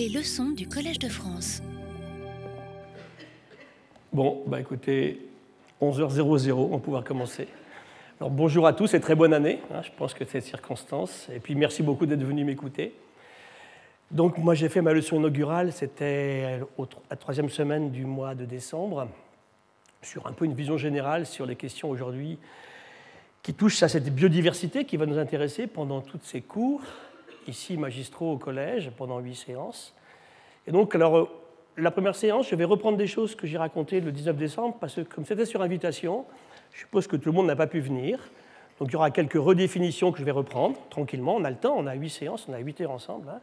Les 0.00 0.08
leçons 0.08 0.48
du 0.52 0.66
Collège 0.66 0.98
de 0.98 1.10
France. 1.10 1.60
Bon, 4.14 4.42
bah 4.46 4.58
écoutez, 4.58 5.28
11h00, 5.82 6.52
on 6.72 6.78
pouvoir 6.78 7.04
commencer. 7.04 7.46
Alors 8.18 8.30
bonjour 8.30 8.66
à 8.66 8.72
tous 8.72 8.94
et 8.94 9.00
très 9.00 9.14
bonne 9.14 9.34
année, 9.34 9.60
hein, 9.70 9.82
je 9.82 9.90
pense 9.94 10.14
que 10.14 10.24
c'est 10.24 10.40
circonstance. 10.40 11.28
Et 11.36 11.38
puis 11.38 11.54
merci 11.54 11.82
beaucoup 11.82 12.06
d'être 12.06 12.22
venus 12.22 12.46
m'écouter. 12.46 12.94
Donc 14.10 14.38
moi 14.38 14.54
j'ai 14.54 14.70
fait 14.70 14.80
ma 14.80 14.94
leçon 14.94 15.16
inaugurale, 15.16 15.70
c'était 15.70 16.60
la 17.10 17.16
troisième 17.16 17.50
semaine 17.50 17.90
du 17.90 18.06
mois 18.06 18.34
de 18.34 18.46
décembre, 18.46 19.06
sur 20.00 20.26
un 20.26 20.32
peu 20.32 20.46
une 20.46 20.54
vision 20.54 20.78
générale 20.78 21.26
sur 21.26 21.44
les 21.44 21.56
questions 21.56 21.90
aujourd'hui 21.90 22.38
qui 23.42 23.52
touchent 23.52 23.82
à 23.82 23.88
cette 23.88 24.08
biodiversité 24.14 24.86
qui 24.86 24.96
va 24.96 25.04
nous 25.04 25.18
intéresser 25.18 25.66
pendant 25.66 26.00
toutes 26.00 26.24
ces 26.24 26.40
cours, 26.40 26.80
ici 27.46 27.76
magistraux 27.76 28.32
au 28.32 28.38
collège, 28.38 28.90
pendant 28.96 29.18
huit 29.18 29.34
séances. 29.34 29.94
Et 30.66 30.72
donc 30.72 30.94
alors 30.94 31.28
la 31.76 31.90
première 31.90 32.14
séance, 32.14 32.48
je 32.48 32.54
vais 32.54 32.64
reprendre 32.64 32.98
des 32.98 33.06
choses 33.06 33.34
que 33.34 33.46
j'ai 33.46 33.58
racontées 33.58 34.00
le 34.00 34.12
19 34.12 34.36
décembre, 34.36 34.76
parce 34.80 34.96
que 34.96 35.00
comme 35.02 35.24
c'était 35.24 35.46
sur 35.46 35.62
invitation, 35.62 36.24
je 36.72 36.80
suppose 36.80 37.06
que 37.06 37.16
tout 37.16 37.30
le 37.30 37.34
monde 37.34 37.46
n'a 37.46 37.56
pas 37.56 37.66
pu 37.66 37.80
venir. 37.80 38.18
Donc 38.78 38.88
il 38.88 38.92
y 38.92 38.96
aura 38.96 39.10
quelques 39.10 39.34
redéfinitions 39.34 40.12
que 40.12 40.18
je 40.18 40.24
vais 40.24 40.30
reprendre 40.30 40.76
tranquillement. 40.88 41.36
On 41.36 41.44
a 41.44 41.50
le 41.50 41.56
temps, 41.56 41.74
on 41.76 41.86
a 41.86 41.94
huit 41.94 42.10
séances, 42.10 42.46
on 42.48 42.54
a 42.54 42.58
huit 42.58 42.80
heures 42.80 42.90
ensemble. 42.90 43.28
Hein. 43.28 43.40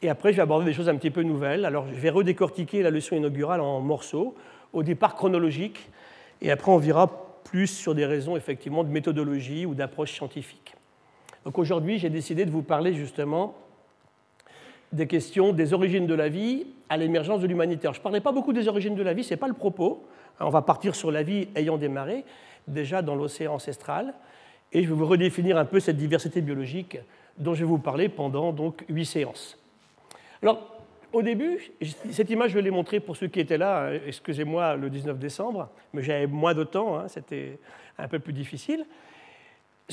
Et 0.00 0.08
après, 0.08 0.32
je 0.32 0.36
vais 0.36 0.42
aborder 0.42 0.64
des 0.64 0.72
choses 0.72 0.88
un 0.88 0.96
petit 0.96 1.10
peu 1.10 1.22
nouvelles. 1.22 1.64
Alors 1.64 1.86
je 1.86 2.00
vais 2.00 2.10
redécortiquer 2.10 2.82
la 2.82 2.90
leçon 2.90 3.16
inaugurale 3.16 3.60
en 3.60 3.80
morceaux, 3.80 4.34
au 4.72 4.82
départ 4.82 5.14
chronologique, 5.14 5.90
et 6.40 6.50
après 6.50 6.72
on 6.72 6.78
verra 6.78 7.08
plus 7.44 7.66
sur 7.66 7.94
des 7.94 8.06
raisons 8.06 8.36
effectivement 8.36 8.84
de 8.84 8.88
méthodologie 8.88 9.66
ou 9.66 9.74
d'approche 9.74 10.12
scientifique. 10.12 10.74
Donc 11.44 11.58
aujourd'hui, 11.58 11.98
j'ai 11.98 12.10
décidé 12.10 12.44
de 12.44 12.50
vous 12.50 12.62
parler 12.62 12.94
justement 12.94 13.54
des 14.92 15.06
questions 15.06 15.52
des 15.52 15.72
origines 15.72 16.06
de 16.06 16.14
la 16.14 16.28
vie 16.28 16.66
à 16.88 16.96
l'émergence 16.96 17.40
de 17.40 17.46
l'humanitaire. 17.46 17.94
Je 17.94 17.98
ne 17.98 18.02
parlais 18.02 18.20
pas 18.20 18.32
beaucoup 18.32 18.52
des 18.52 18.68
origines 18.68 18.94
de 18.94 19.02
la 19.02 19.14
vie, 19.14 19.24
ce 19.24 19.30
n'est 19.30 19.38
pas 19.38 19.48
le 19.48 19.54
propos. 19.54 20.04
On 20.38 20.50
va 20.50 20.62
partir 20.62 20.94
sur 20.94 21.10
la 21.10 21.22
vie 21.22 21.48
ayant 21.54 21.78
démarré 21.78 22.24
déjà 22.68 23.02
dans 23.02 23.14
l'océan 23.14 23.54
ancestral, 23.54 24.14
et 24.72 24.82
je 24.82 24.88
vais 24.88 24.94
vous 24.94 25.06
redéfinir 25.06 25.58
un 25.58 25.64
peu 25.64 25.80
cette 25.80 25.96
diversité 25.96 26.40
biologique 26.40 26.98
dont 27.38 27.54
je 27.54 27.60
vais 27.60 27.68
vous 27.68 27.78
parler 27.78 28.08
pendant 28.08 28.52
donc 28.52 28.84
huit 28.88 29.06
séances. 29.06 29.58
Alors, 30.42 30.72
au 31.12 31.22
début, 31.22 31.72
cette 32.10 32.30
image, 32.30 32.52
je 32.52 32.58
l'ai 32.58 32.70
montrer 32.70 33.00
pour 33.00 33.16
ceux 33.16 33.28
qui 33.28 33.40
étaient 33.40 33.58
là, 33.58 33.88
hein, 33.88 33.98
excusez-moi, 34.06 34.76
le 34.76 34.88
19 34.88 35.18
décembre, 35.18 35.68
mais 35.92 36.02
j'avais 36.02 36.26
moins 36.26 36.54
de 36.54 36.64
temps, 36.64 36.98
hein, 36.98 37.08
c'était 37.08 37.58
un 37.98 38.08
peu 38.08 38.18
plus 38.18 38.32
difficile. 38.32 38.86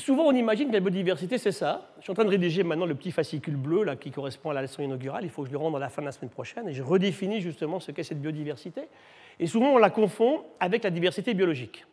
Souvent, 0.00 0.24
on 0.24 0.32
imagine 0.32 0.68
que 0.68 0.72
la 0.72 0.80
biodiversité, 0.80 1.36
c'est 1.36 1.52
ça. 1.52 1.90
Je 1.98 2.04
suis 2.04 2.10
en 2.10 2.14
train 2.14 2.24
de 2.24 2.30
rédiger 2.30 2.62
maintenant 2.62 2.86
le 2.86 2.94
petit 2.94 3.12
fascicule 3.12 3.56
bleu 3.56 3.84
là, 3.84 3.96
qui 3.96 4.10
correspond 4.10 4.50
à 4.50 4.54
la 4.54 4.62
leçon 4.62 4.82
inaugurale. 4.82 5.24
Il 5.24 5.30
faut 5.30 5.42
que 5.42 5.48
je 5.48 5.52
le 5.52 5.58
rende 5.58 5.76
à 5.76 5.78
la 5.78 5.90
fin 5.90 6.00
de 6.00 6.06
la 6.06 6.12
semaine 6.12 6.30
prochaine. 6.30 6.66
Et 6.68 6.72
je 6.72 6.82
redéfinis 6.82 7.40
justement 7.40 7.80
ce 7.80 7.92
qu'est 7.92 8.02
cette 8.02 8.20
biodiversité. 8.20 8.82
Et 9.38 9.46
souvent, 9.46 9.74
on 9.74 9.78
la 9.78 9.90
confond 9.90 10.44
avec 10.58 10.84
la 10.84 10.90
diversité 10.90 11.34
biologique, 11.34 11.84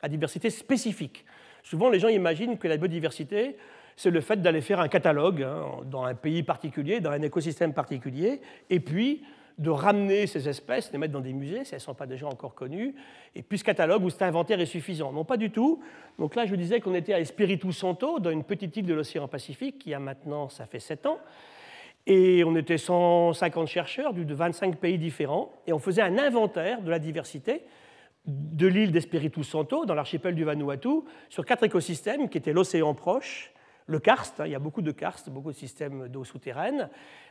la 0.00 0.08
diversité 0.08 0.48
spécifique. 0.48 1.24
Souvent, 1.64 1.90
les 1.90 1.98
gens 1.98 2.08
imaginent 2.08 2.56
que 2.56 2.68
la 2.68 2.76
biodiversité, 2.76 3.56
c'est 3.96 4.10
le 4.10 4.20
fait 4.20 4.40
d'aller 4.40 4.60
faire 4.60 4.78
un 4.78 4.88
catalogue 4.88 5.42
hein, 5.42 5.80
dans 5.86 6.04
un 6.04 6.14
pays 6.14 6.44
particulier, 6.44 7.00
dans 7.00 7.10
un 7.10 7.22
écosystème 7.22 7.74
particulier, 7.74 8.40
et 8.70 8.78
puis 8.78 9.24
de 9.58 9.70
ramener 9.70 10.26
ces 10.26 10.48
espèces, 10.48 10.92
les 10.92 10.98
mettre 10.98 11.14
dans 11.14 11.20
des 11.20 11.32
musées 11.32 11.64
si 11.64 11.74
elles 11.74 11.78
ne 11.78 11.82
sont 11.82 11.94
pas 11.94 12.06
déjà 12.06 12.26
encore 12.26 12.54
connues, 12.54 12.94
et 13.34 13.42
puis 13.42 13.58
ce 13.58 13.64
catalogue 13.64 14.04
ou 14.04 14.10
cet 14.10 14.22
inventaire 14.22 14.60
est 14.60 14.66
suffisant. 14.66 15.12
Non, 15.12 15.24
pas 15.24 15.38
du 15.38 15.50
tout. 15.50 15.80
Donc 16.18 16.34
là, 16.34 16.44
je 16.44 16.50
vous 16.50 16.56
disais 16.56 16.80
qu'on 16.80 16.94
était 16.94 17.14
à 17.14 17.20
Espiritu 17.20 17.72
Santo, 17.72 18.20
dans 18.20 18.30
une 18.30 18.44
petite 18.44 18.76
île 18.76 18.86
de 18.86 18.94
l'océan 18.94 19.28
Pacifique, 19.28 19.78
qui 19.78 19.94
a 19.94 19.98
maintenant, 19.98 20.48
ça 20.50 20.66
fait 20.66 20.78
7 20.78 21.06
ans, 21.06 21.18
et 22.06 22.44
on 22.44 22.54
était 22.54 22.78
150 22.78 23.66
chercheurs 23.66 24.12
de 24.12 24.34
25 24.34 24.76
pays 24.76 24.98
différents, 24.98 25.50
et 25.66 25.72
on 25.72 25.78
faisait 25.78 26.02
un 26.02 26.18
inventaire 26.18 26.82
de 26.82 26.90
la 26.90 26.98
diversité 26.98 27.62
de 28.26 28.66
l'île 28.66 28.92
d'Espiritu 28.92 29.42
Santo, 29.42 29.86
dans 29.86 29.94
l'archipel 29.94 30.34
du 30.34 30.44
Vanuatu, 30.44 31.00
sur 31.30 31.46
quatre 31.46 31.64
écosystèmes 31.64 32.28
qui 32.28 32.38
étaient 32.38 32.52
l'océan 32.52 32.92
proche, 32.92 33.52
le 33.86 33.98
karst, 33.98 34.40
hein, 34.40 34.46
il 34.46 34.52
y 34.52 34.54
a 34.54 34.58
beaucoup 34.58 34.82
de 34.82 34.90
karst, 34.90 35.30
beaucoup 35.30 35.52
de 35.52 35.56
systèmes 35.56 36.08
d'eau 36.08 36.24
souterraine, 36.24 36.88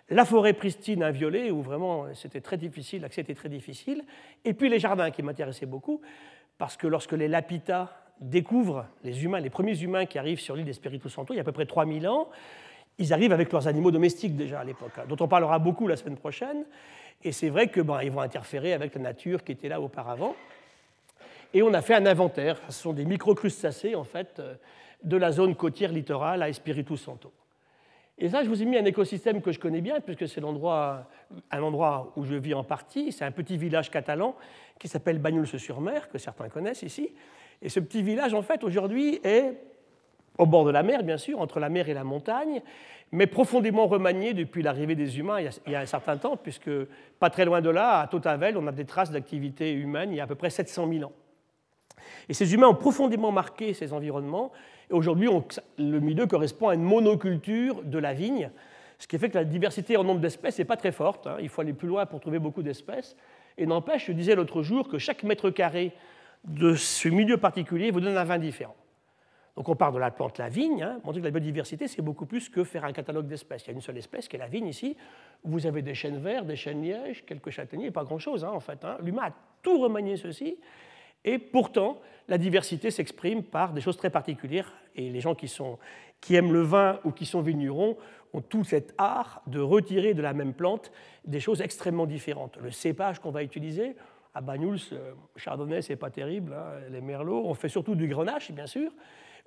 la 0.10 0.26
forêt 0.26 0.54
pristine 0.54 1.04
inviolée, 1.04 1.52
où 1.52 1.62
vraiment 1.62 2.06
c'était 2.14 2.42
très 2.42 2.58
difficile, 2.58 3.02
l'accès 3.02 3.22
était 3.22 3.36
très 3.36 3.50
difficile, 3.50 4.04
et 4.44 4.54
puis 4.54 4.70
les 4.70 4.80
jardins 4.80 5.12
qui 5.12 5.24
m'intéressaient 5.24 5.66
beaucoup, 5.66 6.02
parce 6.58 6.78
que 6.78 6.88
lorsque 6.88 7.14
les 7.14 7.28
Lapita 7.28 7.92
découvrent 8.22 8.86
les 9.04 9.26
humains, 9.26 9.40
les 9.40 9.50
premiers 9.50 9.82
humains 9.82 10.06
qui 10.06 10.18
arrivent 10.18 10.40
sur 10.40 10.56
l'île 10.56 10.66
d'Espiritu 10.66 11.10
Santo, 11.10 11.34
il 11.34 11.38
y 11.38 11.40
a 11.40 11.42
à 11.42 11.46
peu 11.46 11.52
près 11.52 11.66
3000 11.66 12.08
ans, 12.08 12.30
ils 12.98 13.12
arrivent 13.12 13.34
avec 13.34 13.52
leurs 13.52 13.68
animaux 13.68 13.92
domestiques 13.92 14.38
déjà 14.38 14.62
à 14.62 14.64
l'époque, 14.64 14.94
hein, 14.98 15.04
dont 15.10 15.18
on 15.20 15.28
parlera 15.28 15.60
beaucoup 15.60 15.88
la 15.88 15.98
semaine 15.98 16.16
prochaine, 16.16 16.64
et 17.24 17.32
c'est 17.32 17.50
vrai 17.50 17.70
qu'ils 17.70 17.84
ben, 17.84 18.08
vont 18.10 18.22
interférer 18.22 18.74
avec 18.74 18.96
la 18.96 19.02
nature 19.02 19.44
qui 19.44 19.52
était 19.52 19.68
là 19.68 19.82
auparavant. 19.82 20.36
Et 21.54 21.64
on 21.64 21.74
a 21.74 21.82
fait 21.82 21.96
un 21.96 22.06
inventaire, 22.06 22.60
ce 22.68 22.82
sont 22.82 22.94
des 22.94 23.06
microcrustacés 23.06 23.96
en 23.96 24.04
fait, 24.04 24.40
euh, 24.40 24.56
de 25.04 25.18
la 25.18 25.32
zone 25.32 25.56
côtière 25.56 25.92
littorale 25.92 26.42
à 26.42 26.50
Espiritu 26.50 26.98
Santo. 26.98 27.32
Et 28.18 28.30
ça, 28.30 28.44
je 28.44 28.50
vous 28.50 28.62
ai 28.62 28.66
mis 28.66 28.78
un 28.78 28.86
écosystème 28.86 29.42
que 29.42 29.52
je 29.52 29.60
connais 29.60 29.82
bien, 29.82 30.00
puisque 30.00 30.28
c'est 30.28 30.42
un 30.42 31.62
endroit 31.62 32.14
où 32.16 32.24
je 32.24 32.36
vis 32.36 32.54
en 32.54 32.64
partie. 32.64 33.12
C'est 33.12 33.26
un 33.26 33.32
petit 33.32 33.58
village 33.58 33.92
catalan 33.92 34.36
qui 34.80 34.88
s'appelle 34.88 35.20
Banyuls-sur-Mer, 35.20 36.10
que 36.10 36.18
certains 36.18 36.48
connaissent 36.48 36.84
ici. 36.84 37.10
Et 37.62 37.68
ce 37.68 37.82
petit 37.82 38.04
village, 38.04 38.34
en 38.34 38.42
fait, 38.42 38.64
aujourd'hui, 38.64 39.20
est 39.24 39.58
au 40.38 40.46
bord 40.46 40.66
de 40.66 40.72
la 40.72 40.84
mer, 40.84 41.04
bien 41.04 41.18
sûr, 41.18 41.40
entre 41.40 41.60
la 41.60 41.70
mer 41.70 41.90
et 41.90 41.94
la 41.94 42.04
montagne, 42.04 42.62
mais 43.12 43.28
profondément 43.28 43.88
remanié 43.88 44.34
depuis 44.34 44.62
l'arrivée 44.62 44.96
des 44.96 45.20
humains 45.20 45.40
il 45.40 45.72
y, 45.72 45.76
a, 45.76 45.80
un 45.80 45.86
certain 45.86 46.18
temps, 46.18 46.38
puisque 46.38 46.72
pas 47.20 47.30
très 47.30 47.46
loin 47.46 47.62
de 47.62 47.70
là, 47.70 48.00
à 48.00 48.08
Totavel, 48.08 48.58
on 48.58 48.68
a 48.68 48.72
des 48.72 48.86
traces 48.86 49.12
d'activité 49.12 49.72
humaine 49.72 50.12
il 50.12 50.18
y 50.18 50.20
a 50.20 50.24
à 50.24 50.28
peu 50.28 50.36
près 50.36 50.50
700 50.50 50.90
000 50.90 51.06
ans. 51.06 51.14
Et 52.28 52.34
ces 52.34 52.54
humains 52.54 52.68
ont 52.68 52.76
profondément 52.76 53.32
marqué 53.32 53.74
ces 53.74 53.94
environnements, 53.94 54.52
aujourd'hui, 54.92 55.30
le 55.78 56.00
milieu 56.00 56.28
correspond 56.28 56.70
à 56.70 56.76
une 56.76 56.84
monoculture 56.84 57.84
de 57.84 57.98
la 57.98 58.14
vigne, 58.14 58.52
ce 58.98 59.08
qui 59.08 59.18
fait 59.18 59.30
que 59.30 59.38
la 59.38 59.44
diversité 59.44 59.98
en 59.98 60.04
nombre 60.04 60.22
d'espèces 60.22 60.58
n'est 60.60 60.66
pas 60.66 60.78
très 60.78 60.92
forte. 60.92 61.28
Hein. 61.28 61.38
Il 61.42 61.50
faut 61.50 61.62
aller 61.62 61.74
plus 61.74 61.88
loin 61.88 62.06
pour 62.06 62.20
trouver 62.20 62.40
beaucoup 62.40 62.64
d'espèces. 62.64 63.16
Et 63.58 63.66
n'empêche, 63.66 64.08
je 64.08 64.12
disais 64.12 64.36
l'autre 64.36 64.62
jour 64.62 64.88
que 64.88 64.98
chaque 64.98 65.24
mètre 65.24 65.50
carré 65.50 65.94
de 66.44 66.76
ce 66.76 67.10
milieu 67.10 67.38
particulier 67.38 67.92
vous 67.92 68.02
donne 68.02 68.18
un 68.18 68.24
vin 68.24 68.38
différent. 68.38 68.76
Donc 69.56 69.70
on 69.70 69.76
part 69.76 69.94
de 69.94 70.00
la 70.00 70.12
plante, 70.12 70.38
la 70.38 70.50
vigne. 70.50 70.84
Hein. 70.84 71.00
Montrer 71.04 71.22
que 71.22 71.26
la 71.26 71.32
biodiversité, 71.32 71.88
c'est 71.88 72.02
beaucoup 72.02 72.26
plus 72.26 72.50
que 72.50 72.64
faire 72.64 72.84
un 72.84 72.92
catalogue 72.92 73.28
d'espèces. 73.28 73.64
Il 73.64 73.68
y 73.68 73.70
a 73.72 73.74
une 73.74 73.82
seule 73.82 73.98
espèce 73.98 74.28
qui 74.28 74.36
est 74.36 74.40
la 74.40 74.48
vigne 74.48 74.68
ici. 74.68 74.98
Vous 75.44 75.66
avez 75.66 75.82
des 75.82 75.96
chênes 75.96 76.18
verts, 76.18 76.44
des 76.44 76.58
chênes 76.58 76.82
lièges, 76.82 77.24
quelques 77.26 77.52
châtaigniers, 77.52 77.92
pas 77.92 78.04
grand-chose 78.04 78.44
hein, 78.44 78.52
en 78.54 78.60
fait. 78.60 78.86
L'humain 79.02 79.28
a 79.28 79.34
tout 79.62 79.80
remanié 79.80 80.18
ceci. 80.18 80.58
Et 81.26 81.40
pourtant, 81.40 82.00
la 82.28 82.38
diversité 82.38 82.92
s'exprime 82.92 83.44
par 83.44 83.74
des 83.74 83.82
choses 83.82 83.98
très 83.98 84.10
particulières. 84.10 84.72
Et 84.96 85.10
les 85.10 85.20
gens 85.20 85.36
qui, 85.36 85.48
sont, 85.48 85.78
qui 86.22 86.36
aiment 86.36 86.54
le 86.54 86.62
vin 86.62 87.00
ou 87.04 87.12
qui 87.12 87.26
sont 87.26 87.42
vignerons 87.42 87.98
ont 88.34 88.42
tout 88.42 88.64
cet 88.64 88.94
art 88.98 89.42
de 89.48 89.60
retirer 89.60 90.14
de 90.14 90.22
la 90.22 90.34
même 90.34 90.54
plante 90.54 90.92
des 91.26 91.40
choses 91.40 91.62
extrêmement 91.62 92.06
différentes. 92.06 92.58
Le 92.62 92.72
cépage 92.72 93.20
qu'on 93.20 93.32
va 93.32 93.44
utiliser, 93.44 93.96
à 94.34 94.42
Banyuls, 94.42 94.80
euh, 94.92 95.14
Chardonnay, 95.38 95.82
c'est 95.82 95.96
pas 95.96 96.10
terrible, 96.10 96.54
hein, 96.54 96.90
les 96.92 97.02
merlots. 97.02 97.44
On 97.46 97.54
fait 97.54 97.70
surtout 97.70 97.96
du 97.96 98.08
grenache, 98.08 98.52
bien 98.52 98.68
sûr. 98.68 98.92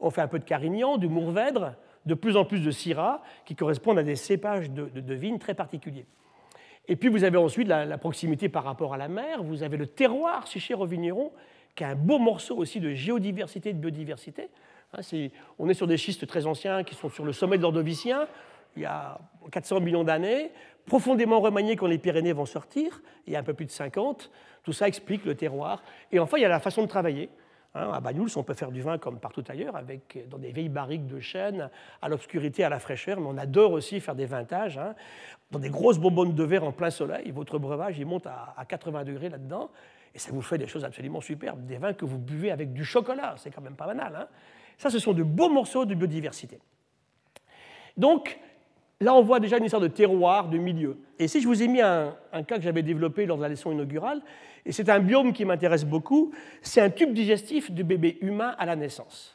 On 0.01 0.11
fait 0.11 0.23
un 0.23 0.29
peu 0.29 0.39
de 0.39 0.45
carignan, 0.45 0.97
du 0.97 1.09
mourvèdre, 1.09 1.75
de 2.07 2.15
plus 2.15 2.37
en 2.37 2.45
plus 2.45 2.61
de 2.61 2.71
syrah, 2.71 3.23
qui 3.45 3.55
correspondent 3.55 3.99
à 3.99 4.03
des 4.03 4.17
cépages 4.17 4.71
de, 4.71 4.89
de, 4.89 5.15
vignes 5.15 5.39
très 5.39 5.55
particuliers. 5.55 6.07
Et 6.87 6.97
puis 6.97 7.11
vous 7.11 7.25
avez 7.25 7.37
ensuite 7.37 7.69
la, 7.69 7.85
la, 7.85 7.99
proximité 7.99 8.49
par 8.49 8.65
rapport 8.65 8.95
à 8.95 8.97
la 8.97 9.09
mer, 9.09 9.43
vous 9.43 9.63
avez 9.63 9.77
le 9.77 9.87
terroir 9.87 10.47
si 10.47 10.59
cher 10.59 10.81
aux 10.81 10.87
vignerons, 10.87 11.33
qui 11.75 11.85
est 11.85 11.87
un 11.87 11.95
beau 11.95 12.19
morceau 12.19 12.57
aussi 12.57 12.81
de 12.81 12.93
géodiversité 12.93 13.71
et 13.71 13.73
de 13.73 13.79
biodiversité. 13.79 14.49
Hein, 14.95 15.01
on 15.59 15.69
est 15.69 15.75
sur 15.75 15.87
des 15.87 15.97
schistes 15.97 16.27
très 16.27 16.47
anciens 16.47 16.85
qui 16.85 16.95
sont 16.95 17.11
sur 17.11 17.25
le 17.25 17.33
sommet 17.33 17.59
de 17.59 17.63
l'Ordovicien, 17.63 18.27
il 18.77 18.83
y 18.83 18.87
a 18.87 19.19
400 19.51 19.81
millions 19.81 20.05
d'années, 20.05 20.51
profondément 20.87 21.41
remaniés 21.41 21.77
quand 21.77 21.87
les 21.87 21.99
Pyrénées 21.99 22.33
vont 22.33 22.47
sortir, 22.47 23.03
il 23.27 23.33
y 23.33 23.37
a 23.37 23.41
un 23.41 23.43
peu 23.43 23.55
plus 23.55 23.67
de 23.67 23.71
50. 23.71 24.31
Tout 24.63 24.73
ça 24.73 24.87
explique 24.89 25.25
le 25.25 25.35
terroir. 25.35 25.83
Et 26.13 26.19
enfin, 26.19 26.37
il 26.39 26.43
y 26.43 26.45
a 26.45 26.49
la 26.49 26.61
façon 26.61 26.83
de 26.83 26.87
travailler. 26.89 27.29
Hein, 27.75 27.91
à 27.93 28.01
Banyuls, 28.01 28.31
on 28.37 28.43
peut 28.43 28.55
faire 28.55 28.71
du 28.71 28.81
vin 28.81 28.99
comme 28.99 29.19
partout 29.19 29.45
ailleurs, 29.49 29.77
avec, 29.77 30.29
dans 30.29 30.39
des 30.39 30.53
vieilles 30.53 30.69
barriques 30.69 31.07
de 31.07 31.21
chêne, 31.21 31.71
à 32.01 32.09
l'obscurité, 32.09 32.65
à 32.65 32.69
la 32.69 32.79
fraîcheur, 32.79 33.21
mais 33.21 33.27
on 33.27 33.37
adore 33.37 33.73
aussi 33.73 34.01
faire 34.01 34.15
des 34.15 34.27
vintages, 34.27 34.79
hein, 34.79 34.95
dans 35.51 35.59
des 35.59 35.71
grosses 35.71 35.99
bonbonnes 35.99 36.35
de 36.35 36.45
verre 36.45 36.65
en 36.65 36.73
plein 36.73 36.91
soleil. 36.91 37.31
Votre 37.31 37.59
breuvage, 37.59 37.99
il 37.99 38.07
monte 38.07 38.27
à, 38.27 38.55
à 38.57 38.65
80 38.65 39.05
degrés 39.05 39.29
là-dedans. 39.29 39.71
Et 40.15 40.19
ça 40.19 40.31
vous 40.33 40.43
fait 40.43 40.59
des 40.59 40.67
choses 40.67 40.85
absolument 40.85 41.21
superbes, 41.21 41.65
des 41.67 41.77
vins 41.77 41.93
que 41.93 42.05
vous 42.05 42.19
buvez 42.19 42.51
avec 42.51 42.73
du 42.73 42.85
chocolat, 42.85 43.35
c'est 43.37 43.51
quand 43.51 43.61
même 43.61 43.77
pas 43.77 43.87
banal. 43.87 44.15
Hein 44.17 44.29
ça, 44.79 44.91
ce 44.91 44.99
sont 44.99 45.13
de 45.13 45.25
beaux 45.25 45.51
morceaux 45.51 45.85
de 45.85 45.95
biodiversité. 45.95 46.59
Donc, 47.97 48.39
là, 49.01 49.13
on 49.13 49.23
voit 49.23 49.41
déjà 49.41 49.59
une 49.59 49.65
histoire 49.65 49.83
de 49.83 49.89
terroir, 49.89 50.49
de 50.49 50.57
milieu. 50.57 50.99
Et 51.19 51.27
si 51.27 51.41
je 51.41 51.49
vous 51.49 51.63
ai 51.63 51.69
mis 51.69 51.83
un, 51.83 52.15
cas 52.47 52.57
que 52.57 52.63
j'avais 52.63 52.85
développé 52.85 53.27
lors 53.27 53.37
de 53.37 53.43
la 53.43 53.49
leçon 53.49 53.73
inaugurale, 53.73 54.23
et 54.65 54.71
c'est 54.71 54.89
un 54.89 55.01
biome 55.01 55.33
qui 55.33 55.45
m'intéresse 55.45 55.85
beaucoup, 55.85 56.33
c'est 56.63 56.81
un 56.81 56.91
tube 56.91 57.13
digestif 57.13 57.73
de 57.73 57.83
bébé 57.83 58.19
humain 58.21 58.55
à 58.57 58.67
la 58.67 58.77
naissance. 58.77 59.35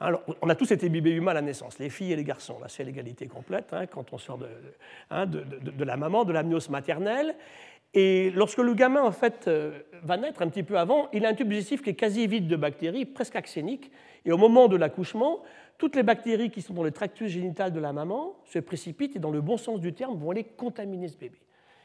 Alors, 0.00 0.22
on 0.40 0.48
a 0.48 0.54
tous 0.54 0.70
été 0.70 0.88
bébés 0.88 1.10
humains 1.10 1.32
à 1.32 1.34
la 1.34 1.42
naissance, 1.42 1.78
les 1.78 1.90
filles 1.90 2.12
et 2.12 2.16
les 2.16 2.24
garçons. 2.24 2.58
Là, 2.60 2.68
c'est 2.68 2.84
l'égalité 2.84 3.26
complète 3.26 3.72
hein, 3.72 3.86
quand 3.86 4.12
on 4.12 4.18
sort 4.18 4.38
hein, 5.10 5.26
de, 5.26 5.42
de, 5.42 5.84
la 5.84 5.96
maman, 5.96 6.24
de 6.24 6.32
l'amnios 6.32 6.70
maternelle. 6.70 7.34
Et 7.94 8.30
lorsque 8.30 8.58
le 8.58 8.74
gamin, 8.74 9.02
en 9.02 9.12
fait, 9.12 9.48
euh, 9.48 9.80
va 10.02 10.16
naître 10.16 10.42
un 10.42 10.48
petit 10.48 10.62
peu 10.62 10.78
avant, 10.78 11.08
il 11.12 11.24
a 11.24 11.30
un 11.30 11.34
tube 11.34 11.48
digestif 11.48 11.82
qui 11.82 11.90
est 11.90 11.94
quasi 11.94 12.26
vide 12.26 12.46
de 12.46 12.56
bactéries, 12.56 13.06
presque 13.06 13.36
axénique. 13.36 13.90
Et 14.24 14.32
au 14.32 14.36
moment 14.36 14.68
de 14.68 14.76
l'accouchement, 14.76 15.42
toutes 15.78 15.96
les 15.96 16.02
bactéries 16.02 16.50
qui 16.50 16.60
sont 16.60 16.74
dans 16.74 16.82
le 16.82 16.90
tractus 16.90 17.30
génital 17.30 17.72
de 17.72 17.80
la 17.80 17.92
maman 17.92 18.36
se 18.44 18.58
précipitent 18.58 19.16
et, 19.16 19.18
dans 19.18 19.30
le 19.30 19.40
bon 19.40 19.56
sens 19.56 19.80
du 19.80 19.94
terme, 19.94 20.16
vont 20.18 20.30
aller 20.30 20.44
contaminer 20.44 21.08
ce 21.08 21.16
bébé. 21.16 21.38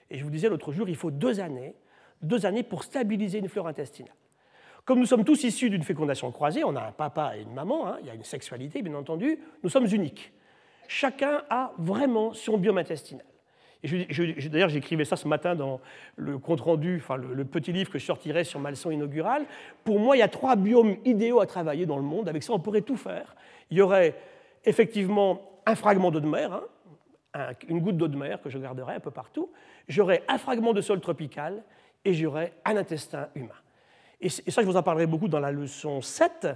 Et 0.10 0.18
je 0.18 0.24
vous 0.24 0.30
disais 0.30 0.50
l'autre 0.50 0.72
jour, 0.74 0.90
il 0.90 0.96
faut 0.96 1.12
deux 1.12 1.40
années, 1.40 1.76
deux 2.22 2.46
années 2.46 2.64
pour 2.64 2.84
stabiliser 2.84 3.40
une 3.40 3.48
flore 3.48 3.68
intestinale. 3.68 4.14
Comme 4.86 5.00
nous 5.00 5.06
sommes 5.06 5.24
tous 5.24 5.44
issus 5.46 5.70
d'une 5.70 5.84
fécondation 5.84 6.32
croisée, 6.32 6.64
on 6.66 6.76
a 6.76 6.82
un 6.82 6.92
papa 6.92 7.38
et 7.38 7.42
une 7.44 7.54
maman, 7.54 7.88
hein, 7.88 7.98
il 8.02 8.08
y 8.08 8.10
a 8.10 8.14
une 8.14 8.24
sexualité, 8.26 8.82
bien 8.82 8.96
entendu, 8.96 9.40
nous 9.64 9.70
sommes 9.70 9.88
uniques. 9.88 10.34
Chacun 10.90 11.44
a 11.50 11.72
vraiment 11.78 12.34
son 12.34 12.58
biome 12.58 12.80
intestinal. 12.80 13.26
D'ailleurs, 13.84 14.70
j'écrivais 14.70 15.06
ça 15.06 15.18
ce 15.18 15.28
matin 15.28 15.56
dans 15.56 15.82
le 16.16 16.38
compte-rendu, 16.38 17.02
enfin 17.02 17.18
le, 17.18 17.44
petit 17.44 17.74
livre 17.74 17.92
que 17.92 18.00
je 18.00 18.06
sortirai 18.06 18.44
sur 18.44 18.60
ma 18.60 18.70
leçon 18.70 18.92
inaugurale. 18.92 19.46
Pour 19.84 20.00
moi, 20.00 20.16
il 20.16 20.20
y 20.20 20.24
a 20.24 20.30
trois 20.30 20.56
biomes 20.56 20.96
idéaux 21.04 21.42
à 21.42 21.46
travailler 21.46 21.86
dans 21.86 21.98
le 21.98 22.04
monde. 22.04 22.30
Avec 22.30 22.44
ça, 22.44 22.54
on 22.54 22.60
pourrait 22.60 22.82
tout 22.82 22.96
faire. 22.96 23.36
Il 23.72 23.78
y 23.78 23.82
aurait 23.82 24.16
effectivement 24.64 25.42
un 25.66 25.76
fragment 25.76 26.12
d'eau 26.12 26.22
de 26.22 26.28
mer, 26.28 26.62
hein, 27.34 27.52
une 27.68 27.80
goutte 27.80 27.98
d'eau 27.98 28.08
de 28.08 28.18
mer 28.18 28.42
que 28.42 28.50
je 28.50 28.58
garderai 28.58 28.96
un 28.96 29.00
peu 29.00 29.12
partout. 29.12 29.52
J'aurais 29.88 30.24
un 30.28 30.38
fragment 30.38 30.74
de 30.74 30.82
sol 30.82 31.02
tropical 31.02 31.64
et 32.06 32.14
j'aurais 32.14 32.54
un 32.64 32.78
intestin 32.78 33.28
humain. 33.36 33.50
Et 34.22 34.30
ça, 34.30 34.62
je 34.62 34.68
vous 34.68 34.78
en 34.78 34.84
parlerai 34.84 35.08
beaucoup 35.08 35.28
dans 35.28 35.42
la 35.42 35.52
leçon 35.52 36.02
7, 36.02 36.48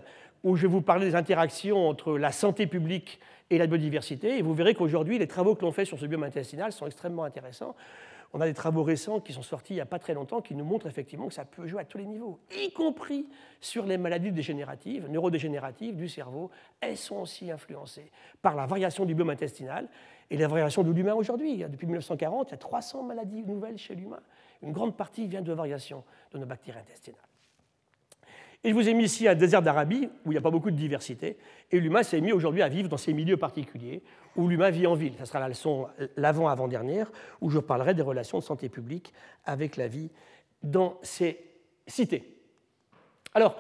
où 0.44 0.56
je 0.56 0.62
vais 0.62 0.68
vous 0.68 0.82
parler 0.82 1.08
des 1.08 1.16
interactions 1.16 1.90
entre 1.90 2.18
la 2.18 2.32
santé 2.32 2.68
publique 2.68 3.20
et 3.50 3.58
la 3.58 3.68
biodiversité. 3.68 4.38
Et 4.38 4.42
vous 4.42 4.54
verrez 4.54 4.74
qu'aujourd'hui, 4.74 5.18
les 5.18 5.28
travaux 5.28 5.56
que 5.56 5.64
l'on 5.64 5.72
fait 5.72 5.86
sur 5.86 6.00
ce 6.00 6.06
biome 6.06 6.24
intestinal 6.24 6.72
sont 6.72 6.86
extrêmement 6.86 7.24
intéressants. 7.24 7.76
On 8.34 8.42
a 8.42 8.46
des 8.46 8.54
travaux 8.54 8.84
récents 8.84 9.22
qui 9.22 9.32
sont 9.32 9.42
sortis 9.42 9.74
il 9.74 9.78
n'y 9.78 9.82
a 9.82 9.86
pas 9.86 10.00
très 10.00 10.14
longtemps 10.14 10.42
qui 10.42 10.54
nous 10.54 10.66
montrent 10.66 10.88
effectivement 10.88 11.28
que 11.28 11.34
ça 11.34 11.46
peut 11.46 11.66
jouer 11.66 11.82
à 11.82 11.86
tous 11.86 11.98
les 11.98 12.06
niveaux, 12.06 12.40
y 12.52 12.72
compris 12.72 13.26
sur 13.62 13.86
les 13.86 13.98
maladies 13.98 14.32
dégénératives, 14.32 15.10
neurodégénératives 15.10 15.96
du 15.96 16.10
cerveau. 16.10 16.52
Elles 16.82 16.98
sont 16.98 17.22
aussi 17.22 17.50
influencées 17.50 18.12
par 18.42 18.56
la 18.56 18.66
variation 18.66 19.06
du 19.06 19.16
biome 19.16 19.30
intestinal 19.30 19.88
et 20.30 20.36
la 20.36 20.48
variation 20.50 20.84
de 20.84 20.92
l'humain 20.92 21.14
aujourd'hui. 21.14 21.58
Depuis 21.70 21.88
1940, 21.88 22.50
il 22.50 22.52
y 22.52 22.54
a 22.56 22.58
300 22.58 23.04
maladies 23.04 23.44
nouvelles 23.44 23.78
chez 23.78 23.96
l'humain. 23.96 24.22
Une 24.62 24.74
grande 24.74 24.98
partie 24.98 25.26
vient 25.28 25.42
de 25.42 25.54
variation 25.54 26.04
de 26.34 26.40
nos 26.40 26.46
bactéries 26.46 26.80
intestinales. 26.80 27.27
Et 28.63 28.71
je 28.71 28.75
vous 28.75 28.89
ai 28.89 28.94
mis 28.94 29.06
ici 29.06 29.27
un 29.27 29.36
désert 29.36 29.62
d'Arabie 29.62 30.09
où 30.25 30.31
il 30.31 30.36
n'y 30.36 30.38
a 30.38 30.42
pas 30.42 30.51
beaucoup 30.51 30.71
de 30.71 30.75
diversité. 30.75 31.38
Et 31.71 31.80
l'humain 31.80 32.04
s'est 32.04 32.19
mis 32.21 32.31
aujourd'hui 32.31 32.62
à 32.62 32.69
vivre 32.69 32.89
dans 32.89 32.98
ces 32.98 33.13
milieux 33.13 33.38
particuliers 33.38 34.01
où 34.36 34.48
l'humain 34.48 34.71
vit 34.71 34.88
en 34.88 34.95
ville. 34.95 35.13
Ce 35.19 35.25
sera 35.25 35.39
la 35.39 35.48
leçon 35.48 35.88
l'avant-avant-dernière 36.15 37.12
où 37.39 37.50
je 37.50 37.59
parlerai 37.59 37.94
des 37.94 38.01
relations 38.01 38.39
de 38.39 38.44
santé 38.44 38.68
publique 38.68 39.13
avec 39.45 39.77
la 39.77 39.88
vie 39.88 40.09
dans 40.63 40.98
ces 41.01 41.39
cités. 41.86 42.24
Alors, 43.33 43.57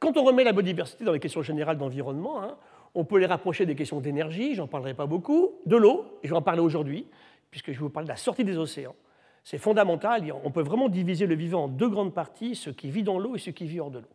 quand 0.00 0.16
on 0.16 0.24
remet 0.24 0.44
la 0.44 0.52
biodiversité 0.52 1.04
dans 1.04 1.12
les 1.12 1.20
questions 1.20 1.42
générales 1.42 1.78
d'environnement, 1.78 2.42
hein, 2.42 2.56
on 2.94 3.04
peut 3.04 3.18
les 3.18 3.26
rapprocher 3.26 3.66
des 3.66 3.76
questions 3.76 4.00
d'énergie, 4.00 4.54
j'en 4.56 4.66
parlerai 4.66 4.94
pas 4.94 5.06
beaucoup, 5.06 5.52
de 5.66 5.76
l'eau, 5.76 6.18
et 6.22 6.26
je 6.26 6.32
vais 6.32 6.38
en 6.38 6.42
parler 6.42 6.60
aujourd'hui, 6.60 7.06
puisque 7.50 7.70
je 7.70 7.78
vous 7.78 7.88
parler 7.88 8.06
de 8.06 8.12
la 8.12 8.16
sortie 8.16 8.44
des 8.44 8.58
océans. 8.58 8.96
C'est 9.44 9.58
fondamental, 9.58 10.22
on 10.44 10.50
peut 10.50 10.62
vraiment 10.62 10.88
diviser 10.88 11.26
le 11.26 11.34
vivant 11.34 11.64
en 11.64 11.68
deux 11.68 11.88
grandes 11.88 12.12
parties, 12.12 12.56
ce 12.56 12.70
qui 12.70 12.90
vit 12.90 13.04
dans 13.04 13.18
l'eau 13.18 13.36
et 13.36 13.38
ce 13.38 13.50
qui 13.50 13.66
vit 13.66 13.78
hors 13.80 13.90
de 13.90 14.00
l'eau 14.00 14.08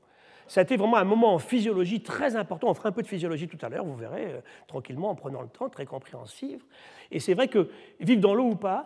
ça 0.47 0.61
a 0.61 0.63
été 0.63 0.77
vraiment 0.77 0.97
un 0.97 1.03
moment 1.03 1.33
en 1.33 1.39
physiologie 1.39 2.01
très 2.01 2.35
important. 2.35 2.69
On 2.69 2.73
fera 2.73 2.89
un 2.89 2.91
peu 2.91 3.01
de 3.01 3.07
physiologie 3.07 3.47
tout 3.47 3.57
à 3.61 3.69
l'heure, 3.69 3.85
vous 3.85 3.95
verrez, 3.95 4.25
euh, 4.25 4.41
tranquillement, 4.67 5.09
en 5.09 5.15
prenant 5.15 5.41
le 5.41 5.47
temps, 5.47 5.69
très 5.69 5.85
compréhensif. 5.85 6.61
Et 7.11 7.19
c'est 7.19 7.33
vrai 7.33 7.47
que 7.47 7.69
vivre 7.99 8.21
dans 8.21 8.33
l'eau 8.33 8.51
ou 8.51 8.55
pas, 8.55 8.85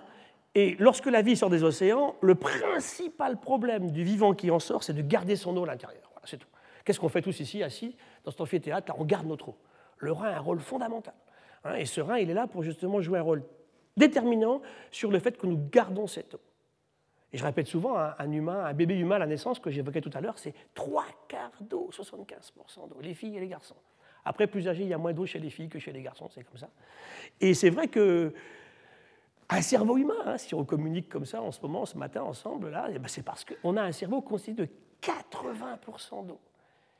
et 0.56 0.76
lorsque 0.80 1.06
la 1.06 1.22
vie 1.22 1.36
sort 1.36 1.50
des 1.50 1.64
océans, 1.64 2.16
le 2.22 2.36
principal 2.36 3.40
problème 3.40 3.92
du 3.92 4.04
vivant 4.04 4.34
qui 4.34 4.50
en 4.52 4.60
sort, 4.60 4.84
c'est 4.84 4.94
de 4.94 5.02
garder 5.02 5.36
son 5.36 5.56
eau 5.58 5.64
à 5.64 5.68
l'intérieur. 5.68 6.10
Voilà, 6.14 6.26
c'est 6.26 6.38
tout. 6.38 6.48
Qu'est-ce 6.84 7.00
qu'on 7.00 7.10
fait 7.10 7.22
tous 7.22 7.40
ici, 7.40 7.62
assis, 7.62 7.96
dans 8.24 8.32
cet 8.32 8.42
amphithéâtre 8.42 8.88
Là, 8.88 8.96
on 8.98 9.06
garde 9.06 9.28
notre 9.28 9.50
eau. 9.50 9.58
Le 9.98 10.12
rein 10.12 10.30
a 10.30 10.38
un 10.38 10.40
rôle 10.40 10.60
fondamental. 10.60 11.14
Hein, 11.64 11.76
et 11.76 11.86
ce 11.86 12.02
rein, 12.02 12.18
il 12.18 12.30
est 12.30 12.34
là 12.34 12.48
pour 12.48 12.64
justement 12.64 13.02
jouer 13.02 13.20
un 13.20 13.24
rôle 13.24 13.44
déterminant 13.96 14.62
sur 14.92 15.12
le 15.12 15.20
fait 15.20 15.38
que 15.38 15.46
nous 15.46 15.60
gardons 15.72 16.08
cette 16.08 16.34
eau. 16.34 16.40
Et 17.32 17.38
je 17.38 17.44
répète 17.44 17.68
souvent, 17.68 17.96
un, 17.98 18.32
humain, 18.32 18.66
un 18.66 18.74
bébé 18.74 18.98
humain 18.98 19.18
à 19.18 19.20
la 19.20 19.28
naissance 19.28 19.60
que 19.60 19.70
j'évoquais 19.70 20.02
tout 20.02 20.10
à 20.14 20.22
l'heure, 20.22 20.40
c'est 20.40 20.54
trois 20.74 21.06
quarts 21.28 21.52
d'eau, 21.62 21.90
75% 21.92 22.90
d'eau, 22.90 22.98
les 23.02 23.14
filles 23.14 23.38
et 23.38 23.40
les 23.40 23.48
garçons. 23.48 23.76
Après, 24.26 24.48
plus 24.48 24.68
âgé, 24.68 24.84
il 24.84 24.90
y 24.90 24.94
a 24.94 24.98
moins 24.98 25.14
d'eau 25.14 25.26
chez 25.26 25.40
les 25.40 25.50
filles 25.50 25.70
que 25.70 25.80
chez 25.80 25.92
les 25.92 26.02
garçons, 26.02 26.28
c'est 26.30 26.44
comme 26.44 26.58
ça. 26.58 26.70
Et 27.40 27.54
c'est 27.54 27.70
vrai 27.70 27.88
que 27.88 28.34
un 29.50 29.62
cerveau 29.62 29.98
humain, 29.98 30.14
hein, 30.26 30.38
si 30.38 30.54
on 30.54 30.64
communique 30.64 31.10
comme 31.10 31.26
ça 31.26 31.42
en 31.42 31.52
ce 31.52 31.62
moment, 31.62 31.86
ce 31.86 31.98
matin, 31.98 32.22
ensemble, 32.22 32.70
là, 32.70 32.88
eh 32.94 33.00
ben, 33.00 33.08
c'est 33.08 33.24
parce 33.24 33.46
qu'on 33.46 33.78
a 33.78 33.82
un 33.82 33.92
cerveau 33.92 34.22
constitué 34.22 34.66
de 34.66 34.70
80% 35.02 36.28
d'eau. 36.28 36.40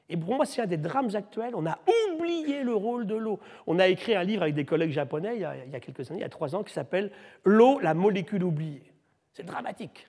Et 0.10 0.18
pour 0.18 0.36
moi, 0.36 0.46
c'est 0.46 0.62
un 0.62 0.66
des 0.66 0.78
drames 0.78 1.12
actuels. 1.14 1.54
On 1.56 1.68
a 1.68 1.78
oublié 2.12 2.64
le 2.64 2.74
rôle 2.74 3.06
de 3.06 3.16
l'eau. 3.16 3.40
On 3.68 3.78
a 3.78 3.88
écrit 3.88 4.16
un 4.16 4.24
livre 4.24 4.42
avec 4.42 4.56
des 4.56 4.66
collègues 4.66 4.92
japonais 4.92 5.36
il 5.36 5.42
y 5.42 5.46
a 5.46 5.80
quelques 5.80 6.10
années, 6.10 6.22
il 6.22 6.24
y 6.24 6.26
a 6.26 6.30
trois 6.30 6.56
ans, 6.56 6.64
qui 6.64 6.74
s'appelle 6.74 7.12
L'eau, 7.44 7.80
la 7.80 7.94
molécule 7.94 8.44
oubliée. 8.44 8.92
C'est 9.34 9.46
dramatique. 9.46 10.08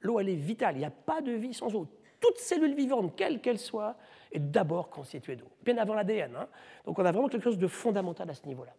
L'eau, 0.00 0.18
elle 0.20 0.28
est 0.28 0.34
vitale. 0.34 0.76
Il 0.76 0.80
n'y 0.80 0.84
a 0.84 0.90
pas 0.90 1.20
de 1.20 1.32
vie 1.32 1.54
sans 1.54 1.74
eau. 1.74 1.86
Toute 2.20 2.38
cellule 2.38 2.74
vivante, 2.74 3.14
quelle 3.16 3.40
qu'elle 3.40 3.58
soit, 3.58 3.96
est 4.32 4.38
d'abord 4.38 4.90
constituée 4.90 5.36
d'eau, 5.36 5.48
bien 5.64 5.78
avant 5.78 5.94
l'ADN. 5.94 6.36
Hein. 6.36 6.48
Donc 6.84 6.98
on 6.98 7.04
a 7.04 7.12
vraiment 7.12 7.28
quelque 7.28 7.44
chose 7.44 7.58
de 7.58 7.66
fondamental 7.66 8.28
à 8.28 8.34
ce 8.34 8.46
niveau-là. 8.46 8.72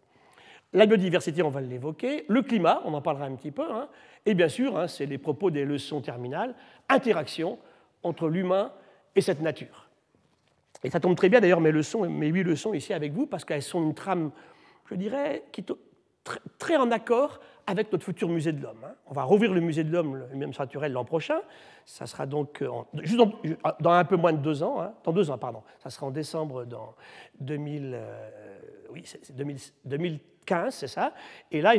La 0.72 0.86
biodiversité, 0.86 1.42
on 1.42 1.50
va 1.50 1.60
l'évoquer. 1.60 2.24
Le 2.28 2.42
climat, 2.42 2.80
on 2.84 2.94
en 2.94 3.02
parlera 3.02 3.26
un 3.26 3.34
petit 3.34 3.50
peu. 3.50 3.70
Hein. 3.70 3.88
Et 4.24 4.34
bien 4.34 4.48
sûr, 4.48 4.78
hein, 4.78 4.88
c'est 4.88 5.06
les 5.06 5.18
propos 5.18 5.50
des 5.50 5.64
leçons 5.64 6.00
terminales, 6.00 6.54
interaction 6.88 7.58
entre 8.02 8.28
l'humain 8.28 8.72
et 9.14 9.20
cette 9.20 9.40
nature. 9.40 9.88
Et 10.84 10.90
ça 10.90 10.98
tombe 10.98 11.16
très 11.16 11.28
bien 11.28 11.40
d'ailleurs 11.40 11.60
mes 11.60 11.72
leçons, 11.72 12.08
mes 12.08 12.28
huit 12.28 12.42
leçons 12.42 12.72
ici 12.72 12.92
avec 12.92 13.12
vous, 13.12 13.26
parce 13.26 13.44
qu'elles 13.44 13.62
sont 13.62 13.82
une 13.82 13.94
trame, 13.94 14.30
je 14.90 14.94
dirais, 14.94 15.44
qui 15.52 15.60
est 15.60 15.72
très 16.58 16.76
en 16.76 16.90
accord 16.90 17.40
avec 17.66 17.92
notre 17.92 18.04
futur 18.04 18.28
musée 18.28 18.52
de 18.52 18.62
l'homme. 18.62 18.84
Hein. 18.84 18.94
On 19.06 19.14
va 19.14 19.22
rouvrir 19.24 19.52
le 19.52 19.60
musée 19.60 19.84
de 19.84 19.92
l'homme, 19.92 20.16
le 20.30 20.36
même 20.36 20.52
naturel, 20.58 20.92
l'an 20.92 21.04
prochain. 21.04 21.40
Ça 21.84 22.06
sera 22.06 22.26
donc 22.26 22.62
euh, 22.62 22.68
juste 23.02 23.18
dans, 23.80 23.90
un 23.90 24.04
peu 24.04 24.16
moins 24.16 24.32
de 24.32 24.38
deux 24.38 24.62
ans, 24.62 24.80
hein. 24.80 24.94
dans 25.04 25.12
deux 25.12 25.30
ans, 25.30 25.38
pardon. 25.38 25.62
Ça 25.78 25.90
sera 25.90 26.06
en 26.06 26.10
décembre 26.10 26.64
dans 26.64 26.94
2000, 27.40 27.92
euh, 27.94 28.30
2015, 29.84 30.74
c'est 30.74 30.88
ça. 30.88 31.12
Et 31.50 31.60
là, 31.60 31.74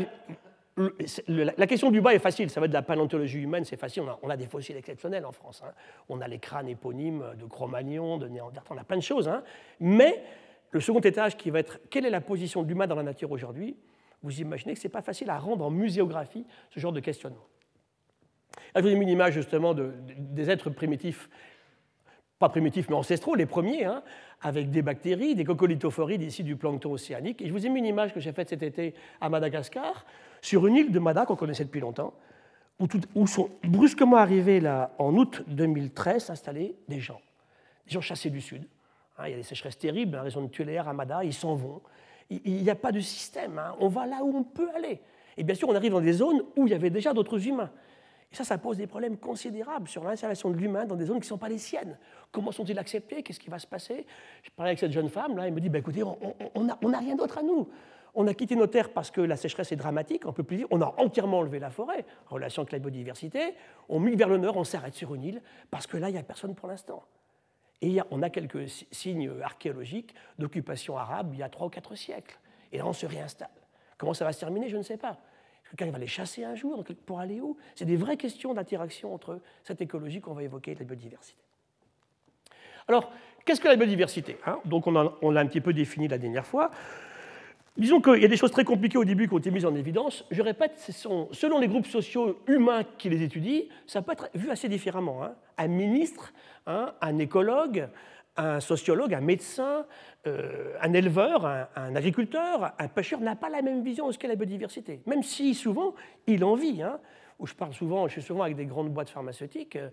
la 1.28 1.68
question 1.68 1.92
du 1.92 2.02
bas 2.02 2.14
est 2.14 2.20
facile, 2.20 2.50
ça 2.50 2.60
va 2.60 2.66
être 2.66 2.72
de 2.72 2.78
la 2.78 2.82
paléontologie 2.82 3.40
humaine, 3.40 3.64
c'est 3.64 3.78
facile, 3.78 4.04
on 4.22 4.30
a, 4.30 4.38
des 4.38 4.48
fossiles 4.48 4.78
exceptionnels 4.78 5.26
en 5.26 5.32
France. 5.32 5.62
Hein. 5.66 5.72
On 6.10 6.22
a 6.22 6.28
les 6.28 6.40
crânes 6.40 6.68
éponymes 6.68 7.24
de 7.40 7.46
Cro-Magnon, 7.46 8.18
de 8.18 8.28
Néandertal, 8.28 8.78
on 8.78 8.82
a 8.82 8.84
plein 8.84 8.98
de 8.98 9.04
choses. 9.04 9.30
Mais 9.80 10.24
le 10.72 10.80
second 10.80 11.00
étage 11.00 11.38
qui 11.38 11.52
va 11.52 11.60
être 11.60 11.80
quelle 11.90 12.06
est 12.06 12.10
la 12.10 12.22
position 12.22 12.64
de 12.64 12.68
l'humain 12.68 12.88
dans 12.88 12.96
la 12.96 13.04
nature 13.04 13.32
aujourd'hui 13.32 13.76
vous 14.24 14.42
imaginez 14.42 14.74
que 14.74 14.80
ce 14.80 14.88
n'est 14.88 14.92
pas 14.92 15.02
facile 15.02 15.30
à 15.30 15.38
rendre 15.38 15.66
en 15.66 15.70
muséographie 15.70 16.46
ce 16.72 16.80
genre 16.80 16.94
de 16.94 17.02
questionnement. 17.02 17.46
Là, 18.74 18.82
je 18.82 18.88
vous 18.88 18.88
ai 18.88 18.96
mis 18.96 19.04
une 19.04 19.10
image 19.10 19.34
justement 19.34 19.74
de, 19.74 19.94
des 20.18 20.50
êtres 20.50 20.70
primitifs, 20.70 21.30
pas 22.40 22.50
primitifs 22.50 22.90
mais 22.90 22.96
ancestraux, 22.96 23.36
les 23.36 23.46
premiers, 23.46 23.86
hein, 23.86 24.04
avec 24.42 24.70
des 24.72 24.82
bactéries, 24.82 25.36
des 25.36 25.44
coccolithophorides 25.44 26.22
ici 26.22 26.44
du 26.44 26.56
plancton 26.56 26.94
océanique. 26.94 27.42
Et 27.42 27.48
je 27.48 27.52
vous 27.52 27.66
ai 27.66 27.70
mis 27.70 27.80
une 27.80 27.86
image 27.86 28.14
que 28.14 28.20
j'ai 28.20 28.32
faite 28.32 28.50
cet 28.50 28.64
été 28.64 28.96
à 29.22 29.30
Madagascar, 29.30 30.06
sur 30.42 30.66
une 30.68 30.76
île 30.76 30.92
de 30.92 31.00
Mada 31.00 31.26
qu'on 31.26 31.36
connaissait 31.36 31.66
depuis 31.66 31.82
longtemps, 31.82 32.14
où, 33.16 33.28
sont 33.28 33.50
brusquement 33.64 34.18
arrivés 34.18 34.60
là, 34.60 34.92
en 34.98 35.14
août 35.16 35.44
2013 35.48 36.32
installés 36.32 36.76
des 36.88 37.00
gens, 37.00 37.22
des 37.86 37.94
gens 37.94 38.02
chassés 38.02 38.30
du 38.30 38.42
sud. 38.42 38.68
Hein, 39.18 39.28
il 39.28 39.32
y 39.32 39.34
a 39.34 39.38
des 39.38 39.44
sécheresses 39.44 39.78
terribles, 39.78 40.16
la 40.16 40.24
raison 40.24 40.42
de 40.42 40.64
les 40.64 40.78
à 40.78 40.92
Mada, 40.92 41.24
ils 41.24 41.34
s'en 41.34 41.56
vont 41.56 41.82
il 42.30 42.64
n'y 42.64 42.70
a 42.70 42.76
pas 42.76 42.92
de 42.92 43.00
système. 43.00 43.60
Hein. 43.60 43.76
On 43.80 43.88
va 43.88 44.06
là 44.06 44.24
où 44.24 44.36
on 44.36 44.44
peut 44.44 44.70
aller. 44.76 45.02
Et 45.38 45.44
bien 45.44 45.56
sûr, 45.56 45.70
on 45.70 45.76
arrive 45.76 45.92
dans 45.92 46.02
des 46.02 46.14
zones 46.14 46.44
où 46.56 46.68
il 46.68 46.72
y 46.72 46.76
avait 46.76 46.90
déjà 46.90 47.14
d'autres 47.14 47.48
humains. 47.48 47.72
Et 48.32 48.36
ça, 48.36 48.44
ça 48.44 48.58
pose 48.58 48.78
des 48.78 48.88
problèmes 48.88 49.18
considérables 49.18 49.88
sur 49.88 50.04
l'installation 50.04 50.50
de 50.50 50.58
l'humain 50.58 50.86
dans 50.86 50.96
des 50.96 51.06
zones 51.06 51.18
qui 51.18 51.26
ne 51.26 51.30
sont 51.30 51.38
pas 51.38 51.50
les 51.50 51.60
siennes. 51.60 51.98
Comment 52.32 52.52
sont-ils 52.52 52.80
acceptés? 52.80 53.22
Qu'est-ce 53.22 53.40
qui 53.40 53.50
va 53.50 53.60
se 53.60 53.68
passer? 53.68 54.08
Je 54.42 54.50
parlais 54.56 54.70
avec 54.70 54.80
cette 54.80 54.92
jeune 54.92 55.10
femme, 55.10 55.38
là, 55.38 55.48
elle 55.48 55.54
me 55.54 55.62
dit, 55.62 55.70
bah, 55.70 55.80
écoutez, 55.80 56.04
on 56.04 56.64
n'a 56.64 56.98
rien 56.98 57.16
d'autre 57.16 57.38
à 57.38 57.44
nous. 57.44 57.68
On 58.16 58.28
a 58.28 58.34
quitté 58.34 58.56
nos 58.56 58.68
terres 58.68 58.92
parce 58.92 59.10
que 59.10 59.22
la 59.22 59.36
sécheresse 59.36 59.72
est 59.72 59.76
dramatique, 59.76 60.26
on 60.28 60.34
peut 60.34 60.44
plus 60.44 60.58
vivre. 60.58 60.70
On 60.72 60.82
a 60.82 60.94
entièrement 60.98 61.40
enlevé 61.40 61.60
la 61.60 61.72
forêt, 61.72 62.06
en 62.30 62.36
relation 62.36 62.62
avec 62.62 62.72
la 62.72 62.80
biodiversité. 62.80 63.56
On 63.90 64.00
migre 64.00 64.18
vers 64.18 64.30
le 64.30 64.38
nord, 64.38 64.58
on 64.58 64.64
s'arrête 64.64 64.94
sur 64.94 65.16
une 65.16 65.24
île, 65.24 65.42
parce 65.72 65.88
que 65.88 65.98
là, 65.98 66.10
il 66.10 66.14
n'y 66.14 66.20
a 66.20 66.24
personne 66.24 66.54
pour 66.54 66.68
l'instant. 66.68 67.04
Et 67.84 68.00
on 68.12 68.22
a 68.22 68.30
quelques 68.30 68.70
signes 68.92 69.30
archéologiques 69.44 70.16
d'occupation 70.40 70.98
arabe 70.98 71.32
il 71.34 71.40
y 71.40 71.44
a 71.44 71.50
trois 71.50 71.68
ou 71.68 71.70
quatre 71.70 71.96
siècles. 71.96 72.40
Et 72.72 72.78
là, 72.78 72.88
on 72.88 72.94
se 72.94 73.06
réinstalle. 73.06 73.50
Comment 73.98 74.14
ça 74.14 74.24
va 74.24 74.32
se 74.32 74.40
terminer, 74.40 74.70
je 74.70 74.78
ne 74.78 74.84
sais 74.84 74.96
pas. 74.96 75.18
Quelqu'un 75.70 75.92
va 75.92 75.98
les 75.98 76.08
chasser 76.08 76.46
un 76.46 76.56
jour 76.56 76.82
pour 77.06 77.20
aller 77.20 77.42
où? 77.42 77.58
C'est 77.76 77.84
des 77.84 77.98
vraies 77.98 78.16
questions 78.16 78.54
d'interaction 78.54 79.14
entre 79.14 79.42
cette 79.64 79.82
écologie 79.82 80.22
qu'on 80.22 80.34
va 80.34 80.44
évoquer 80.44 80.72
et 80.72 80.76
la 80.76 80.86
biodiversité. 80.86 81.42
Alors, 82.88 83.12
qu'est-ce 83.44 83.60
que 83.60 83.68
la 83.68 83.76
biodiversité? 83.76 84.38
Hein? 84.46 84.60
Donc, 84.64 84.88
on, 84.88 84.92
l'a 85.32 85.42
un 85.42 85.48
petit 85.48 85.62
peu 85.62 85.74
défini 85.74 86.08
la 86.08 86.18
dernière 86.18 86.46
fois. 86.46 86.72
Disons 87.76 88.02
qu'il 88.02 88.22
y 88.22 88.26
a 88.26 88.28
des 88.28 88.38
choses 88.38 88.52
très 88.52 88.66
compliquées 88.66 89.00
au 89.00 89.06
début 89.06 89.28
qui 89.28 89.34
ont 89.34 89.40
été 89.40 89.50
mises 89.50 89.66
en 89.66 89.74
évidence. 89.74 90.26
Je 90.30 90.44
répète, 90.44 90.74
selon 90.78 91.60
les 91.60 91.68
groupes 91.68 91.88
sociaux 91.88 92.40
humains 92.48 92.84
qui 93.00 93.10
les 93.10 93.24
étudient, 93.24 93.62
ça 93.88 94.04
peut 94.04 94.12
être 94.12 94.30
vu 94.36 94.52
assez 94.52 94.70
différemment. 94.70 95.24
Hein. 95.24 95.34
Un 95.58 95.68
ministre, 95.68 96.34
hein, 96.68 96.94
un 97.02 97.18
écologue, 97.18 97.90
un 98.38 98.60
sociologue, 98.60 99.16
un 99.16 99.22
médecin, 99.22 99.88
euh, 100.28 100.76
un 100.82 100.94
éleveur, 100.94 101.46
un, 101.46 101.96
agriculteur, 101.96 102.74
un 102.78 102.88
pêcheur 102.88 103.20
n'a 103.22 103.36
pas 103.36 103.50
la 103.50 103.64
même 103.64 103.84
vision 103.84 104.08
de 104.08 104.12
ce 104.12 104.20
qu'est 104.20 104.28
la 104.28 104.36
biodiversité, 104.36 105.02
même 105.08 105.24
si 105.24 105.56
souvent 105.56 105.96
il 106.28 106.44
en 106.44 106.54
vit. 106.54 106.84
Hein, 106.84 107.00
où 107.40 107.48
je 107.48 107.54
parle 107.54 107.74
souvent, 107.74 108.08
je 108.08 108.14
suis 108.14 108.22
souvent 108.22 108.44
avec 108.44 108.56
des 108.56 108.66
grandes 108.66 108.90
boîtes 108.90 109.10
pharmaceutiques, 109.10 109.76
euh, 109.76 109.90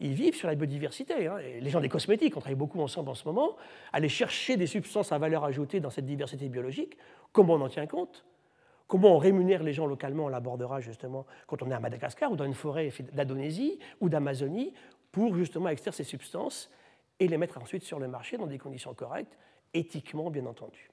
ils 0.00 0.12
vivent 0.12 0.34
sur 0.34 0.48
la 0.48 0.54
biodiversité. 0.54 1.26
Hein, 1.26 1.38
les 1.60 1.70
gens 1.70 1.80
des 1.80 1.88
cosmétiques, 1.88 2.36
on 2.36 2.40
travaille 2.40 2.56
beaucoup 2.56 2.80
ensemble 2.80 3.10
en 3.10 3.14
ce 3.14 3.24
moment, 3.26 3.56
aller 3.92 4.08
chercher 4.08 4.56
des 4.56 4.66
substances 4.66 5.12
à 5.12 5.18
valeur 5.18 5.44
ajoutée 5.44 5.80
dans 5.80 5.90
cette 5.90 6.06
diversité 6.06 6.48
biologique, 6.48 6.96
comment 7.32 7.54
on 7.54 7.60
en 7.60 7.68
tient 7.68 7.86
compte? 7.86 8.24
Comment 8.86 9.16
on 9.16 9.18
rémunère 9.18 9.62
les 9.62 9.72
gens 9.72 9.86
localement, 9.86 10.26
on 10.26 10.28
l'abordera 10.28 10.80
justement 10.80 11.26
quand 11.46 11.62
on 11.62 11.70
est 11.70 11.74
à 11.74 11.80
Madagascar 11.80 12.30
ou 12.30 12.36
dans 12.36 12.44
une 12.44 12.54
forêt 12.54 12.90
d'Indonésie 13.12 13.78
ou 14.00 14.08
d'Amazonie 14.08 14.74
pour 15.10 15.34
justement 15.34 15.68
extraire 15.68 15.94
ces 15.94 16.04
substances 16.04 16.70
et 17.18 17.28
les 17.28 17.38
mettre 17.38 17.58
ensuite 17.58 17.84
sur 17.84 17.98
le 17.98 18.08
marché 18.08 18.36
dans 18.36 18.46
des 18.46 18.58
conditions 18.58 18.92
correctes, 18.92 19.38
éthiquement 19.72 20.30
bien 20.30 20.44
entendu. 20.46 20.90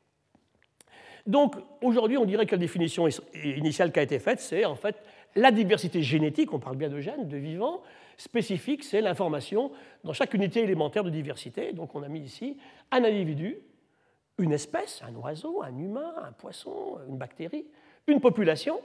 Donc 1.27 1.55
aujourd'hui, 1.81 2.17
on 2.17 2.25
dirait 2.25 2.45
que 2.45 2.55
la 2.55 2.59
définition 2.59 3.07
initiale 3.33 3.91
qui 3.91 3.99
a 3.99 4.03
été 4.03 4.19
faite, 4.19 4.39
c'est 4.39 4.65
en 4.65 4.75
fait 4.75 5.03
la 5.35 5.51
diversité 5.51 6.01
génétique, 6.01 6.53
on 6.53 6.59
parle 6.59 6.77
bien 6.77 6.89
de 6.89 6.99
gènes, 6.99 7.27
de 7.27 7.37
vivants, 7.37 7.81
spécifique, 8.17 8.83
c'est 8.83 9.01
l'information 9.01 9.71
dans 10.03 10.13
chaque 10.13 10.33
unité 10.33 10.61
élémentaire 10.61 11.03
de 11.03 11.09
diversité. 11.09 11.73
Donc 11.73 11.95
on 11.95 12.03
a 12.03 12.07
mis 12.07 12.21
ici 12.21 12.57
un 12.91 13.03
individu, 13.03 13.57
une 14.37 14.51
espèce, 14.51 15.01
un 15.07 15.15
oiseau, 15.15 15.61
un 15.61 15.75
humain, 15.75 16.13
un 16.27 16.31
poisson, 16.31 16.99
une 17.07 17.17
bactérie, 17.17 17.65
une 18.07 18.19
population, 18.19 18.79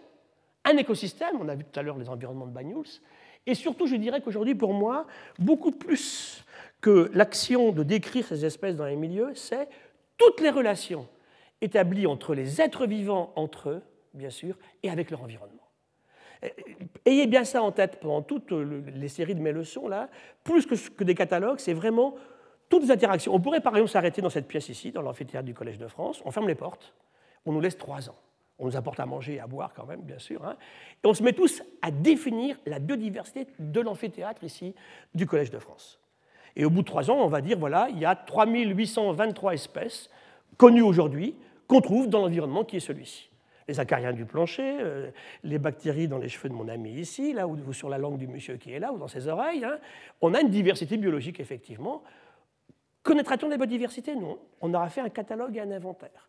un 0.65 0.76
écosystème, 0.76 1.37
on 1.41 1.49
a 1.49 1.55
vu 1.55 1.65
tout 1.65 1.79
à 1.79 1.83
l'heure 1.83 1.99
les 1.99 2.09
environnements 2.09 2.47
de 2.47 2.53
Banyuls, 2.53 3.00
et 3.47 3.55
surtout 3.55 3.87
je 3.87 3.97
dirais 3.97 4.21
qu'aujourd'hui 4.21 4.55
pour 4.55 4.73
moi, 4.73 5.07
beaucoup 5.38 5.73
plus 5.73 6.45
que 6.81 7.11
l'action 7.15 7.73
de 7.73 7.83
décrire 7.83 8.26
ces 8.26 8.45
espèces 8.45 8.76
dans 8.76 8.87
les 8.87 8.97
milieux, 8.97 9.35
c'est 9.35 9.69
toutes 10.19 10.41
les 10.41 10.50
relations 10.50 11.09
établies 11.61 12.07
entre 12.07 12.35
les 12.35 12.61
êtres 12.61 12.87
vivants 12.87 13.33
entre 13.37 13.71
eux, 13.71 13.83
bien 14.15 14.31
sûr, 14.31 14.57
et 14.83 14.91
avec 14.91 15.11
leur 15.11 15.23
environnement. 15.23 15.55
Ayez 17.05 17.26
bien 17.26 17.45
ça 17.45 17.62
en 17.62 17.73
tête 17.73 18.00
pendant 18.00 18.23
toutes 18.23 18.50
les 18.50 19.09
séries 19.09 19.35
de 19.35 19.40
mes 19.40 19.52
leçons, 19.52 19.88
là, 19.88 20.09
plus 20.45 20.66
que, 20.66 21.05
des 21.05 21.14
catalogues, 21.14 21.59
c'est 21.59 21.73
vraiment 21.73 22.14
toutes 22.69 22.83
les 22.83 22.90
interactions. 22.90 23.35
On 23.35 23.40
pourrait 23.40 23.61
par 23.61 23.75
exemple 23.75 23.90
s'arrêter 23.90 24.23
dans 24.23 24.31
cette 24.31 24.49
pièce 24.49 24.69
ici, 24.69 24.90
dans 24.90 25.02
l'amphithéâtre 25.02 25.47
du 25.47 25.55
Collège 25.55 25.78
de 25.78 25.87
France, 25.87 26.21
on 26.25 26.31
ferme 26.31 26.49
les 26.49 26.55
portes, 26.55 26.95
on 27.45 27.52
nous 27.52 27.61
laisse 27.61 27.78
trois 27.78 28.11
ans. 28.11 28.16
On 28.59 28.64
nous 28.64 28.76
apporte 28.76 28.99
à 29.00 29.07
manger 29.07 29.35
et 29.35 29.40
à 29.40 29.47
boire 29.47 29.73
quand 29.75 29.85
même, 29.85 30.00
bien 30.00 30.19
sûr. 30.19 30.45
Hein. 30.45 30.57
et 31.05 31.07
on 31.07 31.12
se 31.12 31.23
met 31.23 31.35
tous 31.35 31.62
à 31.83 31.90
définir 31.90 32.57
la 32.64 32.78
biodiversité 32.78 33.47
de 33.59 33.81
l'amphithéâtre 33.81 34.43
ici 34.45 34.75
du 35.14 35.26
Collège 35.26 35.50
de 35.50 35.59
France. 35.59 36.00
Et 36.57 36.64
au 36.64 36.71
bout 36.71 36.81
de 36.81 36.87
trois 36.87 37.11
ans, 37.11 37.19
on 37.19 37.28
va 37.28 37.43
dire, 37.43 37.59
voilà, 37.59 37.88
il 37.90 37.99
y 37.99 38.07
a 38.07 38.16
3823 38.16 39.52
espèces 39.52 40.09
connues 40.57 40.83
aujourd'hui 40.83 41.37
qu'on 41.69 41.83
trouve 41.83 42.09
dans 42.09 42.23
l'environnement 42.23 42.64
qui 42.64 42.76
est 42.76 42.81
celui-ci. 42.81 43.28
Les 43.68 43.80
acariens 43.80 44.12
du 44.12 44.25
plancher, 44.25 44.78
euh, 44.80 45.11
les 45.42 45.58
bactéries 45.58 46.08
dans 46.08 46.18
les 46.18 46.28
cheveux 46.28 46.49
de 46.49 46.54
mon 46.54 46.68
ami 46.68 46.92
ici, 46.92 47.32
là, 47.32 47.49
ou, 47.49 47.73
sur 47.73 47.88
la 47.88 47.99
langue 47.99 48.18
du 48.18 48.28
monsieur 48.28 48.56
qui 48.56 48.73
est 48.73 48.78
là, 48.78 48.92
ou 48.92 48.99
dans 48.99 49.08
ses 49.08 49.26
oreilles. 49.26 49.64
Hein. 49.64 49.78
On 50.20 50.35
a 50.35 50.40
une 50.40 50.50
diversité 50.50 50.96
biologique, 50.96 51.40
effectivement. 51.40 52.02
Connaîtra-t-on 53.02 53.49
la 53.49 53.56
biodiversité 53.56 54.14
Non. 54.14 54.38
On 54.61 54.73
aura 54.73 54.88
fait 54.88 55.00
un 55.00 55.08
catalogue 55.08 55.56
et 55.56 55.61
un 55.61 55.70
inventaire. 55.70 56.28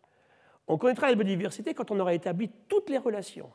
On 0.66 0.78
connaîtra 0.78 1.08
la 1.08 1.14
biodiversité 1.14 1.74
quand 1.74 1.90
on 1.90 2.00
aura 2.00 2.12
établi 2.12 2.50
toutes 2.68 2.90
les 2.90 2.98
relations 2.98 3.50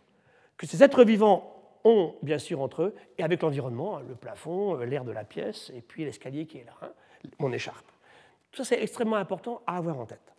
que 0.58 0.66
ces 0.66 0.84
êtres 0.84 1.04
vivants 1.04 1.80
ont 1.84 2.16
bien 2.22 2.38
sûr 2.38 2.62
entre 2.62 2.84
eux 2.84 2.96
et 3.18 3.24
avec 3.24 3.42
l'environnement, 3.42 3.98
hein, 3.98 4.04
le 4.08 4.16
plafond, 4.16 4.80
euh, 4.80 4.86
l'air 4.86 5.04
de 5.04 5.12
la 5.12 5.24
pièce 5.24 5.72
et 5.76 5.82
puis 5.82 6.06
l'escalier 6.06 6.46
qui 6.46 6.60
est 6.60 6.64
là, 6.64 6.74
hein, 6.82 6.92
mon 7.40 7.52
écharpe. 7.52 7.92
Tout 8.52 8.64
ça, 8.64 8.66
c'est 8.66 8.82
extrêmement 8.82 9.18
important 9.18 9.62
à 9.68 9.78
avoir 9.78 10.00
en 10.00 10.06
tête. 10.06 10.33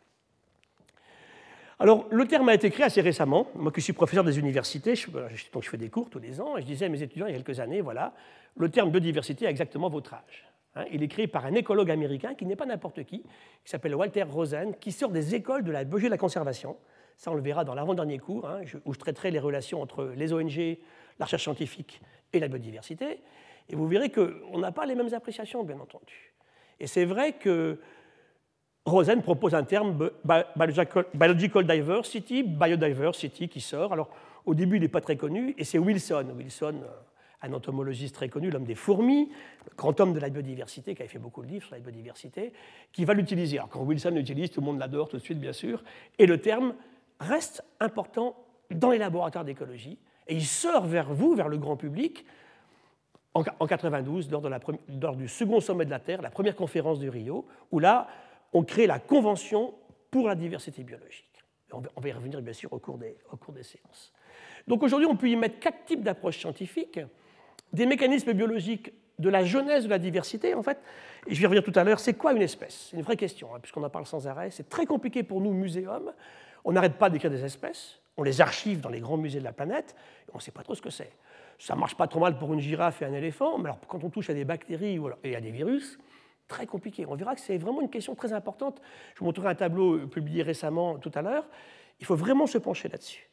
Alors, 1.81 2.07
le 2.11 2.27
terme 2.27 2.49
a 2.49 2.55
été 2.55 2.71
créé 2.71 2.87
assez 2.87 3.01
récemment. 3.01 3.49
Moi 3.55 3.73
qui 3.73 3.81
suis 3.81 3.93
professeur 3.93 4.23
des 4.25 4.39
universités, 4.39 4.95
je, 4.95 5.09
donc 5.53 5.65
fais 5.65 5.77
des 5.77 5.91
cours 5.91 6.09
tous 6.09 6.21
les 6.21 6.41
ans, 6.41 6.57
et 6.57 6.61
je 6.61 6.67
disais 6.67 6.87
à 6.87 6.89
mes 6.89 7.03
étudiants 7.03 7.27
il 7.27 7.33
y 7.33 7.35
a 7.35 7.39
quelques 7.39 7.59
années, 7.61 7.81
voilà, 7.81 8.15
le 8.57 8.69
terme 8.69 8.91
biodiversité 8.91 9.47
a 9.47 9.51
exactement 9.51 9.89
votre 9.89 10.15
âge. 10.15 10.49
Hein. 10.77 10.85
il 10.93 11.03
est 11.03 11.09
créé 11.09 11.27
par 11.27 11.47
un 11.47 11.55
écologue 11.55 11.91
américain 11.91 12.35
qui 12.35 12.47
n'est 12.47 12.57
pas 12.57 12.67
n'importe 12.67 13.05
qui, 13.05 13.23
qui 13.23 13.71
s'appelle 13.71 13.95
Walter 13.95 14.25
Rosen, 14.25 14.75
qui 14.77 14.93
sort 14.93 15.11
des 15.11 15.35
écoles 15.35 15.65
de 15.65 15.73
la 15.73 15.85
biologie 15.85 16.07
de 16.07 16.11
la 16.11 16.19
conservation. 16.19 16.77
Ça, 17.17 17.31
on 17.31 17.35
le 17.35 17.43
verra 17.43 17.65
dans 17.65 17.75
l'avant-dernier 17.75 18.19
cours, 18.19 18.49
où 18.85 18.93
je 18.93 18.99
traiterai 18.99 19.31
les 19.31 19.39
relations 19.39 19.81
entre 19.81 20.13
les 20.17 20.33
ONG, 20.33 20.79
la 21.19 21.27
recherche 21.27 21.43
scientifique 21.43 22.01
et 22.33 22.41
la 22.41 22.49
biodiversité. 22.49 23.21
Et 23.69 23.77
vous 23.77 23.87
verrez 23.87 24.11
qu'on 24.11 24.59
n'a 24.59 24.73
pas 24.73 24.85
les 24.85 24.95
mêmes 24.95 25.13
appréciations, 25.15 25.63
bien 25.65 25.79
entendu. 25.79 26.35
Et 26.81 26.87
c'est 26.87 27.05
vrai 27.05 27.35
que 27.35 27.79
Rosen 28.87 29.23
propose 29.23 29.55
un 29.55 29.65
terme 29.65 30.11
biological 31.15 31.67
diversity, 31.67 32.43
biodiversity 32.43 33.49
qui 33.49 33.61
sort. 33.61 33.93
Alors, 33.95 34.11
au 34.45 34.55
début, 34.55 34.77
il 34.77 34.83
n'est 34.83 34.89
pas 34.89 35.01
très 35.01 35.17
connu, 35.17 35.55
et 35.57 35.65
c'est 35.65 35.79
Wilson. 35.79 36.27
Wilson, 36.37 36.83
un 37.41 37.53
entomologiste 37.55 38.15
très 38.15 38.29
connu, 38.29 38.51
l'homme 38.51 38.65
des 38.65 38.75
fourmis, 38.75 39.31
grand 39.77 39.99
homme 40.01 40.13
de 40.13 40.21
la 40.21 40.29
biodiversité, 40.29 40.95
qui 40.95 41.03
a 41.03 41.09
fait 41.09 41.19
beaucoup 41.19 41.43
de 41.43 41.49
livres 41.49 41.65
sur 41.65 41.75
la 41.75 41.81
biodiversité, 41.81 42.53
qui 42.93 43.07
va 43.07 43.15
l'utiliser. 43.15 43.57
Alors, 43.57 43.71
quand 43.71 43.81
Wilson 43.81 44.11
l'utilise, 44.11 44.51
tout 44.51 44.61
le 44.61 44.67
monde 44.67 44.79
l'adore 44.79 45.09
tout 45.09 45.17
de 45.17 45.23
suite, 45.23 45.41
bien 45.41 45.55
sûr, 45.55 45.83
et 46.19 46.27
le 46.27 46.39
terme 46.39 46.75
reste 47.21 47.65
important 47.81 48.37
dans 48.71 48.91
les 48.91 48.99
laboratoires 48.99 49.47
d'écologie, 49.47 49.99
et 50.27 50.35
il 50.35 50.45
sort 50.45 50.85
vers 50.85 51.13
vous, 51.13 51.35
vers 51.35 51.49
le 51.49 51.57
grand 51.57 51.77
public, 51.77 52.27
en 53.35 53.67
92, 53.67 54.31
lors, 54.31 54.43
lors, 55.01 55.17
du 55.17 55.27
second 55.27 55.61
sommet 55.61 55.85
de 55.85 55.91
la 55.91 55.99
Terre, 55.99 56.23
la 56.23 56.31
première 56.31 56.55
conférence 56.55 57.01
de 57.01 57.09
Rio, 57.09 57.45
où 57.73 57.81
là, 57.81 58.07
on 58.55 58.65
crée 58.65 58.87
la 58.87 58.99
Convention 58.99 59.75
pour 60.11 60.29
la 60.29 60.35
diversité 60.35 60.83
biologique. 60.83 61.25
On 61.73 62.01
va 62.01 62.09
y 62.09 62.13
revenir 62.13 62.41
bien 62.41 62.53
sûr 62.53 62.73
au 62.73 62.79
cours 62.79 62.99
des, 62.99 63.17
au 63.33 63.37
cours 63.37 63.53
des 63.53 63.65
séances. 63.65 64.13
Donc 64.67 64.83
aujourd'hui, 64.83 65.09
on 65.11 65.17
peut 65.17 65.29
y 65.29 65.37
mettre 65.37 65.59
quatre 65.59 65.85
types 65.85 66.03
d'approches 66.03 66.39
scientifiques, 66.39 67.01
des 67.73 67.85
mécanismes 67.85 68.33
biologiques 68.33 68.93
de 69.19 69.29
la 69.29 69.45
jeunesse 69.45 69.85
de 69.85 69.91
la 69.91 69.99
diversité, 69.99 70.55
en 70.55 70.63
fait. 70.63 70.79
Et 71.27 71.35
je 71.35 71.41
vais 71.41 71.47
revenir 71.47 71.65
tout 71.65 71.79
à 71.79 71.85
l'heure, 71.85 71.99
c'est 71.99 72.15
quoi 72.15 72.33
une 72.33 72.43
espèce? 72.43 72.89
C'est 72.91 72.97
une 72.97 73.03
vraie 73.03 73.17
question, 73.17 73.55
hein, 73.55 73.59
puisqu'on 73.61 73.83
en 73.83 73.91
parle 73.91 74.07
sans 74.07 74.27
arrêt. 74.27 74.51
C'est 74.51 74.69
très 74.69 74.87
compliqué 74.87 75.23
pour 75.23 75.41
nous, 75.41 75.53
muséums. 75.53 76.13
On 76.65 76.73
n'arrête 76.73 76.95
pas 76.95 77.11
d'écrire 77.11 77.31
des 77.31 77.45
espèces 77.45 78.01
on 78.17 78.23
les 78.23 78.41
archive 78.41 78.81
dans 78.81 78.89
les 78.89 79.01
grands 79.01 79.17
musées 79.17 79.41
de 79.41 79.45
la 79.45 79.53
planète, 79.53 79.95
et 80.29 80.31
on 80.33 80.39
ne 80.39 80.43
sait 80.43 80.51
pas 80.51 80.63
trop 80.63 80.75
ce 80.75 80.83
que 80.83 80.91
c'est. 80.91 81.11
Ça 81.59 81.75
marche 81.75 81.97
pas 81.97 82.07
trop 82.07 82.21
mal 82.21 82.39
pour 82.39 82.53
une 82.53 82.61
girafe 82.61 83.03
et 83.03 83.05
un 83.05 83.13
éléphant, 83.13 83.59
mais 83.59 83.67
alors 83.67 83.81
quand 83.87 84.03
on 84.05 84.11
touche 84.11 84.31
à 84.31 84.35
des 84.35 84.45
bactéries 84.45 85.01
et 85.23 85.37
à 85.37 85.41
des 85.41 85.51
virus, 85.51 85.99
très 86.49 86.67
compliqué. 86.67 87.07
On 87.07 87.15
verra 87.15 87.35
que 87.35 87.41
c'est 87.41 87.59
vraiment 87.59 87.81
une 87.81 87.91
question 87.91 88.15
très 88.15 88.33
importante. 88.33 88.81
Je 89.15 89.21
vous 89.21 89.27
montrerai 89.27 89.49
un 89.49 89.55
tableau 89.55 90.07
publié 90.07 90.43
récemment 90.43 90.99
tout 90.99 91.13
à 91.15 91.23
l'heure. 91.23 91.47
Il 92.01 92.07
faut 92.07 92.17
vraiment 92.17 92.47
se 92.47 92.59
pencher 92.59 92.89
là-dessus. 92.89 93.29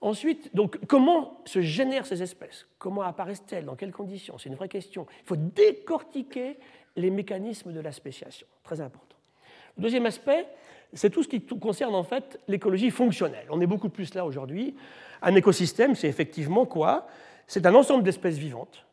Ensuite, 0.00 0.54
donc, 0.54 0.78
comment 0.86 1.40
se 1.44 1.60
génèrent 1.60 2.06
ces 2.06 2.22
espèces? 2.22 2.66
Comment 2.78 3.02
apparaissent-elles? 3.02 3.64
Dans 3.64 3.74
quelles 3.74 3.92
conditions? 3.92 4.38
C'est 4.38 4.48
une 4.48 4.54
vraie 4.54 4.68
question. 4.68 5.06
Il 5.24 5.26
faut 5.26 5.36
décortiquer 5.36 6.56
les 6.94 7.10
mécanismes 7.10 7.72
de 7.72 7.80
la 7.80 7.90
spéciation. 7.90 8.46
Très 8.62 8.80
important. 8.80 9.16
Le 9.76 9.82
deuxième 9.82 10.06
aspect, 10.06 10.46
c'est 10.92 11.10
tout 11.10 11.22
ce 11.22 11.28
qui 11.28 11.40
concerne 11.40 11.94
en 11.94 12.04
fait 12.04 12.38
l'écologie 12.46 12.90
fonctionnelle. 12.90 13.46
On 13.50 13.60
est 13.60 13.66
beaucoup 13.66 13.88
plus 13.88 14.14
là 14.14 14.24
aujourd'hui. 14.24 14.76
Un 15.20 15.34
écosystème, 15.34 15.96
c'est 15.96 16.08
effectivement 16.08 16.64
quoi? 16.64 17.08
C'est 17.46 17.66
un 17.66 17.74
ensemble 17.74 18.04
d'espèces 18.04 18.38
vivantes 18.38 18.86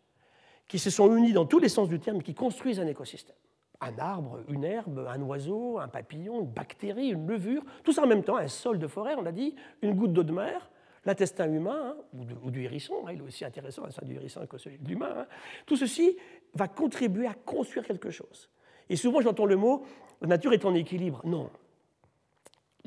qui 0.68 0.80
se 0.80 0.90
sont 0.90 1.16
unies 1.16 1.34
dans 1.34 1.46
tous 1.46 1.60
les 1.60 1.70
sens 1.70 1.90
du 1.90 2.00
terme, 2.00 2.22
qui 2.22 2.34
construisent 2.34 2.80
un 2.80 2.88
écosystème. 2.88 3.36
Un 3.82 3.98
arbre, 4.00 4.40
une 4.48 4.64
herbe, 4.64 5.06
un 5.08 5.22
oiseau, 5.22 5.80
un 5.80 5.88
papillon, 5.88 6.42
une 6.42 6.48
bactérie, 6.48 7.10
une 7.10 7.28
levure, 7.28 7.64
tout 7.84 7.92
ça 7.92 8.04
en 8.04 8.08
même 8.08 8.24
temps, 8.24 8.38
un 8.38 8.48
sol 8.48 8.80
de 8.80 8.88
forêt, 8.88 9.16
on 9.18 9.22
l'a 9.22 9.32
dit, 9.32 9.56
une 9.82 9.94
goutte 9.94 10.14
d'eau 10.14 10.24
de 10.24 10.32
mer, 10.32 10.70
l'intestin 11.06 11.52
humain, 11.52 11.96
hein, 11.98 12.26
ou, 12.44 12.52
du 12.52 12.64
hérisson, 12.64 13.06
hein, 13.06 13.12
il 13.14 13.20
est 13.20 13.24
aussi 13.24 13.46
intéressant, 13.46 13.84
l'intestin 13.84 14.06
du 14.06 14.16
hérisson 14.16 14.46
que 14.48 14.58
celui 14.58 14.80
de 14.80 14.88
l'humain, 14.88 15.14
hein. 15.18 15.26
tout 15.66 15.76
ceci 15.76 16.18
va 16.54 16.68
contribuer 16.68 17.28
à 17.28 17.34
construire 17.34 17.86
quelque 17.86 18.10
chose. 18.10 18.50
Et 18.90 18.96
souvent 18.96 19.22
j'entends 19.22 19.46
le 19.46 19.56
mot, 19.56 19.84
la 20.22 20.28
nature 20.28 20.54
est 20.54 20.66
en 20.66 20.74
équilibre. 20.74 21.22
Non, 21.26 21.50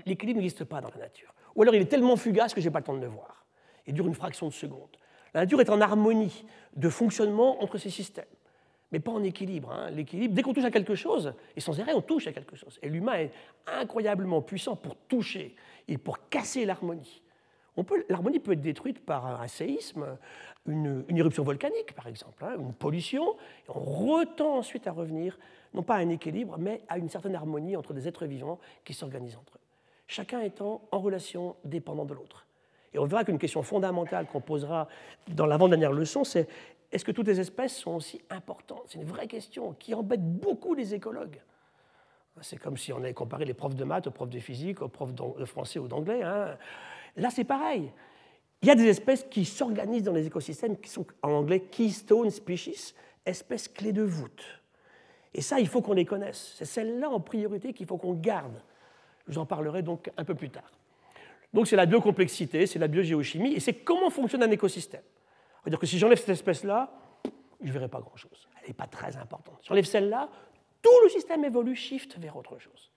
l'équilibre 0.06 0.40
n'existe 0.40 0.64
pas 0.64 0.80
dans 0.80 0.90
la 0.90 0.96
nature. 0.98 1.32
Ou 1.54 1.62
alors 1.62 1.74
il 1.74 1.82
est 1.82 1.86
tellement 1.86 2.16
fugace 2.16 2.54
que 2.54 2.60
je 2.60 2.66
n'ai 2.66 2.72
pas 2.72 2.80
le 2.80 2.84
temps 2.84 2.94
de 2.94 3.00
le 3.00 3.08
voir. 3.08 3.46
Il 3.86 3.94
dure 3.94 4.06
une 4.06 4.14
fraction 4.14 4.46
de 4.48 4.52
seconde. 4.52 4.96
La 5.34 5.40
nature 5.40 5.60
est 5.60 5.70
en 5.70 5.80
harmonie 5.80 6.44
de 6.78 6.88
fonctionnement 6.88 7.62
entre 7.62 7.76
ces 7.76 7.90
systèmes, 7.90 8.24
mais 8.92 9.00
pas 9.00 9.10
en 9.10 9.22
équilibre. 9.22 9.70
Hein. 9.72 9.90
L'équilibre, 9.90 10.34
dès 10.34 10.42
qu'on 10.42 10.54
touche 10.54 10.64
à 10.64 10.70
quelque 10.70 10.94
chose, 10.94 11.34
et 11.56 11.60
sans 11.60 11.78
arrêt 11.80 11.92
on 11.92 12.00
touche 12.00 12.26
à 12.28 12.32
quelque 12.32 12.56
chose, 12.56 12.78
et 12.82 12.88
l'humain 12.88 13.14
est 13.14 13.32
incroyablement 13.66 14.40
puissant 14.40 14.76
pour 14.76 14.96
toucher 14.96 15.54
et 15.88 15.98
pour 15.98 16.28
casser 16.28 16.64
l'harmonie. 16.64 17.22
L'harmonie 18.08 18.40
peut 18.40 18.52
être 18.52 18.60
détruite 18.60 19.04
par 19.04 19.40
un 19.40 19.46
séisme, 19.46 20.18
une, 20.66 21.04
éruption 21.14 21.44
volcanique 21.44 21.92
par 21.94 22.06
exemple, 22.06 22.44
hein, 22.44 22.56
une 22.58 22.72
pollution, 22.72 23.36
on 23.68 23.80
retend 23.80 24.56
ensuite 24.56 24.86
à 24.86 24.92
revenir, 24.92 25.38
non 25.74 25.82
pas 25.82 25.96
à 25.96 25.98
un 25.98 26.08
équilibre, 26.08 26.56
mais 26.58 26.82
à 26.88 26.98
une 26.98 27.08
certaine 27.08 27.34
harmonie 27.36 27.76
entre 27.76 27.92
des 27.92 28.08
êtres 28.08 28.26
vivants 28.26 28.58
qui 28.84 28.94
s'organisent 28.94 29.36
entre 29.36 29.56
eux, 29.56 29.66
chacun 30.06 30.40
étant 30.40 30.82
en 30.90 30.98
relation 30.98 31.54
dépendant 31.64 32.04
de 32.04 32.14
l'autre. 32.14 32.47
Et 32.92 32.98
on 32.98 33.04
verra 33.04 33.24
qu'une 33.24 33.38
question 33.38 33.62
fondamentale 33.62 34.26
qu'on 34.26 34.40
posera 34.40 34.88
dans 35.28 35.46
l'avant-dernière 35.46 35.92
leçon, 35.92 36.24
c'est 36.24 36.48
est-ce 36.90 37.04
que 37.04 37.12
toutes 37.12 37.26
les 37.26 37.38
espèces 37.38 37.76
sont 37.76 37.96
aussi 37.96 38.20
importantes? 38.30 38.84
C'est 38.86 38.98
une 38.98 39.04
vraie 39.04 39.26
question 39.26 39.74
qui 39.74 39.94
embête 39.94 40.22
beaucoup 40.22 40.74
les 40.74 40.94
écologues. 40.94 41.40
C'est 42.40 42.58
comme 42.58 42.76
si 42.76 42.92
on 42.92 42.98
avait 42.98 43.14
comparé 43.14 43.44
les 43.44 43.54
profs 43.54 43.74
de 43.74 43.84
maths 43.84 44.06
aux 44.06 44.12
profs 44.12 44.30
de 44.30 44.38
physique, 44.38 44.80
aux 44.80 44.88
profs 44.88 45.12
de 45.12 45.44
français 45.44 45.78
ou 45.78 45.88
d'anglais. 45.88 46.22
Hein. 46.22 46.56
Là, 47.16 47.30
c'est 47.30 47.44
pareil. 47.44 47.90
Il 48.62 48.68
y 48.68 48.70
a 48.70 48.74
des 48.74 48.86
espèces 48.86 49.24
qui 49.24 49.44
s'organisent 49.44 50.04
dans 50.04 50.12
les 50.12 50.26
écosystèmes 50.26 50.76
qui 50.78 50.88
sont 50.88 51.06
en 51.22 51.30
anglais 51.30 51.60
keystone 51.60 52.30
species, 52.30 52.94
espèces 53.26 53.68
clés 53.68 53.92
de 53.92 54.02
voûte. 54.02 54.44
Et 55.34 55.40
ça, 55.40 55.60
il 55.60 55.68
faut 55.68 55.82
qu'on 55.82 55.92
les 55.92 56.04
connaisse. 56.04 56.54
C'est 56.56 56.64
celles-là 56.64 57.10
en 57.10 57.20
priorité 57.20 57.72
qu'il 57.72 57.86
faut 57.86 57.98
qu'on 57.98 58.14
garde. 58.14 58.62
Je 59.26 59.32
vous 59.32 59.38
en 59.38 59.46
parlerai 59.46 59.82
donc 59.82 60.10
un 60.16 60.24
peu 60.24 60.34
plus 60.34 60.50
tard. 60.50 60.77
Donc 61.52 61.66
c'est 61.66 61.76
la 61.76 61.86
biocomplexité, 61.86 62.66
c'est 62.66 62.78
la 62.78 62.88
biogéochimie, 62.88 63.54
et 63.54 63.60
c'est 63.60 63.74
comment 63.74 64.10
fonctionne 64.10 64.42
un 64.42 64.50
écosystème. 64.50 65.02
C'est-à-dire 65.62 65.78
que 65.78 65.86
si 65.86 65.98
j'enlève 65.98 66.18
cette 66.18 66.28
espèce-là, 66.28 66.90
je 67.60 67.66
ne 67.66 67.72
verrai 67.72 67.88
pas 67.88 68.00
grand-chose. 68.00 68.48
Elle 68.60 68.68
n'est 68.68 68.74
pas 68.74 68.86
très 68.86 69.16
importante. 69.16 69.58
Si 69.62 69.68
j'enlève 69.68 69.84
celle-là, 69.84 70.28
tout 70.82 70.90
le 71.02 71.08
système 71.08 71.44
évolue, 71.44 71.74
shift 71.74 72.18
vers 72.18 72.36
autre 72.36 72.58
chose. 72.58 72.92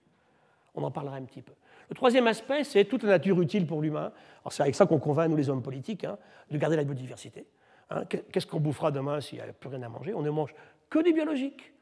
On 0.74 0.82
en 0.84 0.90
parlera 0.90 1.16
un 1.16 1.24
petit 1.24 1.42
peu. 1.42 1.52
Le 1.88 1.94
troisième 1.94 2.26
aspect, 2.26 2.64
c'est 2.64 2.84
toute 2.84 3.02
la 3.02 3.10
nature 3.10 3.40
utile 3.40 3.66
pour 3.66 3.82
l'humain. 3.82 4.12
C'est 4.50 4.62
avec 4.62 4.74
ça 4.74 4.86
qu'on 4.86 4.98
convainc, 4.98 5.28
nous 5.28 5.36
les 5.36 5.50
hommes 5.50 5.62
politiques, 5.62 6.04
hein, 6.04 6.16
de 6.50 6.56
garder 6.56 6.76
la 6.76 6.84
biodiversité. 6.84 7.46
Hein. 7.90 8.04
Qu'est-ce 8.06 8.46
qu'on 8.46 8.60
bouffera 8.60 8.90
demain 8.90 9.20
s'il 9.20 9.38
n'y 9.38 9.44
a 9.44 9.52
plus 9.52 9.68
rien 9.68 9.82
à 9.82 9.88
manger? 9.88 10.14
On 10.14 10.22
ne 10.22 10.30
mange 10.30 10.54
que 10.88 11.02
du 11.02 11.12
biologique. 11.12 11.72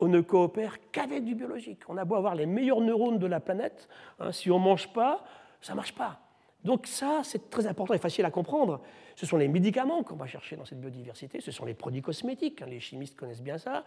On 0.00 0.08
ne 0.08 0.20
coopère 0.20 0.78
qu'avec 0.90 1.24
du 1.24 1.36
biologique. 1.36 1.82
On 1.88 1.96
a 1.96 2.04
beau 2.04 2.16
avoir 2.16 2.34
les 2.34 2.46
meilleurs 2.46 2.80
neurones 2.80 3.18
de 3.18 3.26
la 3.26 3.38
planète, 3.38 3.88
hein, 4.18 4.32
si 4.32 4.50
on 4.50 4.58
ne 4.58 4.64
mange 4.64 4.92
pas, 4.92 5.22
ça 5.62 5.72
ne 5.72 5.76
marche 5.76 5.94
pas. 5.94 6.20
Donc 6.64 6.86
ça, 6.86 7.22
c'est 7.24 7.50
très 7.50 7.66
important 7.66 7.94
et 7.94 7.98
facile 7.98 8.24
à 8.24 8.30
comprendre. 8.30 8.80
Ce 9.16 9.26
sont 9.26 9.36
les 9.36 9.48
médicaments 9.48 10.02
qu'on 10.02 10.16
va 10.16 10.26
chercher 10.26 10.56
dans 10.56 10.64
cette 10.64 10.80
biodiversité, 10.80 11.40
ce 11.40 11.50
sont 11.50 11.64
les 11.64 11.74
produits 11.74 12.02
cosmétiques, 12.02 12.62
hein, 12.62 12.66
les 12.68 12.80
chimistes 12.80 13.16
connaissent 13.16 13.42
bien 13.42 13.58
ça. 13.58 13.84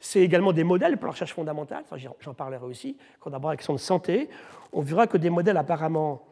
C'est 0.00 0.20
également 0.20 0.52
des 0.52 0.64
modèles 0.64 0.96
pour 0.96 1.06
la 1.06 1.12
recherche 1.12 1.34
fondamentale, 1.34 1.84
j'en 2.20 2.34
parlerai 2.34 2.64
aussi, 2.64 2.96
quand 3.20 3.30
on 3.30 3.34
abordera 3.34 3.52
l'action 3.52 3.72
de 3.74 3.78
santé. 3.78 4.28
On 4.72 4.80
verra 4.80 5.06
que 5.06 5.16
des 5.16 5.30
modèles 5.30 5.56
apparemment 5.56 6.22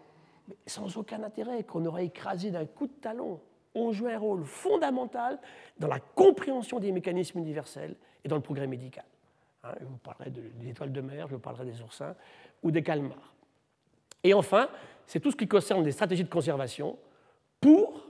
sans 0.67 0.97
aucun 0.97 1.23
intérêt, 1.23 1.63
qu'on 1.65 1.85
aurait 1.87 2.07
écrasé 2.07 2.51
d'un 2.51 2.67
coup 2.67 2.87
de 2.87 2.93
talon, 2.93 3.41
ont 3.75 3.93
joué 3.93 4.13
un 4.13 4.19
rôle 4.19 4.45
fondamental 4.45 5.39
dans 5.79 5.89
la 5.89 6.01
compréhension 6.01 6.79
des 6.79 6.93
mécanismes 6.93 7.39
universels 7.39 7.97
et 8.25 8.29
dans 8.29 8.37
le 8.37 8.43
progrès 8.43 8.67
médical. 8.67 9.05
Hein, 9.65 9.73
je 9.81 9.87
vous 9.87 9.97
parlerai 9.99 10.31
des 10.31 10.69
étoiles 10.69 10.93
de 10.93 11.01
mer, 11.01 11.29
je 11.29 11.35
vous 11.35 11.41
parlerai 11.41 11.65
des 11.65 11.81
oursins 11.81 12.15
ou 12.63 12.71
des 12.71 12.83
calmars. 12.83 13.35
Et 14.25 14.35
enfin, 14.35 14.69
c'est 15.07 15.21
tout 15.21 15.31
ce 15.31 15.37
qui 15.37 15.49
concerne 15.49 15.85
les 15.85 15.93
stratégies 15.93 16.25
de 16.25 16.29
conservation 16.29 16.97
pour 17.61 18.09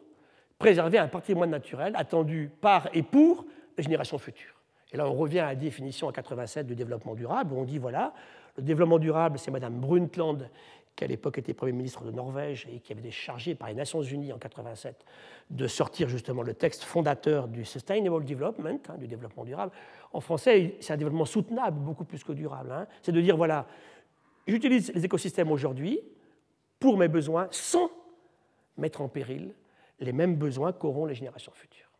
préserver 0.58 0.98
un 0.98 1.08
patrimoine 1.08 1.50
naturel 1.50 1.92
attendu 1.96 2.50
par 2.60 2.88
et 2.92 3.02
pour 3.02 3.44
les 3.76 3.82
générations 3.82 4.18
futures. 4.18 4.54
Et 4.92 4.96
là, 4.96 5.08
on 5.08 5.14
revient 5.14 5.40
à 5.40 5.46
la 5.46 5.54
définition 5.54 6.06
en 6.06 6.12
87 6.12 6.66
du 6.66 6.74
développement 6.74 7.14
durable, 7.14 7.54
où 7.54 7.58
on 7.58 7.64
dit 7.64 7.78
voilà, 7.78 8.12
le 8.56 8.62
développement 8.62 8.98
durable, 8.98 9.38
c'est 9.38 9.50
Mme 9.50 9.80
Brundtland, 9.80 10.48
qui 10.94 11.04
à 11.04 11.06
l'époque 11.06 11.38
était 11.38 11.54
Premier 11.54 11.72
ministre 11.72 12.04
de 12.04 12.10
Norvège 12.10 12.68
et 12.70 12.80
qui 12.80 12.92
avait 12.92 13.00
été 13.00 13.10
chargée 13.10 13.54
par 13.54 13.68
les 13.68 13.74
Nations 13.74 14.02
Unies 14.02 14.32
en 14.32 14.38
87 14.38 15.04
de 15.50 15.66
sortir 15.66 16.08
justement 16.08 16.42
le 16.42 16.52
texte 16.52 16.82
fondateur 16.82 17.48
du 17.48 17.64
Sustainable 17.64 18.24
Development, 18.24 18.78
hein, 18.88 18.98
du 18.98 19.06
développement 19.06 19.44
durable. 19.44 19.72
En 20.12 20.20
français, 20.20 20.76
c'est 20.80 20.92
un 20.92 20.96
développement 20.98 21.24
soutenable, 21.24 21.78
beaucoup 21.78 22.04
plus 22.04 22.22
que 22.22 22.32
durable. 22.32 22.72
Hein. 22.72 22.86
C'est 23.02 23.12
de 23.12 23.20
dire 23.20 23.38
voilà, 23.38 23.66
j'utilise 24.46 24.92
les 24.94 25.04
écosystèmes 25.04 25.50
aujourd'hui 25.50 26.00
pour 26.78 26.96
mes 26.96 27.08
besoins 27.08 27.48
sans 27.50 27.90
mettre 28.76 29.00
en 29.00 29.08
péril 29.08 29.54
les 30.00 30.12
mêmes 30.12 30.36
besoins 30.36 30.72
qu'auront 30.72 31.06
les 31.06 31.14
générations 31.14 31.52
futures. 31.52 31.90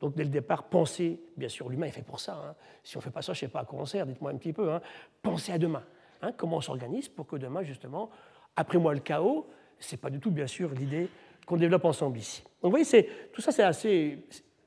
Donc 0.00 0.14
dès 0.14 0.24
le 0.24 0.30
départ, 0.30 0.64
penser, 0.64 1.20
bien 1.36 1.48
sûr, 1.48 1.68
l'humain 1.68 1.86
est 1.86 1.92
fait 1.92 2.02
pour 2.02 2.20
ça. 2.20 2.34
Hein. 2.34 2.54
Si 2.82 2.96
on 2.96 3.00
ne 3.00 3.04
fait 3.04 3.10
pas 3.10 3.22
ça, 3.22 3.32
je 3.32 3.44
ne 3.44 3.48
sais 3.48 3.52
pas 3.52 3.60
à 3.60 3.64
quoi 3.64 3.80
on 3.80 3.84
sert, 3.84 4.06
dites-moi 4.06 4.30
un 4.30 4.36
petit 4.36 4.52
peu. 4.52 4.70
Hein. 4.72 4.80
Pensez 5.22 5.52
à 5.52 5.58
demain. 5.58 5.82
Hein. 6.22 6.32
comment 6.36 6.56
on 6.56 6.60
s'organise 6.60 7.08
pour 7.08 7.26
que 7.26 7.36
demain, 7.36 7.62
justement, 7.62 8.10
après 8.56 8.78
moi 8.78 8.92
le 8.92 9.00
chaos, 9.00 9.48
ce 9.78 9.94
n'est 9.94 10.00
pas 10.00 10.10
du 10.10 10.18
tout, 10.18 10.30
bien 10.30 10.46
sûr, 10.46 10.70
l'idée 10.72 11.08
qu'on 11.46 11.56
développe 11.56 11.84
ensemble 11.84 12.18
ici. 12.18 12.42
Donc 12.62 12.72
vous 12.72 12.78
voyez, 12.82 13.08
tout 13.32 13.40
ça, 13.40 13.52
c'est 13.52 13.62
assez, 13.62 14.18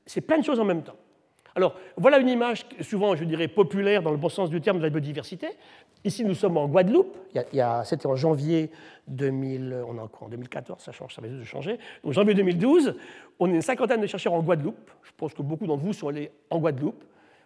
c'est 0.06 0.22
plein 0.22 0.38
de 0.38 0.44
choses 0.44 0.60
en 0.60 0.64
même 0.64 0.82
temps. 0.82 0.96
Alors, 1.54 1.74
voilà 1.96 2.18
une 2.18 2.28
image 2.28 2.66
souvent, 2.80 3.14
je 3.14 3.24
dirais, 3.24 3.48
populaire 3.48 4.02
dans 4.02 4.10
le 4.10 4.16
bon 4.16 4.28
sens 4.28 4.50
du 4.50 4.60
terme 4.60 4.78
de 4.78 4.82
la 4.82 4.90
biodiversité. 4.90 5.48
Ici, 6.04 6.24
nous 6.24 6.34
sommes 6.34 6.56
en 6.56 6.66
Guadeloupe. 6.66 7.16
C'était 7.84 8.06
en 8.06 8.16
janvier 8.16 8.70
2000, 9.08 9.84
on 9.86 9.96
est 9.96 10.00
en 10.00 10.28
2014, 10.28 10.80
ça 10.80 10.92
change, 10.92 11.14
ça 11.14 11.20
va 11.20 11.28
juste 11.28 11.44
changer. 11.44 11.78
Donc, 12.02 12.12
janvier 12.12 12.34
2012, 12.34 12.94
on 13.38 13.50
est 13.50 13.54
une 13.54 13.62
cinquantaine 13.62 14.00
de 14.00 14.06
chercheurs 14.06 14.32
en 14.32 14.42
Guadeloupe. 14.42 14.90
Je 15.02 15.10
pense 15.16 15.34
que 15.34 15.42
beaucoup 15.42 15.66
d'entre 15.66 15.82
vous 15.82 15.92
sont 15.92 16.08
allés 16.08 16.30
en 16.50 16.58
Guadeloupe. 16.58 17.04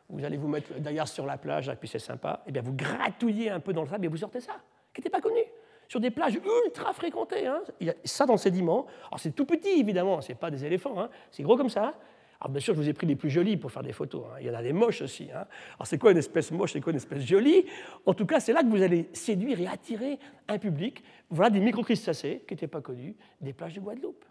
Vous 0.08 0.24
allez 0.24 0.36
vous 0.36 0.48
mettre 0.48 0.72
d'ailleurs 0.78 1.08
sur 1.08 1.26
la 1.26 1.36
plage, 1.36 1.68
et 1.68 1.74
puis 1.74 1.88
c'est 1.88 1.98
sympa. 1.98 2.42
Et 2.46 2.50
eh 2.50 2.52
bien, 2.52 2.62
vous 2.62 2.74
gratouillez 2.74 3.50
un 3.50 3.58
peu 3.58 3.72
dans 3.72 3.82
le 3.82 3.88
sable 3.88 4.04
et 4.04 4.08
vous 4.08 4.18
sortez 4.18 4.40
ça, 4.40 4.52
qui 4.94 5.00
n'était 5.00 5.10
pas 5.10 5.20
connu 5.20 5.40
sur 5.88 6.00
des 6.00 6.10
plages 6.10 6.38
ultra 6.64 6.92
fréquentées. 6.92 7.46
Hein. 7.46 7.60
Il 7.80 7.88
y 7.88 7.90
a 7.90 7.94
ça 8.04 8.26
dans 8.26 8.34
le 8.34 8.38
sédiment. 8.38 8.86
Alors 9.08 9.20
c'est 9.20 9.32
tout 9.32 9.44
petit, 9.44 9.80
évidemment, 9.80 10.20
ce 10.20 10.28
n'est 10.28 10.36
pas 10.36 10.50
des 10.50 10.64
éléphants, 10.64 10.98
hein. 11.00 11.08
c'est 11.30 11.42
gros 11.42 11.56
comme 11.56 11.68
ça. 11.68 11.94
Alors 12.40 12.50
bien 12.50 12.60
sûr, 12.60 12.74
je 12.74 12.80
vous 12.80 12.88
ai 12.88 12.92
pris 12.92 13.06
les 13.06 13.16
plus 13.16 13.30
jolis 13.30 13.56
pour 13.56 13.70
faire 13.70 13.82
des 13.82 13.92
photos. 13.92 14.24
Hein. 14.30 14.38
Il 14.40 14.46
y 14.46 14.50
en 14.50 14.54
a 14.54 14.62
des 14.62 14.72
moches 14.72 15.02
aussi. 15.02 15.28
Hein. 15.32 15.46
Alors 15.76 15.86
c'est 15.86 15.98
quoi 15.98 16.12
une 16.12 16.18
espèce 16.18 16.50
moche, 16.50 16.72
c'est 16.72 16.80
quoi 16.80 16.92
une 16.92 16.98
espèce 16.98 17.24
jolie? 17.24 17.64
En 18.04 18.14
tout 18.14 18.26
cas, 18.26 18.40
c'est 18.40 18.52
là 18.52 18.62
que 18.62 18.68
vous 18.68 18.82
allez 18.82 19.08
séduire 19.12 19.60
et 19.60 19.66
attirer 19.66 20.18
un 20.48 20.58
public. 20.58 21.02
Voilà 21.30 21.50
des 21.50 21.60
microcristacés 21.60 22.42
qui 22.46 22.54
n'étaient 22.54 22.66
pas 22.66 22.80
connus, 22.80 23.14
des 23.40 23.52
plages 23.52 23.74
de 23.74 23.80
Guadeloupe. 23.80 24.24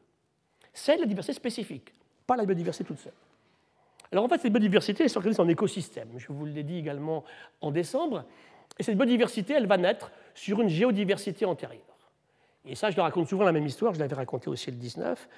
C'est 0.74 0.98
la 0.98 1.06
diversité 1.06 1.34
spécifique, 1.34 1.94
pas 2.28 2.36
la 2.36 2.46
biodiversité 2.46 2.84
toute 2.84 3.00
seule. 3.00 3.14
Alors 4.12 4.26
en 4.26 4.28
fait, 4.30 4.40
cette 4.40 4.54
biodiversité 4.54 5.08
s'organise 5.08 5.40
en 5.40 5.48
écosystème. 5.48 6.10
Je 6.18 6.28
vous 6.30 6.46
l'ai 6.46 6.64
dit 6.64 6.78
également 6.78 7.24
en 7.62 7.72
décembre. 7.72 8.26
Et 8.78 8.84
cette 8.84 8.98
biodiversité, 8.98 9.54
elle 9.54 9.68
va 9.68 9.78
naître 9.78 10.12
sur 10.34 10.62
une 10.62 10.70
géodiversité 10.70 11.46
antérieure. 11.46 11.95
Et 12.68 12.76
ça, 12.76 12.90
je 12.90 12.96
le 12.96 13.02
raconte 13.02 13.28
souvent 13.28 13.44
la 13.44 13.52
même 13.52 13.66
histoire, 13.66 13.94
je 13.94 14.00
l'avais 14.00 14.16
raconté 14.16 14.50
aussi 14.50 14.72
le 14.72 14.78
19. 14.78 15.30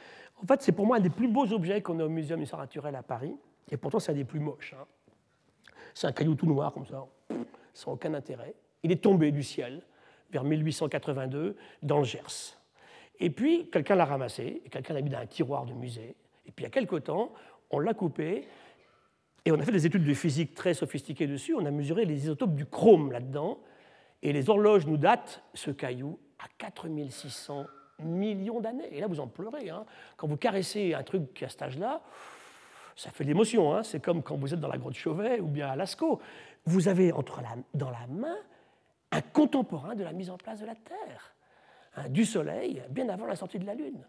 En 0.41 0.45
fait, 0.45 0.61
c'est 0.61 0.71
pour 0.71 0.85
moi 0.85 0.97
un 0.97 0.99
des 1.01 1.09
plus 1.09 1.27
beaux 1.27 1.51
objets 1.51 1.81
qu'on 1.81 1.99
a 1.99 2.05
au 2.05 2.09
Muséum 2.09 2.39
d'histoire 2.39 2.61
naturelle 2.61 2.95
à 2.95 3.03
Paris, 3.03 3.35
et 3.71 3.77
pourtant 3.77 3.99
c'est 3.99 4.11
un 4.11 4.15
des 4.15 4.23
plus 4.23 4.39
moches. 4.39 4.73
Hein. 4.79 4.85
C'est 5.93 6.07
un 6.07 6.11
caillou 6.11 6.35
tout 6.35 6.45
noir 6.45 6.73
comme 6.73 6.85
ça, 6.85 7.05
sans 7.73 7.93
aucun 7.93 8.13
intérêt. 8.13 8.53
Il 8.83 8.91
est 8.91 9.03
tombé 9.03 9.31
du 9.31 9.43
ciel 9.43 9.81
vers 10.31 10.43
1882 10.43 11.55
dans 11.81 11.99
le 11.99 12.03
Gers. 12.03 12.57
Et 13.19 13.29
puis, 13.29 13.69
quelqu'un 13.71 13.95
l'a 13.95 14.05
ramassé, 14.05 14.61
et 14.63 14.69
quelqu'un 14.69 14.93
l'a 14.93 15.01
mis 15.01 15.09
dans 15.09 15.17
un 15.17 15.25
tiroir 15.25 15.65
de 15.65 15.73
musée. 15.73 16.15
Et 16.45 16.51
puis, 16.51 16.63
il 16.63 16.63
y 16.63 16.67
a 16.67 16.69
quelque 16.69 16.97
temps, 16.97 17.33
on 17.71 17.79
l'a 17.79 17.93
coupé, 17.93 18.47
et 19.43 19.51
on 19.51 19.59
a 19.59 19.63
fait 19.63 19.71
des 19.71 19.85
études 19.85 20.03
de 20.03 20.13
physique 20.13 20.53
très 20.53 20.73
sophistiquées 20.73 21.25
dessus. 21.25 21.55
On 21.55 21.65
a 21.65 21.71
mesuré 21.71 22.05
les 22.05 22.25
isotopes 22.25 22.53
du 22.53 22.65
chrome 22.65 23.11
là-dedans, 23.11 23.59
et 24.21 24.33
les 24.33 24.49
horloges 24.49 24.85
nous 24.85 24.97
datent 24.97 25.43
ce 25.53 25.71
caillou 25.71 26.19
à 26.39 26.47
4600 26.57 27.65
millions 27.99 28.59
d'années. 28.59 28.89
Et 28.91 28.99
là, 28.99 29.07
vous 29.07 29.19
en 29.19 29.27
pleurez. 29.27 29.69
Hein. 29.69 29.85
Quand 30.15 30.27
vous 30.27 30.37
caressez 30.37 30.93
un 30.93 31.03
truc 31.03 31.41
à 31.43 31.49
cet 31.49 31.61
âge-là, 31.61 32.01
ça 32.95 33.11
fait 33.11 33.23
l'émotion. 33.23 33.75
Hein. 33.75 33.83
C'est 33.83 33.99
comme 33.99 34.23
quand 34.23 34.35
vous 34.35 34.53
êtes 34.53 34.59
dans 34.59 34.67
la 34.67 34.77
grotte 34.77 34.95
Chauvet 34.95 35.39
ou 35.39 35.47
bien 35.47 35.69
à 35.69 35.75
Lascaux. 35.75 36.19
Vous 36.65 36.87
avez 36.87 37.11
entre 37.11 37.41
la, 37.41 37.55
dans 37.73 37.89
la 37.89 38.05
main 38.07 38.35
un 39.11 39.21
contemporain 39.21 39.95
de 39.95 40.03
la 40.03 40.11
mise 40.11 40.29
en 40.29 40.37
place 40.37 40.59
de 40.59 40.65
la 40.65 40.75
Terre, 40.75 41.33
hein, 41.95 42.09
du 42.09 42.25
Soleil, 42.25 42.83
bien 42.89 43.07
avant 43.09 43.25
la 43.25 43.35
sortie 43.35 43.59
de 43.59 43.65
la 43.65 43.73
Lune. 43.73 44.03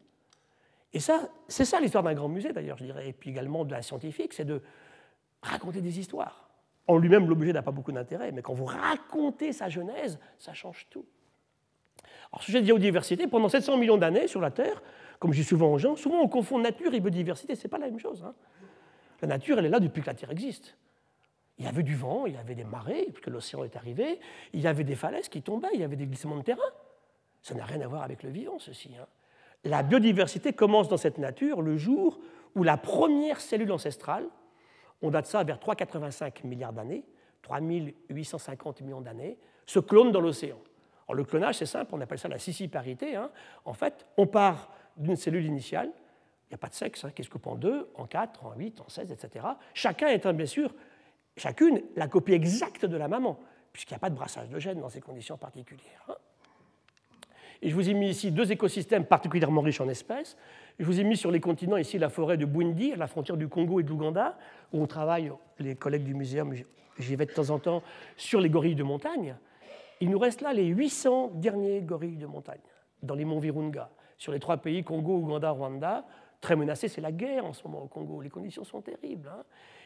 Et 0.93 1.01
ça, 1.01 1.29
c'est 1.47 1.65
ça 1.65 1.81
l'histoire 1.81 2.03
d'un 2.03 2.15
grand 2.15 2.29
musée, 2.29 2.53
d'ailleurs, 2.53 2.79
je 2.79 2.85
dirais, 2.85 3.09
et 3.09 3.13
puis 3.13 3.31
également 3.31 3.65
de 3.65 3.73
la 3.73 3.83
scientifique, 3.83 4.33
c'est 4.33 4.45
de 4.45 4.63
raconter 5.43 5.81
des 5.81 5.99
histoires. 5.99 6.49
En 6.87 6.97
lui-même, 6.97 7.29
l'objet 7.29 7.53
n'a 7.53 7.63
pas 7.63 7.71
beaucoup 7.71 7.93
d'intérêt, 7.93 8.33
mais 8.33 8.41
quand 8.41 8.55
vous 8.55 8.65
racontez 8.65 9.53
sa 9.53 9.69
genèse, 9.69 10.19
ça 10.39 10.55
change 10.55 10.87
tout. 10.91 11.05
Alors, 12.33 12.43
sujet 12.43 12.61
de 12.61 12.67
biodiversité, 12.67 13.27
pendant 13.27 13.49
700 13.49 13.77
millions 13.77 13.97
d'années 13.97 14.29
sur 14.29 14.41
la 14.41 14.51
Terre, 14.51 14.83
comme 15.19 15.33
je 15.33 15.41
dis 15.41 15.45
souvent 15.45 15.73
aux 15.73 15.79
gens, 15.79 15.97
souvent 15.97 16.21
on 16.21 16.29
confond 16.29 16.59
nature 16.59 16.95
et 16.95 17.01
biodiversité, 17.01 17.55
ce 17.55 17.65
n'est 17.65 17.71
pas 17.71 17.79
la 17.79 17.87
même 17.87 17.99
chose. 17.99 18.23
Hein. 18.27 18.35
La 19.23 19.29
nature, 19.29 19.59
elle 19.59 19.67
est 19.67 19.71
là 19.71 19.81
depuis 19.81 20.03
que 20.03 20.07
la 20.07 20.15
Terre 20.15 20.31
existe. 20.31 20.77
Il 21.59 21.65
y 21.65 21.69
avait 21.69 21.83
du 21.83 21.97
vent, 21.97 22.27
il 22.27 22.35
y 22.35 22.37
avait 22.37 22.55
des 22.55 22.65
marées, 22.65 23.07
puisque 23.13 23.27
l'océan 23.27 23.65
est 23.65 23.77
arrivé, 23.77 24.21
il 24.53 24.61
y 24.61 24.69
avait 24.69 24.85
des 24.85 24.95
falaises 24.95 25.29
qui 25.29 25.43
tombaient, 25.43 25.69
il 25.75 25.81
y 25.81 25.85
avait 25.85 25.97
des 25.97 26.07
glissements 26.07 26.37
de 26.37 26.43
terrain. 26.43 26.61
Ça 27.43 27.55
n'a 27.55 27.65
rien 27.65 27.81
à 27.81 27.89
voir 27.89 28.03
avec 28.03 28.23
le 28.23 28.31
vivant, 28.31 28.59
ceci. 28.59 28.91
Hein. 29.01 29.07
La 29.65 29.83
biodiversité 29.83 30.53
commence 30.53 30.89
dans 30.89 30.97
cette 30.97 31.19
nature 31.19 31.63
le 31.63 31.77
jour 31.77 32.21
où 32.55 32.63
la 32.63 32.77
première 32.77 33.41
cellule 33.41 33.73
ancestrale, 33.73 34.27
on 35.03 35.11
date 35.11 35.27
ça 35.27 35.43
vers 35.43 35.59
3,85 35.59 36.47
milliards 36.47 36.73
d'années, 36.73 37.05
3850 37.43 38.83
millions 38.83 39.01
d'années, 39.01 39.39
se 39.67 39.81
clone 39.81 40.13
dans 40.13 40.21
l'océan 40.21 40.59
le 41.15 41.25
clonage, 41.25 41.57
c'est 41.57 41.67
simple, 41.67 41.95
on 41.95 42.01
appelle 42.01 42.19
ça 42.19 42.29
la 42.29 42.39
sissiparité. 42.39 43.17
Hein. 43.17 43.31
En 43.65 43.73
fait, 43.73 44.07
on 44.17 44.27
part 44.27 44.71
d'une 44.97 45.17
cellule 45.17 45.45
initiale. 45.45 45.91
Il 46.47 46.53
n'y 46.53 46.55
a 46.55 46.59
pas 46.59 46.69
de 46.69 46.75
sexe 46.75 47.05
hein, 47.05 47.11
qui 47.15 47.25
se 47.25 47.31
coupe 47.31 47.47
en 47.47 47.57
deux, 47.57 47.89
en 47.95 48.07
quatre, 48.07 48.47
en 48.47 48.55
huit, 48.55 48.81
en 48.81 48.89
seize, 48.89 49.13
etc. 49.13 49.47
Chacun 49.75 50.09
étant 50.09 50.33
bien 50.33 50.47
sûr, 50.47 50.75
chacune, 51.37 51.83
la 51.97 52.09
copie 52.09 52.33
exacte 52.33 52.85
de 52.85 52.97
la 52.97 53.09
maman, 53.09 53.39
puisqu'il 53.73 53.93
n'y 53.95 53.97
a 53.97 54.01
pas 54.01 54.11
de 54.11 54.15
brassage 54.15 54.49
de 54.49 54.59
gènes 54.59 54.81
dans 54.81 54.89
ces 54.89 55.01
conditions 55.01 55.37
particulières. 55.37 56.05
Hein. 56.09 56.15
Et 57.61 57.71
je 57.71 57.75
vous 57.75 57.89
ai 57.91 57.95
mis 57.95 58.11
ici 58.11 58.31
deux 58.31 58.53
écosystèmes 58.53 59.05
particulièrement 59.05 59.63
riches 59.63 59.81
en 59.81 59.89
espèces. 59.89 60.37
Je 60.79 60.85
vous 60.85 61.01
ai 61.01 61.05
mis 61.05 61.17
sur 61.17 61.31
les 61.31 61.41
continents 61.41 61.77
ici 61.77 61.99
la 61.99 62.09
forêt 62.09 62.37
de 62.37 62.45
Bwindi, 62.45 62.93
à 62.93 62.97
la 62.97 63.09
frontière 63.09 63.37
du 63.37 63.49
Congo 63.49 63.81
et 63.81 63.83
de 63.83 63.89
l'Ouganda, 63.89 64.39
où 64.73 64.81
on 64.81 64.87
travaille, 64.87 65.33
les 65.59 65.75
collègues 65.75 66.05
du 66.05 66.15
muséum, 66.15 66.55
j'y 66.99 67.17
vais 67.17 67.27
de 67.27 67.33
temps 67.33 67.51
en 67.51 67.59
temps, 67.59 67.83
sur 68.17 68.41
les 68.41 68.49
gorilles 68.49 68.77
de 68.77 68.85
montagne. 68.85 69.37
Il 70.01 70.11
nous 70.11 70.19
reste 70.19 70.41
là 70.41 70.53
les 70.53 70.67
800 70.67 71.33
derniers 71.35 71.81
gorilles 71.83 72.17
de 72.17 72.27
montagne, 72.27 72.61
dans 73.03 73.15
les 73.15 73.25
monts 73.25 73.39
Virunga, 73.39 73.91
sur 74.17 74.33
les 74.33 74.41
trois 74.41 74.57
pays, 74.59 74.85
Congo, 74.85 75.17
Ouganda, 75.17 75.51
Rwanda. 75.51 76.05
Très 76.41 76.55
menacé, 76.55 76.87
c'est 76.87 77.01
la 77.01 77.11
guerre 77.11 77.45
en 77.45 77.53
ce 77.53 77.67
moment 77.67 77.83
au 77.83 77.89
Congo. 77.89 78.21
Les 78.21 78.31
conditions 78.31 78.63
sont 78.63 78.81
terribles. 78.81 79.29
Hein. 79.29 79.43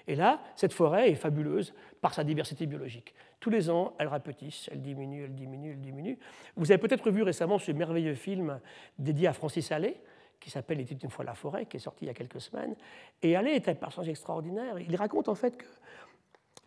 Et 0.06 0.14
là, 0.14 0.40
cette 0.54 0.72
forêt 0.72 1.10
est 1.10 1.14
fabuleuse 1.14 1.72
par 2.00 2.12
sa 2.12 2.24
diversité 2.24 2.66
biologique. 2.66 3.14
Tous 3.40 3.50
les 3.50 3.70
ans, 3.70 3.94
elle 3.98 4.08
rapetisse, 4.08 4.68
elle 4.70 4.82
diminue, 4.82 5.24
elle 5.24 5.34
diminue, 5.34 5.72
elle 5.72 5.80
diminue. 5.80 6.18
Vous 6.56 6.70
avez 6.70 6.78
peut-être 6.78 7.10
vu 7.10 7.22
récemment 7.22 7.58
ce 7.58 7.72
merveilleux 7.72 8.14
film 8.14 8.60
dédié 8.98 9.28
à 9.28 9.32
Francis 9.32 9.72
Allais, 9.72 10.00
qui 10.40 10.50
s'appelle 10.50 10.80
Il 10.80 10.82
était 10.82 10.94
une 10.94 11.10
fois 11.10 11.24
la 11.24 11.34
forêt, 11.34 11.66
qui 11.66 11.76
est 11.78 11.80
sorti 11.80 12.04
il 12.04 12.08
y 12.08 12.10
a 12.10 12.14
quelques 12.14 12.40
semaines. 12.40 12.74
Et 13.22 13.34
Allais 13.36 13.54
est 13.54 13.68
un 13.68 13.74
personnage 13.74 14.10
extraordinaire. 14.10 14.78
Il 14.78 14.94
raconte 14.96 15.28
en 15.28 15.34
fait 15.34 15.56
qu'il 15.56 15.64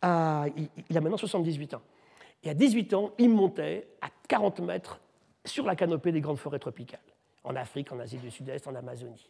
a 0.01 1.01
maintenant 1.01 1.17
78 1.17 1.75
ans. 1.75 1.81
Et 2.45 2.49
à 2.49 2.53
18 2.53 2.93
ans, 2.93 3.11
il 3.17 3.29
montait 3.29 3.87
à 4.01 4.09
40 4.27 4.59
mètres 4.59 5.01
sur 5.43 5.65
la 5.65 5.75
canopée 5.75 6.11
des 6.11 6.21
grandes 6.21 6.37
forêts 6.37 6.59
tropicales, 6.59 6.99
en 7.43 7.55
Afrique, 7.55 7.91
en 7.91 7.99
Asie 7.99 8.17
du 8.17 8.29
Sud-Est, 8.29 8.67
en 8.67 8.75
Amazonie. 8.75 9.29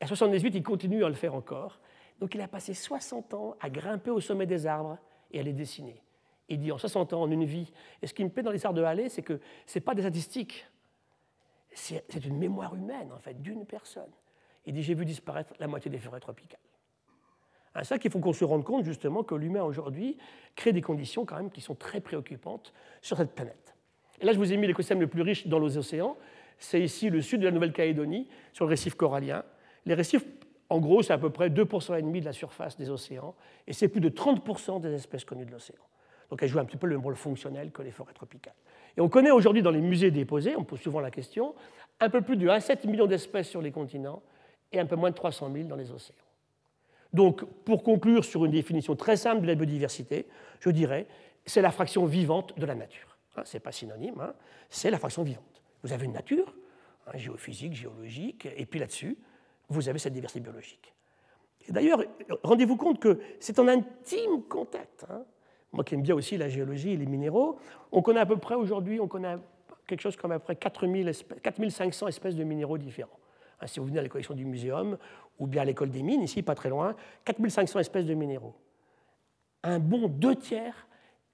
Et 0.00 0.04
à 0.04 0.06
78, 0.06 0.54
il 0.54 0.62
continue 0.62 1.04
à 1.04 1.08
le 1.08 1.14
faire 1.14 1.34
encore. 1.34 1.78
Donc 2.18 2.34
il 2.34 2.40
a 2.40 2.48
passé 2.48 2.72
60 2.72 3.34
ans 3.34 3.56
à 3.60 3.68
grimper 3.68 4.10
au 4.10 4.20
sommet 4.20 4.46
des 4.46 4.66
arbres 4.66 4.98
et 5.30 5.40
à 5.40 5.42
les 5.42 5.52
dessiner. 5.52 6.02
Il 6.48 6.58
dit 6.58 6.72
en 6.72 6.78
60 6.78 7.12
ans, 7.12 7.22
en 7.22 7.30
une 7.30 7.44
vie. 7.44 7.70
Et 8.02 8.06
ce 8.06 8.14
qui 8.14 8.24
me 8.24 8.30
plaît 8.30 8.42
dans 8.42 8.50
les 8.50 8.64
arts 8.64 8.74
de 8.74 8.82
Halley, 8.82 9.10
c'est 9.10 9.22
que 9.22 9.38
ce 9.66 9.78
n'est 9.78 9.84
pas 9.84 9.94
des 9.94 10.02
statistiques. 10.02 10.66
C'est 11.72 12.24
une 12.24 12.36
mémoire 12.36 12.74
humaine, 12.74 13.12
en 13.12 13.18
fait, 13.18 13.40
d'une 13.40 13.64
personne. 13.64 14.10
Il 14.66 14.74
dit 14.74 14.82
J'ai 14.82 14.94
vu 14.94 15.04
disparaître 15.04 15.54
la 15.60 15.68
moitié 15.68 15.90
des 15.90 15.98
forêts 15.98 16.18
tropicales. 16.18 16.58
C'est 17.76 17.84
ça 17.84 17.98
qu'il 17.98 18.10
faut 18.10 18.18
qu'on 18.18 18.32
se 18.32 18.44
rende 18.44 18.64
compte, 18.64 18.84
justement, 18.84 19.22
que 19.22 19.34
l'humain 19.34 19.62
aujourd'hui 19.62 20.16
crée 20.56 20.72
des 20.72 20.82
conditions, 20.82 21.24
quand 21.24 21.36
même, 21.36 21.50
qui 21.50 21.60
sont 21.60 21.74
très 21.74 22.00
préoccupantes 22.00 22.72
sur 23.00 23.16
cette 23.16 23.32
planète. 23.32 23.74
Et 24.20 24.26
là, 24.26 24.32
je 24.32 24.38
vous 24.38 24.52
ai 24.52 24.56
mis 24.56 24.66
l'écosystème 24.66 25.00
le 25.00 25.06
plus 25.06 25.22
riche 25.22 25.46
dans 25.46 25.58
les 25.58 25.78
océans. 25.78 26.16
C'est 26.58 26.80
ici 26.80 27.10
le 27.10 27.22
sud 27.22 27.40
de 27.40 27.46
la 27.46 27.52
Nouvelle-Calédonie, 27.52 28.28
sur 28.52 28.64
le 28.64 28.70
récif 28.70 28.94
corallien. 28.94 29.44
Les 29.86 29.94
récifs 29.94 30.24
en 30.70 30.78
gros, 30.78 31.02
c'est 31.02 31.12
à 31.12 31.18
peu 31.18 31.30
près 31.30 31.50
2,5% 31.50 32.20
de 32.20 32.24
la 32.24 32.32
surface 32.32 32.76
des 32.76 32.90
océans, 32.90 33.34
et 33.66 33.72
c'est 33.72 33.88
plus 33.88 34.00
de 34.00 34.08
30% 34.08 34.80
des 34.80 34.94
espèces 34.94 35.24
connues 35.24 35.44
de 35.44 35.50
l'océan. 35.50 35.82
Donc 36.30 36.42
elles 36.42 36.48
jouent 36.48 36.60
un 36.60 36.64
petit 36.64 36.76
peu 36.76 36.86
le 36.86 36.94
même 36.96 37.04
rôle 37.04 37.16
fonctionnel 37.16 37.72
que 37.72 37.82
les 37.82 37.90
forêts 37.90 38.12
tropicales. 38.12 38.54
Et 38.96 39.00
on 39.00 39.08
connaît 39.08 39.32
aujourd'hui 39.32 39.62
dans 39.62 39.72
les 39.72 39.80
musées 39.80 40.12
déposés, 40.12 40.54
on 40.56 40.62
pose 40.62 40.80
souvent 40.80 41.00
la 41.00 41.10
question, 41.10 41.56
un 41.98 42.08
peu 42.08 42.22
plus 42.22 42.36
de 42.36 42.46
1,7 42.46 42.86
million 42.88 43.06
d'espèces 43.06 43.48
sur 43.48 43.60
les 43.60 43.72
continents 43.72 44.22
et 44.70 44.78
un 44.78 44.86
peu 44.86 44.94
moins 44.94 45.10
de 45.10 45.16
300 45.16 45.50
000 45.52 45.68
dans 45.68 45.74
les 45.74 45.90
océans. 45.90 46.19
Donc, 47.12 47.44
pour 47.64 47.82
conclure 47.82 48.24
sur 48.24 48.44
une 48.44 48.52
définition 48.52 48.94
très 48.96 49.16
simple 49.16 49.42
de 49.42 49.46
la 49.46 49.54
biodiversité, 49.54 50.26
je 50.60 50.70
dirais, 50.70 51.06
c'est 51.44 51.62
la 51.62 51.70
fraction 51.70 52.04
vivante 52.04 52.58
de 52.58 52.66
la 52.66 52.74
nature. 52.74 53.16
Hein, 53.36 53.42
ce 53.44 53.56
n'est 53.56 53.60
pas 53.60 53.72
synonyme, 53.72 54.20
hein, 54.20 54.34
c'est 54.68 54.90
la 54.90 54.98
fraction 54.98 55.22
vivante. 55.22 55.62
Vous 55.82 55.92
avez 55.92 56.04
une 56.04 56.12
nature, 56.12 56.54
hein, 57.06 57.16
géophysique, 57.16 57.74
géologique, 57.74 58.48
et 58.56 58.66
puis 58.66 58.78
là-dessus, 58.78 59.16
vous 59.68 59.88
avez 59.88 59.98
cette 59.98 60.12
diversité 60.12 60.40
biologique. 60.40 60.94
D'ailleurs, 61.68 62.02
rendez-vous 62.42 62.76
compte 62.76 63.00
que 63.00 63.20
c'est 63.38 63.58
en 63.58 63.68
intime 63.68 64.42
contact. 64.48 65.06
Moi 65.72 65.84
qui 65.84 65.94
aime 65.94 66.02
bien 66.02 66.14
aussi 66.14 66.36
la 66.36 66.48
géologie 66.48 66.92
et 66.92 66.96
les 66.96 67.06
minéraux, 67.06 67.58
on 67.92 68.02
connaît 68.02 68.20
à 68.20 68.26
peu 68.26 68.36
près 68.36 68.56
aujourd'hui, 68.56 68.98
on 68.98 69.06
connaît 69.06 69.36
quelque 69.86 70.00
chose 70.00 70.16
comme 70.16 70.32
à 70.32 70.38
peu 70.38 70.54
près 70.54 70.56
4500 70.56 72.08
espèces 72.08 72.34
de 72.34 72.44
minéraux 72.44 72.78
différents. 72.78 73.18
Hein, 73.60 73.66
si 73.66 73.80
vous 73.80 73.86
venez 73.86 73.98
à 73.98 74.02
la 74.02 74.08
collection 74.08 74.34
du 74.34 74.44
muséum 74.44 74.96
ou 75.38 75.46
bien 75.46 75.62
à 75.62 75.64
l'école 75.64 75.90
des 75.90 76.02
mines, 76.02 76.22
ici 76.22 76.42
pas 76.42 76.54
très 76.54 76.68
loin, 76.68 76.94
4500 77.24 77.78
espèces 77.80 78.06
de 78.06 78.14
minéraux. 78.14 78.54
Un 79.62 79.78
bon 79.78 80.08
deux 80.08 80.36
tiers 80.36 80.86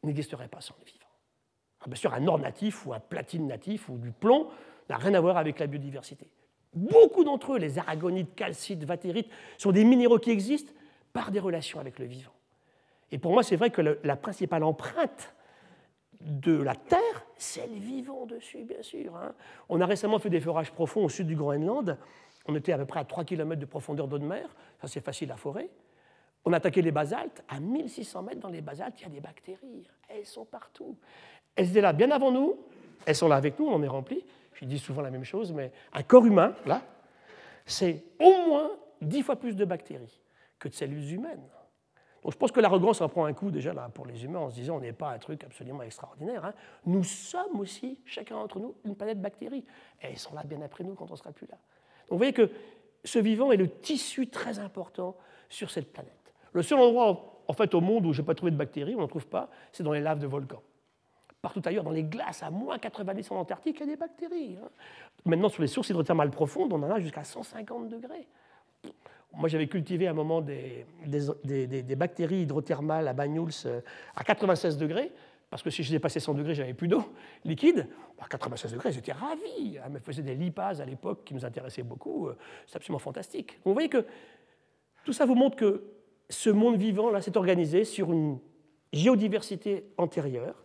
n'existerait 0.03 0.49
pas 0.49 0.61
sans 0.61 0.75
le 0.81 0.85
vivant. 0.85 1.07
Ah, 1.81 1.85
bien 1.87 1.97
sûr, 1.97 2.13
un 2.13 2.27
or 2.27 2.39
natif 2.39 2.87
ou 2.87 2.93
un 2.93 3.01
platine 3.01 3.47
natif 3.47 3.89
ou 3.89 3.99
du 3.99 4.11
plomb 4.11 4.49
n'a 4.89 4.97
rien 4.97 5.15
à 5.15 5.21
voir 5.21 5.37
avec 5.37 5.59
la 5.59 5.67
biodiversité. 5.67 6.31
Beaucoup 6.75 7.25
d'entre 7.25 7.55
eux, 7.55 7.59
les 7.59 7.79
aragonites, 7.79 8.35
calcites, 8.35 8.85
vatérites, 8.85 9.31
sont 9.57 9.73
des 9.73 9.85
minéraux 9.85 10.19
qui 10.19 10.31
existent 10.31 10.73
par 11.13 11.31
des 11.31 11.41
relations 11.41 11.81
avec 11.81 11.99
le 11.99 12.05
vivant. 12.05 12.33
Et 13.11 13.19
pour 13.19 13.33
moi, 13.33 13.43
c'est 13.43 13.57
vrai 13.57 13.71
que 13.71 13.99
la 14.03 14.17
principale 14.17 14.65
empreinte 14.65 15.36
de 16.21 16.57
la 16.61 16.75
Terre, 16.75 17.27
c'est 17.37 17.67
le 17.67 17.79
vivant 17.79 18.27
dessus, 18.27 18.65
bien 18.65 18.83
sûr. 18.83 19.15
Hein. 19.17 19.35
On 19.69 19.81
a 19.81 19.87
récemment 19.87 20.19
fait 20.19 20.31
des 20.31 20.41
forages 20.41 20.73
profonds 20.73 21.05
au 21.05 21.09
sud 21.09 21.27
du 21.27 21.37
Groenland. 21.37 21.99
On 22.47 22.55
était 22.55 22.73
à 22.73 22.79
peu 22.79 22.87
près 22.87 23.01
à 23.01 23.05
3 23.05 23.25
km 23.25 23.61
de 23.61 23.67
profondeur 23.67 24.09
d'eau 24.09 24.19
de 24.19 24.25
mer. 24.25 24.49
Ça, 24.81 24.89
c'est 24.89 25.05
facile 25.05 25.31
à 25.33 25.37
forer. 25.37 25.71
On 26.45 26.53
a 26.53 26.57
attaqué 26.57 26.83
les 26.83 26.93
basaltes. 26.93 27.43
À 27.49 27.61
1600 27.61 28.23
mètres 28.23 28.41
dans 28.41 28.49
les 28.49 28.61
basaltes, 28.61 29.01
il 29.01 29.03
y 29.03 29.07
a 29.07 29.11
des 29.11 29.21
bactéries. 29.21 29.89
Elles 30.09 30.27
sont 30.27 30.45
partout. 30.45 30.97
Elles 31.55 31.71
étaient 31.71 31.81
là 31.81 31.93
bien 31.93 32.11
avant 32.11 32.31
nous. 32.31 32.57
Elles 33.05 33.17
sont 33.17 33.29
là 33.29 33.37
avec 33.37 33.59
nous, 33.59 33.67
on 33.67 33.75
en 33.75 33.83
est 33.83 33.89
rempli 33.89 34.25
je 34.61 34.65
dis 34.65 34.79
souvent 34.79 35.03
la 35.03 35.11
même 35.11 35.25
chose, 35.25 35.53
mais 35.53 35.71
un 35.93 36.03
corps 36.03 36.25
humain, 36.25 36.55
là, 36.65 36.83
c'est 37.65 38.03
au 38.19 38.47
moins 38.47 38.71
dix 39.01 39.23
fois 39.23 39.37
plus 39.37 39.57
de 39.57 39.65
bactéries 39.65 40.21
que 40.59 40.69
de 40.69 40.75
cellules 40.75 41.13
humaines. 41.13 41.43
Je 42.29 42.37
pense 42.37 42.53
que 42.53 42.61
l'arrogance 42.61 43.01
en 43.01 43.09
prend 43.09 43.25
un 43.25 43.33
coup 43.33 43.51
déjà 43.51 43.73
là 43.73 43.89
pour 43.93 44.07
les 44.07 44.25
humains 44.25 44.41
en 44.41 44.51
se 44.51 44.55
disant 44.55 44.77
on 44.77 44.81
n'est 44.81 44.93
pas 44.93 45.11
un 45.11 45.19
truc 45.19 45.45
absolument 45.45 45.83
extraordinaire. 45.83 46.45
Hein. 46.45 46.55
Nous 46.85 47.05
sommes 47.05 47.61
aussi, 47.61 47.99
chacun 48.05 48.37
d'entre 48.37 48.59
nous, 48.59 48.75
une 48.85 48.97
planète 48.97 49.21
bactéries. 49.21 49.65
Et 50.03 50.07
elles 50.07 50.19
sont 50.19 50.35
là 50.35 50.43
bien 50.45 50.61
après 50.63 50.85
nous 50.85 50.95
quand 50.95 51.07
on 51.09 51.13
ne 51.13 51.19
sera 51.19 51.33
plus 51.33 51.47
là. 51.47 51.57
Donc 52.09 52.13
vous 52.13 52.19
voyez 52.19 52.33
que 52.33 52.51
ce 53.05 53.19
vivant 53.19 53.53
est 53.53 53.57
le 53.57 53.69
tissu 53.69 54.29
très 54.29 54.59
important 54.59 55.17
sur 55.49 55.71
cette 55.71 55.93
planète. 55.93 56.13
Le 56.53 56.63
seul 56.63 56.79
endroit 56.79 57.43
en 57.49 57.53
fait 57.53 57.75
au 57.75 57.81
monde 57.81 58.07
où 58.07 58.13
je 58.13 58.23
n'ai 58.23 58.27
pas 58.27 58.35
trouvé 58.35 58.51
de 58.51 58.57
bactéries, 58.57 58.97
on 58.97 59.01
n'en 59.01 59.09
trouve 59.09 59.29
pas, 59.29 59.49
c'est 59.73 59.85
dans 59.85 59.93
les 59.93 60.01
laves 60.01 60.19
de 60.19 60.27
volcans 60.27 60.63
partout 61.47 61.63
ailleurs, 61.65 61.85
dans 61.85 61.93
les 61.93 62.03
glaces 62.03 62.43
à 62.43 62.51
moins 62.51 62.77
90 62.77 63.31
en 63.31 63.37
Antarctique, 63.37 63.77
il 63.79 63.81
y 63.81 63.83
a 63.85 63.87
des 63.87 63.97
bactéries. 63.97 64.59
Hein. 64.61 64.69
Maintenant, 65.25 65.49
sur 65.49 65.63
les 65.63 65.69
sources 65.69 65.91
hydrothermales 65.91 66.33
profondes, 66.33 66.73
on 66.73 66.83
en 66.83 66.91
a 66.91 66.99
jusqu'à 66.99 67.23
150 67.23 67.89
degrés. 67.89 68.27
Moi, 69.37 69.49
j'avais 69.49 69.67
cultivé 69.67 70.07
à 70.07 70.11
un 70.11 70.15
moment 70.15 70.41
des, 70.41 70.87
des, 71.07 71.97
bactéries 71.97 72.43
hydrothermales 72.43 73.07
à 73.07 73.13
Banyuls 73.13 73.51
euh, 73.67 73.81
à 74.15 74.25
96 74.25 74.79
degrés, 74.79 75.13
parce 75.51 75.63
que 75.63 75.71
si 75.71 75.83
je 75.83 75.91
dépassais 75.91 76.21
100 76.21 76.35
degrés, 76.35 76.55
j'avais 76.55 76.75
plus 76.75 76.89
d'eau 76.89 77.05
liquide. 77.45 77.87
À 78.19 78.27
96 78.29 78.73
degrés, 78.73 78.93
j'étais 78.93 79.13
ravi. 79.13 79.79
Elle 79.85 79.93
me 79.93 79.99
faisait 79.99 80.23
des 80.23 80.35
lipases 80.35 80.81
à 80.81 80.87
l'époque 80.87 81.25
qui 81.25 81.35
nous 81.35 81.45
intéressaient 81.45 81.83
beaucoup. 81.83 82.29
Euh, 82.29 82.37
c'est 82.67 82.77
absolument 82.77 82.99
fantastique. 82.99 83.59
vous 83.65 83.75
voyez 83.75 83.91
que 83.91 84.07
tout 85.05 85.13
ça 85.13 85.27
vous 85.27 85.35
montre 85.35 85.57
que 85.57 85.85
ce 86.29 86.51
monde 86.51 86.77
vivant, 86.77 87.11
là, 87.11 87.21
s'est 87.21 87.37
organisé 87.37 87.85
sur 87.85 88.13
une 88.13 88.39
géodiversité 88.93 89.85
antérieure 89.99 90.65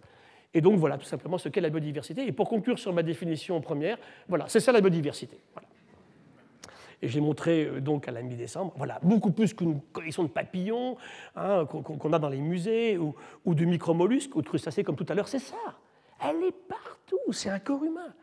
et 0.54 0.62
donc 0.62 0.78
voilà 0.78 0.98
tout 0.98 1.06
simplement 1.06 1.38
ce 1.38 1.50
qu'est 1.50 1.62
la 1.62 1.70
biodiversité. 1.70 2.26
Et 2.26 2.32
pour 2.32 2.50
conclure 2.50 2.78
sur 2.78 2.94
ma 2.94 3.04
définition 3.04 3.60
première, 3.62 3.98
voilà, 4.28 4.48
c'est 4.48 4.60
ça 4.60 4.72
la 4.72 4.82
biodiversité. 4.82 5.38
Et 7.02 7.08
j'ai 7.08 7.22
montré 7.22 7.66
euh, 7.66 7.82
donc 7.82 8.08
à 8.08 8.12
la 8.12 8.22
mi-décembre, 8.22 8.74
voilà, 8.78 9.00
beaucoup 9.02 9.32
plus 9.32 9.54
qu'une 9.54 9.82
collection 9.94 10.24
de 10.24 10.30
papillons 10.30 10.98
hein, 11.36 11.66
qu'on 11.66 12.14
a 12.14 12.20
dans 12.20 12.30
les 12.30 12.40
musées, 12.40 12.98
ou, 12.98 13.16
ou 13.46 13.56
de 13.56 13.66
micromollusques, 13.66 14.36
ou 14.36 14.42
de 14.42 14.48
crustacés 14.48 14.84
comme 14.84 14.96
tout 14.96 15.06
à 15.10 15.14
l'heure, 15.14 15.28
c'est 15.28 15.40
ça. 15.40 15.56
Elle 16.24 16.44
est 16.44 16.68
partout, 16.68 17.32
c'est 17.32 17.50
un 17.50 17.60
corps 17.60 17.84
humain. 17.84 18.14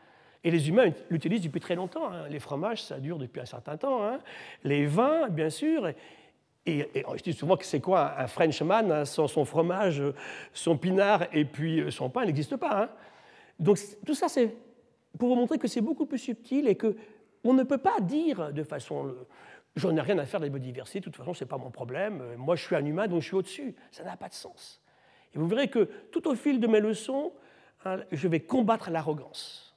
Et 0.44 0.50
les 0.50 0.68
humains 0.68 0.92
l'utilisent 1.10 1.42
depuis 1.42 1.60
très 1.60 1.74
longtemps. 1.74 2.12
Hein. 2.12 2.28
Les 2.28 2.38
fromages, 2.38 2.82
ça 2.82 3.00
dure 3.00 3.18
depuis 3.18 3.40
un 3.40 3.46
certain 3.46 3.76
temps. 3.76 4.04
Hein. 4.04 4.20
Les 4.62 4.86
vins, 4.86 5.28
bien 5.28 5.50
sûr. 5.50 5.88
Et, 6.64 6.86
je 7.16 7.22
dis 7.22 7.32
souvent 7.32 7.56
que 7.56 7.64
c'est 7.64 7.80
quoi 7.80 8.14
un 8.18 8.26
Frenchman 8.26 9.04
sans 9.04 9.26
son 9.26 9.44
fromage, 9.44 10.02
son 10.52 10.76
pinard 10.76 11.24
et 11.32 11.44
puis 11.44 11.80
euh, 11.80 11.90
son 11.90 12.10
pain, 12.10 12.24
n'existe 12.24 12.56
pas. 12.56 12.90
Donc 13.58 13.78
tout 14.06 14.14
ça, 14.14 14.28
c'est 14.28 14.54
pour 15.18 15.30
vous 15.30 15.34
montrer 15.34 15.58
que 15.58 15.66
c'est 15.66 15.80
beaucoup 15.80 16.06
plus 16.06 16.18
subtil 16.18 16.68
et 16.68 16.76
que 16.76 16.94
on 17.48 17.54
ne 17.54 17.62
peut 17.62 17.78
pas 17.78 18.00
dire 18.00 18.52
de 18.52 18.62
façon 18.62 19.14
j'en 19.76 19.96
ai 19.96 20.00
rien 20.00 20.18
à 20.18 20.26
faire 20.26 20.40
de 20.40 20.46
la 20.46 20.50
biodiversité, 20.50 21.00
de 21.00 21.04
toute 21.04 21.16
façon, 21.16 21.34
ce 21.34 21.44
n'est 21.44 21.48
pas 21.48 21.58
mon 21.58 21.70
problème, 21.70 22.22
moi 22.36 22.56
je 22.56 22.64
suis 22.64 22.76
un 22.76 22.84
humain, 22.84 23.06
donc 23.06 23.22
je 23.22 23.26
suis 23.26 23.36
au-dessus. 23.36 23.74
Ça 23.90 24.04
n'a 24.04 24.16
pas 24.16 24.28
de 24.28 24.34
sens. 24.34 24.82
Et 25.34 25.38
vous 25.38 25.46
verrez 25.46 25.68
que 25.68 25.88
tout 26.10 26.26
au 26.28 26.34
fil 26.34 26.60
de 26.60 26.66
mes 26.66 26.80
leçons, 26.80 27.32
hein, 27.84 27.98
je 28.10 28.28
vais 28.28 28.40
combattre 28.40 28.90
l'arrogance. 28.90 29.76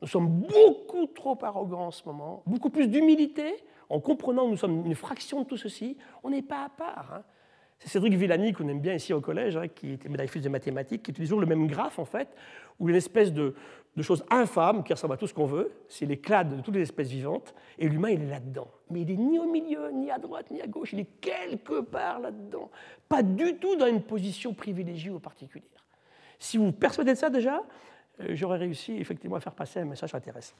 Nous 0.00 0.08
sommes 0.08 0.28
beaucoup 0.28 1.06
trop 1.06 1.38
arrogants 1.42 1.86
en 1.86 1.90
ce 1.90 2.02
moment, 2.06 2.42
beaucoup 2.46 2.70
plus 2.70 2.88
d'humilité, 2.88 3.54
en 3.88 4.00
comprenant 4.00 4.46
que 4.46 4.50
nous 4.50 4.56
sommes 4.56 4.86
une 4.86 4.94
fraction 4.94 5.42
de 5.42 5.46
tout 5.46 5.56
ceci, 5.56 5.96
on 6.22 6.30
n'est 6.30 6.42
pas 6.42 6.64
à 6.64 6.68
part. 6.68 7.12
Hein. 7.14 7.24
C'est 7.82 7.88
Cédric 7.88 8.14
Villani, 8.14 8.52
qu'on 8.52 8.68
aime 8.68 8.80
bien 8.80 8.94
ici 8.94 9.12
au 9.12 9.20
collège, 9.20 9.56
hein, 9.56 9.66
qui 9.66 9.94
était 9.94 10.08
médaille 10.08 10.28
de 10.28 10.48
mathématiques, 10.48 11.02
qui 11.02 11.10
utilise 11.10 11.30
toujours 11.30 11.40
le 11.40 11.48
même 11.48 11.66
graphe, 11.66 11.98
en 11.98 12.04
fait, 12.04 12.28
où 12.78 12.88
une 12.88 12.94
espèce 12.94 13.32
de, 13.32 13.56
de 13.96 14.02
chose 14.02 14.24
infâme 14.30 14.84
qui 14.84 14.92
ressemble 14.92 15.14
à 15.14 15.16
tout 15.16 15.26
ce 15.26 15.34
qu'on 15.34 15.46
veut, 15.46 15.72
c'est 15.88 16.06
l'éclat 16.06 16.44
de 16.44 16.60
toutes 16.60 16.76
les 16.76 16.82
espèces 16.82 17.08
vivantes, 17.08 17.56
et 17.80 17.88
l'humain, 17.88 18.10
il 18.10 18.22
est 18.22 18.30
là-dedans. 18.30 18.68
Mais 18.90 19.00
il 19.00 19.08
n'est 19.08 19.16
ni 19.16 19.38
au 19.40 19.50
milieu, 19.50 19.90
ni 19.90 20.12
à 20.12 20.18
droite, 20.18 20.52
ni 20.52 20.62
à 20.62 20.68
gauche, 20.68 20.92
il 20.92 21.00
est 21.00 21.08
quelque 21.20 21.80
part 21.80 22.20
là-dedans. 22.20 22.70
Pas 23.08 23.24
du 23.24 23.56
tout 23.56 23.74
dans 23.74 23.86
une 23.86 24.02
position 24.02 24.54
privilégiée 24.54 25.10
ou 25.10 25.18
particulière. 25.18 25.68
Si 26.38 26.58
vous 26.58 26.70
persuadez 26.70 27.14
de 27.14 27.18
ça 27.18 27.30
déjà, 27.30 27.64
euh, 28.20 28.28
j'aurais 28.30 28.58
réussi 28.58 28.96
effectivement 28.96 29.36
à 29.36 29.40
faire 29.40 29.54
passer 29.54 29.80
un 29.80 29.86
message 29.86 30.14
intéressant. 30.14 30.54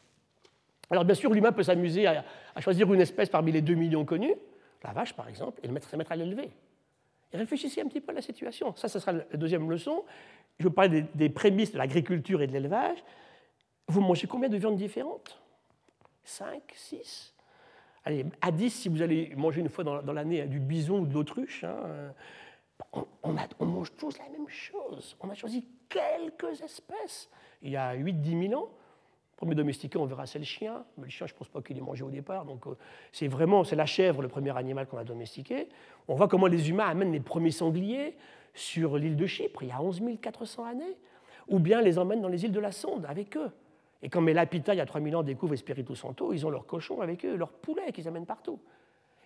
Alors 0.91 1.05
bien 1.05 1.15
sûr, 1.15 1.33
l'humain 1.33 1.53
peut 1.53 1.63
s'amuser 1.63 2.07
à, 2.07 2.25
choisir 2.61 2.93
une 2.93 3.01
espèce 3.01 3.29
parmi 3.29 3.53
les 3.53 3.63
deux 3.63 3.75
millions 3.75 4.05
connus, 4.05 4.35
la 4.83 4.93
vache 4.93 5.15
par 5.15 5.29
exemple, 5.29 5.61
et 5.63 5.69
le 5.69 5.81
se 5.81 5.97
mettre 5.97 6.13
à 6.13 6.17
l'élever. 6.17 6.51
Réfléchissez 7.33 7.81
un 7.81 7.87
petit 7.87 8.01
peu 8.01 8.13
à 8.13 8.15
la 8.15 8.23
situation. 8.23 8.75
Ça, 8.77 8.89
ce 8.89 8.99
sera 8.99 9.13
la 9.13 9.25
deuxième 9.35 9.71
leçon. 9.71 10.05
Je 10.59 10.65
vais 10.65 10.75
parler 10.75 11.05
des, 11.15 11.29
prémices 11.29 11.73
de 11.73 11.79
l'agriculture 11.79 12.43
et 12.43 12.47
de 12.47 12.53
l'élevage. 12.53 12.99
Vous 13.89 14.01
mangez 14.01 14.27
combien 14.27 14.49
de 14.49 14.57
viandes 14.57 14.77
différentes? 14.77 15.41
5, 16.25 16.63
6 16.75 17.35
Allez, 18.05 18.27
à 18.41 18.51
10 18.51 18.71
si 18.71 18.89
vous 18.89 19.01
allez 19.01 19.33
manger 19.37 19.61
une 19.61 19.69
fois 19.69 19.85
dans, 19.85 20.13
l'année 20.13 20.47
du 20.47 20.59
bison 20.59 21.01
ou 21.01 21.07
de 21.07 21.15
l'autruche. 21.15 21.65
Hein, 21.65 22.13
on, 22.93 23.07
on, 23.23 23.65
mange 23.65 23.95
tous 23.97 24.19
la 24.19 24.29
même 24.29 24.49
chose. 24.49 25.17
On 25.21 25.31
a 25.31 25.35
choisi 25.35 25.67
quelques 25.89 26.61
espèces 26.63 27.31
il 27.63 27.71
y 27.71 27.77
a 27.77 27.95
8-10 27.97 28.49
000 28.49 28.61
ans. 28.61 28.69
Premier 29.37 29.55
domestiqué, 29.55 29.99
on 29.99 30.07
verra, 30.07 30.27
c'est 30.27 30.39
le 30.39 30.45
chien. 30.45 30.85
Mais 30.99 31.05
le 31.05 31.11
chien, 31.11 31.27
je 31.27 31.33
ne 31.33 31.39
pense 31.39 31.49
pas 31.49 31.63
qu'il 31.63 31.77
ait 31.77 31.81
mangé 31.81 32.05
au 32.05 32.11
départ. 32.11 32.45
Donc, 32.45 32.67
euh, 32.67 32.77
c'est 33.11 33.29
vraiment, 33.29 33.65
c'est 33.65 33.77
la 33.77 33.87
chèvre, 33.87 34.23
le 34.23 34.29
premier 34.29 34.57
animal 34.57 34.87
qu'on 34.87 34.99
a 34.99 35.05
domestiqué. 35.05 35.69
On 36.09 36.15
voit 36.15 36.29
comment 36.29 36.47
les 36.47 36.71
humains 36.71 36.87
amènent 36.87 37.13
les 37.13 37.21
premiers 37.21 37.51
sangliers 37.51 38.17
sur 38.55 38.99
l'île 38.99 39.17
de 39.17 39.27
Chypre, 39.27 39.63
il 39.63 39.69
y 39.69 39.73
a 39.73 39.81
11 39.81 40.03
400 40.21 40.65
années. 40.65 40.97
Ou 41.49 41.59
bien 41.59 41.83
les 41.83 41.99
emmènent 41.99 42.21
dans 42.21 42.29
les 42.29 42.45
îles 42.45 42.53
de 42.53 42.61
la 42.61 42.73
Sonde 42.73 43.05
avec 43.09 43.37
eux. 43.37 43.51
Et 44.03 44.09
quand 44.09 44.21
Melapita, 44.21 44.75
il 44.75 44.79
y 44.79 44.81
a 44.81 44.87
3000 44.87 45.17
ans, 45.17 45.23
découvre 45.23 45.55
Espiritu 45.55 45.95
Santo, 45.95 46.33
ils 46.33 46.47
ont 46.47 46.51
leurs 46.51 46.67
cochons 46.67 47.01
avec 47.01 47.25
eux, 47.25 47.37
leurs 47.37 47.53
poulets 47.53 47.93
qu'ils 47.93 48.07
amènent 48.09 48.27
partout. 48.27 48.59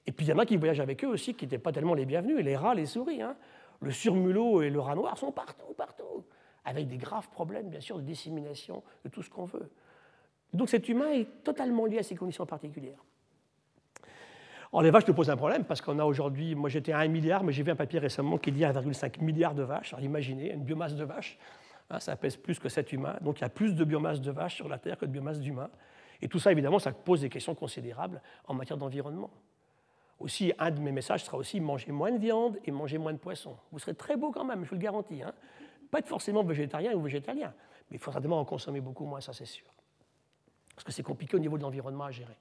Et 0.07 0.13
puis 0.13 0.27
il 0.27 0.29
y 0.29 0.33
en 0.33 0.39
a 0.39 0.47
qui 0.47 0.57
voyagent 0.57 0.81
avec 0.81 1.03
eux 1.05 1.09
aussi, 1.09 1.35
qui 1.35 1.45
n'étaient 1.45 1.59
pas 1.59 1.73
tellement 1.73 1.95
les 1.95 2.05
bienvenus, 2.05 2.39
les 2.45 2.57
rats, 2.57 2.75
les 2.75 2.87
souris. 2.87 3.23
Hein. 3.23 3.37
Le 3.81 3.91
surmulot 3.91 4.63
et 4.63 4.71
le 4.71 4.81
rat 4.81 4.95
noir 4.95 5.19
sont 5.19 5.33
partout, 5.33 5.75
partout, 5.77 6.25
avec 6.65 6.89
des 6.89 6.97
graves 6.97 7.29
problèmes, 7.31 7.69
bien 7.69 7.81
sûr, 7.81 7.97
de 7.97 8.03
dissémination 8.03 8.83
de 9.05 9.09
tout 9.09 9.23
ce 9.23 9.31
qu'on 9.31 9.45
veut. 9.45 9.71
Donc 10.53 10.69
cet 10.69 10.89
humain 10.89 11.11
est 11.11 11.43
totalement 11.43 11.87
lié 11.87 11.99
à 11.99 12.03
ces 12.03 12.15
conditions 12.15 12.47
particulières. 12.47 13.03
Alors 14.73 14.83
les 14.83 14.91
vaches 14.91 15.05
te 15.05 15.13
posent 15.13 15.31
un 15.31 15.37
problème 15.37 15.65
parce 15.65 15.81
qu'on 15.81 15.99
a 15.99 16.05
aujourd'hui, 16.05 16.55
moi 16.55 16.69
j'étais 16.69 16.93
à 16.93 16.99
1 16.99 17.09
milliard, 17.09 17.45
mais 17.45 17.53
j'ai 17.53 17.63
vu 17.63 17.71
un 17.71 17.77
papier 17.77 17.99
récemment 17.99 18.39
qui 18.39 18.53
dit 18.53 18.63
1,5 18.63 19.23
milliard 19.23 19.55
de 19.55 19.63
vaches. 19.63 19.93
Alors 19.93 20.05
imaginez, 20.05 20.53
une 20.53 20.65
biomasse 20.65 20.95
de 20.95 21.05
vaches, 21.05 21.39
hein, 21.91 22.01
ça 22.01 22.17
pèse 22.17 22.37
plus 22.37 22.59
que 22.59 22.69
7 22.69 22.93
humains, 22.93 23.17
donc 23.21 23.39
il 23.39 23.43
y 23.43 23.45
a 23.45 23.49
plus 23.49 23.75
de 23.75 23.85
biomasse 23.85 24.21
de 24.21 24.31
vaches 24.31 24.57
sur 24.57 24.69
la 24.69 24.79
Terre 24.79 24.99
que 24.99 25.07
de 25.07 25.11
biomasse 25.11 25.41
d'humains. 25.41 25.71
Et 26.21 26.29
tout 26.29 26.39
ça, 26.39 26.51
évidemment, 26.51 26.79
ça 26.79 26.93
pose 26.93 27.21
des 27.21 27.29
questions 27.29 27.55
considérables 27.55 28.23
en 28.47 28.55
matière 28.55 28.79
d'environnement. 28.79 29.31
Aussi, 30.19 30.53
un 30.59 30.71
de 30.71 30.81
mes 30.81 30.93
messages 30.93 31.25
sera 31.25 31.37
aussi 31.37 31.61
manger 31.61 31.93
moins 31.93 32.11
de 32.11 32.19
viande 32.19 32.59
et 32.65 32.71
manger 32.71 32.97
moins 32.97 33.13
de 33.13 33.19
poisson. 33.19 33.57
Vous 33.71 33.79
serez 33.79 33.95
très 33.95 34.17
beau 34.17 34.31
quand 34.31 34.45
même, 34.45 34.65
je 34.65 34.71
vous 34.71 34.77
le 34.77 34.81
garantis. 34.81 35.23
Hein. 35.23 35.33
Pas 35.91 36.01
forcément 36.03 36.43
végétarien 36.43 36.95
ou 36.95 37.03
végétalien, 37.03 37.53
mais 37.91 37.97
il 37.97 37.99
faut 37.99 38.11
certainement 38.11 38.41
en 38.41 38.45
consommer 38.45 38.81
beaucoup 38.81 39.05
moins, 39.05 39.21
ça 39.21 39.33
c'est 39.33 39.45
sûr 39.45 39.67
parce 40.77 40.85
que 40.85 40.93
c'est 40.93 41.03
compliqué 41.03 41.35
au 41.35 41.39
niveau 41.41 41.57
de 41.57 41.63
l'environnement 41.63 42.05
à 42.05 42.11
gérer. 42.11 42.37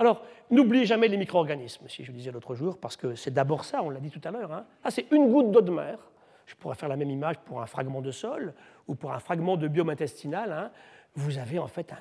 Alors, 0.00 0.24
n'oubliez 0.50 0.86
jamais 0.86 1.08
les 1.08 1.18
micro-organismes, 1.18 1.86
si 1.86 2.04
je 2.04 2.10
le 2.10 2.16
disais 2.16 2.32
l'autre 2.32 2.54
jour, 2.54 2.78
parce 2.78 2.96
que 2.96 3.14
c'est 3.14 3.32
d'abord 3.32 3.66
ça, 3.66 3.82
on 3.82 3.90
l'a 3.90 4.00
dit 4.00 4.10
tout 4.10 4.20
à 4.24 4.30
l'heure. 4.30 4.50
Hein. 4.50 4.64
Ah, 4.82 4.90
c'est 4.90 5.04
une 5.12 5.30
goutte 5.30 5.50
d'eau 5.50 5.60
de 5.60 5.70
mer. 5.70 5.98
Je 6.46 6.54
pourrais 6.54 6.74
faire 6.74 6.88
la 6.88 6.96
même 6.96 7.10
image 7.10 7.38
pour 7.40 7.60
un 7.60 7.66
fragment 7.66 8.00
de 8.00 8.10
sol 8.10 8.54
ou 8.88 8.94
pour 8.94 9.12
un 9.12 9.18
fragment 9.18 9.58
de 9.58 9.68
biome 9.68 9.90
intestinal. 9.90 10.52
Hein. 10.52 10.70
Vous 11.14 11.36
avez 11.36 11.58
en 11.58 11.66
fait 11.66 11.92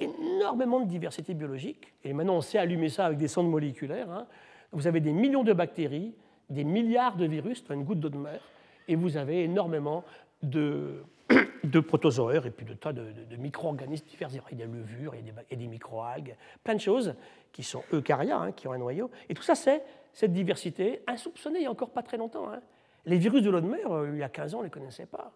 énormément 0.00 0.80
de 0.80 0.86
diversité 0.86 1.34
biologique. 1.34 1.92
Et 2.04 2.14
maintenant, 2.14 2.36
on 2.36 2.40
sait 2.40 2.56
allumer 2.56 2.88
ça 2.88 3.04
avec 3.04 3.18
des 3.18 3.28
sondes 3.28 3.50
moléculaires. 3.50 4.10
Hein. 4.10 4.26
Vous 4.72 4.86
avez 4.86 5.00
des 5.00 5.12
millions 5.12 5.44
de 5.44 5.52
bactéries, 5.52 6.14
des 6.48 6.64
milliards 6.64 7.16
de 7.16 7.26
virus 7.26 7.62
dans 7.64 7.74
une 7.74 7.84
goutte 7.84 8.00
d'eau 8.00 8.08
de 8.08 8.16
mer, 8.16 8.40
et 8.88 8.96
vous 8.96 9.18
avez 9.18 9.44
énormément 9.44 10.04
de, 10.42 11.04
de 11.64 11.80
protozoaires 11.80 12.46
et 12.46 12.50
puis 12.50 12.66
de 12.66 12.74
tas 12.74 12.92
de, 12.92 13.36
micro-organismes 13.36 14.06
divers. 14.06 14.28
Il 14.30 14.58
y 14.58 14.62
a 14.62 14.66
des 14.66 14.72
levures, 14.72 15.14
il 15.14 15.26
y 15.26 15.30
a 15.30 15.32
des, 15.50 15.56
des 15.56 15.66
micro-algues, 15.66 16.36
plein 16.62 16.74
de 16.74 16.80
choses 16.80 17.14
qui 17.52 17.62
sont 17.62 17.82
eucarya, 17.92 18.38
hein, 18.38 18.52
qui 18.52 18.68
ont 18.68 18.72
un 18.72 18.78
noyau. 18.78 19.10
Et 19.28 19.34
tout 19.34 19.42
ça, 19.42 19.54
c'est 19.54 19.82
cette 20.12 20.32
diversité 20.32 21.02
insoupçonnée 21.06 21.58
il 21.58 21.62
n'y 21.62 21.66
a 21.66 21.70
encore 21.70 21.90
pas 21.90 22.02
très 22.02 22.16
longtemps. 22.16 22.50
Hein. 22.50 22.60
Les 23.04 23.18
virus 23.18 23.42
de 23.42 23.50
l'eau 23.50 23.60
de 23.60 23.66
mer, 23.66 23.90
euh, 23.90 24.10
il 24.12 24.18
y 24.18 24.22
a 24.22 24.28
15 24.28 24.54
ans, 24.54 24.58
on 24.58 24.60
ne 24.60 24.66
les 24.66 24.70
connaissait 24.70 25.06
pas. 25.06 25.32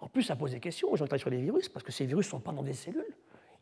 En 0.00 0.08
plus, 0.08 0.22
ça 0.22 0.36
pose 0.36 0.52
des 0.52 0.60
questions. 0.60 0.94
J'en 0.94 1.06
sur 1.16 1.30
les 1.30 1.40
virus 1.40 1.68
parce 1.68 1.84
que 1.84 1.92
ces 1.92 2.06
virus 2.06 2.26
ne 2.26 2.30
sont 2.30 2.40
pas 2.40 2.52
dans 2.52 2.62
des 2.62 2.74
cellules. 2.74 3.16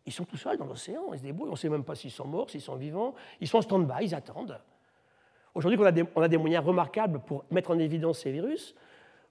Ils 0.05 0.13
sont 0.13 0.25
tout 0.25 0.37
seuls 0.37 0.57
dans 0.57 0.67
l'océan, 0.67 1.13
ils 1.13 1.19
se 1.19 1.23
débrouillent. 1.25 1.49
On 1.49 1.53
ne 1.53 1.57
sait 1.57 1.69
même 1.69 1.83
pas 1.83 1.95
s'ils 1.95 2.11
sont 2.11 2.27
morts, 2.27 2.51
s'ils 2.51 2.61
sont 2.61 2.77
vivants. 2.77 3.15
Ils 3.41 3.49
sont 3.49 3.59
en 3.59 3.63
stand-by, 3.63 4.05
ils 4.05 4.15
attendent. 4.15 4.61
Aujourd'hui, 5.55 5.79
on 6.15 6.23
a 6.23 6.29
des 6.29 6.37
moyens 6.37 6.65
remarquables 6.65 7.21
pour 7.21 7.45
mettre 7.51 7.71
en 7.71 7.79
évidence 7.79 8.19
ces 8.19 8.31
virus 8.31 8.75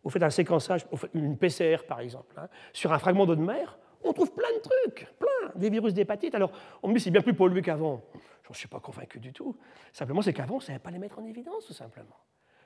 vous 0.05 0.11
faites 0.11 0.23
un 0.23 0.29
séquençage, 0.29 0.85
une 1.13 1.37
PCR 1.37 1.83
par 1.87 1.99
exemple, 1.99 2.35
hein, 2.37 2.47
sur 2.71 2.93
un 2.93 2.99
fragment 2.99 3.25
d'eau 3.25 3.35
de 3.35 3.41
mer, 3.41 3.77
on 4.03 4.13
trouve 4.13 4.31
plein 4.31 4.53
de 4.55 4.61
trucs, 4.61 5.11
plein, 5.17 5.51
des 5.55 5.69
virus 5.69 5.93
d'hépatite. 5.93 6.35
Alors, 6.35 6.51
on 6.83 6.89
me 6.89 6.93
dit 6.93 6.99
c'est 6.99 7.11
bien 7.11 7.21
plus 7.21 7.33
pollué 7.33 7.63
qu'avant. 7.63 8.03
Je 8.43 8.51
ne 8.51 8.55
suis 8.55 8.67
pas 8.67 8.79
convaincu 8.79 9.19
du 9.19 9.33
tout. 9.33 9.57
Simplement, 9.91 10.21
c'est 10.21 10.31
qu'avant, 10.31 10.55
on 10.55 10.59
ne 10.59 10.63
savait 10.63 10.77
pas 10.77 10.91
les 10.91 10.99
mettre 10.99 11.17
en 11.17 11.25
évidence, 11.25 11.65
tout 11.65 11.73
simplement. 11.73 12.15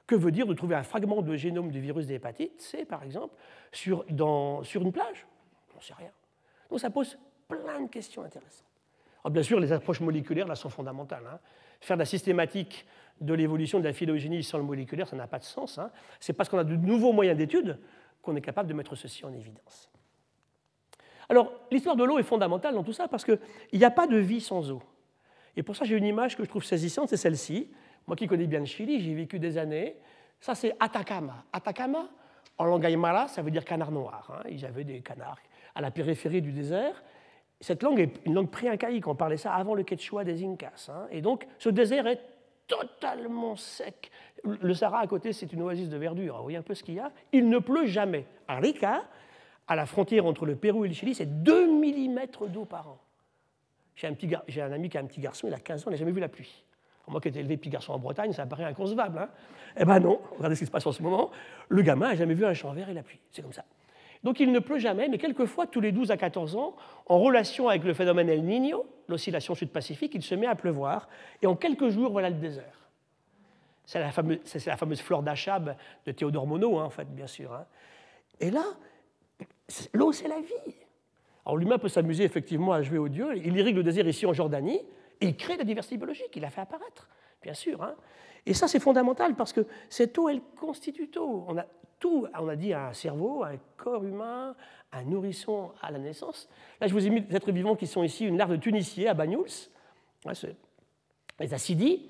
Que 0.06 0.16
veut 0.16 0.32
dire 0.32 0.46
de 0.46 0.54
trouver 0.54 0.76
un 0.76 0.84
fragment 0.84 1.22
de 1.22 1.36
génome 1.38 1.72
du 1.72 1.80
virus 1.80 2.08
d'hépatite 2.08 2.62
C, 2.62 2.84
par 2.84 3.04
exemple, 3.04 3.34
sur 3.72 4.04
une 4.10 4.92
plage? 4.92 5.26
On 5.74 5.78
ne 5.78 5.84
sait 5.84 5.94
rien. 5.94 6.12
Donc, 6.70 6.82
ça 6.82 6.90
pose 6.90 7.18
plein 7.48 7.80
de 7.80 7.88
questions 7.88 8.22
intéressantes. 8.24 8.66
Alors, 9.24 9.32
bien 9.32 9.44
sûr, 9.44 9.62
les 9.62 9.72
approches 9.72 10.02
moléculaires, 10.02 10.48
là, 10.48 10.56
sont 10.56 10.70
fondamentales. 10.70 11.26
Hein. 11.26 11.40
Faire 11.80 11.96
de 11.96 12.02
la 12.02 12.06
systématique 12.06 12.86
de 13.22 13.34
l'évolution 13.34 13.80
de 13.80 13.84
la 13.84 13.94
phylogénie 13.94 14.44
sans 14.44 14.58
le 14.58 14.64
moléculaire, 14.64 15.08
ça 15.08 15.16
n'a 15.16 15.28
pas 15.28 15.40
de 15.40 15.44
sens. 15.44 15.78
Hein. 15.78 15.92
C'est 16.20 16.34
parce 16.34 16.50
qu'on 16.50 16.58
a 16.58 16.64
de 16.64 16.76
nouveaux 16.76 17.14
moyens 17.14 17.38
d'étude 17.38 17.78
qu'on 18.22 18.36
est 18.36 18.42
capable 18.42 18.70
de 18.70 18.74
mettre 18.74 18.96
ceci 18.96 19.26
en 19.26 19.34
évidence. 19.34 19.90
Alors, 21.30 21.52
l'histoire 21.72 21.96
de 21.96 22.04
l'eau 22.04 22.18
est 22.18 22.24
fondamentale 22.24 22.74
dans 22.74 22.84
tout 22.84 22.94
ça 22.94 23.08
parce 23.08 23.24
qu'il 23.24 23.40
n'y 23.74 23.86
a 23.86 23.92
pas 23.92 24.08
de 24.08 24.18
vie 24.18 24.42
sans 24.42 24.72
eau. 24.72 24.82
Et 25.56 25.64
pour 25.64 25.76
ça, 25.76 25.86
j'ai 25.86 25.96
une 25.96 26.06
image 26.06 26.36
que 26.36 26.44
je 26.44 26.50
trouve 26.50 26.64
saisissante, 26.64 27.10
c'est 27.10 27.18
celle-ci. 27.18 27.70
Moi 28.08 28.16
qui 28.16 28.28
connais 28.28 28.48
bien 28.48 28.60
le 28.60 28.66
Chili, 28.66 29.00
j'ai 29.02 29.14
vécu 29.14 29.40
des 29.40 29.58
années. 29.58 29.96
Ça, 30.40 30.56
c'est 30.56 30.76
Atacama. 30.80 31.46
Atacama, 31.54 32.10
en 32.58 32.66
langue 32.66 32.86
aymara, 32.86 33.28
ça 33.28 33.42
veut 33.42 33.52
dire 33.52 33.64
canard 33.64 33.92
noir. 33.92 34.32
Hein. 34.34 34.48
Ils 34.50 34.66
avaient 34.66 34.84
des 34.84 35.02
canards 35.02 35.40
à 35.76 35.82
la 35.82 35.92
périphérie 35.92 36.42
du 36.42 36.52
désert. 36.52 37.04
Cette 37.62 37.84
langue 37.84 38.00
est 38.00 38.26
une 38.26 38.34
langue 38.34 38.50
pré-incaïque. 38.50 39.06
On 39.08 39.16
parlait 39.16 39.38
ça 39.38 39.54
avant 39.54 39.76
le 39.76 39.84
quechua 39.84 40.24
des 40.24 40.44
Incas. 40.44 40.90
Hein. 40.90 41.08
Et 41.12 41.22
donc, 41.22 41.46
ce 41.58 41.70
désert 41.70 42.08
est 42.08 42.22
totalement 42.70 43.58
sec. 43.58 44.10
Le 44.46 44.74
Sahara 44.74 45.00
à 45.00 45.08
côté, 45.08 45.34
c'est 45.34 45.52
une 45.52 45.62
oasis 45.62 45.90
de 45.90 45.98
verdure. 45.98 46.38
Vous 46.38 46.44
voyez 46.44 46.58
un 46.58 46.62
peu 46.62 46.74
ce 46.74 46.84
qu'il 46.84 46.94
y 46.94 47.00
a 47.00 47.12
Il 47.34 47.50
ne 47.50 47.60
pleut 47.60 47.88
jamais. 47.88 48.26
À 48.48 48.60
Rica, 48.60 49.04
à 49.68 49.76
la 49.76 49.86
frontière 49.86 50.26
entre 50.26 50.46
le 50.46 50.56
Pérou 50.56 50.86
et 50.86 50.88
le 50.88 50.94
Chili, 50.94 51.14
c'est 51.14 51.44
2 51.44 51.68
mm 51.68 52.20
d'eau 52.48 52.64
par 52.64 52.88
an. 52.88 53.00
J'ai 53.96 54.08
un, 54.08 54.14
un, 54.14 54.72
ami 54.72 54.88
qui 54.88 54.98
a 54.98 55.02
un 55.02 55.06
petit 55.06 55.20
garçon, 55.20 55.48
il 55.48 55.54
a 55.54 55.60
15 55.60 55.82
ans, 55.82 55.84
il 55.88 55.92
n'a 55.92 55.98
jamais 55.98 56.14
vu 56.14 56.22
la 56.22 56.30
pluie. 56.30 56.64
Moi 57.10 57.20
qui 57.20 57.28
ai 57.28 57.32
été 57.32 57.40
élevé 57.40 57.58
petit 57.58 57.70
garçon 57.70 57.94
en 57.94 58.00
Bretagne, 58.00 58.32
ça 58.34 58.46
paraît 58.46 58.66
inconcevable. 58.66 59.18
Hein 59.18 59.30
eh 59.76 59.84
ben 59.84 60.00
non, 60.00 60.22
regardez 60.38 60.56
ce 60.56 60.62
qui 60.62 60.66
se 60.68 60.72
passe 60.72 60.86
en 60.86 60.92
ce 60.92 61.02
moment. 61.02 61.32
Le 61.68 61.82
gamin 61.82 62.10
n'a 62.10 62.16
jamais 62.16 62.36
vu 62.36 62.46
un 62.46 62.54
champ 62.54 62.72
vert 62.72 62.88
et 62.90 62.94
la 62.94 63.04
pluie. 63.04 63.20
C'est 63.32 63.42
comme 63.42 63.54
ça. 63.54 63.66
Donc 64.24 64.40
il 64.40 64.52
ne 64.52 64.60
pleut 64.60 64.80
jamais, 64.80 65.08
mais 65.08 65.18
quelquefois, 65.18 65.66
tous 65.66 65.80
les 65.80 65.92
12 65.92 66.12
à 66.12 66.18
14 66.18 66.56
ans, 66.56 66.76
en 67.06 67.20
relation 67.20 67.70
avec 67.70 67.84
le 67.84 67.94
phénomène 67.94 68.30
El 68.30 68.44
Niño, 68.44 68.86
l'oscillation 69.08 69.56
sud-pacifique, 69.56 70.14
il 70.14 70.24
se 70.24 70.36
met 70.36 70.48
à 70.48 70.56
pleuvoir, 70.56 71.08
et 71.42 71.48
en 71.48 71.56
quelques 71.56 71.90
jours, 71.90 72.12
voilà 72.12 72.30
le 72.30 72.36
désert. 72.36 72.90
C'est 73.86 74.00
la 74.00 74.12
fameuse, 74.12 74.40
c'est 74.44 74.66
la 74.66 74.78
fameuse 74.78 75.02
flore 75.02 75.24
d'Achab 75.24 75.76
de 76.06 76.12
Théodore 76.12 76.46
Monod, 76.46 76.76
hein, 76.76 76.84
en 76.84 76.90
fait, 76.90 77.08
bien 77.14 77.28
sûr. 77.28 77.54
Hein. 77.54 77.66
Et 78.40 78.52
là, 78.52 78.64
l'eau, 79.94 80.12
c'est 80.12 80.28
la 80.28 80.40
vie. 80.42 80.76
Alors 81.46 81.58
l'humain 81.58 81.78
peut 81.78 81.90
s'amuser 81.90 82.24
effectivement 82.26 82.74
à 82.74 82.82
jouer 82.84 82.98
au 82.98 83.10
Dieu. 83.10 83.36
Il 83.38 83.58
irrigue 83.58 83.78
le 83.78 83.84
désert 83.84 84.08
ici 84.08 84.26
en 84.26 84.34
Jordanie, 84.34 84.82
et 85.22 85.28
il 85.28 85.36
crée 85.36 85.58
la 85.58 85.64
diversité 85.64 85.98
biologique, 85.98 86.30
il 86.36 86.42
la 86.42 86.50
fait 86.50 86.62
apparaître, 86.62 87.08
bien 87.42 87.54
sûr. 87.54 87.82
Hein. 87.82 87.96
Et 88.46 88.54
ça, 88.54 88.68
c'est 88.68 88.80
fondamental 88.80 89.36
parce 89.36 89.54
que 89.54 89.66
cette 89.90 90.18
eau, 90.18 90.30
elle 90.30 90.42
constitue 90.60 91.08
tout. 91.08 91.46
Tout, 92.00 92.28
on 92.38 92.48
a 92.48 92.56
dit 92.56 92.74
un 92.74 92.94
cerveau, 92.94 93.44
un 93.44 93.58
corps 93.78 94.04
humain, 94.04 94.56
un 94.92 95.04
nourrisson 95.04 95.72
à 95.82 95.92
la 95.92 96.00
naissance. 96.00 96.50
Là, 96.80 96.88
je 96.88 96.94
vous 96.94 97.06
ai 97.06 97.10
mis 97.10 97.22
des 97.22 97.36
êtres 97.36 97.52
vivants 97.52 97.76
qui 97.76 97.88
sont 97.88 98.04
ici, 98.04 98.26
une 98.26 98.38
larve 98.38 98.52
de 98.52 98.58
tunicier 98.58 99.08
à 99.08 99.14
Banyuls, 99.14 99.70
les 101.40 101.54
acidies, 101.54 102.10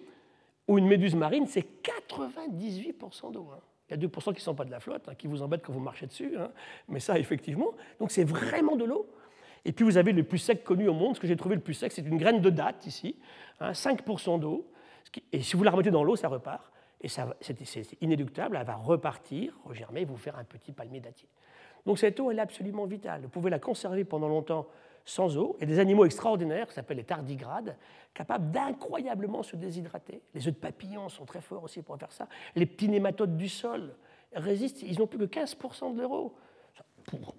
ou 0.67 0.77
une 0.77 0.87
méduse 0.87 1.15
marine, 1.15 1.47
c'est 1.47 1.65
98% 1.81 3.31
d'eau. 3.31 3.49
Hein. 3.51 3.59
Il 3.89 3.99
y 3.99 4.05
a 4.05 4.07
2% 4.07 4.23
qui 4.25 4.29
ne 4.33 4.39
sont 4.39 4.53
pas 4.53 4.65
de 4.65 4.71
la 4.71 4.79
flotte, 4.79 5.09
hein, 5.09 5.15
qui 5.15 5.25
vous 5.25 5.41
embêtent 5.41 5.63
quand 5.63 5.73
vous 5.73 5.79
marchez 5.79 6.05
dessus, 6.05 6.37
hein. 6.37 6.51
mais 6.87 6.99
ça, 6.99 7.17
effectivement. 7.17 7.71
Donc, 7.99 8.11
c'est 8.11 8.23
vraiment 8.23 8.75
de 8.75 8.85
l'eau. 8.85 9.09
Et 9.65 9.71
puis, 9.71 9.83
vous 9.83 9.97
avez 9.97 10.13
le 10.13 10.23
plus 10.23 10.37
sec 10.37 10.63
connu 10.63 10.87
au 10.87 10.93
monde. 10.93 11.15
Ce 11.15 11.19
que 11.19 11.27
j'ai 11.27 11.35
trouvé 11.35 11.55
le 11.55 11.61
plus 11.61 11.73
sec, 11.73 11.91
c'est 11.91 12.05
une 12.05 12.17
graine 12.17 12.39
de 12.39 12.49
date 12.51 12.85
ici, 12.85 13.15
5% 13.59 14.39
d'eau. 14.39 14.71
Et 15.33 15.41
si 15.41 15.57
vous 15.57 15.63
la 15.63 15.71
remettez 15.71 15.91
dans 15.91 16.03
l'eau, 16.03 16.15
ça 16.15 16.27
repart. 16.27 16.71
Et 17.01 17.07
c'est 17.07 18.01
inéluctable, 18.01 18.57
elle 18.59 18.65
va 18.65 18.75
repartir, 18.75 19.53
regermer, 19.63 20.05
vous 20.05 20.17
faire 20.17 20.37
un 20.37 20.43
petit 20.43 20.71
palmier 20.71 20.99
dattier. 20.99 21.29
Donc 21.85 21.97
cette 21.97 22.19
eau, 22.19 22.29
elle 22.29 22.39
est 22.39 22.41
absolument 22.41 22.85
vitale. 22.85 23.21
Vous 23.21 23.29
pouvez 23.29 23.49
la 23.49 23.59
conserver 23.59 24.03
pendant 24.03 24.27
longtemps 24.27 24.67
sans 25.05 25.37
eau. 25.37 25.57
Et 25.59 25.65
des 25.65 25.79
animaux 25.79 26.05
extraordinaires, 26.05 26.67
qui 26.67 26.73
s'appellent 26.73 26.97
les 26.97 27.03
tardigrades, 27.03 27.75
capables 28.13 28.51
d'incroyablement 28.51 29.43
se 29.43 29.55
déshydrater. 29.55 30.21
Les 30.33 30.47
œufs 30.47 30.53
de 30.53 30.59
papillon 30.59 31.09
sont 31.09 31.25
très 31.25 31.41
forts 31.41 31.63
aussi 31.63 31.81
pour 31.81 31.97
faire 31.97 32.11
ça. 32.11 32.27
Les 32.55 32.65
petits 32.65 32.89
nématodes 32.89 33.37
du 33.37 33.49
sol 33.49 33.95
résistent, 34.33 34.83
ils 34.83 34.99
n'ont 34.99 35.07
plus 35.07 35.17
que 35.19 35.39
15% 35.39 35.95
de 35.95 36.01
leur 36.01 36.11
eau. 36.11 36.35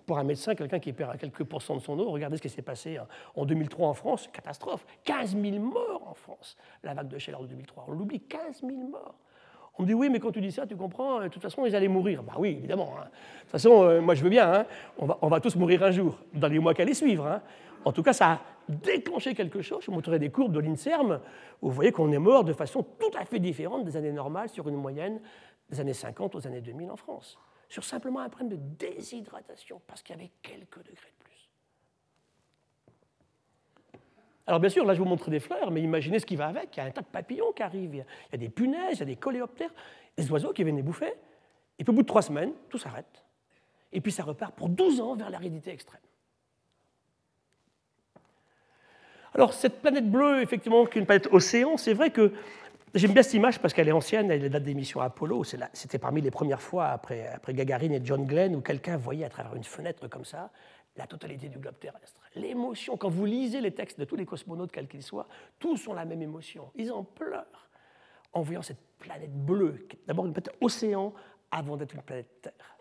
Pour, 0.06 0.18
un 0.18 0.24
médecin, 0.24 0.56
quelqu'un 0.56 0.80
qui 0.80 0.92
perd 0.92 1.16
quelques 1.16 1.44
pourcents 1.44 1.76
de 1.76 1.80
son 1.80 1.96
eau, 1.98 2.10
regardez 2.10 2.38
ce 2.38 2.42
qui 2.42 2.48
s'est 2.48 2.62
passé 2.62 2.98
en 3.36 3.44
2003 3.44 3.88
en 3.88 3.94
France, 3.94 4.28
catastrophe. 4.32 4.84
15 5.04 5.36
000 5.40 5.58
morts 5.58 6.08
en 6.08 6.14
France, 6.14 6.56
la 6.82 6.94
vague 6.94 7.06
de 7.06 7.18
chaleur 7.18 7.42
de 7.42 7.46
2003. 7.46 7.84
On 7.86 7.92
l'oublie, 7.92 8.20
15 8.20 8.62
000 8.62 8.72
morts. 8.88 9.14
On 9.80 9.82
me 9.82 9.86
dit 9.86 9.94
oui, 9.94 10.10
mais 10.10 10.20
quand 10.20 10.30
tu 10.30 10.42
dis 10.42 10.52
ça, 10.52 10.66
tu 10.66 10.76
comprends, 10.76 11.22
de 11.22 11.28
toute 11.28 11.40
façon, 11.40 11.64
ils 11.64 11.74
allaient 11.74 11.88
mourir. 11.88 12.22
Bah 12.22 12.34
oui, 12.36 12.50
évidemment. 12.50 12.92
Hein. 12.98 13.04
De 13.04 13.40
toute 13.40 13.50
façon, 13.50 13.82
euh, 13.82 14.02
moi 14.02 14.14
je 14.14 14.22
veux 14.22 14.28
bien, 14.28 14.52
hein. 14.52 14.66
on, 14.98 15.06
va, 15.06 15.18
on, 15.22 15.28
va, 15.28 15.40
tous 15.40 15.56
mourir 15.56 15.82
un 15.82 15.90
jour, 15.90 16.18
dans 16.34 16.48
les 16.48 16.58
mois 16.58 16.74
qui 16.74 16.82
allaient 16.82 16.92
suivre. 16.92 17.26
Hein. 17.26 17.40
En 17.86 17.90
tout 17.90 18.02
cas, 18.02 18.12
ça 18.12 18.32
a 18.32 18.40
déclenché 18.68 19.34
quelque 19.34 19.62
chose. 19.62 19.80
Je 19.80 19.86
vous 19.86 19.94
montrerai 19.94 20.18
des 20.18 20.28
courbes 20.28 20.52
de 20.52 20.60
l'INSERM 20.60 21.18
où 21.62 21.68
vous 21.68 21.74
voyez 21.74 21.92
qu'on 21.92 22.12
est 22.12 22.18
mort 22.18 22.44
de 22.44 22.52
façon 22.52 22.82
tout 22.82 23.10
à 23.18 23.24
fait 23.24 23.38
différente 23.38 23.86
des 23.86 23.96
années 23.96 24.12
normales 24.12 24.50
sur 24.50 24.68
une 24.68 24.76
moyenne 24.76 25.18
des 25.70 25.80
années 25.80 25.94
50 25.94 26.34
aux 26.34 26.46
années 26.46 26.60
2000 26.60 26.90
en 26.90 26.96
France. 26.96 27.38
Sur 27.70 27.82
simplement 27.82 28.20
un 28.20 28.28
problème 28.28 28.50
de 28.50 28.58
déshydratation, 28.78 29.80
parce 29.86 30.02
qu'il 30.02 30.14
y 30.14 30.18
avait 30.18 30.30
quelques 30.42 30.80
degrés 30.80 31.14
de 31.18 31.24
plus. 31.24 31.48
Alors 34.50 34.58
bien 34.58 34.68
sûr, 34.68 34.84
là 34.84 34.94
je 34.94 34.98
vous 34.98 35.04
montre 35.04 35.30
des 35.30 35.38
fleurs, 35.38 35.70
mais 35.70 35.80
imaginez 35.80 36.18
ce 36.18 36.26
qui 36.26 36.34
va 36.34 36.48
avec. 36.48 36.76
Il 36.76 36.80
y 36.80 36.82
a 36.82 36.86
un 36.86 36.90
tas 36.90 37.02
de 37.02 37.06
papillons 37.06 37.52
qui 37.52 37.62
arrivent, 37.62 37.94
il 37.94 38.04
y 38.32 38.34
a 38.34 38.36
des 38.36 38.48
punaises, 38.48 38.94
il 38.94 38.98
y 38.98 39.02
a 39.02 39.06
des 39.06 39.14
coléoptères, 39.14 39.70
des 40.16 40.28
oiseaux 40.28 40.52
qui 40.52 40.64
viennent 40.64 40.74
les 40.74 40.82
bouffer. 40.82 41.12
Et 41.78 41.84
puis 41.84 41.92
au 41.92 41.94
bout 41.94 42.02
de 42.02 42.08
trois 42.08 42.20
semaines, 42.20 42.50
tout 42.68 42.76
s'arrête. 42.76 43.24
Et 43.92 44.00
puis 44.00 44.10
ça 44.10 44.24
repart 44.24 44.52
pour 44.56 44.68
12 44.68 45.00
ans 45.02 45.14
vers 45.14 45.30
l'aridité 45.30 45.70
extrême. 45.70 46.00
Alors 49.34 49.54
cette 49.54 49.80
planète 49.80 50.10
bleue, 50.10 50.42
effectivement, 50.42 50.84
qui 50.84 50.98
est 50.98 51.00
une 51.02 51.06
planète 51.06 51.28
océan, 51.30 51.76
c'est 51.76 51.94
vrai 51.94 52.10
que 52.10 52.32
j'aime 52.92 53.12
bien 53.12 53.22
cette 53.22 53.34
image 53.34 53.60
parce 53.60 53.72
qu'elle 53.72 53.88
est 53.88 53.92
ancienne, 53.92 54.32
elle 54.32 54.50
date 54.50 54.64
des 54.64 54.74
missions 54.74 55.00
Apollo. 55.00 55.44
C'était 55.44 55.98
parmi 55.98 56.22
les 56.22 56.32
premières 56.32 56.60
fois 56.60 56.88
après, 56.88 57.28
après 57.28 57.54
Gagarine 57.54 57.92
et 57.92 58.00
John 58.02 58.26
Glenn 58.26 58.56
où 58.56 58.60
quelqu'un 58.62 58.96
voyait 58.96 59.24
à 59.24 59.28
travers 59.28 59.54
une 59.54 59.62
fenêtre 59.62 60.08
comme 60.08 60.24
ça 60.24 60.50
la 60.96 61.06
totalité 61.06 61.48
du 61.48 61.58
globe 61.58 61.78
terrestre. 61.78 62.20
L'émotion, 62.34 62.96
quand 62.96 63.08
vous 63.08 63.24
lisez 63.24 63.60
les 63.60 63.72
textes 63.72 63.98
de 63.98 64.04
tous 64.04 64.16
les 64.16 64.26
cosmonautes, 64.26 64.72
quels 64.72 64.88
qu'ils 64.88 65.02
soient, 65.02 65.28
tous 65.58 65.88
ont 65.88 65.94
la 65.94 66.04
même 66.04 66.22
émotion. 66.22 66.70
Ils 66.74 66.92
en 66.92 67.04
pleurent 67.04 67.70
en 68.32 68.42
voyant 68.42 68.62
cette 68.62 68.80
planète 68.98 69.32
bleue, 69.32 69.86
qui 69.88 69.96
est 69.96 70.06
d'abord 70.06 70.26
une 70.26 70.32
planète 70.32 70.54
océan 70.60 71.14
avant 71.50 71.76
d'être 71.76 71.94
une 71.94 72.02
planète 72.02 72.42
Terre. 72.42 72.76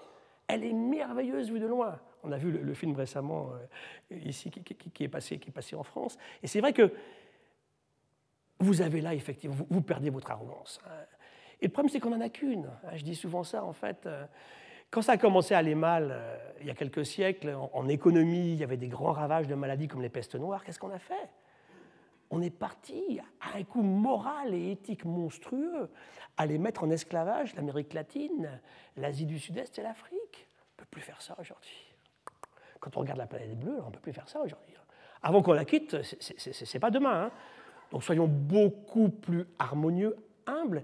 Elle 0.48 0.64
est 0.64 0.74
merveilleuse 0.74 1.52
vue 1.52 1.60
de 1.60 1.68
loin. 1.68 2.00
On 2.24 2.32
a 2.32 2.38
vu 2.38 2.52
le, 2.52 2.74
film 2.74 2.96
récemment 2.96 3.52
euh, 3.54 4.18
ici 4.18 4.52
qui, 4.52 5.04
est 5.04 5.08
passé, 5.08 5.40
qui 5.40 5.50
est 5.50 5.54
passé 5.54 5.76
en 5.76 5.84
France. 5.84 6.18
Et 6.44 6.48
c'est 6.48 6.60
vrai 6.60 6.74
que 6.74 6.92
vous 8.60 8.82
avez 8.82 9.00
là, 9.00 9.14
effectivement, 9.14 9.56
vous, 9.70 9.82
perdez 9.82 10.10
votre 10.10 10.30
arrogance. 10.30 10.82
Hein. 10.86 11.06
Et 11.62 11.68
le 11.68 11.72
problème, 11.72 11.90
c'est 11.90 12.00
qu'on 12.00 12.10
n'en 12.10 12.22
a 12.22 12.30
qu'une. 12.30 12.66
Hein. 12.66 12.92
Je 12.96 13.04
dis 13.04 13.16
souvent 13.16 13.44
ça, 13.44 13.64
en 13.64 13.74
fait. 13.74 14.06
Euh, 14.06 14.26
quand 14.92 15.02
ça 15.02 15.14
a 15.14 15.18
commencé 15.18 15.54
à 15.54 15.60
aller 15.60 15.76
mal, 15.76 16.10
euh, 16.12 16.38
il 16.62 16.68
y 16.68 16.70
a 16.70 16.76
quelques 16.76 17.06
siècles, 17.06 17.56
en, 17.74 17.88
économie, 17.88 18.54
il 18.54 18.60
y 18.60 18.64
avait 18.64 18.78
des 18.78 18.88
grands 18.88 19.12
ravages 19.12 19.48
de 19.48 19.56
maladies 19.56 19.88
comme 19.88 20.02
les 20.02 20.10
pestes 20.10 20.36
noires, 20.36 20.64
qu'est-ce 20.64 20.80
qu'on 20.80 20.92
a 20.92 21.00
fait? 21.00 21.30
On 22.32 22.42
est 22.42 22.50
parti 22.50 23.20
à 23.42 23.58
un 23.58 23.64
coup 23.64 23.82
moral 23.82 24.54
et 24.54 24.72
éthique 24.72 25.06
monstrueux 25.06 25.90
à 26.38 26.46
les 26.46 26.58
mettre 26.58 26.84
en 26.84 26.90
esclavage 26.90 27.56
l'Amérique 27.56 27.94
latine, 27.94 28.62
l'Asie 28.98 29.26
du 29.26 29.40
Sud-Est 29.40 29.80
et 29.80 29.82
l'Afrique. 29.82 30.48
On 30.78 30.82
ne 30.82 30.86
peut 30.86 30.90
plus 30.92 31.02
faire 31.02 31.22
ça 31.22 31.36
aujourd'hui. 31.40 31.94
Quand 32.80 32.96
on 32.98 33.00
regarde 33.00 33.18
la 33.18 33.26
planète 33.26 33.58
bleue, 33.60 33.80
on 33.84 33.88
ne 33.88 33.92
peut 33.92 34.00
plus 34.00 34.14
faire 34.14 34.30
ça 34.30 34.42
aujourd'hui. 34.42 34.76
Avant 35.24 35.42
qu'on 35.42 35.54
la 35.54 35.66
quitte, 35.66 36.02
ce 36.04 36.74
n'est 36.74 36.80
pas 36.80 36.92
demain. 36.92 37.26
Hein. 37.26 37.32
Donc 37.92 38.04
soyons 38.04 38.28
beaucoup 38.28 39.10
plus 39.10 39.48
harmonieux, 39.58 40.16
humbles, 40.46 40.84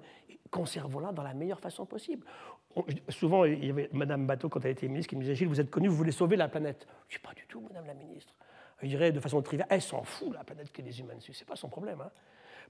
conservons-la 0.56 1.12
dans 1.12 1.24
la 1.24 1.34
meilleure 1.34 1.60
façon 1.60 1.86
possible 1.86 2.26
souvent, 3.10 3.46
il 3.46 3.66
y 3.66 3.70
avait 3.70 3.90
Madame 3.94 4.28
Bateau, 4.28 4.50
quand 4.50 4.64
elle 4.66 4.72
était 4.72 4.88
ministre, 4.88 5.10
qui 5.10 5.16
me 5.16 5.22
disait 5.22 5.36
Gilles, 5.36 5.48
vous 5.48 5.60
êtes 5.60 5.70
connu, 5.70 5.88
vous 5.88 5.96
voulez 5.96 6.12
sauver 6.12 6.36
la 6.36 6.48
planète. 6.48 6.88
Je 7.08 7.18
dis 7.18 7.22
pas 7.22 7.34
du 7.34 7.46
tout, 7.48 7.62
Madame 7.62 7.86
la 7.86 7.94
ministre. 7.94 8.34
Je 8.82 8.88
dirais 8.88 9.12
de 9.12 9.20
façon 9.20 9.42
triviale 9.42 9.68
elle 9.72 9.82
s'en 9.82 10.04
fout, 10.04 10.34
la 10.34 10.44
planète 10.44 10.72
qui 10.72 10.82
est 10.82 10.84
des 10.84 11.00
humains 11.00 11.16
dessus. 11.16 11.34
Ce 11.34 11.44
n'est 11.44 11.48
pas 11.48 11.56
son 11.56 11.70
problème. 11.70 12.02
Hein. 12.02 12.12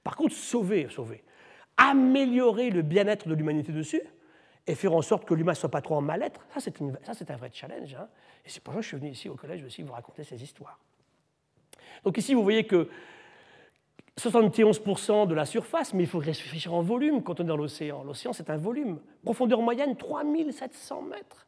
Par 0.03 0.15
contre, 0.15 0.35
sauver, 0.35 0.87
sauver, 0.89 1.23
améliorer 1.77 2.69
le 2.69 2.83
bien-être 2.83 3.27
de 3.27 3.33
l'humanité 3.33 3.71
dessus 3.71 4.01
et 4.67 4.75
faire 4.75 4.93
en 4.93 5.01
sorte 5.01 5.25
que 5.25 5.33
l'humain 5.33 5.53
ne 5.53 5.57
soit 5.57 5.69
pas 5.69 5.81
trop 5.81 5.95
en 5.95 6.01
mal-être, 6.01 6.45
ça 6.53 6.59
c'est 7.13 7.31
un 7.31 7.35
vrai 7.37 7.49
challenge. 7.51 7.95
Hein. 7.95 8.07
Et 8.45 8.49
c'est 8.49 8.61
pour 8.63 8.73
ça 8.73 8.79
que 8.79 8.83
je 8.83 8.87
suis 8.89 8.97
venu 8.97 9.09
ici 9.09 9.29
au 9.29 9.35
collège 9.35 9.63
aussi 9.63 9.81
vous 9.81 9.93
raconter 9.93 10.23
ces 10.23 10.41
histoires. 10.41 10.79
Donc 12.03 12.17
ici, 12.17 12.33
vous 12.33 12.43
voyez 12.43 12.65
que 12.65 12.89
71% 14.19 15.27
de 15.27 15.33
la 15.33 15.45
surface, 15.45 15.93
mais 15.93 16.03
il 16.03 16.07
faut 16.07 16.19
réfléchir 16.19 16.73
en 16.73 16.81
volume 16.81 17.21
quand 17.21 17.39
on 17.39 17.43
est 17.43 17.47
dans 17.47 17.57
l'océan. 17.57 18.03
L'océan, 18.03 18.31
c'est 18.31 18.49
un 18.49 18.57
volume. 18.57 18.99
Profondeur 19.23 19.61
moyenne, 19.61 19.97
3700 19.97 21.01
mètres. 21.01 21.45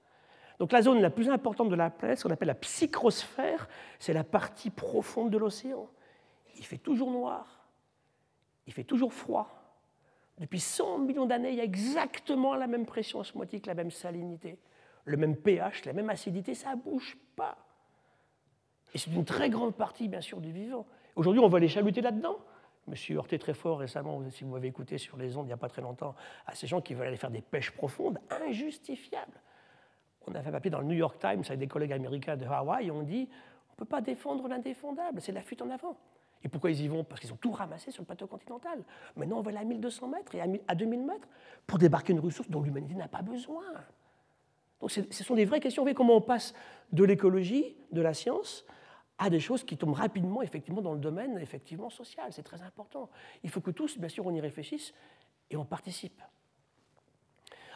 Donc 0.60 0.72
la 0.72 0.82
zone 0.82 1.02
la 1.02 1.10
plus 1.10 1.30
importante 1.30 1.70
de 1.70 1.76
la 1.76 1.90
planète, 1.90 2.18
ce 2.18 2.24
qu'on 2.24 2.34
appelle 2.34 2.48
la 2.48 2.56
psychrosphère, 2.56 3.70
c'est 4.00 4.14
la 4.14 4.24
partie 4.24 4.70
profonde 4.70 5.30
de 5.30 5.38
l'océan. 5.38 5.88
Il 6.58 6.66
fait 6.66 6.78
toujours 6.78 7.12
noir, 7.12 7.68
il 8.66 8.74
fait 8.74 8.84
toujours 8.84 9.14
froid. 9.14 9.50
Depuis 10.40 10.60
100 10.60 11.00
millions 11.00 11.26
d'années, 11.26 11.50
il 11.50 11.56
y 11.56 11.62
a 11.62 11.64
exactement 11.64 12.56
la 12.56 12.68
même 12.68 12.86
pression 12.86 13.20
osmotique, 13.20 13.66
la 13.66 13.76
même 13.76 13.92
salinité, 13.92 14.58
le 15.06 15.18
même 15.18 15.36
pH, 15.36 15.86
la 15.86 15.94
même 15.94 16.10
acidité, 16.10 16.54
ça 16.54 16.76
ne 16.76 16.82
bouge 16.82 17.18
pas. 17.36 17.58
Et 18.94 18.98
c'est 18.98 19.12
une 19.12 19.26
très 19.26 19.50
grande 19.50 19.76
partie, 19.76 20.08
bien 20.08 20.22
sûr, 20.22 20.42
du 20.42 20.52
vivant. 20.52 20.86
Aujourd'hui, 21.16 21.42
on 21.42 21.48
va 21.48 21.60
les 21.60 21.68
chaluter 21.68 22.02
là-dedans. 22.02 22.38
Me 22.88 22.96
suis 22.96 23.16
heurté 23.16 23.38
très 23.38 23.54
fort 23.54 23.80
récemment, 23.80 24.22
si 24.30 24.44
vous 24.44 24.52
m'avez 24.52 24.70
écouté 24.70 24.98
sur 24.98 25.18
les 25.18 25.36
ondes 25.36 25.46
il 25.46 25.50
n'y 25.50 25.54
a 25.54 25.58
pas 25.58 25.68
très 25.68 25.82
longtemps, 25.82 26.16
à 26.46 26.56
ces 26.56 26.68
gens 26.68 26.82
qui 26.82 26.94
veulent 26.94 27.08
aller 27.08 27.18
faire 27.18 27.32
des 27.32 27.42
pêches 27.42 27.72
profondes 27.72 28.20
injustifiables. 28.30 29.42
On 30.26 30.34
a 30.36 30.42
fait 30.42 30.50
un 30.50 30.54
papier 30.54 30.72
dans 30.72 30.80
le 30.80 30.86
New 30.86 30.96
York 30.96 31.18
Times 31.20 31.44
avec 31.46 31.60
des 31.60 31.68
collègues 31.68 31.94
américains 31.94 32.38
de 32.38 32.46
Hawaï 32.46 32.92
on 32.92 33.02
dit 33.02 33.30
on 33.70 33.74
ne 33.74 33.78
peut 33.78 33.86
pas 33.86 34.02
défendre 34.02 34.48
l'indéfendable, 34.48 35.22
c'est 35.22 35.32
la 35.32 35.42
fuite 35.42 35.62
en 35.62 35.70
avant. 35.70 35.98
Et 36.44 36.50
pourquoi 36.50 36.72
ils 36.72 36.82
y 36.82 36.88
vont? 36.88 37.04
Parce 37.04 37.22
qu'ils 37.22 37.34
ont 37.34 37.38
tout 37.38 37.52
ramassé 37.52 37.92
sur 37.92 38.02
le 38.02 38.06
plateau 38.06 38.28
continental. 38.28 38.84
Maintenant, 39.16 39.40
on 39.40 39.42
va 39.42 39.50
aller 39.50 39.60
à 39.60 39.64
1200 39.64 40.08
mètres 40.08 40.36
et 40.36 40.42
à 40.42 40.76
2000 40.76 41.06
mètres 41.06 41.28
pour 41.66 41.78
débarquer 41.78 42.14
une 42.14 42.20
ressource 42.20 42.50
dont 42.50 42.62
l'humanité 42.62 42.96
n'a 42.96 43.08
pas 43.08 43.22
besoin. 43.22 43.64
Donc 44.80 44.92
ce 44.92 45.24
sont 45.24 45.36
des 45.36 45.46
vraies 45.46 45.60
questions. 45.60 45.82
Vous 45.82 45.86
voyez 45.86 45.96
comment 45.96 46.18
on 46.18 46.22
passe 46.22 46.54
de 46.92 47.04
l'écologie, 47.04 47.76
de 47.92 48.02
la 48.02 48.14
science, 48.14 48.66
à 49.18 49.30
des 49.30 49.40
choses 49.40 49.64
qui 49.64 49.78
tombent 49.78 49.96
rapidement 49.96 50.42
effectivement 50.42 50.82
dans 50.82 50.94
le 50.94 51.00
domaine 51.00 51.38
effectivement 51.40 51.90
social. 51.90 52.32
C'est 52.32 52.44
très 52.44 52.62
important. 52.62 53.10
Il 53.44 53.50
faut 53.50 53.62
que 53.62 53.72
tous, 53.72 53.98
bien 53.98 54.10
sûr, 54.10 54.26
on 54.26 54.34
y 54.34 54.42
réfléchisse 54.42 54.94
et 55.50 55.58
on 55.58 55.66
participe. 55.66 56.22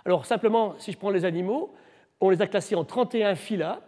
Alors 0.06 0.26
simplement, 0.26 0.76
si 0.78 0.92
je 0.92 0.98
prends 0.98 1.10
les 1.10 1.26
animaux, 1.26 1.74
on 2.20 2.30
les 2.30 2.42
a 2.42 2.48
classés 2.48 2.76
en 2.76 2.86
31 2.86 3.36
phyla, 3.36 3.82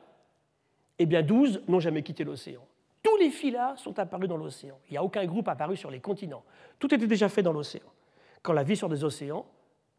et 1.00 1.04
eh 1.04 1.06
bien 1.06 1.22
12 1.22 1.64
n'ont 1.68 1.80
jamais 1.80 2.04
quitté 2.04 2.24
l'océan. 2.24 2.62
Tous 3.02 3.18
les 3.18 3.30
phyla 3.30 3.76
sont 3.78 3.98
apparus 4.00 4.30
dans 4.30 4.38
l'océan. 4.38 4.80
Il 4.90 4.94
n'y 4.94 4.98
a 4.98 5.04
aucun 5.04 5.26
groupe 5.26 5.48
apparu 5.48 5.76
sur 5.76 5.92
les 5.92 6.00
continents. 6.00 6.44
Tout 6.80 6.94
était 6.94 7.08
déjà 7.08 7.30
fait 7.30 7.42
dans 7.42 7.52
l'océan. 7.52 7.84
Quand 8.42 8.54
la 8.54 8.64
vie 8.64 8.78
sur 8.78 8.90
des 8.90 9.04
océans, 9.04 9.46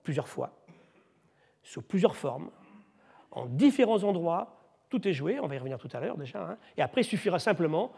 plusieurs 0.02 0.28
fois, 0.28 0.52
sous 1.62 1.82
plusieurs 1.82 2.16
formes, 2.16 2.50
en 3.30 3.46
différents 3.46 4.04
endroits, 4.04 4.63
tout 4.94 5.08
est 5.08 5.12
joué, 5.12 5.40
on 5.40 5.48
va 5.48 5.56
y 5.56 5.58
revenir 5.58 5.78
tout 5.78 5.88
à 5.92 6.00
l'heure 6.00 6.16
déjà. 6.16 6.40
Hein. 6.40 6.56
Et 6.76 6.82
après, 6.82 7.00
il 7.00 7.04
suffira 7.04 7.38
simplement 7.38 7.92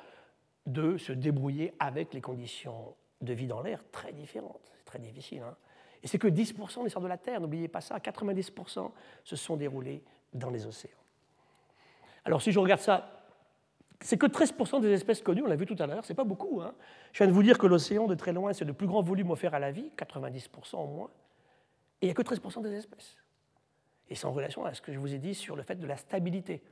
de 0.65 0.97
se 0.97 1.13
débrouiller 1.13 1.75
avec 1.79 2.15
les 2.15 2.23
conditions 2.23 2.95
de 3.21 3.33
vie 3.35 3.47
dans 3.47 3.61
l'air 3.61 3.85
très 3.93 4.13
différentes. 4.13 4.73
C'est 4.79 4.85
très 4.85 4.99
difficile. 4.99 5.43
Hein. 5.43 5.57
Et 6.03 6.07
c'est 6.07 6.19
que 6.19 6.29
10% 6.29 6.85
des 6.85 6.89
sorts 6.89 7.03
de 7.03 7.09
la 7.09 7.19
Terre, 7.19 7.41
n'oubliez 7.41 7.69
pas 7.69 7.81
ça, 7.81 7.99
90% 7.99 8.91
se 9.25 9.37
sont 9.37 9.57
déroulés 9.57 10.03
dans 10.33 10.51
les 10.51 10.67
océans. 10.67 10.91
Alors 12.25 12.41
si 12.41 12.51
je 12.51 12.59
regarde 12.59 12.81
ça, 12.81 13.25
c'est 14.01 14.17
que 14.17 14.27
13% 14.27 14.81
des 14.81 14.93
espèces 14.93 15.23
connues, 15.23 15.43
on 15.43 15.49
l'a 15.49 15.57
vu 15.57 15.67
tout 15.67 15.77
à 15.79 15.87
l'heure, 15.87 16.05
c'est 16.05 16.15
pas 16.15 16.25
beaucoup. 16.25 16.63
Hein. 16.63 16.75
Je 17.13 17.19
viens 17.19 17.27
de 17.27 17.33
vous 17.33 17.43
dire 17.43 17.59
que 17.59 17.67
l'océan, 17.67 18.07
de 18.07 18.15
très 18.15 18.33
loin, 18.33 18.53
c'est 18.53 18.65
le 18.65 18.73
plus 18.73 18.87
grand 18.87 19.03
volume 19.03 19.31
offert 19.31 19.55
à 19.55 19.59
la 19.59 19.71
vie, 19.71 19.91
90% 19.97 20.77
au 20.77 20.87
moins, 20.87 21.11
et 22.01 22.07
il 22.07 22.09
n'y 22.09 22.11
a 22.11 22.15
que 22.15 22.23
13% 22.23 22.63
des 22.63 22.73
espèces. 22.73 23.17
Et 24.09 24.15
c'est 24.15 24.27
en 24.27 24.33
relation 24.33 24.65
à 24.65 24.75
ce 24.75 24.83
que 24.83 24.93
je 24.93 24.99
vous 24.99 25.15
ai 25.15 25.19
dit 25.19 25.35
sur 25.35 25.57
le 25.57 25.63
fait 25.63 25.77
de 25.77 25.87
la 25.87 25.97
stabilité. 25.97 26.63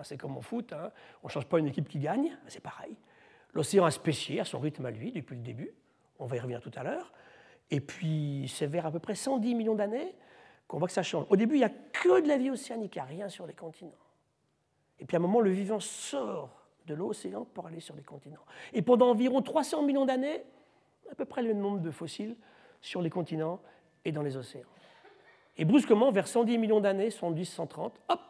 Hein, 0.00 0.02
c'est 0.04 0.16
comme 0.16 0.36
au 0.38 0.40
foot, 0.40 0.72
hein. 0.72 0.90
on 1.22 1.26
ne 1.26 1.30
change 1.30 1.44
pas 1.44 1.58
une 1.58 1.66
équipe 1.66 1.86
qui 1.86 1.98
gagne, 1.98 2.36
c'est 2.48 2.62
pareil. 2.62 2.96
L'océan 3.52 3.84
a 3.84 3.90
spécié 3.90 4.40
à 4.40 4.44
son 4.44 4.58
rythme 4.58 4.86
à 4.86 4.90
lui 4.90 5.12
depuis 5.12 5.36
le 5.36 5.42
début, 5.42 5.74
on 6.18 6.26
va 6.26 6.36
y 6.36 6.40
revenir 6.40 6.60
tout 6.60 6.70
à 6.74 6.82
l'heure. 6.82 7.12
Et 7.70 7.80
puis 7.80 8.50
c'est 8.52 8.66
vers 8.66 8.86
à 8.86 8.90
peu 8.90 8.98
près 8.98 9.14
110 9.14 9.54
millions 9.54 9.74
d'années 9.74 10.14
qu'on 10.66 10.78
voit 10.78 10.88
que 10.88 10.94
ça 10.94 11.02
change. 11.02 11.26
Au 11.28 11.36
début, 11.36 11.56
il 11.56 11.58
n'y 11.58 11.64
a 11.64 11.68
que 11.70 12.22
de 12.22 12.28
la 12.28 12.38
vie 12.38 12.50
océanique, 12.50 12.96
il 12.96 12.98
n'y 12.98 13.02
a 13.02 13.04
rien 13.04 13.28
sur 13.28 13.46
les 13.46 13.52
continents. 13.52 13.92
Et 14.98 15.04
puis 15.04 15.16
à 15.16 15.18
un 15.18 15.22
moment, 15.22 15.40
le 15.40 15.50
vivant 15.50 15.80
sort 15.80 16.66
de 16.86 16.94
l'océan 16.94 17.44
pour 17.44 17.66
aller 17.66 17.80
sur 17.80 17.94
les 17.94 18.02
continents. 18.02 18.44
Et 18.72 18.80
pendant 18.80 19.10
environ 19.10 19.42
300 19.42 19.82
millions 19.82 20.06
d'années, 20.06 20.42
à 21.10 21.14
peu 21.14 21.26
près 21.26 21.42
le 21.42 21.48
même 21.48 21.60
nombre 21.60 21.80
de 21.80 21.90
fossiles 21.90 22.36
sur 22.80 23.02
les 23.02 23.10
continents 23.10 23.60
et 24.04 24.12
dans 24.12 24.22
les 24.22 24.36
océans. 24.36 24.68
Et 25.58 25.64
brusquement, 25.66 26.10
vers 26.10 26.26
110 26.26 26.56
millions 26.56 26.80
d'années, 26.80 27.10
110, 27.10 27.44
130, 27.44 28.00
hop, 28.08 28.20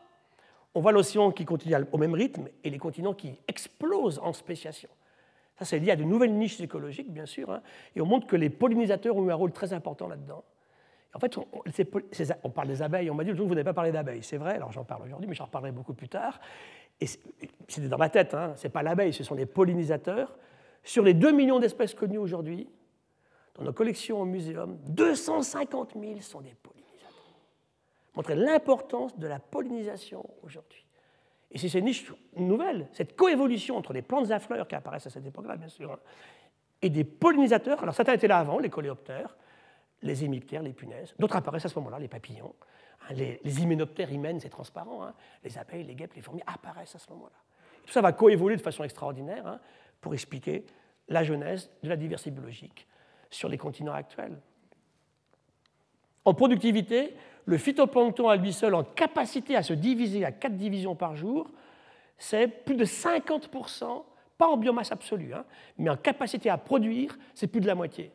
on 0.75 0.81
voit 0.81 0.93
l'océan 0.93 1.33
qui 1.33 1.45
continue 1.45 1.75
au 1.93 1.99
même 1.99 2.15
rythme 2.15 2.49
et 2.63 2.71
les 2.71 2.79
continents 2.79 3.15
qui 3.15 3.39
explosent 3.49 4.21
en 4.23 4.33
spéciation. 4.33 4.89
Ça, 5.59 5.65
c'est 5.65 5.79
lié 5.79 5.91
à 5.91 5.97
de 5.97 6.05
nouvelles 6.05 6.33
niches 6.33 6.61
écologiques, 6.61 7.13
bien 7.13 7.27
sûr, 7.27 7.51
hein, 7.51 7.61
et 7.95 8.01
on 8.01 8.07
montre 8.07 8.27
que 8.27 8.37
les 8.37 8.49
pollinisateurs 8.49 9.17
ont 9.17 9.27
eu 9.27 9.31
un 9.31 9.35
rôle 9.35 9.53
très 9.53 9.73
important 9.73 10.09
là-dedans. 10.09 10.43
En 11.13 11.19
fait, 11.19 11.37
on, 12.45 12.51
parle 12.51 12.69
des 12.69 12.83
abeilles. 12.83 13.11
On 13.11 13.15
m'a 13.15 13.25
dit 13.25 13.35
jour 13.35 13.49
vous 13.49 13.55
n'avez 13.55 13.65
pas 13.65 13.73
parlé 13.73 13.91
d'abeilles. 13.91 14.23
C'est 14.23 14.37
vrai, 14.37 14.55
alors 14.55 14.71
j'en 14.71 14.85
parle 14.85 15.03
aujourd'hui, 15.03 15.29
mais 15.29 15.35
j'en 15.35 15.47
reparlerai 15.47 15.73
beaucoup 15.73 15.93
plus 15.93 16.09
tard. 16.09 16.41
Et 17.01 17.07
c'était 17.67 17.89
dans 17.89 17.99
ma 17.99 18.09
tête, 18.09 18.35
hein, 18.35 18.53
ce 18.57 18.65
n'est 18.65 18.71
pas 18.71 18.83
l'abeille, 18.83 19.13
ce 19.13 19.25
sont 19.25 19.35
les 19.35 19.47
pollinisateurs. 19.47 20.37
Sur 20.85 21.03
les 21.03 21.15
2 21.15 21.33
millions 21.33 21.59
d'espèces 21.59 21.95
connues 21.95 22.19
aujourd'hui, 22.19 22.69
dans 23.57 23.65
nos 23.65 23.73
collections 23.73 24.21
au 24.21 24.25
muséum, 24.25 24.79
250 24.89 25.95
000 26.01 26.21
sont 26.21 26.41
des 26.41 26.55
pollinisateurs. 26.63 26.80
Montrer 28.15 28.35
l'importance 28.35 29.17
de 29.19 29.27
la 29.27 29.39
pollinisation 29.39 30.29
aujourd'hui. 30.43 30.85
Et 31.53 31.59
c'est 31.59 31.69
ces 31.69 31.83
niches 31.83 32.13
nouvelles, 32.37 32.89
cette 32.93 33.17
coévolution 33.17 33.77
entre 33.77 33.93
les 33.93 34.03
plantes 34.03 34.31
à 34.31 34.39
fleurs 34.39 34.69
qui 34.69 34.75
apparaissent 34.75 35.07
à 35.07 35.11
cette 35.11 35.27
époque-là, 35.27 35.57
bien 35.57 35.69
sûr, 35.69 35.93
hein, 35.93 35.99
et 36.83 36.91
des 36.91 37.05
pollinisateurs. 37.05 37.83
Alors 37.83 37.95
certains 37.95 38.15
étaient 38.15 38.29
là 38.29 38.39
avant, 38.39 38.59
les 38.59 38.71
coléoptères, 38.71 39.37
les 40.03 40.25
hémiptères, 40.25 40.63
les 40.63 40.73
punaises. 40.73 41.15
D'autres 41.19 41.37
apparaissent 41.37 41.67
à 41.67 41.69
ce 41.69 41.79
moment-là, 41.79 41.99
les 41.99 42.09
papillons. 42.09 42.55
Hein, 43.09 43.15
les, 43.15 43.63
hyménoptères 43.63 44.11
hymen, 44.11 44.41
c'est 44.41 44.49
transparent. 44.49 45.05
Hein. 45.05 45.15
Les 45.45 45.59
abeilles, 45.59 45.85
les 45.85 45.95
guêpes, 45.95 46.15
les 46.15 46.23
fourmis 46.23 46.43
apparaissent 46.47 46.95
à 46.95 46.99
ce 46.99 47.11
moment-là. 47.11 47.37
Tout 47.85 47.93
ça 47.93 48.01
va 48.01 48.13
coévoluer 48.13 48.57
de 48.57 48.63
façon 48.63 48.85
extraordinaire 48.85 49.59
pour 50.01 50.15
expliquer 50.15 50.65
la 51.09 51.25
genèse 51.25 51.71
de 51.83 51.89
la 51.89 51.97
diversité 51.97 52.31
biologique 52.31 52.87
sur 53.31 53.49
les 53.49 53.59
continents 53.59 53.93
actuels. 53.93 54.39
En 56.25 56.35
productivité, 56.35 57.15
le 57.47 57.59
phytoplancton 57.59 58.29
à 58.29 58.37
lui 58.37 58.53
seul, 58.53 58.75
en 58.75 58.85
capacité 58.85 59.57
à 59.57 59.63
se 59.63 59.73
diviser 59.73 60.25
à 60.25 60.33
quatre 60.33 60.57
divisions 60.57 60.95
par 60.95 61.17
jour, 61.17 61.51
c'est 62.19 62.47
plus 62.47 62.77
de 62.77 62.85
50%, 62.85 64.05
pas 64.37 64.47
en 64.47 64.57
biomasse 64.57 64.93
absolue, 64.93 65.33
mais 65.79 65.91
en 65.91 65.97
capacité 65.97 66.51
à 66.51 66.59
produire, 66.59 67.19
c'est 67.35 67.47
plus 67.47 67.61
de 67.61 67.67
la 67.67 67.75
moitié 67.75 68.13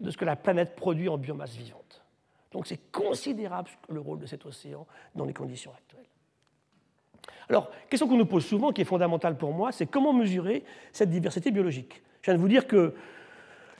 de 0.00 0.10
ce 0.10 0.16
que 0.16 0.24
la 0.24 0.36
planète 0.36 0.76
produit 0.76 1.08
en 1.08 1.16
biomasse 1.16 1.54
vivante. 1.54 2.04
Donc 2.52 2.66
c'est 2.66 2.90
considérable 2.90 3.70
le 3.88 4.00
rôle 4.00 4.18
de 4.18 4.26
cet 4.26 4.44
océan 4.46 4.86
dans 5.14 5.24
les 5.24 5.32
conditions 5.32 5.72
actuelles. 5.72 6.04
Alors, 7.48 7.70
question 7.88 8.08
qu'on 8.08 8.16
nous 8.16 8.26
pose 8.26 8.44
souvent, 8.44 8.72
qui 8.72 8.80
est 8.80 8.84
fondamentale 8.86 9.36
pour 9.36 9.52
moi, 9.52 9.72
c'est 9.72 9.86
comment 9.86 10.12
mesurer 10.12 10.64
cette 10.92 11.10
diversité 11.10 11.50
biologique? 11.50 12.02
Je 12.22 12.30
viens 12.30 12.34
de 12.34 12.40
vous 12.40 12.48
dire 12.48 12.66
que 12.66 12.94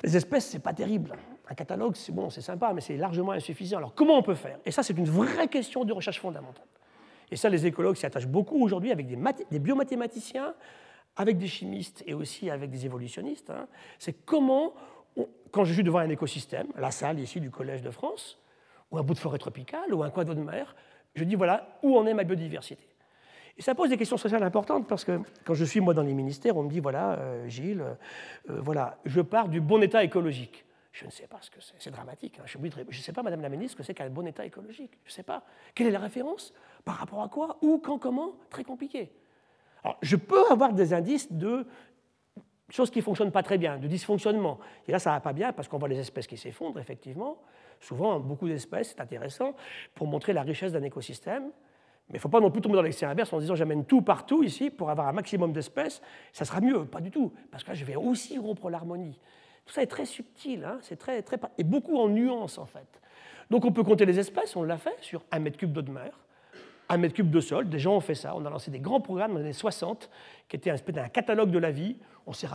les 0.05 0.17
espèces, 0.17 0.51
ce 0.51 0.57
n'est 0.57 0.62
pas 0.62 0.73
terrible. 0.73 1.12
Un 1.49 1.55
catalogue, 1.55 1.94
c'est 1.94 2.12
bon, 2.12 2.28
c'est 2.30 2.40
sympa, 2.40 2.72
mais 2.72 2.80
c'est 2.80 2.97
largement 2.97 3.32
insuffisant. 3.32 3.78
Alors, 3.78 3.94
comment 3.94 4.18
on 4.18 4.22
peut 4.22 4.34
faire? 4.34 4.59
Et 4.64 4.70
ça, 4.70 4.82
c'est 4.82 4.97
une 4.97 5.09
vraie 5.09 5.49
question 5.49 5.84
de 5.84 5.92
recherche 5.92 6.20
fondamentale. 6.20 6.66
Et 7.30 7.36
ça, 7.36 7.49
les 7.49 7.66
écologues 7.66 7.97
s'y 7.97 8.07
attachent 8.07 8.26
beaucoup 8.26 8.62
aujourd'hui 8.62 8.92
avec 8.92 9.07
des, 9.07 9.59
biomathématiciens, 9.59 10.55
avec 11.16 11.38
des 11.38 11.47
chimistes 11.47 12.03
et 12.07 12.14
aussi 12.14 12.51
avec 12.51 12.70
des 12.70 12.84
évolutionnistes. 12.84 13.51
Hein. 13.51 13.66
C'est 13.99 14.24
comment 14.24 14.74
quand 15.51 15.64
je 15.64 15.72
suis 15.72 15.82
devant 15.82 16.01
un 16.01 16.09
écosystème, 16.09 16.66
la 16.76 16.90
salle 16.90 17.18
ici 17.18 17.40
du 17.40 17.51
Collège 17.51 17.82
de 17.82 17.90
France, 17.90 18.38
ou 18.90 18.99
un 18.99 19.03
bout 19.03 19.14
de 19.14 19.18
forêt 19.18 19.38
tropicale, 19.38 19.94
ou 19.94 20.03
un 20.03 20.11
coin 20.11 20.24
de 20.24 20.34
mer, 20.34 20.76
je 21.14 21.24
dis 21.24 21.34
voilà 21.34 21.78
où 21.82 21.97
en 21.97 22.07
est 22.07 22.14
ma 22.14 22.24
biodiversité. 22.24 22.86
Et 23.57 23.62
ça 23.62 23.74
pose 23.74 23.88
des 23.88 23.97
questions 23.97 24.18
sociales 24.18 24.42
importantes 24.42 24.86
parce 24.86 25.05
que 25.05 25.18
quand 25.44 25.55
je 25.55 25.64
suis 25.64 25.80
moi 25.80 25.94
dans 25.94 26.03
les 26.03 26.12
ministères, 26.12 26.57
on 26.59 26.64
me 26.64 26.68
dit 26.68 26.80
voilà, 26.80 27.12
euh, 27.12 27.49
Gilles, 27.49 27.82
euh, 28.51 28.61
voilà, 28.61 28.99
je 29.07 29.22
pars 29.22 29.49
du 29.49 29.62
bon 29.62 29.82
état 29.82 30.05
écologique. 30.05 30.66
Je 30.97 31.05
ne 31.05 31.11
sais 31.11 31.26
pas 31.26 31.36
ce 31.42 31.51
que 31.51 31.61
c'est, 31.61 31.74
c'est 31.78 31.90
dramatique. 31.90 32.38
Hein. 32.40 32.44
Je 32.47 32.57
ne 32.57 32.92
sais 33.03 33.12
pas, 33.12 33.22
Madame 33.22 33.42
la 33.42 33.51
Ministre, 33.51 33.72
ce 33.72 33.76
que 33.76 33.82
c'est 33.82 33.92
qu'un 33.92 34.09
bon 34.09 34.26
état 34.26 34.47
écologique. 34.47 34.92
Je 35.05 35.11
ne 35.11 35.12
sais 35.12 35.22
pas. 35.22 35.42
Quelle 35.74 35.88
est 35.88 35.90
la 35.90 35.99
référence 35.99 36.55
Par 36.86 36.94
rapport 36.94 37.22
à 37.22 37.28
quoi 37.28 37.59
Où 37.61 37.76
Quand 37.84 37.99
Comment? 37.99 38.32
Très 38.49 38.64
compliqué. 38.64 39.12
Alors, 39.84 39.99
je 40.01 40.16
peux 40.16 40.51
avoir 40.51 40.72
des 40.72 40.94
indices 40.94 41.30
de 41.30 41.66
chose 42.70 42.90
qui 42.90 43.01
ne 43.01 43.05
fonctionne 43.05 43.30
pas 43.30 43.42
très 43.42 43.59
bien, 43.59 43.76
de 43.76 43.86
dysfonctionnement. 43.86 44.59
Et 44.88 44.92
là, 44.92 44.99
ça 44.99 45.11
ne 45.11 45.16
va 45.16 45.20
pas 45.20 45.34
bien 45.34 45.53
parce 45.53 45.68
qu'on 45.68 45.76
voit 45.76 45.88
les 45.88 45.99
espèces 45.99 46.26
qui 46.26 46.38
s'effondrent, 46.38 46.80
effectivement. 46.80 47.42
Souvent, 47.78 48.18
beaucoup 48.18 48.49
d'espèces, 48.49 48.94
c'est 48.97 49.01
intéressant 49.03 49.55
pour 49.94 50.07
montrer 50.07 50.32
la 50.32 50.44
richesse 50.44 50.72
d'un 50.72 50.82
écosystème. 50.82 51.51
Mais 52.09 52.14
il 52.14 52.14
ne 52.14 52.20
faut 52.20 52.30
pas 52.30 52.40
non 52.40 52.51
plus 52.51 52.62
tomber 52.62 52.76
dans 52.76 52.82
l'excès 52.82 53.05
inverse 53.05 53.34
en 53.34 53.38
disant 53.38 53.55
j'amène 53.55 53.84
tout 53.84 54.01
partout 54.01 54.42
ici 54.42 54.70
pour 54.70 54.88
avoir 54.88 55.09
un 55.09 55.12
maximum 55.12 55.53
d'espèces. 55.53 56.01
Ça 56.32 56.47
sera 56.47 56.62
mieux, 56.62 56.86
pas 56.86 57.03
du 57.03 57.11
tout, 57.11 57.34
parce 57.51 57.64
que 57.64 57.68
là, 57.68 57.74
je 57.74 57.84
vais 57.84 57.97
aussi 57.97 58.38
rompre 58.38 58.70
l'harmonie. 58.70 59.20
Tout 59.67 59.73
ça 59.73 59.83
est 59.83 59.87
très 59.87 60.07
subtil, 60.07 60.64
hein, 60.64 60.79
c'est 60.81 60.97
très, 60.97 61.23
très, 61.23 61.39
et 61.59 61.64
beaucoup 61.64 61.99
en 61.99 62.09
nuances 62.09 62.59
en 62.59 62.67
fait. 62.67 63.01
Donc 63.51 63.64
on 63.64 63.73
peut 63.73 63.83
compter 63.83 64.07
les 64.07 64.19
espèces, 64.19 64.57
on 64.57 64.62
l'a 64.62 64.79
fait 64.79 64.97
sur 65.01 65.23
un 65.31 65.39
mètre 65.41 65.59
cube 65.59 65.73
d'eau 65.73 65.83
de 65.83 65.91
mer 65.91 66.12
un 66.89 66.97
mètre 66.99 67.14
cube 67.14 67.31
de 67.31 67.41
sol. 67.41 67.69
Des 67.69 67.79
gens 67.79 67.97
ont 67.97 68.01
fait 68.01 68.14
ça. 68.14 68.35
On 68.37 68.45
a 68.45 68.51
lancé 68.51 68.71
des 68.71 68.81
grands 68.81 69.01
programmes 69.01 69.33
dans 69.33 69.39
les 69.39 69.45
années 69.45 69.53
60 69.53 70.11
qui 70.49 70.57
étaient 70.57 70.71
un 70.71 71.09
catalogue 71.09 71.51
de 71.51 71.59
la 71.59 71.71
vie. 71.71 71.97
On 72.27 72.33
s'est 72.33 72.49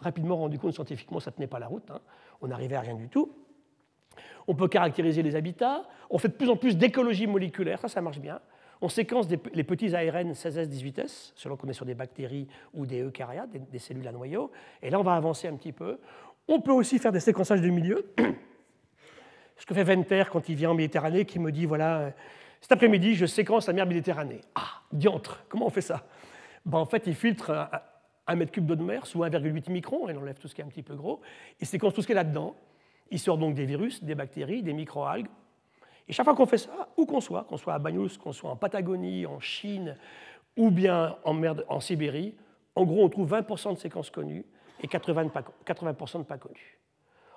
rapidement 0.00 0.36
rendu 0.36 0.58
compte 0.58 0.74
scientifiquement 0.74 1.18
que 1.18 1.24
ça 1.24 1.30
ne 1.30 1.36
tenait 1.36 1.46
pas 1.46 1.58
la 1.58 1.66
route. 1.66 1.90
Hein. 1.90 2.00
On 2.40 2.48
n'arrivait 2.48 2.76
à 2.76 2.80
rien 2.80 2.94
du 2.94 3.08
tout. 3.08 3.32
On 4.46 4.54
peut 4.54 4.68
caractériser 4.68 5.22
les 5.22 5.36
habitats. 5.36 5.84
On 6.10 6.18
fait 6.18 6.28
de 6.28 6.34
plus 6.34 6.50
en 6.50 6.56
plus 6.56 6.76
d'écologie 6.76 7.26
moléculaire. 7.26 7.80
Ça, 7.80 7.88
ça 7.88 8.00
marche 8.00 8.18
bien. 8.18 8.40
On 8.80 8.88
séquence 8.88 9.28
les 9.28 9.64
petits 9.64 9.94
ARN 9.94 10.32
16S, 10.32 10.66
18S, 10.66 11.32
selon 11.36 11.56
qu'on 11.56 11.68
est 11.68 11.74
sur 11.74 11.86
des 11.86 11.94
bactéries 11.94 12.48
ou 12.74 12.84
des 12.84 13.00
eucaryotes, 13.02 13.48
des, 13.70 13.78
cellules 13.78 14.06
à 14.06 14.12
noyau. 14.12 14.50
Et 14.82 14.90
là, 14.90 15.00
on 15.00 15.02
va 15.02 15.14
avancer 15.14 15.48
un 15.48 15.56
petit 15.56 15.72
peu. 15.72 15.98
On 16.46 16.60
peut 16.60 16.72
aussi 16.72 16.98
faire 16.98 17.12
des 17.12 17.20
séquençages 17.20 17.60
de 17.60 17.68
milieu. 17.68 18.12
Ce 19.56 19.66
que 19.66 19.74
fait 19.74 19.84
Venter 19.84 20.24
quand 20.30 20.48
il 20.48 20.56
vient 20.56 20.70
en 20.70 20.74
Méditerranée, 20.74 21.24
qui 21.24 21.38
me 21.38 21.50
dit 21.52 21.64
voilà, 21.64 22.12
cet 22.60 22.72
après-midi, 22.72 23.14
je 23.14 23.26
séquence 23.26 23.66
la 23.66 23.72
mer 23.72 23.86
Méditerranée. 23.86 24.40
Ah, 24.54 24.80
diantre, 24.92 25.44
comment 25.48 25.66
on 25.66 25.70
fait 25.70 25.80
ça? 25.80 26.06
Ben, 26.64 26.78
En 26.78 26.86
fait, 26.86 27.06
il 27.06 27.14
filtre 27.14 27.68
un, 28.26 28.36
mètre 28.36 28.52
cube 28.52 28.66
d'eau 28.66 28.74
de 28.74 28.82
mer 28.82 29.06
sous 29.06 29.22
1,8 29.22 29.70
micron, 29.70 30.08
il 30.08 30.16
enlève 30.16 30.38
tout 30.38 30.48
ce 30.48 30.54
qui 30.54 30.60
est 30.60 30.64
un 30.64 30.68
petit 30.68 30.82
peu 30.82 30.94
gros, 30.94 31.20
il 31.60 31.66
séquence 31.66 31.94
tout 31.94 32.00
ce 32.00 32.06
qui 32.06 32.12
est 32.12 32.16
là-dedans. 32.16 32.56
Il 33.10 33.18
sort 33.18 33.36
donc 33.36 33.54
des 33.54 33.66
virus, 33.66 34.02
des 34.02 34.14
bactéries, 34.14 34.62
des 34.62 34.72
microalgues. 34.72 35.28
Et 36.08 36.12
chaque 36.12 36.24
fois 36.24 36.34
qu'on 36.34 36.46
fait 36.46 36.56
ça, 36.56 36.88
où 36.96 37.04
qu'on 37.04 37.20
soit, 37.20 37.44
qu'on 37.44 37.58
soit 37.58 37.74
à 37.74 37.78
Bagnous, 37.78 38.16
qu'on 38.18 38.32
soit 38.32 38.50
en 38.50 38.56
Patagonie, 38.56 39.26
en 39.26 39.40
Chine, 39.40 39.96
ou 40.56 40.70
bien 40.70 41.16
en, 41.22 41.34
mer, 41.34 41.56
en 41.68 41.80
Sibérie, 41.80 42.34
en 42.74 42.84
gros, 42.84 43.04
on 43.04 43.08
trouve 43.10 43.30
20% 43.30 43.74
de 43.74 43.78
séquences 43.78 44.08
connues 44.08 44.46
et 44.84 44.86
80%, 44.86 45.42
80 45.64 46.18
de 46.18 46.24
pas 46.24 46.38
connues. 46.38 46.78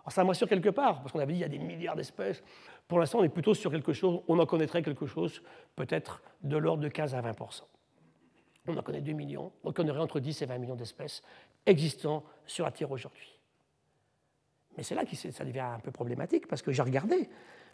Alors 0.01 0.11
ça 0.11 0.23
m'assure 0.23 0.49
quelque 0.49 0.69
part, 0.69 0.99
parce 0.99 1.13
qu'on 1.13 1.19
avait 1.19 1.33
dit 1.33 1.39
qu'il 1.39 1.51
y 1.53 1.55
a 1.55 1.57
des 1.57 1.63
milliards 1.63 1.95
d'espèces. 1.95 2.43
Pour 2.87 2.99
l'instant, 2.99 3.19
on 3.19 3.23
est 3.23 3.29
plutôt 3.29 3.53
sur 3.53 3.71
quelque 3.71 3.93
chose, 3.93 4.21
on 4.27 4.37
en 4.39 4.45
connaîtrait 4.45 4.83
quelque 4.83 5.05
chose 5.05 5.41
peut-être 5.75 6.21
de 6.43 6.57
l'ordre 6.57 6.83
de 6.83 6.89
15 6.89 7.15
à 7.15 7.21
20% 7.21 7.61
On 8.67 8.77
en 8.77 8.81
connaît 8.81 9.01
2 9.01 9.13
millions, 9.13 9.51
donc 9.63 9.77
on 9.79 9.87
aurait 9.87 9.99
entre 9.99 10.19
10 10.19 10.41
et 10.41 10.45
20 10.45 10.57
millions 10.57 10.75
d'espèces 10.75 11.23
existant 11.65 12.23
sur 12.45 12.65
la 12.65 12.71
Terre 12.71 12.91
aujourd'hui. 12.91 13.39
Mais 14.75 14.83
c'est 14.83 14.95
là 14.95 15.05
que 15.05 15.15
ça 15.15 15.45
devient 15.45 15.59
un 15.59 15.79
peu 15.79 15.91
problématique, 15.91 16.47
parce 16.47 16.61
que 16.61 16.73
j'ai 16.73 16.81
regardé 16.81 17.29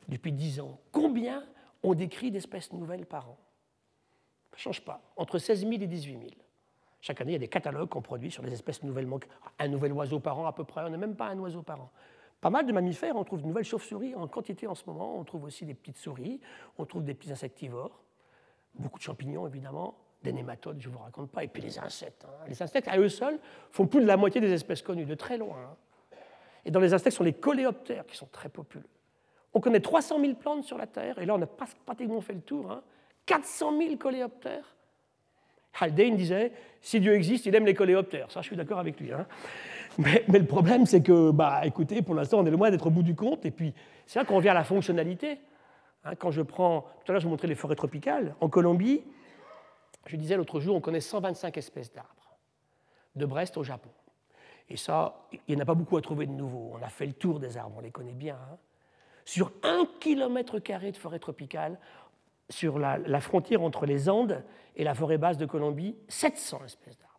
depuis 0.07 0.31
10 0.31 0.59
ans 0.59 0.79
combien 0.91 1.43
on 1.81 1.95
décrit 1.95 2.29
d'espèces 2.29 2.71
nouvelles 2.73 3.07
par 3.07 3.29
an. 3.29 3.37
Ça 4.51 4.57
ne 4.57 4.61
change 4.61 4.81
pas, 4.81 5.01
entre 5.17 5.39
16 5.39 5.61
000 5.61 5.73
et 5.73 5.87
18 5.87 6.11
000. 6.11 6.23
Chaque 7.03 7.19
année, 7.19 7.31
il 7.31 7.33
y 7.33 7.35
a 7.35 7.39
des 7.39 7.49
catalogues 7.49 7.89
qu'on 7.89 8.01
produit 8.01 8.31
sur 8.31 8.43
les 8.43 8.53
espèces 8.53 8.81
nouvellement. 8.81 9.19
Un 9.59 9.67
nouvel 9.67 9.91
oiseau 9.91 10.21
par 10.21 10.39
an 10.39 10.45
à 10.45 10.53
peu 10.53 10.63
près, 10.63 10.83
on 10.85 10.89
n'est 10.89 10.95
même 10.95 11.17
pas 11.17 11.27
un 11.27 11.37
oiseau 11.37 11.61
par 11.61 11.81
an. 11.81 11.91
Pas 12.39 12.49
mal 12.49 12.65
de 12.65 12.71
mammifères, 12.71 13.17
on 13.17 13.25
trouve 13.25 13.41
de 13.41 13.45
nouvelles 13.45 13.65
chauves-souris 13.65 14.15
en 14.15 14.25
quantité 14.29 14.67
en 14.67 14.73
ce 14.73 14.85
moment, 14.87 15.17
on 15.17 15.25
trouve 15.25 15.43
aussi 15.43 15.65
des 15.65 15.73
petites 15.73 15.97
souris, 15.97 16.39
on 16.77 16.85
trouve 16.85 17.03
des 17.03 17.13
petits 17.13 17.29
insectivores, 17.33 18.01
beaucoup 18.75 18.99
de 18.99 19.03
champignons 19.03 19.45
évidemment, 19.45 19.97
des 20.23 20.31
nématodes, 20.31 20.79
je 20.79 20.87
ne 20.87 20.93
vous 20.93 20.99
raconte 20.99 21.29
pas, 21.29 21.43
et 21.43 21.49
puis 21.49 21.61
les 21.61 21.77
insectes. 21.77 22.23
Hein. 22.23 22.45
Les 22.47 22.61
insectes, 22.63 22.87
à 22.87 22.97
eux 22.97 23.09
seuls, 23.09 23.37
font 23.71 23.85
plus 23.85 23.99
de 23.99 24.07
la 24.07 24.15
moitié 24.15 24.39
des 24.39 24.53
espèces 24.53 24.81
connues, 24.81 25.05
de 25.05 25.15
très 25.15 25.37
loin. 25.37 25.57
Hein. 25.57 25.75
Et 26.63 26.71
dans 26.71 26.79
les 26.79 26.93
insectes, 26.93 27.11
ce 27.11 27.17
sont 27.17 27.25
les 27.25 27.33
coléoptères 27.33 28.05
qui 28.05 28.15
sont 28.15 28.27
très 28.27 28.47
populaires. 28.47 28.87
On 29.53 29.59
connaît 29.59 29.81
300 29.81 30.21
000 30.21 30.35
plantes 30.35 30.63
sur 30.63 30.77
la 30.77 30.87
Terre, 30.87 31.19
et 31.19 31.25
là, 31.25 31.35
on 31.35 31.41
a 31.41 31.47
pratiquement 31.85 32.21
fait 32.21 32.33
le 32.33 32.41
tour. 32.41 32.81
400 33.25 33.77
000 33.77 33.97
coléoptères. 33.97 34.73
Haldane 35.79 36.15
disait 36.15 36.51
si 36.81 36.99
Dieu 36.99 37.13
existe, 37.13 37.45
il 37.45 37.55
aime 37.55 37.65
les 37.65 37.73
coléoptères. 37.73 38.29
Ça, 38.29 38.41
je 38.41 38.47
suis 38.47 38.55
d'accord 38.55 38.79
avec 38.79 38.99
lui. 38.99 39.11
Hein. 39.11 39.25
Mais, 39.97 40.23
le 40.27 40.45
problème, 40.45 40.85
c'est 40.85 41.01
que, 41.01 41.31
bah, 41.31 41.61
écoutez, 41.65 42.01
pour 42.01 42.15
l'instant, 42.15 42.39
on 42.39 42.45
est 42.45 42.51
loin 42.51 42.71
d'être 42.71 42.87
au 42.87 42.89
bout 42.89 43.03
du 43.03 43.15
compte. 43.15 43.45
Et 43.45 43.51
puis, 43.51 43.73
c'est 44.05 44.19
là 44.19 44.25
qu'on 44.25 44.35
revient 44.35 44.49
à 44.49 44.53
la 44.53 44.63
fonctionnalité. 44.63 45.39
Hein. 46.03 46.15
quand 46.15 46.31
je 46.31 46.41
prends. 46.41 46.81
Tout 46.81 47.11
à 47.11 47.13
l'heure, 47.13 47.21
je 47.21 47.25
vous 47.25 47.31
montrais 47.31 47.47
les 47.47 47.55
forêts 47.55 47.75
tropicales. 47.75 48.35
En 48.41 48.49
Colombie, 48.49 49.03
je 50.05 50.17
disais 50.17 50.35
l'autre 50.35 50.59
jour, 50.59 50.75
on 50.75 50.81
connaît 50.81 50.99
125 50.99 51.57
espèces 51.57 51.93
d'arbres, 51.93 52.37
de 53.15 53.25
Brest 53.25 53.57
au 53.57 53.63
Japon. 53.63 53.89
Et 54.69 54.77
ça, 54.77 55.27
il 55.31 55.39
n'y 55.49 55.55
en 55.55 55.63
a 55.63 55.65
pas 55.65 55.75
beaucoup 55.75 55.97
à 55.97 56.01
trouver 56.01 56.25
de 56.25 56.31
nouveau. 56.31 56.71
On 56.73 56.83
a 56.83 56.89
fait 56.89 57.05
le 57.05 57.13
tour 57.13 57.39
des 57.39 57.57
arbres, 57.57 57.75
on 57.77 57.81
les 57.81 57.91
connaît 57.91 58.13
bien. 58.13 58.35
Hein. 58.35 58.57
Sur 59.25 59.53
un 59.63 59.87
kilomètre 59.99 60.59
carré 60.59 60.91
de 60.91 60.97
forêt 60.97 61.19
tropicale, 61.19 61.77
sur 62.49 62.79
la, 62.79 63.19
frontière 63.19 63.61
entre 63.61 63.85
les 63.85 64.09
Andes 64.09 64.43
et 64.75 64.83
la 64.83 64.93
forêt 64.93 65.17
basse 65.17 65.37
de 65.37 65.45
Colombie, 65.45 65.95
700 66.07 66.65
espèces 66.65 66.97
d'arbres. 66.97 67.13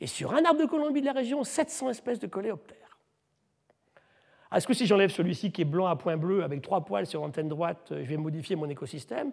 Et 0.00 0.06
sur 0.06 0.34
un 0.34 0.44
arbre 0.44 0.60
de 0.60 0.66
Colombie 0.66 1.00
de 1.00 1.06
la 1.06 1.12
région, 1.12 1.42
700 1.42 1.90
espèces 1.90 2.18
de 2.18 2.26
coléoptères. 2.26 2.98
Est-ce 4.54 4.66
que 4.66 4.74
si 4.74 4.86
j'enlève 4.86 5.10
celui-ci 5.10 5.52
qui 5.52 5.62
est 5.62 5.66
blanc 5.66 5.86
à 5.86 5.96
point 5.96 6.16
bleu 6.16 6.44
avec 6.44 6.62
trois 6.62 6.84
poils 6.84 7.06
sur 7.06 7.22
l'antenne 7.22 7.48
droite, 7.48 7.88
je 7.90 8.04
vais 8.04 8.16
modifier 8.16 8.56
mon 8.56 8.68
écosystème? 8.68 9.32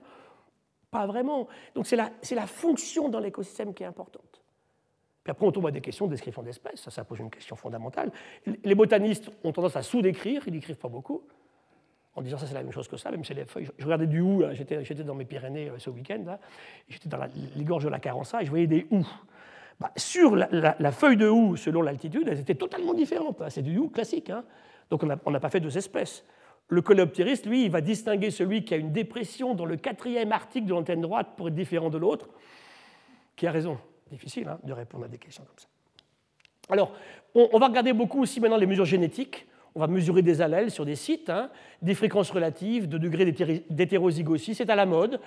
Pas 0.90 1.06
vraiment. 1.06 1.48
Donc 1.76 1.86
c'est 1.86 1.96
la, 1.96 2.12
la 2.32 2.48
fonction 2.48 3.10
dans 3.10 3.20
l'écosystème 3.20 3.74
qui 3.74 3.84
est 3.84 3.88
importante. 3.88 4.44
Puis 5.24 5.32
après, 5.32 5.46
on 5.46 5.52
tombe 5.52 5.68
à 5.68 5.72
des 5.72 5.82
questions 5.82 6.06
de 6.06 6.12
description 6.12 6.44
d'espèces. 6.44 6.82
Ça, 6.82 6.92
ça 6.92 7.06
pose 7.06 7.20
une 7.20 7.30
question 7.30 7.56
fondamentale. 7.56 8.12
Les 8.46 8.76
botanistes 8.76 9.32
ont 9.44 9.54
tendance 9.54 9.76
à 9.76 9.82
sous-décrire, 9.82 10.44
ils 10.48 10.54
n'écrivent 10.54 10.78
pas 10.78 10.90
beaucoup, 10.90 11.26
en 12.16 12.22
disant 12.22 12.38
ça, 12.38 12.46
c'est 12.46 12.54
la 12.54 12.64
même 12.64 12.72
chose 12.72 12.88
que 12.88 12.98
ça, 12.98 13.12
même 13.12 13.24
si 13.24 13.34
les 13.34 13.46
feuilles. 13.46 13.70
Je 13.78 13.84
regardais 13.84 14.08
du 14.08 14.22
hou, 14.22 14.44
j'étais 14.54 15.04
dans 15.04 15.16
mes 15.16 15.26
Pyrénées 15.26 15.70
euh, 15.70 15.80
ce 15.80 15.90
week-end, 15.90 16.38
j'étais 16.88 17.10
dans 17.10 17.20
les 17.56 17.64
gorges 17.64 17.86
de 17.86 17.90
la 17.90 18.00
Carença 18.00 18.42
et 18.42 18.46
je 18.46 18.50
voyais 18.50 18.68
des 18.68 18.86
houes. 18.92 19.08
Bah, 19.80 19.92
sur 19.98 20.36
la, 20.36 20.92
feuille 20.92 21.18
de 21.18 21.28
houx, 21.28 21.58
selon 21.58 21.82
l'altitude, 21.82 22.28
elles 22.28 22.40
étaient 22.40 22.56
totalement 22.56 22.94
différentes. 22.94 23.42
Hein. 23.42 23.50
C'est 23.50 23.64
du 23.64 23.78
houx 23.78 23.90
classique. 23.90 24.30
Hein. 24.30 24.44
Donc 24.90 25.04
on 25.04 25.32
n'a 25.32 25.40
pas 25.40 25.50
fait 25.50 25.60
deux 25.60 25.78
espèces. 25.78 26.24
Le 26.70 26.82
coléoptériste, 26.82 27.46
lui, 27.46 27.66
il 27.66 27.72
va 27.72 27.82
distinguer 27.82 28.32
celui 28.32 28.64
qui 28.64 28.74
a 28.74 28.78
une 28.78 28.92
dépression 28.92 29.54
dans 29.54 29.66
le 29.66 29.76
quatrième 29.76 30.32
article 30.32 30.68
de 30.68 30.74
l'antenne 30.74 31.02
droite 31.02 31.30
pour 31.36 31.48
être 31.48 31.56
différent 31.56 31.90
de 31.90 31.98
l'autre. 31.98 32.30
Qui 33.36 33.48
a 33.48 33.52
raison 33.52 33.78
Difficile 34.12 34.48
hein, 34.48 34.60
de 34.64 34.74
répondre 34.74 35.06
à 35.06 35.08
des 35.08 35.18
questions 35.18 35.44
comme 35.44 35.58
ça. 35.58 35.68
Alors, 36.70 36.94
on, 37.36 37.58
va 37.58 37.68
regarder 37.68 37.94
beaucoup 37.94 38.22
aussi 38.22 38.40
maintenant 38.40 38.58
les 38.58 38.68
mesures 38.68 38.86
génétiques. 38.86 39.48
On 39.76 39.80
va 39.80 39.88
mesurer 39.88 40.22
des 40.22 40.42
allèles 40.42 40.70
sur 40.70 40.86
des 40.86 40.96
sites, 40.96 41.32
des 41.82 41.96
fréquences 41.96 42.30
relatives, 42.30 42.88
de 42.88 42.98
degrés 42.98 43.34
d'hétérozygosie, 43.70 44.56
c'est 44.56 44.70
à 44.70 44.76
la 44.76 44.86
mode. 44.86 45.20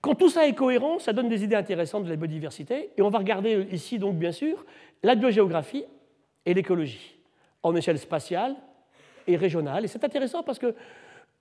Quand 0.00 0.14
tout 0.14 0.30
ça 0.30 0.46
est 0.46 0.54
cohérent, 0.54 0.98
ça 0.98 1.12
donne 1.12 1.28
des 1.28 1.44
idées 1.44 1.56
intéressantes 1.56 2.04
de 2.04 2.08
la 2.08 2.16
biodiversité. 2.16 2.90
Et 2.96 3.02
on 3.02 3.10
va 3.10 3.18
regarder 3.18 3.66
ici, 3.70 3.98
donc, 3.98 4.16
bien 4.16 4.32
sûr, 4.32 4.64
la 5.02 5.14
biogéographie 5.14 5.84
et 6.46 6.54
l'écologie, 6.54 7.18
en 7.62 7.76
échelle 7.76 7.98
spatiale 7.98 8.56
et 9.26 9.36
régionale. 9.36 9.84
Et 9.84 9.88
c'est 9.88 10.02
intéressant 10.02 10.42
parce 10.42 10.58
que 10.58 10.74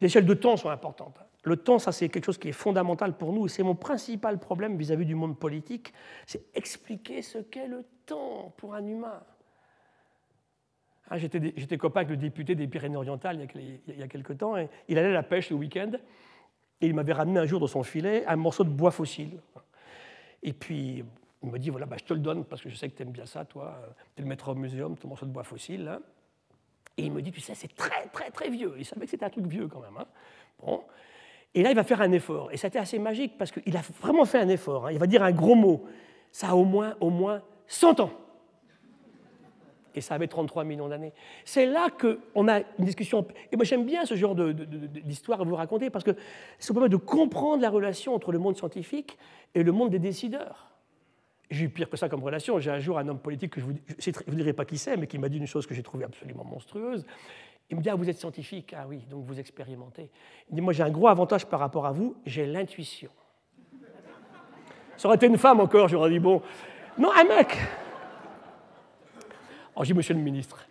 les 0.01 0.07
échelles 0.07 0.25
de 0.25 0.33
temps 0.33 0.57
sont 0.57 0.69
importantes. 0.69 1.17
Le 1.43 1.55
temps, 1.55 1.79
ça, 1.79 1.93
c'est 1.93 2.09
quelque 2.09 2.25
chose 2.25 2.37
qui 2.37 2.49
est 2.49 2.53
fondamental 2.53 3.17
pour 3.17 3.31
nous. 3.31 3.47
C'est 3.47 3.63
mon 3.63 3.75
principal 3.75 4.39
problème 4.39 4.77
vis-à-vis 4.77 5.05
du 5.05 5.15
monde 5.15 5.39
politique, 5.39 5.93
c'est 6.25 6.45
expliquer 6.53 7.21
ce 7.21 7.37
qu'est 7.37 7.67
le 7.67 7.85
temps 8.05 8.53
pour 8.57 8.73
un 8.75 8.85
humain. 8.85 9.21
Ah, 11.09 11.17
j'étais 11.17 11.77
copain 11.77 12.01
avec 12.01 12.11
le 12.11 12.17
député 12.17 12.55
des 12.55 12.67
Pyrénées-Orientales 12.67 13.47
il 13.55 13.97
y 13.97 14.03
a 14.03 14.07
quelques 14.07 14.37
temps, 14.37 14.55
il 14.87 14.97
allait 14.97 15.09
à 15.09 15.13
la 15.13 15.23
pêche 15.23 15.49
le 15.49 15.55
week-end. 15.55 15.91
Et 16.81 16.87
il 16.87 16.93
m'avait 16.93 17.13
ramené 17.13 17.39
un 17.39 17.45
jour 17.45 17.59
dans 17.59 17.67
son 17.67 17.83
filet 17.83 18.25
un 18.25 18.35
morceau 18.35 18.63
de 18.63 18.69
bois 18.69 18.91
fossile. 18.91 19.39
Et 20.43 20.53
puis, 20.53 21.03
il 21.43 21.49
me 21.49 21.59
dit, 21.59 21.69
voilà, 21.69 21.85
bah, 21.85 21.97
je 21.99 22.05
te 22.05 22.13
le 22.13 22.19
donne 22.19 22.45
parce 22.45 22.61
que 22.61 22.69
je 22.69 22.75
sais 22.75 22.87
que 22.89 22.95
tu 22.95 23.03
aimes 23.03 23.11
bien 23.11 23.25
ça, 23.25 23.43
toi. 23.43 23.81
Tu 24.15 24.21
le 24.21 24.27
mettras 24.27 24.53
au 24.53 24.55
muséum, 24.55 24.95
ton 24.97 25.09
morceau 25.09 25.25
de 25.25 25.31
bois 25.31 25.43
fossile. 25.43 25.99
Et 26.97 27.03
il 27.03 27.11
me 27.11 27.21
dit, 27.21 27.31
tu 27.31 27.41
sais, 27.41 27.55
c'est 27.55 27.75
très, 27.75 28.07
très, 28.07 28.29
très 28.29 28.49
vieux. 28.49 28.75
Il 28.77 28.85
savait 28.85 29.05
que 29.05 29.11
c'était 29.11 29.25
un 29.25 29.29
truc 29.29 29.45
vieux 29.45 29.67
quand 29.67 29.81
même. 29.81 29.97
Hein. 29.99 30.05
Bon. 30.63 30.83
Et 31.53 31.63
là, 31.63 31.71
il 31.71 31.75
va 31.75 31.83
faire 31.83 32.01
un 32.01 32.11
effort. 32.11 32.51
Et 32.51 32.57
c'était 32.57 32.79
assez 32.79 32.99
magique 32.99 33.37
parce 33.37 33.51
qu'il 33.51 33.75
a 33.75 33.81
vraiment 33.99 34.25
fait 34.25 34.39
un 34.39 34.49
effort. 34.49 34.87
Hein. 34.87 34.91
Il 34.91 34.99
va 34.99 35.07
dire 35.07 35.23
un 35.23 35.31
gros 35.31 35.55
mot. 35.55 35.85
Ça 36.31 36.49
a 36.49 36.55
au 36.55 36.63
moins, 36.63 36.95
au 37.01 37.09
moins 37.09 37.41
100 37.67 37.99
ans 38.01 38.11
et 39.95 40.01
ça 40.01 40.15
avait 40.15 40.27
33 40.27 40.63
millions 40.63 40.87
d'années. 40.87 41.13
C'est 41.45 41.65
là 41.65 41.87
qu'on 41.89 42.47
a 42.47 42.59
une 42.59 42.85
discussion. 42.85 43.25
Et 43.51 43.55
moi, 43.55 43.65
j'aime 43.65 43.85
bien 43.85 44.05
ce 44.05 44.15
genre 44.15 44.35
d'histoire 44.35 45.41
à 45.41 45.43
vous 45.43 45.55
raconter 45.55 45.89
parce 45.89 46.03
que 46.03 46.11
ça 46.57 46.73
permet 46.73 46.89
de 46.89 46.97
comprendre 46.97 47.61
la 47.61 47.69
relation 47.69 48.13
entre 48.13 48.31
le 48.31 48.39
monde 48.39 48.57
scientifique 48.57 49.17
et 49.55 49.63
le 49.63 49.71
monde 49.71 49.89
des 49.89 49.99
décideurs. 49.99 50.69
J'ai 51.49 51.65
eu 51.65 51.69
pire 51.69 51.89
que 51.89 51.97
ça 51.97 52.09
comme 52.09 52.23
relation. 52.23 52.59
J'ai 52.59 52.69
un 52.69 52.79
jour 52.79 52.99
un 52.99 53.07
homme 53.07 53.19
politique 53.19 53.53
que 53.53 53.61
je 53.61 53.65
ne 53.65 53.71
vous, 54.27 54.35
dirai 54.35 54.53
pas 54.53 54.65
qui 54.65 54.77
c'est, 54.77 54.97
mais 54.97 55.07
qui 55.07 55.17
m'a 55.17 55.29
dit 55.29 55.37
une 55.37 55.47
chose 55.47 55.65
que 55.65 55.73
j'ai 55.73 55.81
trouvée 55.81 56.05
absolument 56.05 56.43
monstrueuse. 56.43 57.05
Il 57.71 57.77
me 57.77 57.81
dit 57.81 57.89
Ah, 57.89 57.95
vous 57.95 58.09
êtes 58.09 58.17
scientifique 58.17 58.75
Ah 58.77 58.85
oui, 58.87 58.99
donc 59.09 59.25
vous 59.25 59.39
expérimentez. 59.39 60.11
Il 60.49 60.53
me 60.53 60.55
dit 60.57 60.61
Moi, 60.61 60.73
j'ai 60.73 60.83
un 60.83 60.91
gros 60.91 61.07
avantage 61.07 61.45
par 61.47 61.59
rapport 61.59 61.87
à 61.87 61.91
vous, 61.91 62.15
j'ai 62.25 62.45
l'intuition. 62.45 63.09
Ça 64.95 65.07
aurait 65.07 65.15
été 65.15 65.25
une 65.25 65.37
femme 65.37 65.59
encore, 65.59 65.87
j'aurais 65.87 66.11
dit 66.11 66.19
Bon. 66.19 66.41
Non, 66.99 67.09
un 67.11 67.23
mec 67.23 67.57
alors 69.79 69.85
j'ai 69.85 69.93
monsieur 69.93 70.13
le 70.13 70.19
ministre, 70.19 70.67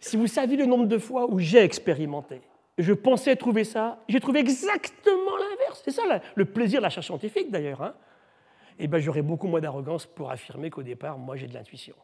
si 0.00 0.16
vous 0.16 0.26
saviez 0.26 0.56
le 0.56 0.64
nombre 0.64 0.86
de 0.86 0.96
fois 0.96 1.30
où 1.30 1.38
j'ai 1.38 1.58
expérimenté, 1.58 2.40
je 2.78 2.94
pensais 2.94 3.36
trouver 3.36 3.62
ça, 3.62 4.02
j'ai 4.08 4.20
trouvé 4.20 4.40
exactement 4.40 5.36
l'inverse. 5.36 5.82
C'est 5.84 5.90
ça 5.90 6.02
le 6.34 6.44
plaisir 6.46 6.78
de 6.78 6.82
la 6.84 6.88
recherche 6.88 7.08
scientifique 7.08 7.50
d'ailleurs. 7.50 7.82
Hein. 7.82 7.94
Eh 8.78 8.86
ben, 8.86 9.00
j'aurais 9.00 9.20
beaucoup 9.20 9.48
moins 9.48 9.60
d'arrogance 9.60 10.06
pour 10.06 10.30
affirmer 10.30 10.70
qu'au 10.70 10.82
départ, 10.82 11.18
moi, 11.18 11.36
j'ai 11.36 11.46
de 11.46 11.52
l'intuition. 11.52 11.94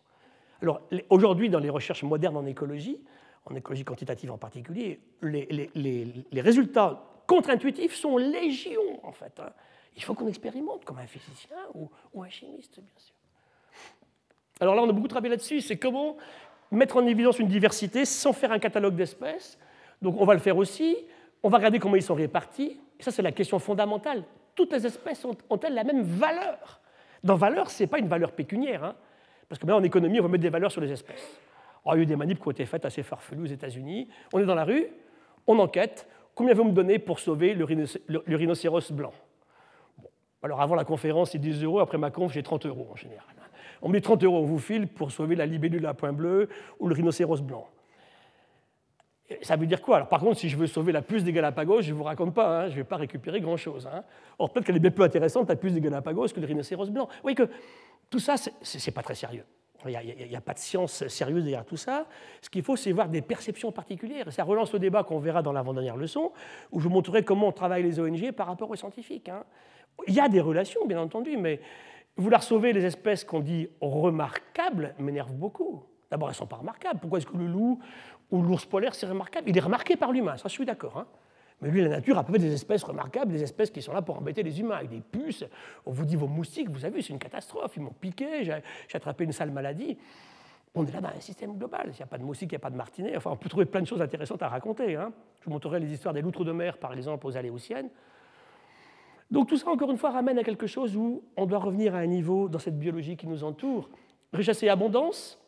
Alors 0.61 0.83
aujourd'hui, 1.09 1.49
dans 1.49 1.61
les 1.61 1.71
recherches 1.71 2.03
modernes 2.03 2.37
en 2.37 2.45
écologie, 2.45 2.99
en 3.47 3.55
écologie 3.55 3.85
quantitative 3.85 4.31
en 4.31 4.37
particulier, 4.37 5.01
les, 5.23 5.71
résultats 6.43 7.23
contre-intuitifs 7.27 7.95
sont 7.95 8.19
légion 8.19 9.01
en 9.03 9.13
fait. 9.13 9.41
Hein. 9.41 9.51
Il 9.97 10.03
faut 10.03 10.13
qu'on 10.13 10.29
expérimente 10.29 10.85
comme 10.85 10.99
un 10.99 11.07
physicien 11.07 11.57
ou 11.75 12.23
un 12.23 12.29
chimiste, 12.29 12.81
bien 12.81 12.99
sûr. 12.99 13.14
Alors 14.61 14.75
là, 14.75 14.83
on 14.83 14.89
a 14.89 14.93
beaucoup 14.93 15.09
travaillé 15.09 15.31
là-dessus, 15.31 15.61
c'est 15.61 15.77
comment 15.77 16.17
mettre 16.71 16.97
en 16.97 17.07
évidence 17.07 17.39
une 17.39 17.49
diversité 17.49 18.05
sans 18.05 18.33
faire 18.33 18.53
un 18.53 18.59
catalogue 18.59 18.95
d'espèces. 18.95 19.59
Donc 20.03 20.21
on 20.21 20.25
va 20.25 20.35
le 20.35 20.41
faire 20.41 20.57
aussi, 20.57 20.97
on 21.43 21.49
va 21.49 21.59
regarder 21.59 21.79
comment 21.79 21.97
ils 21.97 22.03
sont 22.03 22.15
répartis. 22.15 22.81
Et 22.99 23.03
ça, 23.03 23.11
c'est 23.11 23.23
la 23.23 23.33
question 23.33 23.59
fondamentale. 23.59 24.25
Toutes 24.55 24.73
les 24.73 24.87
espèces 24.87 25.25
ont-elles 25.51 25.75
la 25.75 25.85
même 25.85 26.03
valeur? 26.03 26.81
Dans 27.23 27.37
valeur, 27.37 27.71
ce 27.71 27.83
n'est 27.83 27.87
pas 27.87 27.99
une 27.99 28.09
valeur 28.09 28.33
pécuniaire, 28.33 28.85
hein. 28.85 28.95
parce 29.49 29.59
que 29.59 29.67
maintenant 29.67 29.81
en 29.81 29.85
économie, 29.85 30.21
on 30.21 30.25
va 30.25 30.29
mettre 30.29 30.43
des 30.43 30.51
valeurs 30.51 30.71
sur 30.71 30.81
les 30.81 30.93
espèces. 30.93 31.41
il 31.87 31.89
y 31.89 31.93
a 31.93 31.97
eu 31.99 32.07
des 32.07 32.17
manips 32.17 32.41
qui 32.41 32.49
ont 32.49 32.53
été 32.53 32.67
faites 32.67 32.85
assez 32.85 33.03
farfelues 33.03 33.43
aux 33.43 33.53
États-Unis. 33.53 34.09
On 34.33 34.39
est 34.39 34.45
dans 34.45 34.55
la 34.55 34.65
rue, 34.65 34.87
on 35.47 35.59
enquête. 35.59 36.07
Combien 36.35 36.55
vous 36.55 36.65
me 36.65 36.73
donner 36.73 36.99
pour 36.99 37.19
sauver 37.19 37.55
le, 37.55 37.65
rhinocéros 38.37 38.93
blanc? 38.93 39.13
Alors 40.43 40.61
avant 40.61 40.75
la 40.75 40.85
conférence, 40.85 41.31
c'est 41.31 41.39
10 41.39 41.65
euros. 41.65 41.81
Après 41.81 41.97
ma 41.97 42.11
conf, 42.11 42.33
j'ai 42.33 42.43
30 42.43 42.67
euros 42.67 42.89
en 42.93 42.97
général 42.97 43.34
on 43.85 43.91
met 43.91 44.01
30 44.01 44.25
euros, 44.25 44.39
on 44.39 44.45
vous 44.45 44.59
file 44.59 44.89
pour 44.89 45.13
sauver 45.13 45.37
la 45.37 45.45
libellule 45.45 45.85
à 45.85 45.93
point 45.93 46.13
bleu 46.13 46.49
ou 46.81 46.89
le 46.89 46.95
rhinocéros 46.95 47.43
blanc. 47.43 47.69
Ça 49.43 49.57
veut 49.57 49.67
dire 49.67 49.83
quoi? 49.83 49.97
Alors, 49.97 50.09
Par 50.09 50.21
contre, 50.21 50.41
si 50.41 50.49
je 50.49 50.57
veux 50.57 50.67
sauver 50.67 50.91
la 50.91 51.03
puce 51.03 51.23
des 51.23 51.33
Galapagos, 51.33 51.83
je 51.83 51.93
ne 51.93 51.97
vous 51.97 52.03
raconte 52.03 52.35
pas, 52.35 52.63
hein, 52.63 52.67
je 52.69 52.73
ne 52.73 52.77
vais 52.77 52.85
pas 52.85 52.97
récupérer 52.97 53.43
grand-chose. 53.43 53.87
Hein. 53.87 54.03
Or, 54.39 54.51
peut-être 54.51 54.67
qu'elle 54.67 54.77
est 54.77 54.81
bien 54.81 54.91
plus 54.91 55.05
intéressante, 55.05 55.51
la 55.51 55.57
puce 55.57 55.75
des 55.75 55.83
Galapagos, 55.83 56.29
que 56.29 56.41
le 56.41 56.47
rhinocéros 56.47 56.91
blanc. 56.91 57.07
Vous 57.07 57.23
voyez 57.23 57.35
que 57.35 57.49
tout 58.09 58.19
ça, 58.19 58.37
ce 58.39 58.51
n'est 58.51 58.95
pas 58.95 59.03
très 59.03 59.15
sérieux. 59.15 59.45
Il 59.87 60.29
n'y 60.29 60.37
a, 60.37 60.41
pas 60.41 60.55
de 60.55 60.59
science 60.59 61.07
sérieuse 61.09 61.45
derrière 61.45 61.67
tout 61.67 61.77
ça. 61.77 62.07
Ce 62.41 62.49
qu'il 62.49 62.63
faut, 62.63 62.77
c'est 62.77 62.91
voir 62.91 63.11
des 63.11 63.21
perceptions 63.21 63.71
particulières. 63.71 64.33
ça 64.33 64.45
relance 64.45 64.73
le 64.73 64.79
débat 64.79 65.05
qu'on 65.05 65.19
verra 65.19 65.43
dans 65.43 65.53
l'avant-dernière 65.53 65.97
leçon, 65.97 66.33
où 66.73 66.81
je 66.81 66.85
vous 66.85 66.95
montrerai 66.95 67.23
comment 67.23 67.49
on 67.49 67.53
travaille 67.53 67.83
les 67.83 68.01
ONG 68.01 68.33
par 68.33 68.47
rapport 68.47 68.71
aux 68.71 68.77
scientifiques. 68.77 69.29
Hein. 69.29 69.45
Il 70.07 70.15
y 70.15 70.21
a 70.21 70.29
des 70.31 70.41
relations, 70.41 70.87
bien 70.87 71.01
entendu, 71.01 71.37
mais 71.37 71.61
Vouloir 72.17 72.43
sauver 72.43 72.73
les 72.73 72.85
espèces 72.85 73.25
qu'on 73.25 73.41
dit 73.41 73.69
remarquables 73.81 74.95
m'énerve 74.99 75.33
beaucoup. 75.33 75.83
D'abord, 76.11 76.29
elles 76.29 76.35
ne 76.35 76.39
sont 76.39 76.47
pas 76.47 76.57
remarquables. 76.57 77.01
Pourquoi 77.01 77.19
est-ce 77.19 77.27
que 77.27 77.37
le 77.37 77.47
loup 77.47 77.81
ou 78.31 78.43
l'ours 78.43 78.65
polaire, 78.67 78.95
c'est 78.95 79.07
remarquable? 79.07 79.49
Il 79.49 79.57
est 79.57 79.61
remarqué 79.61 79.97
par 79.97 80.13
l'humain, 80.13 80.37
ça 80.37 80.49
je 80.49 80.53
suis 80.53 80.65
d'accord. 80.65 80.99
Hein. 80.99 81.07
Mais 81.61 81.71
lui, 81.71 81.83
la 81.83 81.89
nature 81.89 82.17
a 82.17 82.25
pas 82.25 82.39
des 82.39 82.53
espèces 82.53 82.85
remarquables, 82.85 83.33
des 83.33 83.43
espèces 83.43 83.71
qui 83.71 83.83
sont 83.83 83.93
là 83.93 84.03
pour 84.03 84.17
embêter 84.17 84.43
les 84.43 84.61
humains, 84.61 84.77
avec 84.77 84.91
des 84.91 85.01
puces. 85.01 85.45
On 85.87 85.93
vous 85.93 86.05
dit 86.05 86.15
vos 86.15 86.29
moustiques, 86.29 86.69
vous 86.69 86.85
avez 86.85 86.97
vu, 86.97 87.03
c'est 87.03 87.13
une 87.13 87.19
catastrophe. 87.19 87.73
Ils 87.77 87.83
m'ont 87.83 87.95
piqué, 88.01 88.45
j'ai 88.45 88.63
attrapé 88.93 89.25
une 89.25 89.33
sale 89.33 89.51
maladie. 89.51 89.97
On 90.77 90.85
est 90.85 90.93
là 90.93 91.01
dans 91.01 91.09
un 91.09 91.21
système 91.21 91.57
global. 91.57 91.87
Il 91.87 91.97
n'y 91.97 92.03
a 92.03 92.07
pas 92.07 92.19
de 92.19 92.25
moustiques, 92.25 92.51
il 92.51 92.55
n'y 92.55 92.57
a 92.57 92.61
pas 92.61 92.71
de 92.71 92.77
martinets. 92.77 93.17
Enfin, 93.17 93.31
on 93.31 93.37
peut 93.37 93.49
trouver 93.49 93.65
plein 93.65 93.81
de 93.81 93.87
choses 93.87 94.03
intéressantes 94.03 94.43
à 94.43 94.49
raconter. 94.49 94.97
Hein. 94.97 95.13
Je 95.41 95.47
vous 95.47 95.53
montrerai 95.53 95.81
les 95.81 95.93
histoires 95.93 96.15
des 96.15 96.23
loutres 96.23 96.45
de 96.45 96.53
mer, 96.53 96.79
par 96.79 96.93
exemple, 96.93 97.27
aux 97.27 97.37
Aléoutiennes. 97.37 97.89
Donc 99.35 99.49
tout 99.49 99.57
ça, 99.57 99.69
encore 99.69 99.91
une 99.91 99.97
fois, 99.97 100.13
ramène 100.13 100.39
à 100.39 100.45
quelque 100.45 100.69
chose 100.69 100.97
où 100.97 101.25
on 101.37 101.45
doit 101.45 101.59
revenir 101.59 101.97
à 101.97 101.99
un 101.99 102.07
niveau 102.07 102.49
dans 102.49 102.61
cette 102.61 102.79
biologie 102.79 103.17
qui 103.17 103.27
nous 103.27 103.43
entoure. 103.43 103.91
Richesse 104.33 104.63
et 104.63 104.69
abondance. 104.69 105.41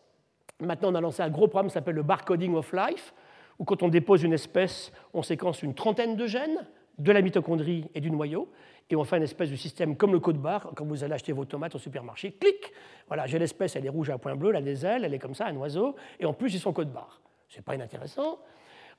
Maintenant, 0.61 0.91
on 0.91 0.95
a 0.97 1.01
lancé 1.01 1.23
un 1.23 1.31
gros 1.31 1.47
programme 1.47 1.69
qui 1.69 1.75
s'appelle 1.75 1.95
le 1.95 2.03
barcoding 2.03 2.57
of 2.57 2.73
life, 2.73 3.15
où 3.61 3.65
quand 3.65 3.85
on 3.85 3.89
dépose 3.89 4.25
une 4.25 4.33
espèce, 4.33 4.91
on 5.15 5.23
séquence 5.23 5.63
une 5.63 5.73
trentaine 5.73 6.17
de 6.17 6.27
gènes 6.27 6.67
de 6.99 7.13
la 7.13 7.23
mitochondrie 7.23 7.89
et 7.95 8.01
du 8.01 8.11
noyau, 8.11 8.49
et 8.91 8.97
on 8.97 9.05
fait 9.05 9.19
une 9.19 9.23
espèce 9.23 9.51
de 9.51 9.57
système 9.57 9.97
comme 9.97 10.11
le 10.11 10.19
code 10.19 10.39
barre, 10.39 10.73
quand 10.75 10.85
vous 10.85 11.05
allez 11.05 11.13
acheter 11.13 11.33
vos 11.33 11.45
tomates 11.45 11.77
au 11.77 11.79
supermarché, 11.79 12.33
clic, 12.33 12.73
voilà, 13.07 13.27
j'ai 13.27 13.39
l'espèce, 13.39 13.77
elle 13.77 13.87
est 13.87 13.91
rouge 13.91 14.11
à 14.11 14.19
point 14.19 14.35
bleu, 14.35 14.51
elle 14.51 14.57
a 14.57 14.63
des 14.63 14.85
ailes, 14.85 15.05
elle 15.05 15.15
est 15.15 15.19
comme 15.21 15.35
ça, 15.35 15.47
un 15.47 15.55
oiseau, 15.57 15.95
et 16.19 16.27
en 16.27 16.33
plus, 16.33 16.53
ils 16.55 16.59
sont 16.59 16.73
code 16.73 16.91
barre. 16.91 17.21
C'est 17.49 17.65
pas 17.65 17.77
inintéressant. 17.77 18.41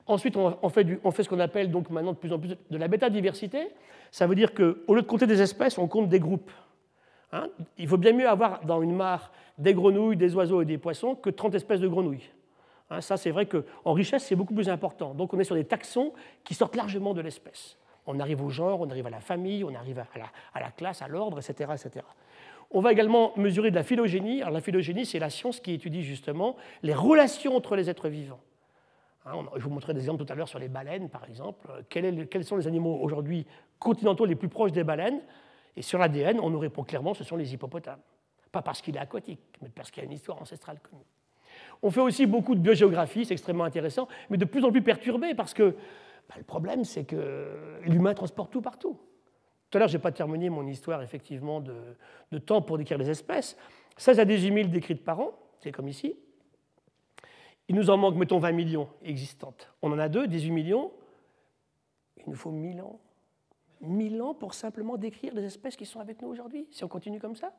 Ensuite, 0.08 0.38
on 0.38 0.70
fait, 0.70 1.24
ce 1.24 1.30
qu'on 1.30 1.39
appelle 1.39 1.70
donc 1.70 1.89
maintenant 1.89 2.14
de 2.14 2.18
plus 2.18 2.32
en 2.32 2.39
plus 2.39 2.55
de 2.70 2.78
la 2.78 2.88
bêta-diversité. 2.88 3.70
Ça 4.10 4.26
veut 4.26 4.36
dire 4.36 4.53
qu'au 4.53 4.95
lieu 4.95 5.01
de 5.01 5.08
compter 5.08 5.28
des 5.28 5.41
espèces, 5.41 5.78
on 5.78 5.88
compte 5.88 6.08
des 6.08 6.20
groupes. 6.20 6.51
Hein? 7.34 7.49
Il 7.78 7.89
vaut 7.89 7.97
bien 7.97 8.14
mieux 8.14 8.28
avoir 8.28 8.62
dans 8.66 8.82
une 8.82 8.95
mare 8.95 9.32
des 9.58 9.74
grenouilles, 9.74 10.16
des 10.16 10.34
oiseaux 10.36 10.62
et 10.62 10.66
des 10.66 10.78
poissons 10.78 11.16
que 11.16 11.30
30 11.30 11.55
espèces 11.55 11.82
de 11.82 11.89
grenouilles. 11.89 12.30
Hein? 12.89 13.01
ça, 13.01 13.18
c'est 13.18 13.32
vrai 13.32 13.47
qu'en 13.47 13.93
richesse, 13.93 14.24
c'est 14.26 14.36
beaucoup 14.36 14.53
plus 14.53 14.70
important. 14.70 15.14
Donc, 15.14 15.34
on 15.34 15.39
est 15.39 15.43
sur 15.43 15.55
des 15.55 15.66
taxons 15.66 16.14
qui 16.45 16.53
sortent 16.53 16.78
largement 16.78 17.14
de 17.14 17.20
l'espèce. 17.20 17.78
On 18.05 18.18
arrive 18.22 18.41
au 18.41 18.49
genre, 18.49 18.80
on 18.80 18.89
arrive 18.89 19.08
à 19.08 19.10
la 19.10 19.20
famille, 19.20 19.66
on 19.66 19.76
arrive 19.76 19.99
à 19.99 20.60
la, 20.60 20.72
classe, 20.72 21.01
à 21.01 21.10
l'ordre, 21.10 21.39
etc., 21.39 21.72
etc. 21.74 22.05
On 22.72 22.80
va 22.80 22.93
également 22.93 23.34
mesurer 23.36 23.72
de 23.72 23.76
la 23.76 23.84
phylogénie. 23.84 24.41
Alors, 24.41 24.53
la 24.53 24.62
phylogénie, 24.62 25.05
c'est 25.05 25.20
la 25.20 25.30
science 25.30 25.60
qui 25.60 25.74
étudie 25.74 26.03
justement 26.03 26.55
les 26.84 26.93
relations 26.93 27.58
entre 27.58 27.76
les 27.76 27.89
êtres 27.89 28.08
vivants. 28.08 28.39
Hein, 29.28 29.45
je 29.55 29.63
vous 29.63 29.69
montrerai 29.69 29.93
des 29.93 29.99
exemples 30.01 30.23
tout 30.23 30.32
à 30.32 30.36
l'heure 30.36 30.47
sur 30.47 30.59
les 30.59 30.69
baleines, 30.69 31.09
par 31.09 31.25
exemple. 31.25 31.67
quels 31.89 32.43
sont 32.43 32.55
les 32.55 32.67
animaux 32.67 32.97
aujourd'hui 33.01 33.45
continentaux 33.80 34.25
les 34.25 34.36
plus 34.36 34.49
proches 34.49 34.71
des 34.71 34.84
baleines? 34.84 35.21
Et 35.75 35.82
sur 35.82 35.99
l'ADN, 35.99 36.39
on 36.39 36.49
nous 36.49 36.59
répond 36.59 36.84
clairement 36.84 37.13
ce 37.13 37.23
sont 37.23 37.36
les 37.36 37.53
hippopotames. 37.53 37.99
Pas 38.51 38.61
parce 38.61 38.82
qu'il 38.82 38.95
est 38.95 38.99
aquatique, 38.99 39.41
mais 39.61 39.69
parce 39.69 39.91
qu'il 39.91 40.01
y 40.01 40.05
a 40.05 40.09
une 40.09 40.15
histoire 40.15 40.41
ancestrale 40.41 40.80
connue. 40.80 41.03
On 41.82 41.91
fait 41.91 42.01
aussi 42.01 42.25
beaucoup 42.25 42.55
de 42.55 42.59
biogéographie, 42.59 43.25
c'est 43.25 43.34
extrêmement 43.34 43.65
intéressant, 43.65 44.07
mais 44.30 44.38
de 44.38 44.45
plus 44.45 44.63
en 44.63 44.71
plus 44.71 44.82
perturbé 44.82 45.36
parce 45.36 45.53
que 45.53 45.75
bah, 46.30 46.36
le 46.38 46.43
problème, 46.43 46.84
c'est 46.84 47.03
que 47.03 47.80
l'humain 47.84 48.13
transporte 48.13 48.51
tout 48.51 48.61
partout. 48.61 48.97
Tout 49.69 49.78
à 49.78 49.80
l'heure, 49.80 49.88
je 49.89 49.97
n'ai 49.97 50.01
pas 50.01 50.11
terminé 50.11 50.49
mon 50.49 50.65
histoire 50.65 51.01
effectivement 51.01 51.61
de, 51.61 52.38
temps 52.39 52.61
pour 52.61 52.78
décrire 52.78 52.97
les 52.97 53.09
espèces. 53.09 53.57
16 53.97 54.19
à 54.19 54.25
18 54.25 54.53
000 54.53 54.67
décrites 54.69 55.03
par 55.03 55.19
an, 55.19 55.32
c'est 55.59 55.71
comme 55.71 55.88
ici. 55.88 56.15
Il 57.70 57.76
nous 57.76 57.89
en 57.89 57.97
manque, 57.97 58.15
mettons, 58.15 58.39
20 58.39 58.51
millions 58.53 58.89
existantes. 59.03 59.74
On 59.82 59.91
en 59.91 59.99
a 59.99 60.09
deux, 60.09 60.28
18 60.28 60.51
millions. 60.51 60.91
Il 62.18 62.30
nous 62.30 62.36
faut 62.36 62.51
1000 62.51 62.82
ans. 62.82 62.99
1000 63.82 64.22
ans 64.22 64.34
pour 64.34 64.53
simplement 64.53 64.97
décrire 64.97 65.34
les 65.34 65.43
espèces 65.43 65.76
qui 65.76 65.86
sont 65.86 65.99
avec 65.99 66.22
nous 66.22 66.30
aujourd'hui, 66.30 66.68
si 66.72 66.84
on 66.84 66.88
continue 66.88 67.20
comme 67.20 67.36
ça. 67.36 67.51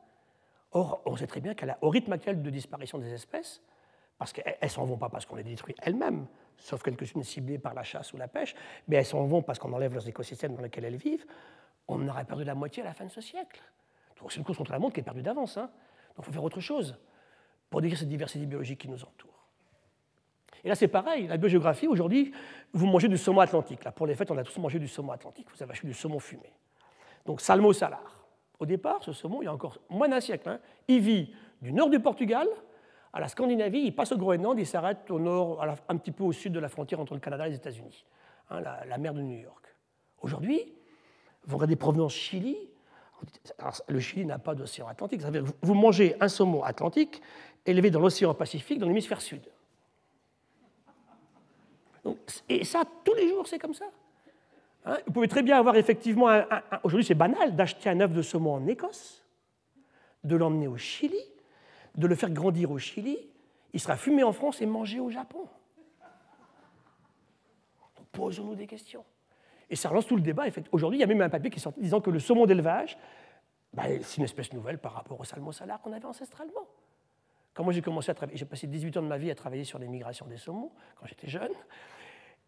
Or, 0.71 1.01
on 1.05 1.15
sait 1.15 1.27
très 1.27 1.41
bien 1.41 1.55
qu'au 1.55 1.89
rythme 1.89 2.11
actuel 2.11 2.41
de 2.41 2.49
disparition 2.49 2.97
des 2.97 3.13
espèces, 3.13 3.61
parce 4.17 4.33
qu'elles 4.33 4.57
ne 4.61 4.67
s'en 4.67 4.83
vont 4.83 4.97
pas 4.97 5.09
parce 5.09 5.25
qu'on 5.25 5.35
les 5.35 5.43
détruit 5.43 5.75
elles-mêmes, 5.81 6.27
sauf 6.57 6.83
quelques-unes 6.83 7.23
ciblées 7.23 7.57
par 7.57 7.73
la 7.73 7.83
chasse 7.83 8.11
ou 8.13 8.17
la 8.17 8.27
pêche, 8.27 8.53
mais 8.87 8.97
elles 8.97 9.05
s'en 9.05 9.23
vont 9.25 9.41
parce 9.41 9.59
qu'on 9.59 9.71
enlève 9.71 9.93
leurs 9.93 10.07
écosystèmes 10.07 10.55
dans 10.55 10.61
lesquels 10.61 10.85
elles 10.85 10.97
vivent, 10.97 11.25
on 11.87 12.07
aurait 12.07 12.25
perdu 12.25 12.43
la 12.43 12.53
moitié 12.53 12.83
à 12.83 12.85
la 12.85 12.93
fin 12.93 13.05
de 13.05 13.11
ce 13.11 13.21
siècle. 13.21 13.61
Donc 14.19 14.31
c'est 14.31 14.37
une 14.37 14.43
course 14.43 14.57
contre 14.57 14.71
la 14.71 14.79
montre 14.79 14.93
qui 14.93 14.99
est 14.99 15.03
perdue 15.03 15.21
d'avance. 15.21 15.57
Hein. 15.57 15.71
Donc 16.15 16.19
il 16.19 16.23
faut 16.25 16.31
faire 16.33 16.43
autre 16.43 16.59
chose 16.59 16.97
pour 17.69 17.81
décrire 17.81 17.97
cette 17.97 18.09
diversité 18.09 18.45
biologique 18.45 18.81
qui 18.81 18.89
nous 18.89 19.01
entoure. 19.03 19.28
Et 20.63 20.69
là, 20.69 20.75
c'est 20.75 20.87
pareil, 20.87 21.27
la 21.27 21.37
biogéographie, 21.37 21.87
aujourd'hui, 21.87 22.33
vous 22.73 22.85
mangez 22.85 23.07
du 23.07 23.17
saumon 23.17 23.41
atlantique. 23.41 23.83
Là, 23.83 23.91
pour 23.91 24.07
les 24.07 24.15
fêtes, 24.15 24.31
on 24.31 24.37
a 24.37 24.43
tous 24.43 24.59
mangé 24.59 24.79
du 24.79 24.87
saumon 24.87 25.11
atlantique. 25.11 25.47
Vous 25.55 25.63
avez 25.63 25.71
acheté 25.71 25.87
du 25.87 25.93
saumon 25.93 26.19
fumé. 26.19 26.53
Donc, 27.25 27.41
salmo 27.41 27.73
salar. 27.73 28.25
Au 28.59 28.65
départ, 28.65 29.03
ce 29.03 29.13
saumon, 29.13 29.41
il 29.41 29.45
y 29.45 29.47
a 29.47 29.53
encore 29.53 29.79
moins 29.89 30.09
d'un 30.09 30.19
siècle, 30.19 30.49
hein, 30.49 30.59
il 30.87 30.99
vit 30.99 31.33
du 31.61 31.71
nord 31.71 31.89
du 31.89 31.99
Portugal 31.99 32.47
à 33.13 33.19
la 33.19 33.27
Scandinavie, 33.27 33.79
il 33.79 33.95
passe 33.95 34.11
au 34.11 34.17
Groenland, 34.17 34.59
il 34.59 34.67
s'arrête 34.67 35.09
au 35.09 35.19
nord, 35.19 35.63
un 35.87 35.97
petit 35.97 36.11
peu 36.11 36.23
au 36.23 36.31
sud 36.31 36.53
de 36.53 36.59
la 36.59 36.69
frontière 36.69 36.99
entre 36.99 37.13
le 37.13 37.19
Canada 37.19 37.47
et 37.47 37.51
les 37.51 37.55
États-Unis, 37.55 38.05
hein, 38.49 38.61
la, 38.61 38.97
mer 38.97 39.13
de 39.13 39.21
New 39.21 39.37
York. 39.37 39.75
Aujourd'hui, 40.21 40.73
vous 41.45 41.55
regardez 41.55 41.75
provenance 41.75 42.13
Chili, 42.13 42.57
le 43.87 43.99
Chili 43.99 44.25
n'a 44.25 44.37
pas 44.37 44.55
d'océan 44.55 44.87
Atlantique, 44.87 45.21
vous 45.61 45.73
mangez 45.73 46.15
un 46.19 46.27
saumon 46.27 46.63
atlantique 46.63 47.21
élevé 47.65 47.89
dans 47.89 47.99
l'océan 47.99 48.33
Pacifique, 48.33 48.79
dans 48.79 48.87
l'hémisphère 48.87 49.21
sud. 49.21 49.41
Et 52.47 52.63
ça, 52.63 52.83
tous 53.03 53.13
les 53.13 53.29
jours, 53.29 53.47
c'est 53.47 53.59
comme 53.59 53.73
ça. 53.73 53.85
Hein, 54.85 54.97
vous 55.05 55.13
pouvez 55.13 55.27
très 55.27 55.43
bien 55.43 55.57
avoir 55.57 55.75
effectivement, 55.75 56.27
aujourd'hui 56.83 57.05
c'est 57.05 57.15
banal, 57.15 57.55
d'acheter 57.55 57.89
un 57.89 57.99
œuf 57.99 58.11
de 58.11 58.21
saumon 58.21 58.53
en 58.53 58.67
Écosse, 58.67 59.23
de 60.23 60.35
l'emmener 60.35 60.67
au 60.67 60.77
Chili, 60.77 61.19
de 61.95 62.07
le 62.07 62.15
faire 62.15 62.29
grandir 62.29 62.71
au 62.71 62.79
Chili, 62.79 63.17
il 63.73 63.79
sera 63.79 63.97
fumé 63.97 64.23
en 64.23 64.31
France 64.31 64.61
et 64.61 64.65
mangé 64.65 64.99
au 64.99 65.09
Japon. 65.09 65.47
Posons-nous 68.11 68.55
des 68.55 68.67
questions. 68.67 69.03
Et 69.69 69.75
ça 69.75 69.89
relance 69.89 70.07
tout 70.07 70.15
le 70.15 70.21
débat. 70.21 70.45
Aujourd'hui, 70.71 70.97
il 70.97 71.01
y 71.01 71.03
a 71.03 71.07
même 71.07 71.21
un 71.21 71.29
papier 71.29 71.51
qui 71.51 71.59
est 71.59 71.79
disant 71.79 72.01
que 72.01 72.09
le 72.09 72.19
saumon 72.19 72.47
d'élevage, 72.47 72.97
bah, 73.73 73.83
c'est 74.01 74.17
une 74.17 74.23
espèce 74.23 74.51
nouvelle 74.51 74.79
par 74.79 74.93
rapport 74.93 75.19
au 75.19 75.23
salmon 75.23 75.51
salar 75.51 75.79
qu'on 75.81 75.93
avait 75.93 76.05
ancestralement. 76.05 76.67
Quand 77.53 77.63
moi 77.63 77.73
j'ai 77.73 77.81
commencé 77.81 78.09
à 78.09 78.13
travailler, 78.13 78.37
j'ai 78.37 78.45
passé 78.45 78.65
18 78.65 78.97
ans 78.97 79.01
de 79.03 79.07
ma 79.07 79.17
vie 79.17 79.29
à 79.29 79.35
travailler 79.35 79.63
sur 79.63 79.77
les 79.77 79.87
migrations 79.87 80.25
des 80.25 80.37
saumons 80.37 80.71
quand 80.95 81.05
j'étais 81.05 81.27
jeune. 81.27 81.51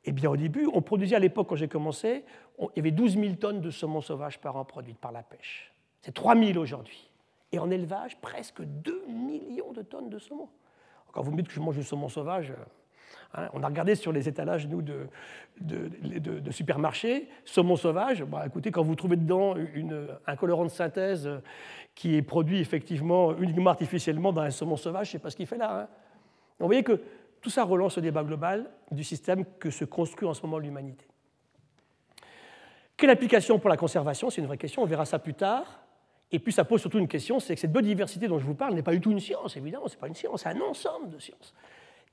Eh 0.06 0.12
bien, 0.12 0.30
au 0.30 0.38
début, 0.38 0.68
on 0.74 0.82
produisait 0.82 1.16
à 1.16 1.20
l'époque, 1.20 1.48
quand 1.50 1.56
j'ai 1.56 1.68
commencé, 1.68 2.26
il 2.60 2.70
y 2.76 2.80
avait 2.80 2.92
12 2.92 3.18
000 3.18 3.36
tonnes 3.36 3.62
de 3.62 3.70
saumon 3.70 4.02
sauvage 4.02 4.40
par 4.40 4.56
an 4.56 4.66
produites 4.66 4.98
par 4.98 5.12
la 5.12 5.22
pêche. 5.22 5.72
C'est 6.02 6.14
3 6.14 6.36
000 6.36 6.58
aujourd'hui 6.58 7.10
et 7.52 7.60
en 7.60 7.70
élevage, 7.70 8.18
presque 8.22 8.62
2 8.64 9.06
millions 9.08 9.72
de 9.74 9.82
tonnes 9.82 10.10
de 10.10 10.18
saumon. 10.18 10.50
Quand 11.12 11.22
vous 11.22 11.32
me 11.32 11.38
dites 11.38 11.48
que 11.48 11.54
je 11.54 11.60
mange 11.60 11.76
du 11.76 11.84
saumon 11.84 12.08
sauvage, 12.08 12.54
hein, 13.34 13.50
on 13.54 13.62
a 13.62 13.68
regardé 13.68 13.96
sur 13.96 14.12
les 14.12 14.28
étalages, 14.30 14.68
nous, 14.68 14.82
de, 14.82 16.52
supermarchés, 16.52 17.28
saumon 17.44 17.76
sauvage, 17.76 18.24
bah, 18.24 18.44
écoutez, 18.48 18.72
quand 18.72 18.84
vous 18.84 18.96
trouvez 18.96 19.18
dedans 19.18 19.56
un 20.26 20.36
colorant 20.36 20.64
de 20.64 20.70
synthèse 20.70 21.30
qui 21.94 22.16
est 22.16 22.22
produit 22.22 22.60
effectivement 22.60 23.38
uniquement 23.38 23.72
artificiellement 23.72 24.32
dans 24.32 24.42
un 24.42 24.50
saumon 24.50 24.78
sauvage, 24.78 25.08
je 25.08 25.12
ne 25.12 25.20
sais 25.20 25.24
pas 25.24 25.30
ce 25.30 25.36
qu'il 25.36 25.48
fait 25.48 25.58
là. 25.58 25.82
Hein. 25.82 25.88
vous 26.60 26.68
voyez 26.68 26.84
que 26.84 27.02
tout 27.42 27.50
ça 27.50 27.64
relance 27.64 27.96
le 27.98 28.04
débat 28.04 28.24
global 28.24 28.70
du 28.92 29.04
système 29.04 29.46
que 29.60 29.70
se 29.70 29.86
construit 29.86 30.28
en 30.28 30.34
ce 30.34 30.42
moment 30.44 30.58
l'humanité. 30.58 31.06
Quelle 32.98 33.10
application 33.10 33.58
pour 33.58 33.70
la 33.70 33.78
conservation? 33.78 34.30
C'est 34.30 34.42
une 34.42 34.48
vraie 34.48 34.58
question, 34.58 34.84
on 34.84 34.86
verra 34.86 35.06
ça 35.06 35.18
plus 35.18 35.34
tard. 35.34 35.80
Et 36.32 36.40
puis 36.40 36.54
ça 36.54 36.64
pose 36.64 36.80
surtout 36.80 37.00
une 37.00 37.08
question, 37.08 37.40
c'est 37.40 37.56
que 37.56 37.60
cette 37.60 37.72
biodiversité 37.74 38.28
dont 38.28 38.40
je 38.40 38.46
vous 38.46 38.56
parle 38.56 38.74
n'est 38.74 38.84
pas 38.84 38.94
du 38.94 39.02
tout 39.02 39.12
une 39.12 39.20
science, 39.20 39.58
évidemment, 39.58 39.88
ce 39.88 39.96
n'est 39.96 40.00
pas 40.00 40.08
une 40.08 40.16
science, 40.16 40.44
c'est 40.44 40.50
un 40.50 40.62
ensemble 40.62 41.10
de 41.10 41.20
sciences. 41.20 41.54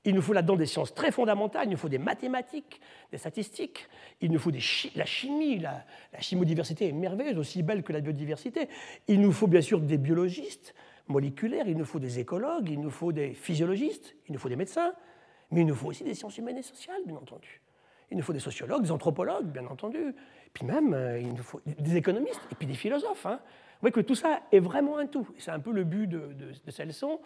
Il 0.03 0.15
nous 0.15 0.21
faut 0.21 0.33
là-dedans 0.33 0.55
des 0.55 0.65
sciences 0.65 0.93
très 0.93 1.11
fondamentales, 1.11 1.67
il 1.67 1.71
nous 1.71 1.77
faut 1.77 1.89
des 1.89 1.99
mathématiques, 1.99 2.81
des 3.11 3.17
statistiques, 3.17 3.87
il 4.19 4.31
nous 4.31 4.39
faut 4.39 4.51
la 4.51 5.05
chimie, 5.05 5.59
la, 5.59 5.85
la 6.11 6.19
chimodiversité 6.21 6.87
est 6.87 6.91
merveilleuse, 6.91 7.37
aussi 7.37 7.63
belle 7.63 7.83
que 7.83 7.93
la 7.93 8.01
biodiversité. 8.01 8.67
Il 9.07 9.21
nous 9.21 9.31
faut 9.31 9.47
bien 9.47 9.61
sûr 9.61 9.79
des 9.79 9.97
biologistes 9.97 10.73
moléculaires, 11.07 11.67
il 11.67 11.77
nous 11.77 11.85
faut 11.85 11.99
des 11.99 12.19
écologues, 12.19 12.69
il 12.69 12.79
nous 12.79 12.91
faut 12.91 13.11
des 13.11 13.33
physiologistes, 13.33 14.15
il 14.27 14.33
nous 14.33 14.39
faut 14.39 14.49
des 14.49 14.55
médecins, 14.55 14.93
mais 15.51 15.61
il 15.61 15.65
nous 15.65 15.75
faut 15.75 15.87
aussi 15.87 16.03
des 16.03 16.13
sciences 16.13 16.37
humaines 16.37 16.57
et 16.57 16.63
sociales, 16.63 17.01
bien 17.05 17.15
entendu. 17.15 17.61
Il 18.11 18.17
nous 18.17 18.23
faut 18.23 18.33
des 18.33 18.39
sociologues, 18.39 18.83
des 18.83 18.91
anthropologues, 18.91 19.45
bien 19.45 19.65
entendu, 19.67 20.15
puis 20.53 20.65
même 20.65 20.93
euh, 20.93 21.19
il 21.19 21.33
nous 21.33 21.43
faut 21.43 21.61
des 21.65 21.95
économistes, 21.95 22.41
et 22.51 22.55
puis 22.55 22.67
des 22.67 22.73
philosophes. 22.73 23.25
Hein 23.25 23.39
voyez 23.81 23.93
que 23.93 24.01
tout 24.01 24.15
ça 24.15 24.41
est 24.51 24.59
vraiment 24.59 24.97
un 24.97 25.07
tout. 25.07 25.27
C'est 25.37 25.51
un 25.51 25.59
peu 25.59 25.71
le 25.71 25.83
but 25.83 26.07
de, 26.07 26.33
de, 26.33 26.71
ces 26.71 26.85
leçons. 26.85 27.19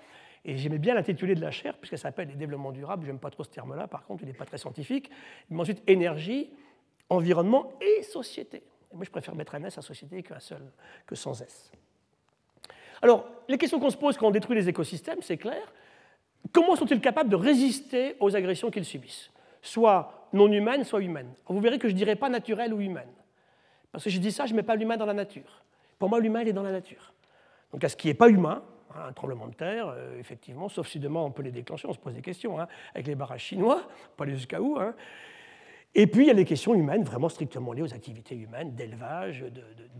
Et 0.45 0.57
j'aimais 0.57 0.77
bien 0.77 0.93
l'intitulé 0.93 1.35
de 1.35 1.41
la 1.41 1.51
chaire, 1.51 1.77
puisqu'elle 1.77 1.99
s'appelle 1.99 2.27
les 2.27 2.35
développements 2.35 2.71
durables. 2.71 3.05
J'aime 3.05 3.19
pas 3.19 3.29
trop 3.29 3.43
ce 3.43 3.49
terme-là, 3.49 3.87
par 3.87 4.03
contre, 4.05 4.23
il 4.23 4.27
n'est 4.27 4.33
pas 4.33 4.45
très 4.45 4.57
scientifique. 4.57 5.09
Mais 5.49 5.59
ensuite, 5.61 5.81
énergie, 5.87 6.51
environnement 7.09 7.71
et 7.81 8.03
société. 8.03 8.63
Et 8.91 8.95
moi, 8.95 9.05
je 9.05 9.09
préfère 9.09 9.35
mettre 9.35 9.55
un 9.55 9.63
S 9.63 9.77
à 9.77 9.81
société 9.81 10.21
qu'un 10.21 10.39
seul, 10.39 10.61
que 11.07 11.15
sans 11.15 11.41
S. 11.41 11.71
Alors, 13.01 13.25
les 13.47 13.57
questions 13.57 13.79
qu'on 13.79 13.89
se 13.89 13.97
pose 13.97 14.17
quand 14.17 14.27
on 14.27 14.31
détruit 14.31 14.55
les 14.55 14.69
écosystèmes, 14.69 15.21
c'est 15.21 15.37
clair. 15.37 15.73
Comment 16.51 16.75
sont-ils 16.75 16.99
capables 16.99 17.29
de 17.29 17.35
résister 17.35 18.15
aux 18.19 18.35
agressions 18.35 18.69
qu'ils 18.69 18.85
subissent 18.85 19.31
Soit 19.61 20.27
non 20.33 20.51
humaines, 20.51 20.83
soit 20.83 21.01
humaines? 21.01 21.33
Vous 21.47 21.61
verrez 21.61 21.79
que 21.79 21.87
je 21.87 21.93
ne 21.93 21.97
dirais 21.97 22.15
pas 22.15 22.29
naturelles 22.29 22.73
ou 22.73 22.81
humaines. 22.81 23.13
Parce 23.91 24.03
que 24.03 24.09
je 24.09 24.19
dis 24.19 24.31
ça, 24.31 24.45
je 24.45 24.51
ne 24.51 24.57
mets 24.57 24.63
pas 24.63 24.75
l'humain 24.75 24.97
dans 24.97 25.05
la 25.05 25.13
nature. 25.13 25.63
Pour 25.99 26.09
moi, 26.09 26.19
l'humain, 26.19 26.41
il 26.41 26.49
est 26.49 26.53
dans 26.53 26.63
la 26.63 26.71
nature. 26.71 27.13
Donc, 27.71 27.83
à 27.83 27.89
ce 27.89 27.95
qui 27.95 28.07
n'est 28.07 28.13
pas 28.13 28.27
humain, 28.27 28.63
hein, 28.93 29.05
un 29.07 29.13
tremblement 29.13 29.47
de 29.47 29.53
terre, 29.53 29.87
euh, 29.87 30.19
effectivement, 30.19 30.67
sauf 30.67 30.87
si 30.87 30.99
demain 30.99 31.21
on 31.21 31.31
peut 31.31 31.43
les 31.43 31.51
déclencher, 31.51 31.87
on 31.87 31.93
se 31.93 31.99
pose 31.99 32.13
des 32.13 32.21
questions, 32.21 32.59
hein, 32.59 32.67
avec 32.93 33.07
les 33.07 33.15
barrages 33.15 33.43
chinois, 33.43 33.83
pas 34.17 34.25
aller 34.25 34.35
jusqu'à 34.35 34.61
où. 34.61 34.77
Hein? 34.79 34.95
Et 35.95 36.07
puis, 36.07 36.23
il 36.23 36.27
y 36.27 36.31
a 36.31 36.33
les 36.33 36.45
questions 36.45 36.73
humaines, 36.73 37.03
vraiment 37.03 37.29
strictement 37.29 37.71
liées 37.71 37.83
aux 37.83 37.93
activités 37.93 38.35
humaines, 38.35 38.73
d'élevage, 38.73 39.45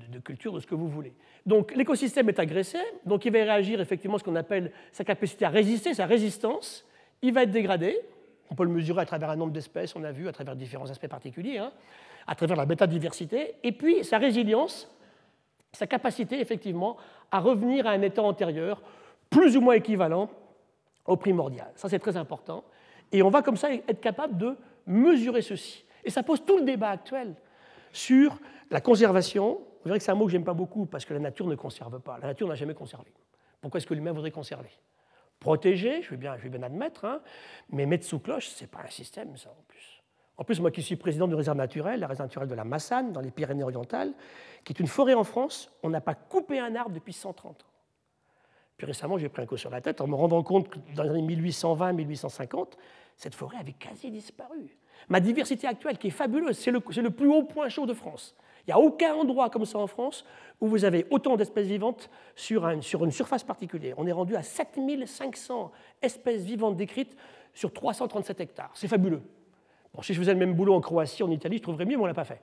de, 0.09 0.19
culture, 0.19 0.53
de 0.53 0.59
ce 0.59 0.65
que 0.65 0.73
vous 0.73 0.87
voulez. 0.87 1.13
Donc, 1.45 1.75
l'écosystème 1.75 2.29
est 2.29 2.39
agressé, 2.39 2.79
donc 3.05 3.25
il 3.25 3.31
va 3.31 3.39
réagir 3.39 3.79
effectivement 3.79 4.17
ce 4.17 4.23
qu'on 4.23 4.35
appelle 4.35 4.71
sa 4.91 5.03
capacité 5.03 5.45
à 5.45 5.49
résister, 5.49 5.93
sa 5.93 6.07
résistance. 6.07 6.85
Il 7.21 7.33
va 7.33 7.43
être 7.43 7.51
dégradé, 7.51 7.99
on 8.49 8.55
peut 8.55 8.63
le 8.63 8.71
mesurer 8.71 9.01
à 9.01 9.05
travers 9.05 9.29
un 9.29 9.35
nombre 9.35 9.51
d'espèces, 9.51 9.95
on 9.95 10.03
a 10.03 10.11
vu, 10.11 10.27
à 10.27 10.31
travers 10.31 10.55
différents 10.55 10.89
aspects 10.89 11.07
particuliers, 11.07 11.61
à 12.25 12.35
travers 12.35 12.57
la 12.57 12.65
bêta-diversité, 12.65 13.55
et 13.63 13.71
puis 13.71 14.03
sa 14.03 14.17
résilience, 14.17 14.89
sa 15.73 15.85
capacité 15.85 16.39
effectivement 16.39 16.97
à 17.31 17.39
revenir 17.39 17.85
à 17.85 17.91
un 17.91 18.01
état 18.01 18.23
antérieur 18.23 18.81
plus 19.29 19.57
ou 19.57 19.61
moins 19.61 19.75
équivalent 19.75 20.29
au 21.05 21.17
primordial. 21.17 21.71
Ça, 21.75 21.89
c'est 21.89 21.99
très 21.99 22.17
important. 22.17 22.63
Et 23.11 23.21
on 23.21 23.29
va 23.29 23.41
comme 23.41 23.57
ça 23.57 23.71
être 23.73 24.01
capable 24.01 24.37
de 24.37 24.55
mesurer 24.86 25.41
ceci. 25.41 25.86
Et 26.03 26.09
ça 26.09 26.23
pose 26.23 26.43
tout 26.45 26.57
le 26.57 26.63
débat 26.63 26.89
actuel 26.89 27.36
sur 27.91 28.39
la 28.69 28.81
conservation. 28.81 29.53
Vous 29.55 29.86
verrez 29.86 29.99
que 29.99 30.03
c'est 30.03 30.11
un 30.11 30.15
mot 30.15 30.25
que 30.25 30.31
j'aime 30.31 30.43
pas 30.43 30.53
beaucoup 30.53 30.86
parce 30.86 31.05
que 31.05 31.13
la 31.13 31.19
nature 31.19 31.47
ne 31.47 31.55
conserve 31.55 31.99
pas. 31.99 32.17
La 32.21 32.27
nature 32.27 32.47
n'a 32.47 32.55
jamais 32.55 32.73
conservé. 32.73 33.13
Pourquoi 33.61 33.77
est-ce 33.77 33.88
que 33.88 33.93
l'humain 33.93 34.11
voudrait 34.11 34.31
conserver? 34.31 34.69
Protéger, 35.39 36.01
je 36.01 36.09
vais 36.09 36.17
bien, 36.17 36.38
je 36.38 36.43
vais 36.43 36.49
bien 36.49 36.63
admettre, 36.63 37.05
hein, 37.05 37.21
mais 37.69 37.86
mettre 37.86 38.05
sous 38.05 38.19
cloche, 38.19 38.47
ce 38.47 38.61
n'est 38.61 38.67
pas 38.67 38.81
un 38.86 38.89
système, 38.89 39.36
ça 39.38 39.49
en 39.49 39.63
plus. 39.67 40.01
En 40.38 40.43
plus, 40.43 40.59
moi 40.59 40.71
qui 40.71 40.81
suis 40.81 40.95
président 40.95 41.27
d'une 41.27 41.36
réserve 41.36 41.57
naturelle, 41.57 41.99
la 41.99 42.07
réserve 42.07 42.27
naturelle 42.27 42.49
de 42.49 42.55
la 42.55 42.63
Massane, 42.63 43.11
dans 43.11 43.21
les 43.21 43.29
Pyrénées-Orientales, 43.29 44.13
qui 44.63 44.73
est 44.73 44.79
une 44.79 44.88
forêt 44.88 45.13
en 45.13 45.23
France, 45.23 45.71
on 45.84 45.89
n'a 45.89 46.01
pas 46.01 46.15
coupé 46.15 46.59
un 46.59 46.75
arbre 46.75 46.91
depuis 46.91 47.13
130 47.13 47.61
ans. 47.61 47.67
Puis 48.77 48.88
récemment, 48.88 49.17
j'ai 49.17 49.29
pris 49.29 49.43
un 49.43 49.45
coup 49.45 49.57
sur 49.57 49.69
la 49.69 49.81
tête 49.81 50.01
en 50.01 50.07
me 50.07 50.15
rendant 50.15 50.41
compte 50.41 50.69
que 50.69 50.79
dans 50.95 51.03
les 51.03 51.09
années 51.09 51.36
1820-1850, 51.36 52.73
cette 53.18 53.36
forêt 53.36 53.57
avait 53.57 53.74
quasi 53.74 54.11
disparu. 54.11 54.78
Ma 55.09 55.20
diversité 55.20 55.68
actuelle, 55.68 55.97
qui 55.97 56.07
est 56.07 56.11
fabuleuse, 56.11 56.57
c'est 56.57 56.72
le, 56.72 56.80
plus 56.80 57.28
haut 57.28 57.43
point 57.43 57.70
chaud 57.70 57.86
de 57.86 57.93
France. 57.93 58.36
Il 58.66 58.70
n'y 58.70 58.74
a 58.74 58.80
aucun 58.80 59.14
endroit 59.14 59.49
comme 59.49 59.66
ça 59.66 59.78
en 59.78 59.88
France 59.88 60.26
où 60.61 60.68
vous 60.68 60.86
avez 60.86 61.05
autant 61.09 61.36
d'espèces 61.36 61.68
vivantes 61.68 62.09
sur, 62.36 62.68
une 62.68 63.11
surface 63.11 63.43
particulière. 63.43 63.95
On 63.97 64.07
est 64.07 64.14
rendu 64.14 64.36
à 64.36 64.43
7500 64.43 65.72
espèces 66.01 66.43
vivantes 66.43 66.78
décrites 66.78 67.16
sur 67.53 67.74
337 67.74 68.39
hectares. 68.39 68.72
C'est 68.74 68.88
fabuleux. 68.88 69.22
Bon, 69.93 70.01
si 70.01 70.14
je 70.14 70.20
faisais 70.20 70.34
le 70.34 70.39
même 70.39 70.53
boulot 70.53 70.74
en 70.74 70.82
Croatie, 70.82 71.24
en 71.24 71.32
Italie, 71.32 71.57
je 71.57 71.64
trouverais 71.64 71.86
mieux, 71.86 71.97
mais 71.97 72.03
on 72.03 72.03
ne 72.03 72.07
l'a 72.07 72.14
pas 72.14 72.24
fait. 72.24 72.41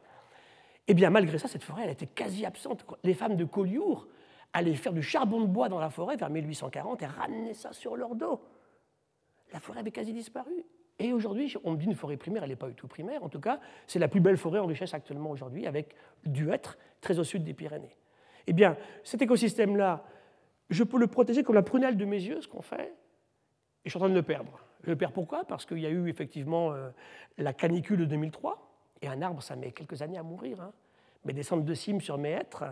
Eh 0.87 0.95
bien, 0.95 1.11
malgré 1.11 1.39
ça, 1.39 1.49
cette 1.49 1.64
forêt, 1.64 1.85
elle 1.85 1.91
était 1.91 2.07
quasi 2.07 2.45
absente. 2.45 2.85
Les 3.03 3.14
femmes 3.14 3.37
de 3.37 3.45
Collioure 3.45 4.07
allaient 4.53 4.75
faire 4.75 4.93
du 4.93 5.03
charbon 5.03 5.41
de 5.41 5.47
bois 5.47 5.68
dans 5.68 5.79
la 5.79 5.91
forêt 5.91 6.16
vers 6.16 6.31
1840 6.31 7.03
et 7.03 7.07
ramener 7.07 7.55
ça 7.55 7.73
sur 7.73 7.97
leur 7.97 8.14
dos. 8.14 8.41
La 9.53 9.61
forêt 9.61 9.80
avait 9.80 9.90
quasi 9.90 10.12
disparu. 10.12 10.64
Et 10.98 11.12
aujourd'hui, 11.12 11.55
on 11.64 11.72
me 11.72 11.76
dit 11.76 11.86
une 11.86 11.94
forêt 11.94 12.18
primaire, 12.18 12.42
elle 12.42 12.51
n'est 12.51 12.57
pas 12.57 12.68
du 12.68 12.74
tout 12.74 12.86
primaire. 12.86 13.24
En 13.24 13.30
tout 13.30 13.40
cas, 13.40 13.59
c'est 13.86 13.98
la 13.98 14.09
plus 14.09 14.20
belle 14.20 14.36
forêt 14.36 14.59
en 14.59 14.66
richesse 14.66 14.92
actuellement 14.92 15.30
aujourd'hui, 15.30 15.66
avec 15.66 15.94
du 16.26 16.51
hêtre 16.51 16.76
très 17.01 17.18
au 17.18 17.24
sud 17.24 17.42
des 17.42 17.55
Pyrénées. 17.55 17.96
Eh 18.46 18.53
bien, 18.53 18.76
cet 19.03 19.22
écosystème-là, 19.22 20.05
je 20.68 20.84
peux 20.84 20.98
le 20.98 21.07
protéger 21.07 21.42
comme 21.42 21.55
la 21.55 21.62
prunelle 21.62 21.96
de 21.96 22.05
mes 22.05 22.22
yeux, 22.22 22.42
ce 22.42 22.48
qu'on 22.48 22.61
fait, 22.61 22.92
et 23.84 23.86
je 23.86 23.90
suis 23.90 23.96
en 23.96 24.01
train 24.01 24.09
de 24.11 24.14
le 24.14 24.22
perdre. 24.22 24.61
Je 24.84 24.90
le 24.90 24.96
perds 24.96 25.12
pourquoi? 25.12 25.44
Parce 25.44 25.64
qu'il 25.64 25.78
y 25.78 25.86
a 25.86 25.90
eu 25.90 26.09
effectivement 26.09 26.72
euh, 26.72 26.90
la 27.38 27.55
canicule 27.55 27.98
de 27.98 28.05
2003, 28.05 28.70
et 29.01 29.09
un 29.09 29.22
arbre, 29.22 29.42
ça 29.42 29.57
met 29.57 29.72
quelques 29.72 30.03
années 30.03 30.18
à 30.18 30.22
mourir. 30.22 30.61
Hein. 30.61 30.72
Mais 31.24 31.32
descendre 31.32 31.64
de 31.64 31.74
cime 31.74 32.03
sur 32.03 32.18
mes 32.18 32.30
hêtres, 32.30 32.64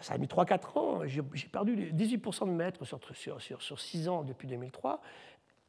ça 0.00 0.14
a 0.14 0.18
mis 0.18 0.26
3-4 0.26 0.78
ans. 0.78 1.06
J'ai 1.06 1.22
perdu 1.48 1.92
18% 1.92 2.46
de 2.46 2.52
mètres 2.52 2.84
sur, 2.84 3.00
sur, 3.14 3.40
sur, 3.40 3.62
sur 3.62 3.80
6 3.80 4.08
ans 4.08 4.22
depuis 4.22 4.48
2003. 4.48 5.00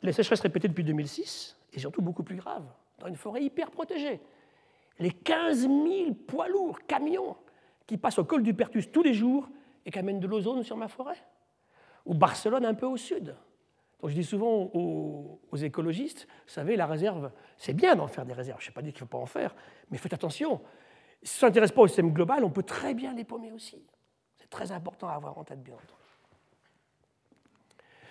Les 0.03 0.11
sécheresses 0.11 0.41
répétées 0.41 0.67
depuis 0.67 0.83
2006, 0.83 1.57
et 1.73 1.79
surtout 1.79 2.01
beaucoup 2.01 2.23
plus 2.23 2.35
grave, 2.35 2.65
dans 2.99 3.07
une 3.07 3.15
forêt 3.15 3.43
hyper 3.43 3.71
protégée. 3.71 4.19
Les 4.99 5.11
15 5.11 5.61
000 5.61 6.13
poids 6.27 6.47
lourds, 6.47 6.79
camions, 6.87 7.35
qui 7.87 7.97
passent 7.97 8.19
au 8.19 8.25
col 8.25 8.43
du 8.43 8.53
Pertus 8.53 8.91
tous 8.91 9.03
les 9.03 9.13
jours 9.13 9.49
et 9.85 9.91
qui 9.91 9.99
amènent 9.99 10.19
de 10.19 10.27
l'ozone 10.27 10.63
sur 10.63 10.77
ma 10.77 10.87
forêt. 10.87 11.17
Ou 12.05 12.13
Barcelone 12.13 12.65
un 12.65 12.73
peu 12.73 12.85
au 12.85 12.97
sud. 12.97 13.35
Donc 14.01 14.09
je 14.09 14.15
dis 14.15 14.23
souvent 14.23 14.71
aux, 14.73 15.39
écologistes, 15.57 16.27
vous 16.45 16.53
savez, 16.53 16.75
la 16.75 16.87
réserve, 16.87 17.31
c'est 17.57 17.73
bien 17.73 17.95
d'en 17.95 18.07
faire 18.07 18.25
des 18.25 18.33
réserves, 18.33 18.59
je 18.59 18.65
ne 18.65 18.67
sais 18.67 18.73
pas 18.73 18.81
dire 18.81 18.93
qu'il 18.93 19.03
ne 19.03 19.07
faut 19.07 19.17
pas 19.17 19.19
en 19.19 19.27
faire, 19.27 19.55
mais 19.91 19.97
faites 19.97 20.13
attention. 20.13 20.61
Si 21.21 21.37
ça 21.37 21.45
ne 21.45 21.49
s'intéresse 21.51 21.71
pas 21.71 21.81
au 21.81 21.87
système 21.87 22.11
global, 22.11 22.43
on 22.43 22.49
peut 22.49 22.63
très 22.63 22.95
bien 22.95 23.13
les 23.13 23.23
paumer 23.23 23.51
aussi. 23.51 23.85
C'est 24.37 24.49
très 24.49 24.71
important 24.71 25.07
à 25.07 25.13
avoir 25.13 25.37
en 25.37 25.43
tête, 25.43 25.61
bien. 25.61 25.75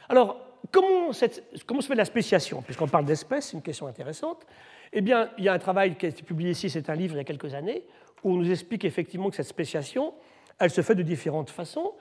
Alors, 0.09 0.49
comment, 0.70 1.12
se 1.12 1.86
fait 1.86 1.94
la 1.94 2.04
spéciation 2.04 2.62
Puisqu'on 2.62 2.88
parle 2.88 3.04
d'espèces, 3.04 3.48
c'est 3.48 3.56
une 3.56 3.62
question 3.62 3.86
intéressante. 3.86 4.46
Eh 4.92 5.00
bien, 5.00 5.30
il 5.38 5.44
y 5.44 5.48
a 5.48 5.52
un 5.52 5.58
travail 5.58 5.96
qui 5.96 6.06
a 6.06 6.08
été 6.08 6.22
publié 6.22 6.50
ici, 6.50 6.68
c'est 6.68 6.90
un 6.90 6.94
livre 6.94 7.14
il 7.14 7.18
y 7.18 7.20
a 7.20 7.24
quelques 7.24 7.54
années, 7.54 7.84
où 8.22 8.32
on 8.32 8.36
nous 8.36 8.50
explique 8.50 8.84
effectivement 8.84 9.30
que 9.30 9.36
cette 9.36 9.46
spéciation, 9.46 10.14
elle 10.58 10.70
se 10.70 10.82
fait 10.82 10.94
de 10.94 11.02
différentes 11.02 11.50
façons. 11.50 11.92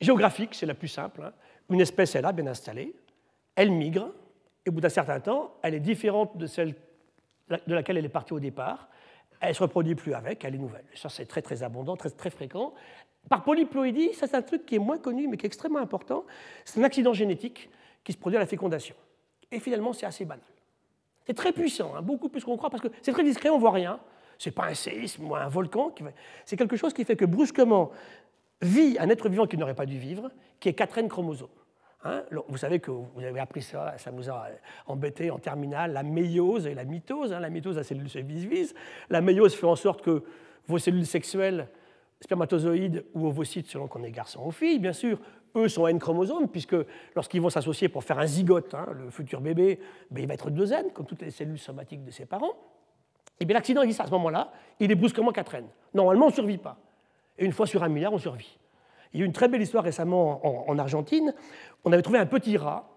Géographique, 0.00 0.54
c'est 0.54 0.66
la 0.66 0.74
plus 0.74 0.88
simple. 0.88 1.22
Hein. 1.22 1.32
Une 1.70 1.80
espèce 1.80 2.14
est 2.14 2.22
là, 2.22 2.32
bien 2.32 2.46
installée, 2.46 2.94
elle 3.54 3.70
migre, 3.70 4.10
et 4.64 4.70
au 4.70 4.72
bout 4.72 4.80
d'un 4.80 4.88
certain 4.88 5.20
temps, 5.20 5.54
elle 5.62 5.74
est 5.74 5.80
différente 5.80 6.36
de 6.36 6.46
celle 6.46 6.74
de 7.48 7.74
laquelle 7.74 7.96
elle 7.96 8.04
est 8.04 8.10
partie 8.10 8.32
au 8.32 8.40
départ. 8.40 8.88
Elle 9.40 9.50
ne 9.50 9.54
se 9.54 9.62
reproduit 9.62 9.94
plus 9.94 10.14
avec, 10.14 10.44
elle 10.44 10.54
est 10.54 10.58
nouvelle. 10.58 10.84
Ça, 10.94 11.08
c'est 11.08 11.26
très 11.26 11.42
très 11.42 11.62
abondant, 11.62 11.96
très, 11.96 12.10
très 12.10 12.30
fréquent. 12.30 12.74
Par 13.28 13.42
polyploïdie, 13.42 14.14
ça 14.14 14.26
c'est 14.26 14.36
un 14.36 14.42
truc 14.42 14.66
qui 14.66 14.76
est 14.76 14.80
moins 14.80 14.98
connu, 14.98 15.28
mais 15.28 15.36
qui 15.36 15.46
est 15.46 15.48
extrêmement 15.48 15.80
important. 15.80 16.24
C'est 16.64 16.80
un 16.80 16.84
accident 16.84 17.12
génétique 17.12 17.68
qui 18.06 18.12
se 18.12 18.18
produit 18.18 18.36
à 18.36 18.40
la 18.40 18.46
fécondation. 18.46 18.94
Et 19.50 19.58
finalement, 19.58 19.92
c'est 19.92 20.06
assez 20.06 20.24
banal. 20.24 20.44
C'est 21.26 21.34
très 21.34 21.50
puissant, 21.50 21.92
hein, 21.96 22.02
beaucoup 22.02 22.28
plus 22.28 22.44
qu'on 22.44 22.56
croit, 22.56 22.70
parce 22.70 22.80
que 22.80 22.88
c'est 23.02 23.10
très 23.10 23.24
discret, 23.24 23.50
on 23.50 23.58
voit 23.58 23.72
rien. 23.72 23.98
Ce 24.38 24.48
n'est 24.48 24.54
pas 24.54 24.66
un 24.66 24.74
séisme 24.74 25.28
ou 25.28 25.34
un 25.34 25.48
volcan. 25.48 25.92
C'est 26.44 26.56
quelque 26.56 26.76
chose 26.76 26.94
qui 26.94 27.04
fait 27.04 27.16
que 27.16 27.24
brusquement 27.24 27.90
vit 28.62 28.96
un 29.00 29.08
être 29.08 29.28
vivant 29.28 29.48
qui 29.48 29.56
n'aurait 29.56 29.74
pas 29.74 29.86
dû 29.86 29.98
vivre, 29.98 30.30
qui 30.60 30.68
est 30.68 30.74
4 30.74 31.08
chromosomes. 31.08 31.48
Hein, 32.04 32.22
vous 32.46 32.58
savez 32.58 32.78
que 32.78 32.92
vous 32.92 33.24
avez 33.24 33.40
appris 33.40 33.62
ça, 33.62 33.98
ça 33.98 34.12
nous 34.12 34.30
a 34.30 34.46
embêté 34.86 35.32
en 35.32 35.40
terminale, 35.40 35.92
la 35.92 36.04
méiose 36.04 36.68
et 36.68 36.74
la 36.74 36.84
mitose. 36.84 37.32
Hein, 37.32 37.40
la 37.40 37.50
mitose, 37.50 37.74
la 37.74 37.82
cellule 37.82 38.08
se 38.08 38.20
vise-vise. 38.20 38.72
La 39.10 39.20
méiose 39.20 39.56
fait 39.56 39.66
en 39.66 39.74
sorte 39.74 40.02
que 40.02 40.22
vos 40.68 40.78
cellules 40.78 41.06
sexuelles, 41.06 41.66
spermatozoïdes 42.20 43.04
ou 43.14 43.26
ovocytes, 43.26 43.66
selon 43.66 43.88
qu'on 43.88 44.04
est 44.04 44.12
garçon 44.12 44.46
ou 44.46 44.52
fille, 44.52 44.78
bien 44.78 44.92
sûr, 44.92 45.18
eux 45.56 45.68
sont 45.68 45.86
N 45.86 45.98
chromosomes, 45.98 46.48
puisque 46.48 46.76
lorsqu'ils 47.14 47.40
vont 47.40 47.50
s'associer 47.50 47.88
pour 47.88 48.04
faire 48.04 48.18
un 48.18 48.26
zygote, 48.26 48.74
hein, 48.74 48.86
le 48.92 49.10
futur 49.10 49.40
bébé, 49.40 49.80
ben, 50.10 50.20
il 50.20 50.26
va 50.26 50.34
être 50.34 50.50
2 50.50 50.72
N, 50.72 50.90
comme 50.92 51.06
toutes 51.06 51.22
les 51.22 51.30
cellules 51.30 51.58
somatiques 51.58 52.04
de 52.04 52.10
ses 52.10 52.26
parents. 52.26 52.54
Et 53.40 53.44
bien 53.44 53.54
l'accident 53.54 53.82
existe 53.82 54.00
à 54.00 54.06
ce 54.06 54.10
moment-là, 54.12 54.52
il 54.80 54.90
est 54.90 54.94
brusquement 54.94 55.32
4 55.32 55.54
N. 55.56 55.66
Normalement, 55.94 56.26
on 56.26 56.30
ne 56.30 56.34
survit 56.34 56.58
pas. 56.58 56.78
Et 57.38 57.44
une 57.44 57.52
fois 57.52 57.66
sur 57.66 57.82
un 57.82 57.88
milliard, 57.88 58.12
on 58.12 58.18
survit. 58.18 58.58
Il 59.12 59.20
y 59.20 59.22
a 59.22 59.24
eu 59.24 59.26
une 59.26 59.32
très 59.32 59.48
belle 59.48 59.62
histoire 59.62 59.84
récemment 59.84 60.68
en, 60.68 60.78
Argentine. 60.78 61.34
On 61.84 61.92
avait 61.92 62.02
trouvé 62.02 62.18
un 62.18 62.26
petit 62.26 62.56
rat 62.56 62.88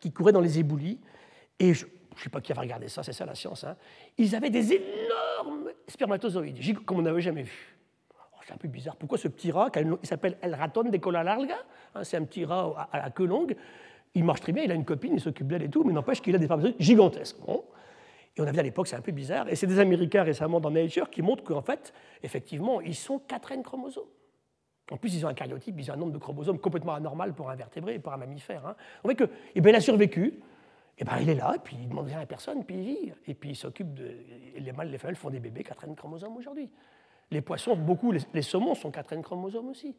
qui 0.00 0.12
courait 0.12 0.32
dans 0.32 0.40
les 0.40 0.58
éboulis. 0.58 1.00
Et 1.58 1.74
je 1.74 1.84
ne 1.84 2.20
sais 2.20 2.30
pas 2.30 2.40
qui 2.40 2.52
avait 2.52 2.60
regardé 2.62 2.88
ça, 2.88 3.02
c'est 3.02 3.12
ça 3.12 3.26
la 3.26 3.34
science. 3.34 3.64
Hein. 3.64 3.76
Ils 4.18 4.34
avaient 4.34 4.50
des 4.50 4.72
énormes 4.72 5.70
spermatozoïdes, 5.88 6.84
comme 6.84 6.98
on 6.98 7.02
n'avait 7.02 7.20
jamais 7.20 7.42
vu. 7.42 7.75
C'est 8.46 8.54
un 8.54 8.58
peu 8.58 8.68
bizarre. 8.68 8.94
Pourquoi 8.94 9.18
ce 9.18 9.26
petit 9.26 9.50
rat, 9.50 9.70
il 9.74 10.06
s'appelle 10.06 10.36
El 10.40 10.54
Raton 10.54 10.84
de 10.84 10.96
Cola 10.98 11.24
Larga, 11.24 11.56
hein, 11.96 12.04
c'est 12.04 12.16
un 12.16 12.22
petit 12.22 12.44
rat 12.44 12.88
à 12.92 13.10
queue 13.10 13.26
longue, 13.26 13.56
il 14.14 14.22
marche 14.22 14.40
très 14.40 14.52
bien, 14.52 14.62
il 14.62 14.70
a 14.70 14.74
une 14.74 14.84
copine, 14.84 15.14
il 15.14 15.20
s'occupe 15.20 15.48
d'elle 15.48 15.64
et 15.64 15.68
tout, 15.68 15.82
mais 15.82 15.92
n'empêche 15.92 16.22
qu'il 16.22 16.32
a 16.36 16.38
des 16.38 16.44
spermatozoïdes 16.44 16.80
gigantesques. 16.80 17.38
Et 18.36 18.40
on 18.40 18.46
a 18.46 18.52
vu 18.52 18.58
à 18.60 18.62
l'époque, 18.62 18.86
c'est 18.86 18.94
un 18.94 19.00
peu 19.00 19.10
bizarre. 19.10 19.48
Et 19.48 19.56
c'est 19.56 19.66
des 19.66 19.80
Américains 19.80 20.22
récemment 20.22 20.60
dans 20.60 20.70
Nature 20.70 21.10
qui 21.10 21.22
montrent 21.22 21.42
qu'en 21.42 21.60
fait, 21.60 21.92
effectivement, 22.22 22.80
ils 22.80 22.94
sont 22.94 23.18
4 23.18 23.50
N 23.50 23.62
chromosomes. 23.64 24.04
En 24.92 24.96
plus, 24.96 25.16
ils 25.16 25.26
ont 25.26 25.28
un 25.28 25.34
cariotype, 25.34 25.74
ils 25.76 25.90
ont 25.90 25.94
un 25.94 25.96
nombre 25.96 26.12
de 26.12 26.18
chromosomes 26.18 26.60
complètement 26.60 26.94
anormal 26.94 27.34
pour 27.34 27.50
un 27.50 27.56
vertébré 27.56 27.94
et 27.94 27.98
pour 27.98 28.12
un 28.12 28.16
mammifère. 28.16 28.64
Hein. 28.64 28.76
On 29.02 29.08
voit 29.08 29.16
que, 29.16 29.28
eh 29.56 29.60
bien, 29.60 29.72
il 29.72 29.76
a 29.76 29.80
survécu, 29.80 30.40
et 30.98 31.04
ben, 31.04 31.18
il 31.20 31.30
est 31.30 31.34
là, 31.34 31.54
et 31.56 31.58
puis 31.58 31.76
il 31.76 31.86
ne 31.86 31.88
demande 31.88 32.06
rien 32.06 32.20
à 32.20 32.26
personne, 32.26 32.64
puis 32.64 32.76
il 32.76 32.84
vit. 32.84 33.12
Et 33.26 33.34
puis 33.34 33.50
il 33.50 33.56
s'occupe 33.56 33.92
de. 33.92 34.16
Les 34.56 34.70
mâles, 34.70 34.90
les 34.90 34.98
femelles 34.98 35.16
font 35.16 35.30
des 35.30 35.40
bébés 35.40 35.64
4 35.64 35.84
N 35.84 35.96
chromosomes 35.96 36.36
aujourd'hui. 36.36 36.70
Les 37.30 37.40
poissons, 37.40 37.76
beaucoup, 37.76 38.12
les, 38.12 38.42
saumons 38.42 38.74
sont 38.74 38.90
4 38.90 39.14
N 39.14 39.22
chromosomes 39.22 39.68
aussi. 39.68 39.94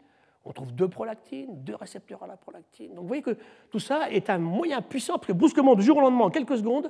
On 0.46 0.54
trouve 0.54 0.72
deux 0.74 0.88
prolactines, 0.88 1.64
deux 1.64 1.76
récepteurs 1.76 2.24
à 2.24 2.28
la 2.28 2.38
prolactine. 2.38 2.94
Donc 2.94 3.02
vous 3.02 3.08
voyez 3.08 3.22
que 3.22 3.38
tout 3.70 3.80
ça 3.80 4.10
est 4.10 4.30
un 4.30 4.38
moyen 4.38 4.82
puissant, 4.82 5.16
parce 5.16 5.28
que 5.28 5.34
brusquement, 5.34 5.76
du 5.76 5.84
jour 5.84 5.98
au 5.98 6.02
lendemain, 6.02 6.26
en 6.26 6.30
quelques 6.30 6.58
secondes, 6.58 6.90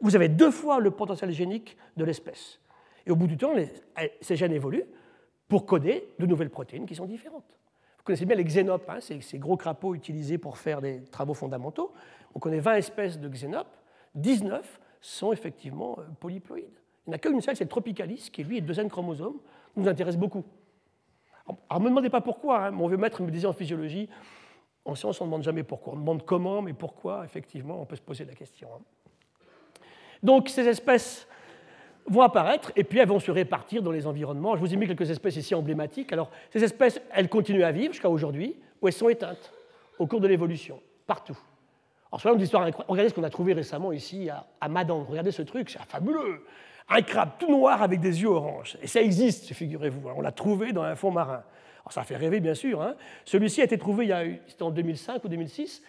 vous 0.00 0.14
avez 0.14 0.28
deux 0.28 0.50
fois 0.50 0.78
le 0.78 0.90
potentiel 0.90 1.30
génique 1.32 1.76
de 1.96 2.04
l'espèce. 2.04 2.60
Et 3.06 3.10
au 3.10 3.16
bout 3.16 3.26
du 3.26 3.38
temps, 3.38 3.54
ces 4.20 4.36
gènes 4.36 4.52
évoluent 4.52 4.84
pour 5.48 5.64
coder 5.64 6.08
de 6.18 6.26
nouvelles 6.26 6.50
protéines 6.50 6.84
qui 6.84 6.94
sont 6.94 7.06
différentes. 7.06 7.56
Vous 7.96 8.04
connaissez 8.04 8.26
bien 8.26 8.36
les 8.36 8.44
xénopes, 8.44 8.88
hein, 8.90 9.00
ces, 9.00 9.38
gros 9.38 9.56
crapauds 9.56 9.94
utilisés 9.94 10.36
pour 10.36 10.58
faire 10.58 10.82
des 10.82 11.02
travaux 11.04 11.34
fondamentaux. 11.34 11.92
On 12.34 12.38
connaît 12.38 12.60
20 12.60 12.74
espèces 12.74 13.18
de 13.18 13.28
xénopes, 13.28 13.74
19 14.14 14.80
sont 15.00 15.32
effectivement 15.32 15.96
euh, 15.98 16.02
polyploïdes. 16.20 16.78
Il 17.06 17.10
n'y 17.10 17.14
en 17.14 17.16
a 17.16 17.18
qu'une 17.18 17.40
seule, 17.40 17.56
c'est 17.56 17.64
le 17.64 17.70
tropicalis, 17.70 18.28
qui 18.32 18.44
lui 18.44 18.58
est 18.58 18.60
deuxième 18.60 18.90
chromosome, 18.90 19.38
nous 19.78 19.88
intéresse 19.88 20.16
beaucoup. 20.16 20.44
Alors 21.68 21.80
ne 21.80 21.84
me 21.84 21.90
demandez 21.90 22.10
pas 22.10 22.20
pourquoi, 22.20 22.66
hein, 22.66 22.70
mon 22.70 22.88
vieux 22.88 22.96
maître 22.96 23.22
me 23.22 23.30
disait 23.30 23.46
en 23.46 23.52
physiologie, 23.52 24.08
en 24.84 24.94
science 24.94 25.20
on 25.20 25.24
ne 25.24 25.30
demande 25.30 25.42
jamais 25.42 25.62
pourquoi, 25.62 25.94
on 25.94 25.96
demande 25.96 26.24
comment, 26.24 26.62
mais 26.62 26.72
pourquoi, 26.72 27.24
effectivement, 27.24 27.80
on 27.80 27.86
peut 27.86 27.96
se 27.96 28.02
poser 28.02 28.24
la 28.24 28.34
question. 28.34 28.68
Hein. 28.74 29.80
Donc 30.22 30.48
ces 30.48 30.66
espèces 30.66 31.26
vont 32.06 32.22
apparaître 32.22 32.72
et 32.76 32.84
puis 32.84 32.98
elles 32.98 33.08
vont 33.08 33.20
se 33.20 33.30
répartir 33.30 33.82
dans 33.82 33.92
les 33.92 34.06
environnements. 34.06 34.56
Je 34.56 34.60
vous 34.60 34.72
ai 34.72 34.76
mis 34.76 34.86
quelques 34.86 35.10
espèces 35.10 35.36
ici 35.36 35.54
emblématiques. 35.54 36.12
Alors, 36.12 36.30
ces 36.50 36.64
espèces, 36.64 37.00
elles 37.12 37.28
continuent 37.28 37.64
à 37.64 37.72
vivre 37.72 37.92
jusqu'à 37.92 38.08
aujourd'hui, 38.08 38.56
ou 38.80 38.88
elles 38.88 38.94
sont 38.94 39.08
éteintes 39.08 39.52
au 39.98 40.06
cours 40.06 40.20
de 40.20 40.28
l'évolution, 40.28 40.80
partout. 41.06 41.38
Alors, 42.10 42.20
sur 42.20 42.34
d'histoire 42.36 42.62
incroyable, 42.62 42.90
regardez 42.90 43.10
ce 43.10 43.14
qu'on 43.14 43.24
a 43.24 43.30
trouvé 43.30 43.52
récemment 43.52 43.92
ici 43.92 44.30
à, 44.30 44.46
à 44.60 44.68
Madan. 44.68 45.04
Regardez 45.04 45.30
ce 45.30 45.42
truc, 45.42 45.68
c'est 45.68 45.82
fabuleux. 45.82 46.46
Un 46.88 47.02
crabe 47.02 47.32
tout 47.38 47.50
noir 47.50 47.82
avec 47.82 48.00
des 48.00 48.22
yeux 48.22 48.28
oranges. 48.28 48.78
Et 48.82 48.86
ça 48.86 49.02
existe, 49.02 49.52
figurez-vous. 49.52 50.08
Hein. 50.08 50.14
On 50.16 50.20
l'a 50.20 50.32
trouvé 50.32 50.72
dans 50.72 50.82
un 50.82 50.94
fond 50.94 51.10
marin. 51.10 51.42
Alors, 51.80 51.92
ça 51.92 52.02
fait 52.02 52.16
rêver, 52.16 52.40
bien 52.40 52.54
sûr. 52.54 52.82
Hein. 52.82 52.96
Celui-ci 53.24 53.60
a 53.60 53.64
été 53.64 53.76
trouvé 53.76 54.06
il 54.06 54.08
y 54.08 54.12
a, 54.12 54.24
en 54.60 54.70
2005 54.70 55.22
ou 55.24 55.28
2006. 55.28 55.82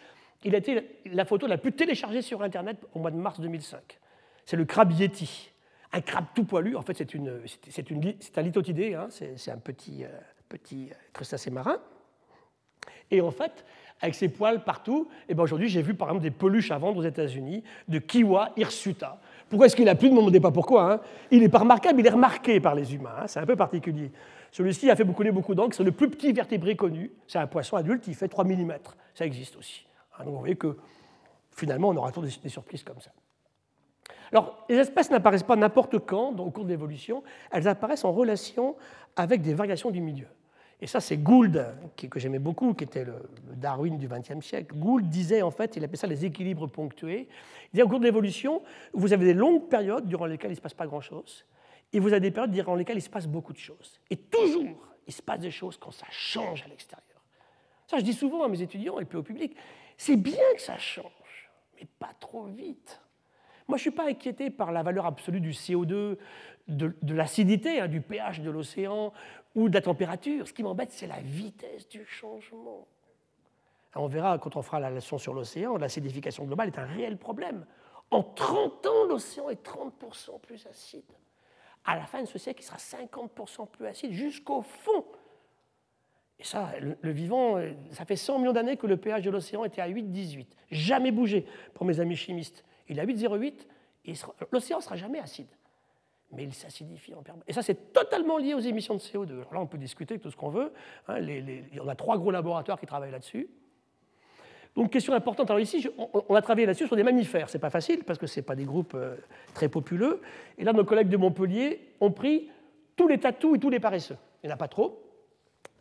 Il 0.44 0.56
a 0.56 0.58
été 0.58 1.00
la 1.06 1.26
photo 1.26 1.48
la 1.48 1.58
plus 1.58 1.72
téléchargée 1.72 2.22
sur 2.22 2.42
Internet 2.42 2.78
au 2.94 3.00
mois 3.00 3.12
de 3.12 3.18
mars 3.18 3.40
2005. 3.40 4.00
C'est 4.46 4.58
le 4.58 4.66
crabe 4.66 4.92
Yeti. 4.92 5.52
Un 5.92 6.02
crabe 6.02 6.26
tout 6.36 6.44
poilu, 6.44 6.76
en 6.76 6.82
fait, 6.82 6.96
c'est, 6.98 7.14
une, 7.14 7.42
c'est, 7.70 7.90
une, 7.90 8.14
c'est 8.20 8.38
un 8.38 8.42
lithotidé, 8.42 8.94
hein, 8.94 9.08
c'est, 9.10 9.52
un 9.52 9.58
petit, 9.58 10.04
euh, 10.04 10.10
petit 10.48 10.90
crustacé 11.14 11.50
marin. 11.50 11.78
Et 13.10 13.22
en 13.22 13.32
fait, 13.32 13.66
avec 14.02 14.16
ses 14.16 14.30
poils 14.30 14.64
partout, 14.64 15.10
eh 15.28 15.34
ben 15.34 15.44
aujourd'hui, 15.44 15.68
j'ai 15.68 15.82
vu 15.82 15.94
par 15.94 16.10
exemple 16.10 16.24
des 16.24 16.32
peluches 16.32 16.72
à 16.72 16.78
vendre 16.78 16.98
aux 16.98 17.04
États-Unis 17.04 17.64
de 17.88 18.00
Kiwa 18.00 18.52
hirsuta. 18.56 19.20
Pourquoi 19.50 19.66
est-ce 19.66 19.76
qu'il 19.76 19.86
n'a 19.86 19.96
plus 19.96 20.10
Ne 20.10 20.14
me 20.14 20.20
demandez 20.20 20.40
pas 20.40 20.52
pourquoi. 20.52 20.94
Hein. 20.94 21.00
Il 21.32 21.42
n'est 21.42 21.50
pas 21.50 21.60
remarquable, 21.60 22.00
il 22.00 22.06
est 22.06 22.12
remarqué 22.12 22.60
par 22.60 22.76
les 22.76 22.94
humains. 22.94 23.16
Hein. 23.22 23.28
c'est 23.28 23.40
un 23.40 23.46
peu 23.46 23.56
particulier. 23.56 24.12
Celui-ci 24.52 24.90
a 24.90 24.96
fait 24.96 25.04
beaucoup, 25.04 25.24
beaucoup 25.32 25.56
d'encre. 25.56 25.76
C'est 25.76 25.84
le 25.84 25.92
plus 25.92 26.10
petit 26.10 26.32
vertébré 26.32 26.76
connu. 26.76 27.12
C'est 27.28 27.40
un 27.40 27.48
poisson 27.48 27.78
adulte, 27.78 28.08
il 28.08 28.16
fait 28.16 28.28
3 28.28 28.44
mm. 28.44 28.74
Ça 29.14 29.26
existe 29.26 29.58
aussi. 29.58 29.86
donc 30.20 30.28
vous 30.28 30.40
voyez 30.40 30.56
que 30.56 30.78
finalement, 31.52 31.90
on 31.90 31.98
aura 31.98 32.12
toujours 32.12 32.30
des 32.42 32.50
surprises 32.50 32.84
comme 32.84 33.00
ça. 33.02 33.12
Alors, 34.32 34.66
les 34.70 34.78
espèces 34.78 35.10
n'apparaissent 35.10 35.44
pas 35.44 35.56
n'importe 35.56 36.00
quand 36.00 36.40
au 36.40 36.52
cours 36.52 36.64
de 36.64 36.70
l'évolution, 36.70 37.24
elles 37.52 37.68
apparaissent 37.68 38.06
en 38.06 38.12
relation 38.12 38.76
avec 39.16 39.42
des 39.42 39.54
variations 39.54 39.90
du 39.90 40.02
milieu. 40.02 40.28
Et 40.82 40.88
ça, 40.88 41.02
c'est 41.02 41.18
Gould, 41.18 41.66
que 41.98 42.20
j'aimais 42.20 42.40
beaucoup, 42.40 42.74
qui 42.74 42.86
était 42.86 43.04
le, 43.04 43.16
Darwin 43.56 43.98
du 43.98 44.08
XXe 44.08 44.46
siècle. 44.46 44.76
Gould 44.76 45.10
disait, 45.10 45.42
en 45.42 45.52
fait, 45.52 45.76
il 45.76 45.84
appelait 45.84 45.98
ça 45.98 46.08
les 46.08 46.26
équilibres 46.26 46.70
ponctués. 46.70 47.28
Il 47.74 47.78
dit, 47.78 47.84
au 47.84 47.90
cours 47.90 48.00
de 48.00 48.06
l'évolution, 48.06 48.62
vous 48.94 49.12
avez 49.12 49.26
des 49.26 49.34
longues 49.34 49.68
périodes 49.68 50.08
durant 50.08 50.26
lesquelles 50.26 50.52
il 50.52 50.54
ne 50.54 50.58
se 50.58 50.62
passe 50.62 50.74
pas 50.74 50.88
grand-chose, 50.88 51.46
et 51.92 52.00
vous 52.00 52.10
avez 52.10 52.22
des 52.22 52.32
périodes 52.32 52.52
durant 52.52 52.76
lesquelles 52.76 52.98
il 52.98 53.02
se 53.02 53.10
passe 53.10 53.28
beaucoup 53.28 53.52
de 53.52 53.58
choses. 53.58 54.00
Et 54.10 54.16
toujours, 54.16 54.88
il 55.06 55.14
se 55.14 55.22
passe 55.22 55.40
des 55.40 55.52
choses 55.52 55.78
quand 55.78 55.92
ça 55.92 56.08
change 56.10 56.64
à 56.64 56.68
l'extérieur. 56.68 57.06
Ça, 57.88 57.98
je 57.98 58.04
dis 58.04 58.14
souvent 58.14 58.44
à 58.44 58.48
mes 58.48 58.62
étudiants 58.62 59.00
et 59.00 59.06
puis 59.06 59.18
au 59.18 59.24
public, 59.24 59.56
c'est 59.98 60.16
bien 60.16 60.38
que 60.56 60.62
ça 60.62 60.78
change, 60.78 61.50
mais 61.76 61.88
pas 61.98 62.12
trop 62.20 62.46
vite. 62.46 63.02
Moi, 63.68 63.78
je 63.78 63.82
ne 63.82 63.92
suis 63.92 63.92
pas 63.92 64.08
inquiété 64.08 64.50
par 64.50 64.72
la 64.72 64.84
valeur 64.84 65.06
absolue 65.06 65.42
du 65.42 65.52
CO2, 65.52 66.18
de, 66.68 67.14
l'acidité, 67.14 67.80
hein, 67.80 67.88
du 67.88 68.02
pH 68.02 68.42
de 68.42 68.50
l'océan 68.50 69.12
ou 69.56 69.70
de 69.70 69.74
la 69.74 69.82
température. 69.82 70.48
Ce 70.48 70.54
qui 70.54 70.64
m'embête, 70.64 70.92
c'est 70.92 71.08
la 71.08 71.20
vitesse 71.20 71.88
du 71.88 72.06
changement. 72.06 72.88
on 73.96 74.08
verra 74.08 74.38
quand 74.38 74.56
on 74.56 74.62
fera 74.62 74.80
la 74.80 74.90
leçon 74.90 75.18
sur 75.18 75.34
l'océan, 75.34 75.78
l'acidification 75.78 76.46
globale 76.46 76.70
est 76.70 76.80
un 76.80 76.86
réel 76.86 77.18
problème. 77.18 77.66
En 78.12 78.24
30 78.24 78.86
ans, 78.88 79.04
l'océan 79.08 79.50
est 79.50 79.66
30% 79.66 80.40
plus 80.42 80.66
acide. 80.68 81.04
À 81.86 81.96
la 81.96 82.06
fin 82.06 82.22
de 82.22 82.28
ce 82.28 82.38
siècle, 82.38 82.62
il 82.62 82.66
sera 82.66 82.78
50% 82.78 83.68
plus 83.70 83.86
acide 83.86 84.12
jusqu'au 84.12 84.62
fond. 84.62 85.06
Et 86.40 86.44
ça, 86.44 86.72
le, 86.80 87.12
vivant, 87.12 87.58
euh, 87.58 87.74
ça 87.92 88.06
fait 88.06 88.16
100 88.16 88.40
millions 88.40 88.54
d'années 88.54 88.78
que 88.78 88.88
le 88.88 88.98
pH 88.98 89.24
de 89.24 89.30
l'océan 89.30 89.66
était 89.66 89.82
à 89.82 89.90
8,18. 89.90 90.48
Jamais 90.72 91.12
bougé 91.12 91.46
pour 91.74 91.86
mes 91.86 92.00
amis 92.00 92.16
chimistes. 92.16 92.64
Il 92.88 92.98
est 92.98 93.02
à 93.02 93.06
8,08 93.06 93.68
et 94.06 94.14
l'océan 94.52 94.80
sera 94.80 94.96
jamais 94.96 95.20
acide. 95.20 95.50
Mais 96.32 96.44
il 96.44 96.54
s'acidifie 96.54 97.14
en 97.16 97.24
permanence. 97.24 97.46
Et 97.48 97.54
ça, 97.54 97.62
c'est 97.62 97.92
totalement 97.92 98.38
lié 98.38 98.54
aux 98.54 98.60
émissions 98.60 98.94
de 98.94 99.00
CO2. 99.00 99.32
Alors 99.32 99.54
là, 99.54 99.60
on 99.62 99.68
peut 99.68 99.78
discuter 99.78 100.20
tout 100.20 100.30
ce 100.30 100.36
qu'on 100.36 100.50
veut. 100.50 100.72
Hein, 101.08 101.20
les, 101.20 101.64
on 101.82 101.88
a 101.88 101.96
trois 101.96 102.18
gros 102.18 102.30
laboratoires 102.30 102.80
qui 102.80 102.86
travaillent 102.86 103.12
là-dessus. 103.12 103.50
Donc, 104.76 104.92
question 104.92 105.14
importante. 105.14 105.50
Alors 105.50 105.60
ici, 105.60 105.88
on, 105.98 106.36
a 106.36 106.42
travaillé 106.42 106.68
là-dessus 106.68 106.86
sur 106.86 106.96
des 106.96 107.04
mammifères. 107.04 107.50
Ce 107.50 107.58
n'est 107.58 107.62
pas 107.62 107.72
facile 107.72 108.04
parce 108.04 108.20
que 108.20 108.28
ce 108.28 108.42
pas 108.42 108.56
des 108.56 108.66
groupes 108.66 108.94
euh, 108.94 109.16
très 109.56 109.70
populeux. 109.70 110.22
Et 110.58 110.64
là, 110.64 110.72
nos 110.72 110.86
collègues 110.86 111.10
de 111.10 111.18
Montpellier 111.18 111.96
ont 112.00 112.12
pris 112.12 112.50
tous 112.96 113.08
les 113.08 113.18
tatous 113.18 113.56
et 113.56 113.60
tous 113.60 113.72
les 113.72 113.80
paresseux. 113.80 114.18
Il 114.44 114.48
n'y 114.48 114.52
en 114.52 114.56
a 114.56 114.58
pas 114.58 114.68
trop. 114.68 115.04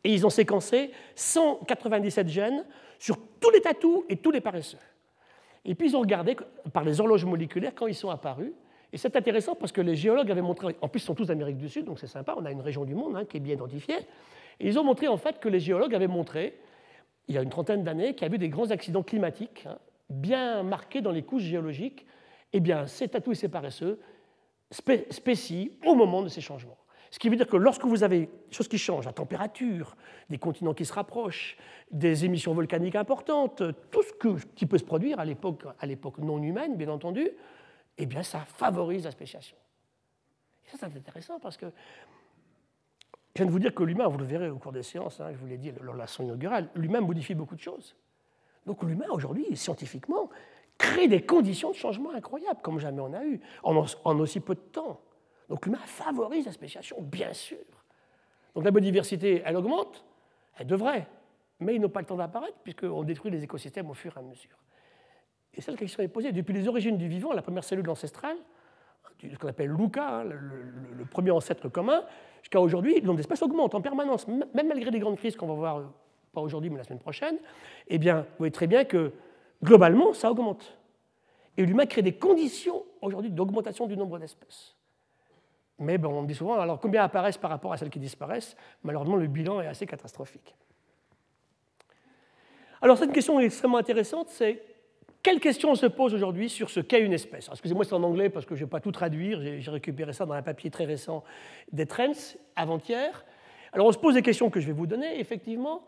Et 0.03 0.15
ils 0.15 0.25
ont 0.25 0.31
séquencé 0.31 0.93
197 1.15 2.29
gènes 2.29 2.65
sur 2.99 3.19
tous 3.39 3.51
les 3.51 3.61
tatous 3.61 4.05
et 4.09 4.17
tous 4.17 4.31
les 4.31 4.41
paresseux. 4.41 4.79
Et 5.65 5.75
puis 5.75 5.89
ils 5.89 5.97
ont 5.97 6.01
regardé 6.01 6.37
par 6.73 6.85
les 6.85 7.01
horloges 7.01 7.25
moléculaires 7.25 7.73
quand 7.75 7.87
ils 7.87 7.95
sont 7.95 8.11
apparus. 8.11 8.53
Et 8.93 8.97
c'est 8.97 9.17
intéressant 9.17 9.55
parce 9.55 9.73
que 9.73 9.81
les 9.81 9.97
géologues 9.97 10.31
avaient 10.31 10.43
montré, 10.43 10.77
en 10.81 10.89
plus 10.89 11.01
ils 11.01 11.05
sont 11.05 11.15
tous 11.15 11.27
d'Amérique 11.27 11.59
du 11.59 11.69
Sud, 11.69 11.85
donc 11.85 11.99
c'est 11.99 12.07
sympa, 12.07 12.35
on 12.37 12.45
a 12.45 12.51
une 12.51 12.61
région 12.61 12.85
du 12.85 12.95
monde 12.95 13.17
hein, 13.17 13.25
qui 13.25 13.37
est 13.37 13.41
bien 13.41 13.55
identifiée. 13.55 13.99
Et 14.61 14.69
ils 14.69 14.79
ont 14.79 14.85
montré 14.85 15.09
en 15.09 15.17
fait 15.17 15.39
que 15.39 15.49
les 15.49 15.61
géologues 15.61 15.95
avaient 15.95 16.07
montré, 16.07 16.59
il 17.29 17.35
y 17.35 17.39
a 17.39 17.43
une 17.43 17.51
trentaine 17.51 17.85
d'années, 17.85 18.15
qu'il 18.15 18.23
y 18.23 18.27
avait 18.27 18.39
des 18.39 18.49
grands 18.49 18.71
accidents 18.71 19.03
climatiques 19.03 19.65
hein, 19.67 19.79
bien 20.09 20.63
marqués 20.63 21.03
dans 21.03 21.13
les 21.13 21.23
couches 21.23 21.43
géologiques. 21.43 22.07
Eh 22.55 22.61
bien, 22.61 22.87
ces 22.87 23.09
tatous 23.09 23.37
et 23.37 23.41
ces 23.43 23.49
paresseux 23.49 24.01
spécient 24.71 25.69
au 25.85 25.95
moment 25.95 26.23
de 26.23 26.29
ces 26.29 26.41
changements. 26.41 26.79
Ce 27.11 27.19
qui 27.19 27.29
veut 27.29 27.37
dire 27.37 27.47
que 27.47 27.57
lorsque 27.57 27.85
vous 27.85 28.05
avez 28.05 28.21
des 28.21 28.31
choses 28.51 28.69
qui 28.69 28.79
changent, 28.79 29.07
la 29.07 29.13
température, 29.13 29.97
des 30.29 30.39
continents 30.39 30.75
qui 30.75 30.85
se 30.85 30.93
rapprochent, 30.93 31.57
des 31.91 32.25
émissions 32.25 32.53
volcaniques 32.53 32.97
importantes, 32.97 33.63
tout 33.91 34.03
ce 34.03 34.45
qui 34.55 34.67
peut 34.67 34.79
se 34.79 34.85
produire 34.85 35.19
à 35.21 35.25
l'époque 35.25 36.19
non 36.19 36.43
humaine, 36.43 36.77
bien 36.77 36.89
entendu, 36.89 37.31
eh 37.99 38.07
bien 38.07 38.23
ça 38.23 38.41
favorise 38.41 39.05
la 39.05 39.11
spéciation. 39.11 39.57
Et 40.73 40.77
ça, 40.77 40.89
c'est 40.91 40.99
intéressant 40.99 41.39
parce 41.41 41.57
que 41.57 41.67
je 43.35 43.43
viens 43.43 43.47
de 43.47 43.51
vous 43.51 43.59
dire 43.59 43.75
que 43.75 43.83
l'humain, 43.83 44.09
vous 44.09 44.19
le 44.19 44.25
verrez 44.25 44.51
au 44.51 44.59
cours 44.59 44.73
des 44.73 44.83
séances, 44.83 45.21
hein, 45.21 45.31
je 45.33 45.39
vous 45.39 45.47
l'ai 45.47 45.59
dit 45.59 45.73
lors 45.81 45.95
de 45.95 45.99
la 45.99 46.05
leçon 46.05 46.25
inaugurale, 46.25 46.69
l'humain 46.75 47.01
modifie 47.01 47.35
beaucoup 47.35 47.55
de 47.55 47.61
choses. 47.61 47.97
Donc 48.67 48.83
l'humain, 48.83 49.07
aujourd'hui, 49.11 49.57
scientifiquement, 49.57 50.29
crée 50.77 51.09
des 51.09 51.23
conditions 51.25 51.71
de 51.71 51.77
changement 51.77 52.13
incroyables, 52.13 52.61
comme 52.63 52.79
jamais 52.79 53.01
on 53.01 53.13
a 53.13 53.25
eu, 53.25 53.41
en 53.63 54.19
aussi 54.19 54.41
peu 54.41 54.55
de 54.55 54.61
temps. 54.61 55.01
Donc 55.49 55.65
l'humain 55.67 55.79
favorise 55.85 56.47
la 56.47 56.53
spéciation, 56.53 57.01
bien 57.01 57.33
sûr. 57.33 57.59
Donc 58.55 58.65
la 58.65 58.71
biodiversité, 58.71 59.43
elle 59.45 59.57
augmente, 59.57 60.05
elle 60.57 60.67
devrait, 60.67 61.07
mais 61.61 61.77
ils 61.77 61.81
n'ont 61.81 61.89
pas 61.89 62.01
le 62.01 62.07
temps 62.07 62.17
d'apparaître 62.17 62.59
puisqu'on 62.63 63.03
détruit 63.05 63.31
les 63.31 63.43
écosystèmes 63.43 63.89
au 63.91 63.95
fur 63.95 64.17
et 64.17 64.21
à 64.21 64.23
mesure. 64.23 64.59
Et 65.59 65.61
cette 65.61 65.77
question 65.77 66.03
est 66.05 66.09
posée. 66.09 66.31
Depuis 66.31 66.55
les 66.55 66.69
origines 66.69 66.97
du 66.97 67.09
vivant, 67.09 67.33
la 67.33 67.43
première 67.43 67.65
cellule 67.65 67.91
ancestrale, 67.91 68.37
ce 69.21 69.37
qu'on 69.37 69.49
appelle 69.49 69.71
Luca, 69.71 70.21
hein, 70.21 70.25
le, 70.25 71.05
premier 71.05 71.33
ancêtre 71.33 71.69
commun, 71.69 72.05
jusqu'à 72.43 72.61
aujourd'hui, 72.61 73.01
le 73.01 73.07
nombre 73.07 73.17
d'espèces 73.17 73.43
augmente 73.43 73.75
en 73.75 73.81
permanence, 73.81 74.29
même 74.29 74.69
malgré 74.69 74.93
les 74.93 75.01
grandes 75.01 75.17
crises 75.17 75.35
qu'on 75.35 75.49
va 75.49 75.55
voir, 75.55 75.79
euh, 75.79 75.83
pas 76.33 76.41
aujourd'hui, 76.41 76.71
mais 76.71 76.79
la 76.79 76.85
semaine 76.85 77.01
prochaine. 77.01 77.39
Eh 77.89 77.99
bien, 77.99 78.21
vous 78.21 78.39
voyez 78.39 78.53
très 78.53 78.69
bien 78.69 78.85
que 78.85 79.13
globalement, 79.65 80.13
ça 80.13 80.31
augmente. 80.31 80.79
Et 81.57 81.67
l'humain 81.67 81.87
crée 81.87 82.03
des 82.03 82.15
conditions 82.15 82.85
aujourd'hui 83.03 83.33
d'augmentation 83.33 83.89
du 83.89 83.97
nombre 83.97 84.21
d'espèces. 84.21 84.77
Mais 85.81 85.99
on 86.05 86.23
dit 86.23 86.37
souvent, 86.37 86.61
alors 86.61 86.79
combien 86.79 87.03
apparaissent 87.03 87.39
par 87.39 87.51
rapport 87.51 87.73
à 87.73 87.77
celles 87.79 87.91
qui 87.91 87.99
disparaissent? 87.99 88.57
Malheureusement, 88.85 89.17
le 89.17 89.27
bilan 89.27 89.61
est 89.61 89.67
assez 89.67 89.87
catastrophique. 89.87 90.55
Alors, 92.81 92.97
cette 92.97 93.13
question 93.13 93.41
est 93.41 93.47
extrêmement 93.47 93.79
intéressante, 93.79 94.29
c'est 94.29 94.63
quelle 95.29 95.41
question 95.41 95.73
on 95.73 95.75
se 95.75 95.85
pose 95.85 96.15
aujourd'hui 96.15 96.49
sur 96.49 96.71
ce 96.71 96.81
qu'est 96.81 97.03
une 97.03 97.13
espèce 97.13 97.51
Excusez-moi, 97.53 97.85
c'est 97.85 97.93
en 97.93 98.03
anglais 98.03 98.31
parce 98.31 98.47
que 98.47 98.55
je 98.55 98.63
ne 98.63 98.65
vais 98.65 98.71
pas 98.71 98.81
tout 98.81 98.93
traduire, 98.93 99.43
j'ai 99.43 99.71
récupéré 99.71 100.15
ça 100.15 100.25
dans 100.25 100.33
un 100.33 100.41
papier 100.41 100.71
très 100.71 100.87
récent 100.87 101.23
des 101.71 101.85
Trends, 101.85 102.13
avant-hier. 102.57 103.27
Alors, 103.75 103.89
on 103.89 103.93
se 103.93 103.99
pose 103.99 104.15
des 104.15 104.23
questions 104.23 104.49
que 104.49 104.59
je 104.59 104.67
vais 104.67 104.73
vous 104.73 104.87
donner, 104.87 105.21
effectivement. 105.21 105.83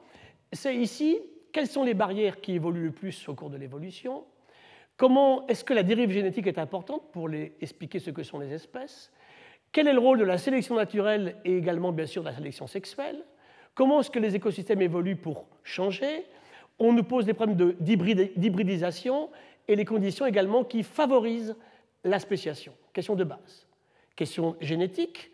C'est 0.53 0.77
ici, 0.77 1.21
quelles 1.55 1.69
sont 1.69 1.85
les 1.85 1.95
barrières 1.95 2.43
qui 2.43 2.53
évoluent 2.53 2.85
le 2.85 2.93
plus 2.93 3.27
au 3.31 3.35
cours 3.35 3.49
de 3.49 3.57
l'évolution? 3.57 4.25
Comment 4.99 5.47
est-ce 5.47 5.65
que 5.65 5.73
la 5.73 5.85
dérive 5.85 6.11
génétique 6.11 6.47
est 6.47 6.59
importante 6.59 7.11
pour 7.11 7.31
expliquer 7.63 7.99
ce 7.99 8.11
que 8.11 8.23
sont 8.23 8.41
les 8.41 8.53
espèces? 8.53 9.11
Quel 9.73 9.89
est 9.89 9.95
le 9.95 10.01
rôle 10.01 10.19
de 10.19 10.25
la 10.25 10.37
sélection 10.37 10.75
naturelle 10.75 11.37
et 11.47 11.57
également, 11.57 11.93
bien 11.93 12.05
sûr, 12.05 12.23
de 12.23 12.29
la 12.29 12.35
sélection 12.35 12.67
sexuelle? 12.67 13.25
Comment 13.75 14.01
est-ce 14.01 14.11
que 14.11 14.19
les 14.19 14.37
écosystèmes 14.37 14.83
évoluent 14.83 15.17
pour 15.17 15.47
changer? 15.65 16.27
On 16.81 16.93
nous 16.93 17.05
pose 17.05 17.27
des 17.27 17.35
problèmes 17.35 17.75
d'hybridisation 17.79 19.29
et 19.69 19.77
les 19.77 19.85
conditions 19.85 20.27
également 20.27 20.65
qui 20.65 20.83
favorisent 20.83 21.55
la 22.03 22.19
spéciation. 22.19 22.73
Question 22.93 23.15
de 23.15 23.25
base. 23.25 23.67
Question 24.17 24.57
génétique. 24.61 25.31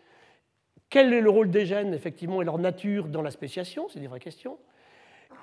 Quel 0.89 1.13
est 1.13 1.21
le 1.21 1.29
rôle 1.29 1.49
des 1.49 1.65
gènes, 1.65 1.93
effectivement, 1.93 2.41
et 2.41 2.45
leur 2.45 2.59
nature 2.59 3.07
dans 3.07 3.21
la 3.21 3.31
spéciation? 3.31 3.87
C'est 3.89 3.99
des 3.99 4.07
vraies 4.07 4.19
questions. 4.19 4.57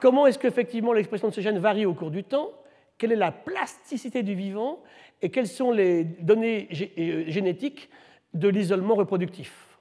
Comment 0.00 0.26
est-ce 0.26 0.38
qu'effectivement 0.38 0.92
l'expression 0.92 1.28
de 1.28 1.34
ces 1.34 1.42
gènes 1.42 1.58
varie 1.58 1.86
au 1.86 1.94
cours 1.94 2.10
du 2.10 2.22
temps? 2.22 2.50
Quelle 2.98 3.12
est 3.12 3.16
la 3.16 3.32
plasticité 3.32 4.22
du 4.22 4.34
vivant? 4.34 4.82
Et 5.22 5.30
quelles 5.30 5.48
sont 5.48 5.72
les 5.72 6.04
données 6.04 6.68
euh, 6.98 7.24
génétiques 7.28 7.88
de 8.34 8.48
l'isolement 8.48 8.94
reproductif? 8.94 9.78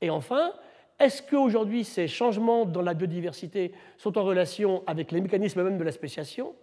Et 0.00 0.10
enfin, 0.10 0.52
est-ce 0.98 1.22
qu'aujourd'hui 1.22 1.84
ces 1.84 2.08
changements 2.08 2.64
dans 2.64 2.82
la 2.82 2.94
biodiversité 2.94 3.72
sont 3.96 4.18
en 4.18 4.24
relation 4.24 4.82
avec 4.86 5.12
les 5.12 5.20
mécanismes 5.20 5.62
même 5.62 5.78
de 5.78 5.84
la 5.84 5.92
spéciation? 5.92 6.54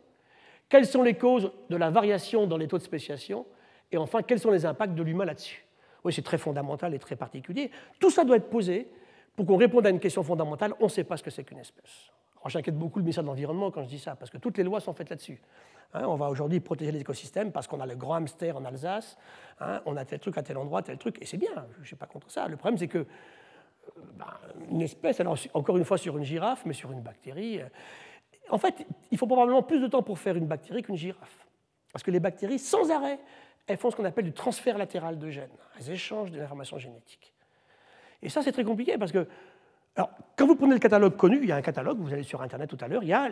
Quelles 0.67 0.86
sont 0.86 1.03
les 1.03 1.15
causes 1.15 1.51
de 1.69 1.75
la 1.77 1.89
variation 1.89 2.47
dans 2.47 2.57
les 2.57 2.67
taux 2.67 2.77
de 2.77 2.83
spéciation? 2.83 3.45
Et 3.91 3.97
enfin, 3.97 4.21
quels 4.23 4.39
sont 4.39 4.51
les 4.51 4.65
impacts 4.65 4.95
de 4.95 5.03
l'humain 5.03 5.25
là-dessus? 5.25 5.65
Oui, 6.03 6.11
c'est 6.13 6.23
très 6.23 6.38
fondamental 6.38 6.93
et 6.93 6.99
très 6.99 7.15
particulier. 7.15 7.71
Tout 7.99 8.09
ça 8.09 8.23
doit 8.23 8.38
être 8.38 8.49
posé 8.49 8.88
pour 9.36 9.45
qu'on 9.45 9.57
réponde 9.57 9.86
à 9.86 9.89
une 9.89 9.99
question 9.99 10.23
fondamentale. 10.23 10.73
On 10.79 10.86
ne 10.86 10.89
sait 10.89 11.03
pas 11.03 11.17
ce 11.17 11.23
que 11.23 11.29
c'est 11.29 11.43
qu'une 11.43 11.59
espèce. 11.59 12.11
J'inquiète 12.47 12.77
beaucoup 12.77 12.99
le 12.99 13.03
ministère 13.03 13.23
de 13.23 13.29
l'Environnement 13.29 13.71
quand 13.71 13.83
je 13.83 13.89
dis 13.89 13.99
ça, 13.99 14.15
parce 14.15 14.29
que 14.29 14.38
toutes 14.38 14.57
les 14.57 14.63
lois 14.63 14.79
sont 14.79 14.93
faites 14.93 15.09
là-dessus. 15.09 15.41
Hein, 15.93 16.03
on 16.05 16.15
va 16.15 16.29
aujourd'hui 16.29 16.59
protéger 16.59 16.91
les 16.91 17.01
écosystèmes 17.01 17.51
parce 17.51 17.67
qu'on 17.67 17.79
a 17.79 17.86
le 17.86 17.95
grand 17.95 18.15
hamster 18.15 18.55
en 18.55 18.65
Alsace, 18.65 19.17
hein, 19.59 19.81
on 19.86 19.97
a 19.97 20.05
tel 20.05 20.19
truc 20.19 20.38
à 20.38 20.43
tel 20.43 20.57
endroit, 20.57 20.83
tel 20.83 20.97
truc, 20.97 21.17
et 21.21 21.25
c'est 21.25 21.38
bien, 21.38 21.65
je 21.75 21.81
ne 21.81 21.86
suis 21.86 21.95
pas 21.95 22.05
contre 22.05 22.29
ça. 22.29 22.47
Le 22.47 22.55
problème, 22.55 22.77
c'est 22.77 22.88
que 22.88 23.07
euh, 23.97 24.01
ben, 24.17 24.27
une 24.71 24.81
espèce, 24.81 25.19
alors 25.19 25.38
encore 25.53 25.77
une 25.77 25.86
fois 25.86 25.97
sur 25.97 26.17
une 26.17 26.23
girafe, 26.23 26.65
mais 26.65 26.73
sur 26.73 26.91
une 26.91 27.01
bactérie, 27.01 27.61
euh, 27.61 27.67
en 28.49 28.57
fait, 28.57 28.86
il 29.11 29.17
faut 29.17 29.27
probablement 29.27 29.63
plus 29.63 29.79
de 29.79 29.88
temps 29.88 30.03
pour 30.03 30.19
faire 30.19 30.36
une 30.36 30.45
bactérie 30.45 30.83
qu'une 30.83 30.97
girafe. 30.97 31.47
Parce 31.91 32.03
que 32.03 32.11
les 32.11 32.19
bactéries, 32.19 32.59
sans 32.59 32.91
arrêt, 32.91 33.19
elles 33.67 33.77
font 33.77 33.89
ce 33.89 33.95
qu'on 33.95 34.05
appelle 34.05 34.25
du 34.25 34.33
transfert 34.33 34.77
latéral 34.77 35.17
de 35.17 35.29
gènes. 35.29 35.49
Elles 35.79 35.91
échangent 35.91 36.31
de 36.31 36.38
l'information 36.38 36.77
génétique. 36.77 37.33
Et 38.21 38.29
ça, 38.29 38.41
c'est 38.41 38.51
très 38.51 38.63
compliqué 38.63 38.97
parce 38.97 39.11
que 39.11 39.27
alors, 39.95 40.09
quand 40.36 40.45
vous 40.45 40.57
prenez 40.57 40.73
le 40.73 40.79
catalogue 40.79 41.15
connu, 41.15 41.39
il 41.41 41.47
y 41.47 41.53
a 41.53 41.55
un 41.55 41.61
catalogue, 41.61 41.99
vous 41.99 42.11
allez 42.11 42.23
sur 42.23 42.41
Internet 42.41 42.69
tout 42.69 42.77
à 42.81 42.88
l'heure, 42.88 43.01
il 43.03 43.09
y 43.09 43.13
a 43.13 43.29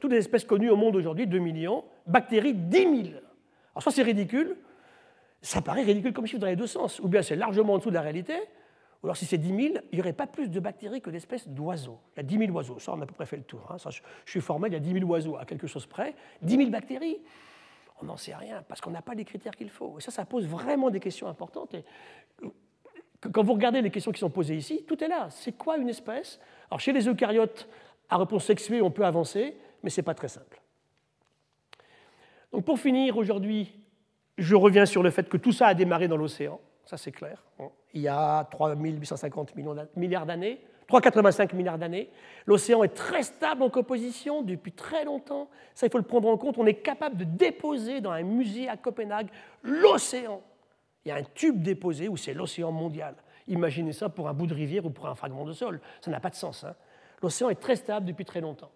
toutes 0.00 0.12
les 0.12 0.18
espèces 0.18 0.44
connues 0.44 0.70
au 0.70 0.76
monde 0.76 0.96
aujourd'hui, 0.96 1.26
2 1.26 1.38
millions, 1.38 1.84
bactéries 2.06 2.54
10 2.54 2.78
000. 2.78 2.92
Alors, 2.98 3.82
soit 3.82 3.92
c'est 3.92 4.02
ridicule, 4.02 4.56
ça 5.42 5.60
paraît 5.60 5.82
ridicule 5.82 6.14
comme 6.14 6.26
chiffre 6.26 6.40
dans 6.40 6.46
les 6.46 6.56
deux 6.56 6.66
sens, 6.66 7.00
ou 7.00 7.08
bien 7.08 7.20
c'est 7.20 7.36
largement 7.36 7.74
en 7.74 7.78
dessous 7.78 7.90
de 7.90 7.94
la 7.94 8.00
réalité, 8.00 8.34
alors 9.06 9.16
si 9.16 9.24
c'est 9.24 9.38
10 9.38 9.48
000, 9.48 9.58
il 9.92 9.96
n'y 9.96 10.00
aurait 10.00 10.12
pas 10.12 10.26
plus 10.26 10.48
de 10.48 10.58
bactéries 10.58 11.00
que 11.00 11.10
d'espèces 11.10 11.46
d'oiseaux. 11.48 12.00
Il 12.14 12.18
y 12.18 12.20
a 12.20 12.22
10 12.24 12.38
000 12.38 12.52
oiseaux, 12.52 12.78
ça 12.80 12.92
on 12.92 13.00
a 13.00 13.04
à 13.04 13.06
peu 13.06 13.14
près 13.14 13.26
fait 13.26 13.36
le 13.36 13.44
tour. 13.44 13.60
Hein. 13.70 13.76
je, 13.88 14.00
suis 14.30 14.40
formel, 14.40 14.72
il 14.72 14.74
y 14.74 14.76
a 14.76 14.80
10 14.80 14.92
000 14.94 15.04
oiseaux 15.04 15.36
à 15.36 15.44
quelque 15.44 15.68
chose 15.68 15.86
près. 15.86 16.14
10 16.42 16.56
000 16.56 16.70
bactéries, 16.70 17.18
on 18.02 18.06
n'en 18.06 18.16
sait 18.16 18.34
rien, 18.34 18.64
parce 18.68 18.80
qu'on 18.80 18.90
n'a 18.90 19.02
pas 19.02 19.14
les 19.14 19.24
critères 19.24 19.54
qu'il 19.54 19.70
faut. 19.70 19.98
Et 19.98 20.00
ça, 20.00 20.10
ça 20.10 20.24
pose 20.24 20.46
vraiment 20.46 20.90
des 20.90 20.98
questions 20.98 21.28
importantes. 21.28 21.74
Et 21.74 21.84
quand 23.20 23.44
vous 23.44 23.52
regardez 23.52 23.80
les 23.80 23.90
questions 23.90 24.10
qui 24.10 24.18
sont 24.18 24.30
posées 24.30 24.56
ici, 24.56 24.84
tout 24.88 25.02
est 25.02 25.08
là. 25.08 25.28
C'est 25.30 25.52
quoi 25.52 25.78
une 25.78 25.88
espèce? 25.88 26.40
Alors 26.68 26.80
chez 26.80 26.92
les 26.92 27.08
eucaryotes, 27.08 27.68
à 28.08 28.18
réponse 28.18 28.44
sexuée, 28.44 28.82
on 28.82 28.90
peut 28.90 29.04
avancer, 29.04 29.56
mais 29.84 29.90
ce 29.90 30.00
n'est 30.00 30.04
pas 30.04 30.14
très 30.14 30.28
simple. 30.28 30.60
Donc 32.50 32.64
pour 32.64 32.78
finir, 32.78 33.16
aujourd'hui, 33.16 33.72
je 34.36 34.56
reviens 34.56 34.84
sur 34.84 35.02
le 35.02 35.10
fait 35.10 35.28
que 35.28 35.36
tout 35.36 35.52
ça 35.52 35.68
a 35.68 35.74
démarré 35.74 36.08
dans 36.08 36.16
l'océan, 36.16 36.60
ça 36.86 36.96
c'est 36.96 37.12
clair. 37.12 37.42
Il 37.92 38.00
y 38.00 38.08
a 38.08 38.44
3850 38.44 39.54
milliards 39.96 40.26
d'années, 40.26 40.60
3,85 40.88 41.54
milliards 41.54 41.78
d'années. 41.78 42.10
L'océan 42.46 42.82
est 42.84 42.94
très 42.94 43.24
stable 43.24 43.62
en 43.62 43.70
composition 43.70 44.42
depuis 44.42 44.72
très 44.72 45.04
longtemps. 45.04 45.50
Ça, 45.74 45.86
il 45.86 45.90
faut 45.90 45.98
le 45.98 46.04
prendre 46.04 46.28
en 46.28 46.36
compte. 46.36 46.58
On 46.58 46.66
est 46.66 46.74
capable 46.74 47.16
de 47.16 47.24
déposer 47.24 48.00
dans 48.00 48.12
un 48.12 48.22
musée 48.22 48.68
à 48.68 48.76
Copenhague 48.76 49.28
l'océan. 49.62 50.40
Il 51.04 51.08
y 51.08 51.12
a 51.12 51.16
un 51.16 51.24
tube 51.34 51.60
déposé 51.60 52.08
où 52.08 52.16
c'est 52.16 52.34
l'océan 52.34 52.70
mondial. 52.70 53.14
Imaginez 53.48 53.92
ça 53.92 54.08
pour 54.08 54.28
un 54.28 54.32
bout 54.32 54.46
de 54.46 54.54
rivière 54.54 54.86
ou 54.86 54.90
pour 54.90 55.06
un 55.06 55.14
fragment 55.14 55.44
de 55.44 55.52
sol. 55.52 55.80
Ça 56.00 56.10
n'a 56.10 56.20
pas 56.20 56.30
de 56.30 56.34
sens. 56.34 56.64
Hein. 56.64 56.74
L'océan 57.22 57.48
est 57.50 57.60
très 57.60 57.76
stable 57.76 58.06
depuis 58.06 58.24
très 58.24 58.40
longtemps. 58.40 58.70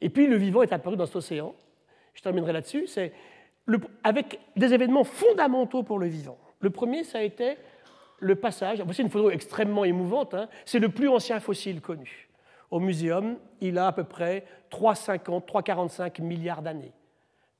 Et 0.00 0.08
puis 0.08 0.26
le 0.26 0.36
vivant 0.36 0.62
est 0.62 0.72
apparu 0.72 0.96
dans 0.96 1.06
cet 1.06 1.16
océan. 1.16 1.54
Je 2.14 2.22
terminerai 2.22 2.52
là-dessus. 2.52 2.86
C'est 2.88 3.12
avec 4.02 4.40
des 4.56 4.74
événements 4.74 5.04
fondamentaux 5.04 5.84
pour 5.84 5.98
le 5.98 6.06
vivant. 6.06 6.38
Le 6.62 6.70
premier, 6.70 7.04
ça 7.04 7.18
a 7.18 7.22
été 7.22 7.58
le 8.18 8.36
passage. 8.36 8.82
C'est 8.92 9.02
une 9.02 9.10
photo 9.10 9.30
extrêmement 9.30 9.84
émouvante. 9.84 10.32
Hein. 10.32 10.48
C'est 10.64 10.78
le 10.78 10.88
plus 10.88 11.08
ancien 11.08 11.40
fossile 11.40 11.80
connu. 11.80 12.28
Au 12.70 12.80
muséum, 12.80 13.36
il 13.60 13.76
a 13.76 13.88
à 13.88 13.92
peu 13.92 14.04
près 14.04 14.46
3,50, 14.70 15.44
3,45 15.44 16.22
milliards 16.22 16.62
d'années. 16.62 16.92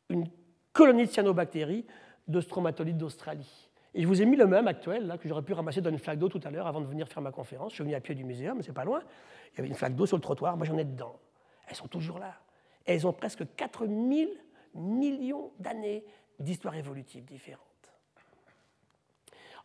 Une 0.08 0.26
colonie 0.72 1.04
de 1.04 1.10
cyanobactéries 1.10 1.84
de 2.28 2.40
stromatolites 2.40 2.96
d'Australie. 2.96 3.68
Et 3.94 4.02
je 4.02 4.06
vous 4.06 4.22
ai 4.22 4.24
mis 4.24 4.36
le 4.36 4.46
même 4.46 4.68
actuel, 4.68 5.14
que 5.20 5.28
j'aurais 5.28 5.42
pu 5.42 5.52
ramasser 5.52 5.82
dans 5.82 5.90
une 5.90 5.98
flaque 5.98 6.18
d'eau 6.18 6.28
tout 6.28 6.40
à 6.44 6.50
l'heure 6.50 6.66
avant 6.66 6.80
de 6.80 6.86
venir 6.86 7.08
faire 7.08 7.22
ma 7.22 7.32
conférence. 7.32 7.72
Je 7.72 7.74
suis 7.74 7.84
venu 7.84 7.94
à 7.94 8.00
pied 8.00 8.14
du 8.14 8.24
muséum, 8.24 8.56
mais 8.56 8.62
c'est 8.62 8.72
pas 8.72 8.84
loin. 8.84 9.02
Il 9.52 9.58
y 9.58 9.60
avait 9.60 9.68
une 9.68 9.74
flaque 9.74 9.94
d'eau 9.94 10.06
sur 10.06 10.16
le 10.16 10.22
trottoir, 10.22 10.56
moi 10.56 10.64
j'en 10.64 10.78
ai 10.78 10.84
dedans. 10.84 11.18
Elles 11.68 11.76
sont 11.76 11.88
toujours 11.88 12.18
là. 12.18 12.34
elles 12.86 13.06
ont 13.06 13.12
presque 13.12 13.44
4000 13.56 14.30
millions 14.74 15.50
d'années 15.58 16.04
d'histoire 16.38 16.74
évolutive 16.74 17.24
différentes. 17.24 17.71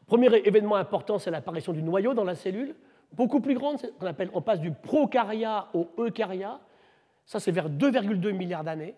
Premier 0.07 0.27
événement 0.45 0.75
important, 0.75 1.19
c'est 1.19 1.31
l'apparition 1.31 1.73
du 1.73 1.83
noyau 1.83 2.13
dans 2.13 2.23
la 2.23 2.35
cellule, 2.35 2.75
beaucoup 3.11 3.39
plus 3.39 3.53
grande, 3.53 3.77
on, 4.01 4.05
appelle, 4.05 4.29
on 4.33 4.41
passe 4.41 4.59
du 4.59 4.71
prokarya 4.71 5.67
au 5.73 5.89
eukarya. 5.97 6.59
Ça, 7.25 7.39
c'est 7.39 7.51
vers 7.51 7.69
2,2 7.69 8.31
milliards 8.31 8.63
d'années, 8.63 8.95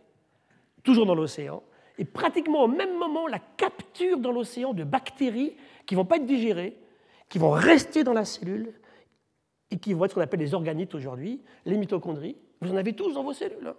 toujours 0.84 1.06
dans 1.06 1.16
l'océan 1.16 1.64
et 2.00 2.06
pratiquement 2.06 2.64
au 2.64 2.68
même 2.68 2.98
moment 2.98 3.28
la 3.28 3.40
capture 3.40 4.18
dans 4.18 4.32
l'océan 4.32 4.74
de 4.74 4.86
bactéries 4.86 5.56
qui 5.86 5.96
ne 5.96 6.00
vont 6.00 6.06
pas 6.06 6.16
être 6.16 6.26
digérées, 6.26 6.78
qui 7.28 7.38
vont 7.38 7.52
rester 7.52 8.06
dans 8.06 8.14
la 8.14 8.24
cellule 8.24 8.74
et 9.70 9.78
qui 9.78 9.94
vont 9.94 10.06
être 10.06 10.12
ce 10.12 10.16
qu'on 10.16 10.22
appelle 10.22 10.40
les 10.40 10.54
organites 10.54 10.96
aujourd'hui, 10.96 11.42
les 11.66 11.78
mitochondries. 11.78 12.38
Vous 12.62 12.72
en 12.72 12.78
avez 12.78 12.94
tous 12.94 13.14
dans 13.14 13.24
vos 13.24 13.34
cellules. 13.34 13.68
Hein. 13.68 13.76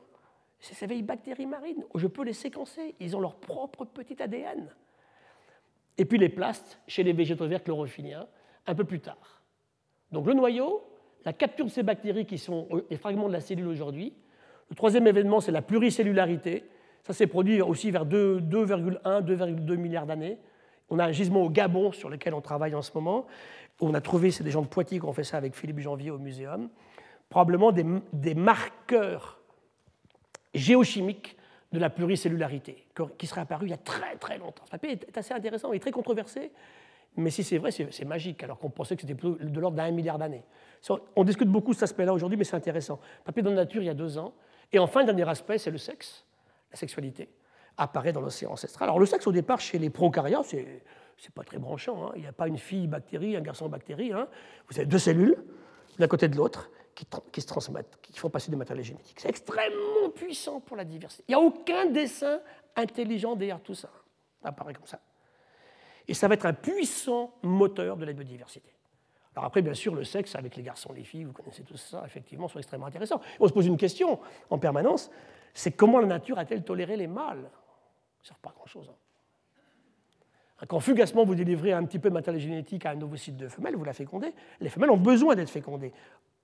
C'est 0.59 0.75
ces 0.75 0.87
vieilles 0.87 1.03
bactéries 1.03 1.47
marines. 1.47 1.83
Je 1.95 2.07
peux 2.07 2.23
les 2.23 2.35
séquencer. 2.35 2.95
Ils 3.01 3.17
ont 3.17 3.21
leur 3.21 3.37
propre 3.37 3.87
petit 3.87 4.23
ADN. 4.23 4.69
Et 6.01 6.07
puis 6.07 6.17
les 6.17 6.31
plastes 6.31 6.81
chez 6.87 7.03
les 7.03 7.13
végétaux 7.13 7.47
verts 7.47 7.63
chlorophylliens, 7.63 8.27
un 8.67 8.75
peu 8.75 8.85
plus 8.85 9.01
tard. 9.01 9.43
Donc 10.13 10.27
le 10.27 10.33
noyau, 10.33 10.83
la 11.27 11.35
capture 11.35 11.67
de 11.67 11.71
ces 11.71 11.83
bactéries 11.83 12.25
qui 12.25 12.39
sont 12.39 12.69
les 12.89 12.97
fragments 12.97 13.29
de 13.29 13.35
la 13.35 13.43
cellule 13.43 13.67
aujourd'hui. 13.67 14.15
Le 14.71 14.77
troisième 14.77 15.07
événement, 15.07 15.41
c'est 15.41 15.53
la 15.53 15.61
pluricellularité. 15.61 16.65
Ça 17.03 17.13
s'est 17.13 17.27
produit 17.27 17.61
aussi 17.61 17.91
vers 17.91 18.07
2,1, 18.07 18.41
2,2 19.03 19.77
milliards 19.77 20.07
d'années. 20.07 20.39
On 20.89 20.99
a 20.99 21.05
un 21.05 21.13
gisement 21.13 21.43
au 21.43 21.51
Gabon 21.51 21.93
sur 21.93 22.09
lequel 22.09 22.33
on 22.33 22.41
travaille 22.41 22.75
en 22.75 22.81
ce 22.81 22.93
moment. 22.95 23.27
On 23.79 23.93
a 23.93 24.01
trouvé, 24.01 24.31
c'est 24.31 24.43
des 24.43 24.51
gens 24.51 24.63
de 24.63 24.69
Poitiers 24.69 25.01
qui 25.01 25.05
ont 25.05 25.13
fait 25.13 25.23
ça 25.23 25.37
avec 25.37 25.55
Philippe 25.55 25.81
Janvier 25.81 26.11
au 26.11 26.19
muséum, 26.19 26.71
probablement 27.29 27.73
des, 27.73 28.35
marqueurs 28.35 29.39
géochimiques 30.55 31.37
de 31.73 31.79
la 31.79 31.91
pluricellularité 31.91 32.87
qui 33.19 33.27
seraient 33.27 33.43
apparus 33.43 33.69
il 33.69 33.71
y 33.71 33.75
a 33.75 33.79
très 33.79 34.17
très 34.17 34.39
longtemps. 34.39 34.65
Ce 34.67 34.71
papier 34.71 34.93
est 34.93 35.17
assez 35.17 35.33
intéressant 35.33 35.73
et 35.73 35.79
très 35.79 35.93
controversé, 35.93 36.51
mais 37.17 37.31
si 37.31 37.43
c'est 37.45 37.59
vrai, 37.59 37.71
c'est 37.71 38.05
magique, 38.05 38.43
alors 38.43 38.59
qu'on 38.59 38.71
pensait 38.71 38.97
que 38.97 39.03
c'était 39.03 39.15
de 39.15 39.61
l'ordre 39.61 39.77
d'un 39.77 39.91
milliard 39.91 40.19
d'années. 40.19 40.45
On 41.17 41.25
discute 41.25 41.49
beaucoup 41.49 41.73
de 41.73 41.77
cet 41.77 41.85
aspect-là 41.85 42.13
aujourd'hui, 42.13 42.37
mais 42.37 42.45
c'est 42.45 42.57
intéressant. 42.57 43.01
Papier 43.25 43.43
dans 43.43 43.51
la 43.51 43.57
nature 43.57 43.83
il 43.83 43.87
y 43.87 43.91
a 43.91 43.95
deux 43.95 44.19
ans. 44.19 44.35
Et 44.73 44.79
enfin, 44.79 45.01
le 45.01 45.07
dernier 45.07 45.29
aspect, 45.29 45.59
c'est 45.59 45.71
le 45.71 45.79
sexe 45.79 46.25
la 46.71 46.77
sexualité, 46.77 47.29
apparaît 47.77 48.13
dans 48.13 48.21
l'océan 48.21 48.53
ancestral. 48.53 48.89
Alors 48.89 48.99
le 48.99 49.07
sexe 49.07 49.27
au 49.27 49.33
départ 49.33 49.61
chez 49.61 49.79
les 49.79 49.91
prokaryotes, 49.91 50.45
c'est 50.45 50.83
c'est 51.17 51.35
pas 51.35 51.43
très 51.43 51.59
branchant. 51.59 52.07
Hein. 52.07 52.13
Il 52.17 52.23
n'y 52.23 52.29
a 52.29 52.33
pas 52.33 52.49
une 52.49 52.57
fille 52.57 52.87
bactérie, 52.87 53.37
un 53.37 53.43
garçon 53.43 53.69
bactérie. 53.69 54.11
Hein. 54.11 54.27
Vous 54.69 54.79
avez 54.79 54.87
deux 54.87 54.99
cellules, 54.99 55.37
l'un 55.99 56.09
côté 56.09 56.29
de 56.29 56.37
l'autre, 56.37 56.71
qui, 57.33 57.41
se 57.41 57.47
transmettent, 57.47 57.99
qui 58.03 58.19
font 58.19 58.31
passer 58.31 58.51
des 58.51 58.57
matériels 58.57 58.85
génétiques. 58.85 59.21
C'est 59.21 59.29
extrêmement 59.29 60.11
puissant 60.15 60.61
pour 60.61 60.77
la 60.77 60.85
diversité. 60.85 61.25
Il 61.29 61.33
n'y 61.33 61.35
a 61.35 61.41
aucun 61.41 61.87
dessin 61.87 62.41
intelligent 62.77 63.37
derrière 63.37 63.61
tout 63.61 63.75
ça. 63.75 63.91
Ça 64.43 64.49
apparaît 64.49 64.75
comme 64.75 64.87
ça. 64.87 65.01
Et 66.09 66.15
ça 66.15 66.29
va 66.29 66.35
être 66.35 66.47
un 66.47 66.53
puissant 66.53 67.35
moteur 67.43 67.97
de 67.97 68.05
la 68.05 68.13
biodiversité. 68.13 68.71
Alors 69.37 69.45
après, 69.45 69.63
bien 69.63 69.75
sûr, 69.75 69.95
le 69.95 70.05
sexe 70.05 70.35
avec 70.35 70.57
les 70.57 70.63
garçons, 70.63 70.93
les 70.93 71.05
filles, 71.05 71.25
vous 71.25 71.33
connaissez 71.33 71.63
tout 71.63 71.77
ça, 71.77 72.03
effectivement, 72.05 72.49
sont 72.49 72.59
extrêmement 72.59 72.87
intéressants. 72.87 73.21
On 73.39 73.47
se 73.47 73.53
pose 73.53 73.67
une 73.67 73.77
question 73.77 74.19
en 74.51 74.59
permanence, 74.59 75.11
c'est 75.55 75.73
comment 75.73 76.01
la 76.01 76.07
nature 76.07 76.39
a-t-elle 76.39 76.65
toléré 76.65 76.97
les 76.97 77.07
mâles? 77.07 77.49
Ça 78.23 78.25
ne 78.25 78.27
sert 78.29 78.39
pas 78.39 78.53
grand-chose. 78.55 78.91
Hein. 78.91 80.67
Quand 80.67 80.81
fugacement 80.81 81.25
vous 81.25 81.35
délivrez 81.35 81.73
un 81.73 81.85
petit 81.85 81.99
peu 81.99 82.11
de 82.11 82.15
matériel 82.15 82.43
génétique 82.43 82.85
à 82.85 82.91
un 82.91 83.01
ovocyte 83.01 83.37
de 83.37 83.49
femelle, 83.49 83.77
vous 83.77 83.85
la 83.85 83.95
fécondez, 83.95 84.35
les 84.61 84.69
femelles 84.69 84.91
ont 84.91 84.99
besoin 84.99 85.35
d'être 85.35 85.49
fécondées. 85.49 85.93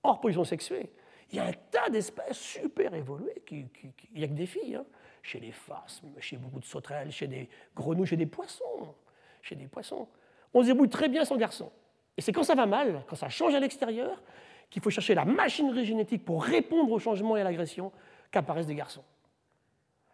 Hors 0.03 0.19
position 0.19 0.43
sexuée, 0.43 0.91
il 1.31 1.37
y 1.37 1.39
a 1.39 1.45
un 1.45 1.53
tas 1.71 1.89
d'espèces 1.89 2.37
super 2.37 2.93
évoluées, 2.93 3.43
qui, 3.45 3.65
il 4.13 4.19
n'y 4.19 4.23
a 4.23 4.27
que 4.27 4.33
des 4.33 4.45
filles, 4.45 4.75
hein. 4.75 4.85
chez 5.21 5.39
les 5.39 5.51
phasmes, 5.51 6.09
chez 6.19 6.37
beaucoup 6.37 6.59
de 6.59 6.65
sauterelles, 6.65 7.11
chez 7.11 7.27
des 7.27 7.49
grenouilles, 7.75 8.07
chez 8.07 8.17
des 8.17 8.25
poissons. 8.25 8.95
Chez 9.41 9.55
des 9.55 9.67
poissons. 9.67 10.07
On 10.53 10.61
se 10.61 10.67
débrouille 10.67 10.89
très 10.89 11.09
bien 11.09 11.25
sans 11.25 11.37
garçon. 11.37 11.71
Et 12.17 12.21
c'est 12.21 12.31
quand 12.31 12.43
ça 12.43 12.55
va 12.55 12.65
mal, 12.65 13.03
quand 13.07 13.15
ça 13.15 13.29
change 13.29 13.53
à 13.53 13.59
l'extérieur, 13.59 14.21
qu'il 14.69 14.81
faut 14.81 14.89
chercher 14.89 15.15
la 15.15 15.25
machinerie 15.25 15.85
génétique 15.85 16.25
pour 16.25 16.43
répondre 16.43 16.91
au 16.91 16.99
changement 16.99 17.37
et 17.37 17.41
à 17.41 17.43
l'agression 17.43 17.91
qu'apparaissent 18.31 18.67
des 18.67 18.75
garçons. 18.75 19.03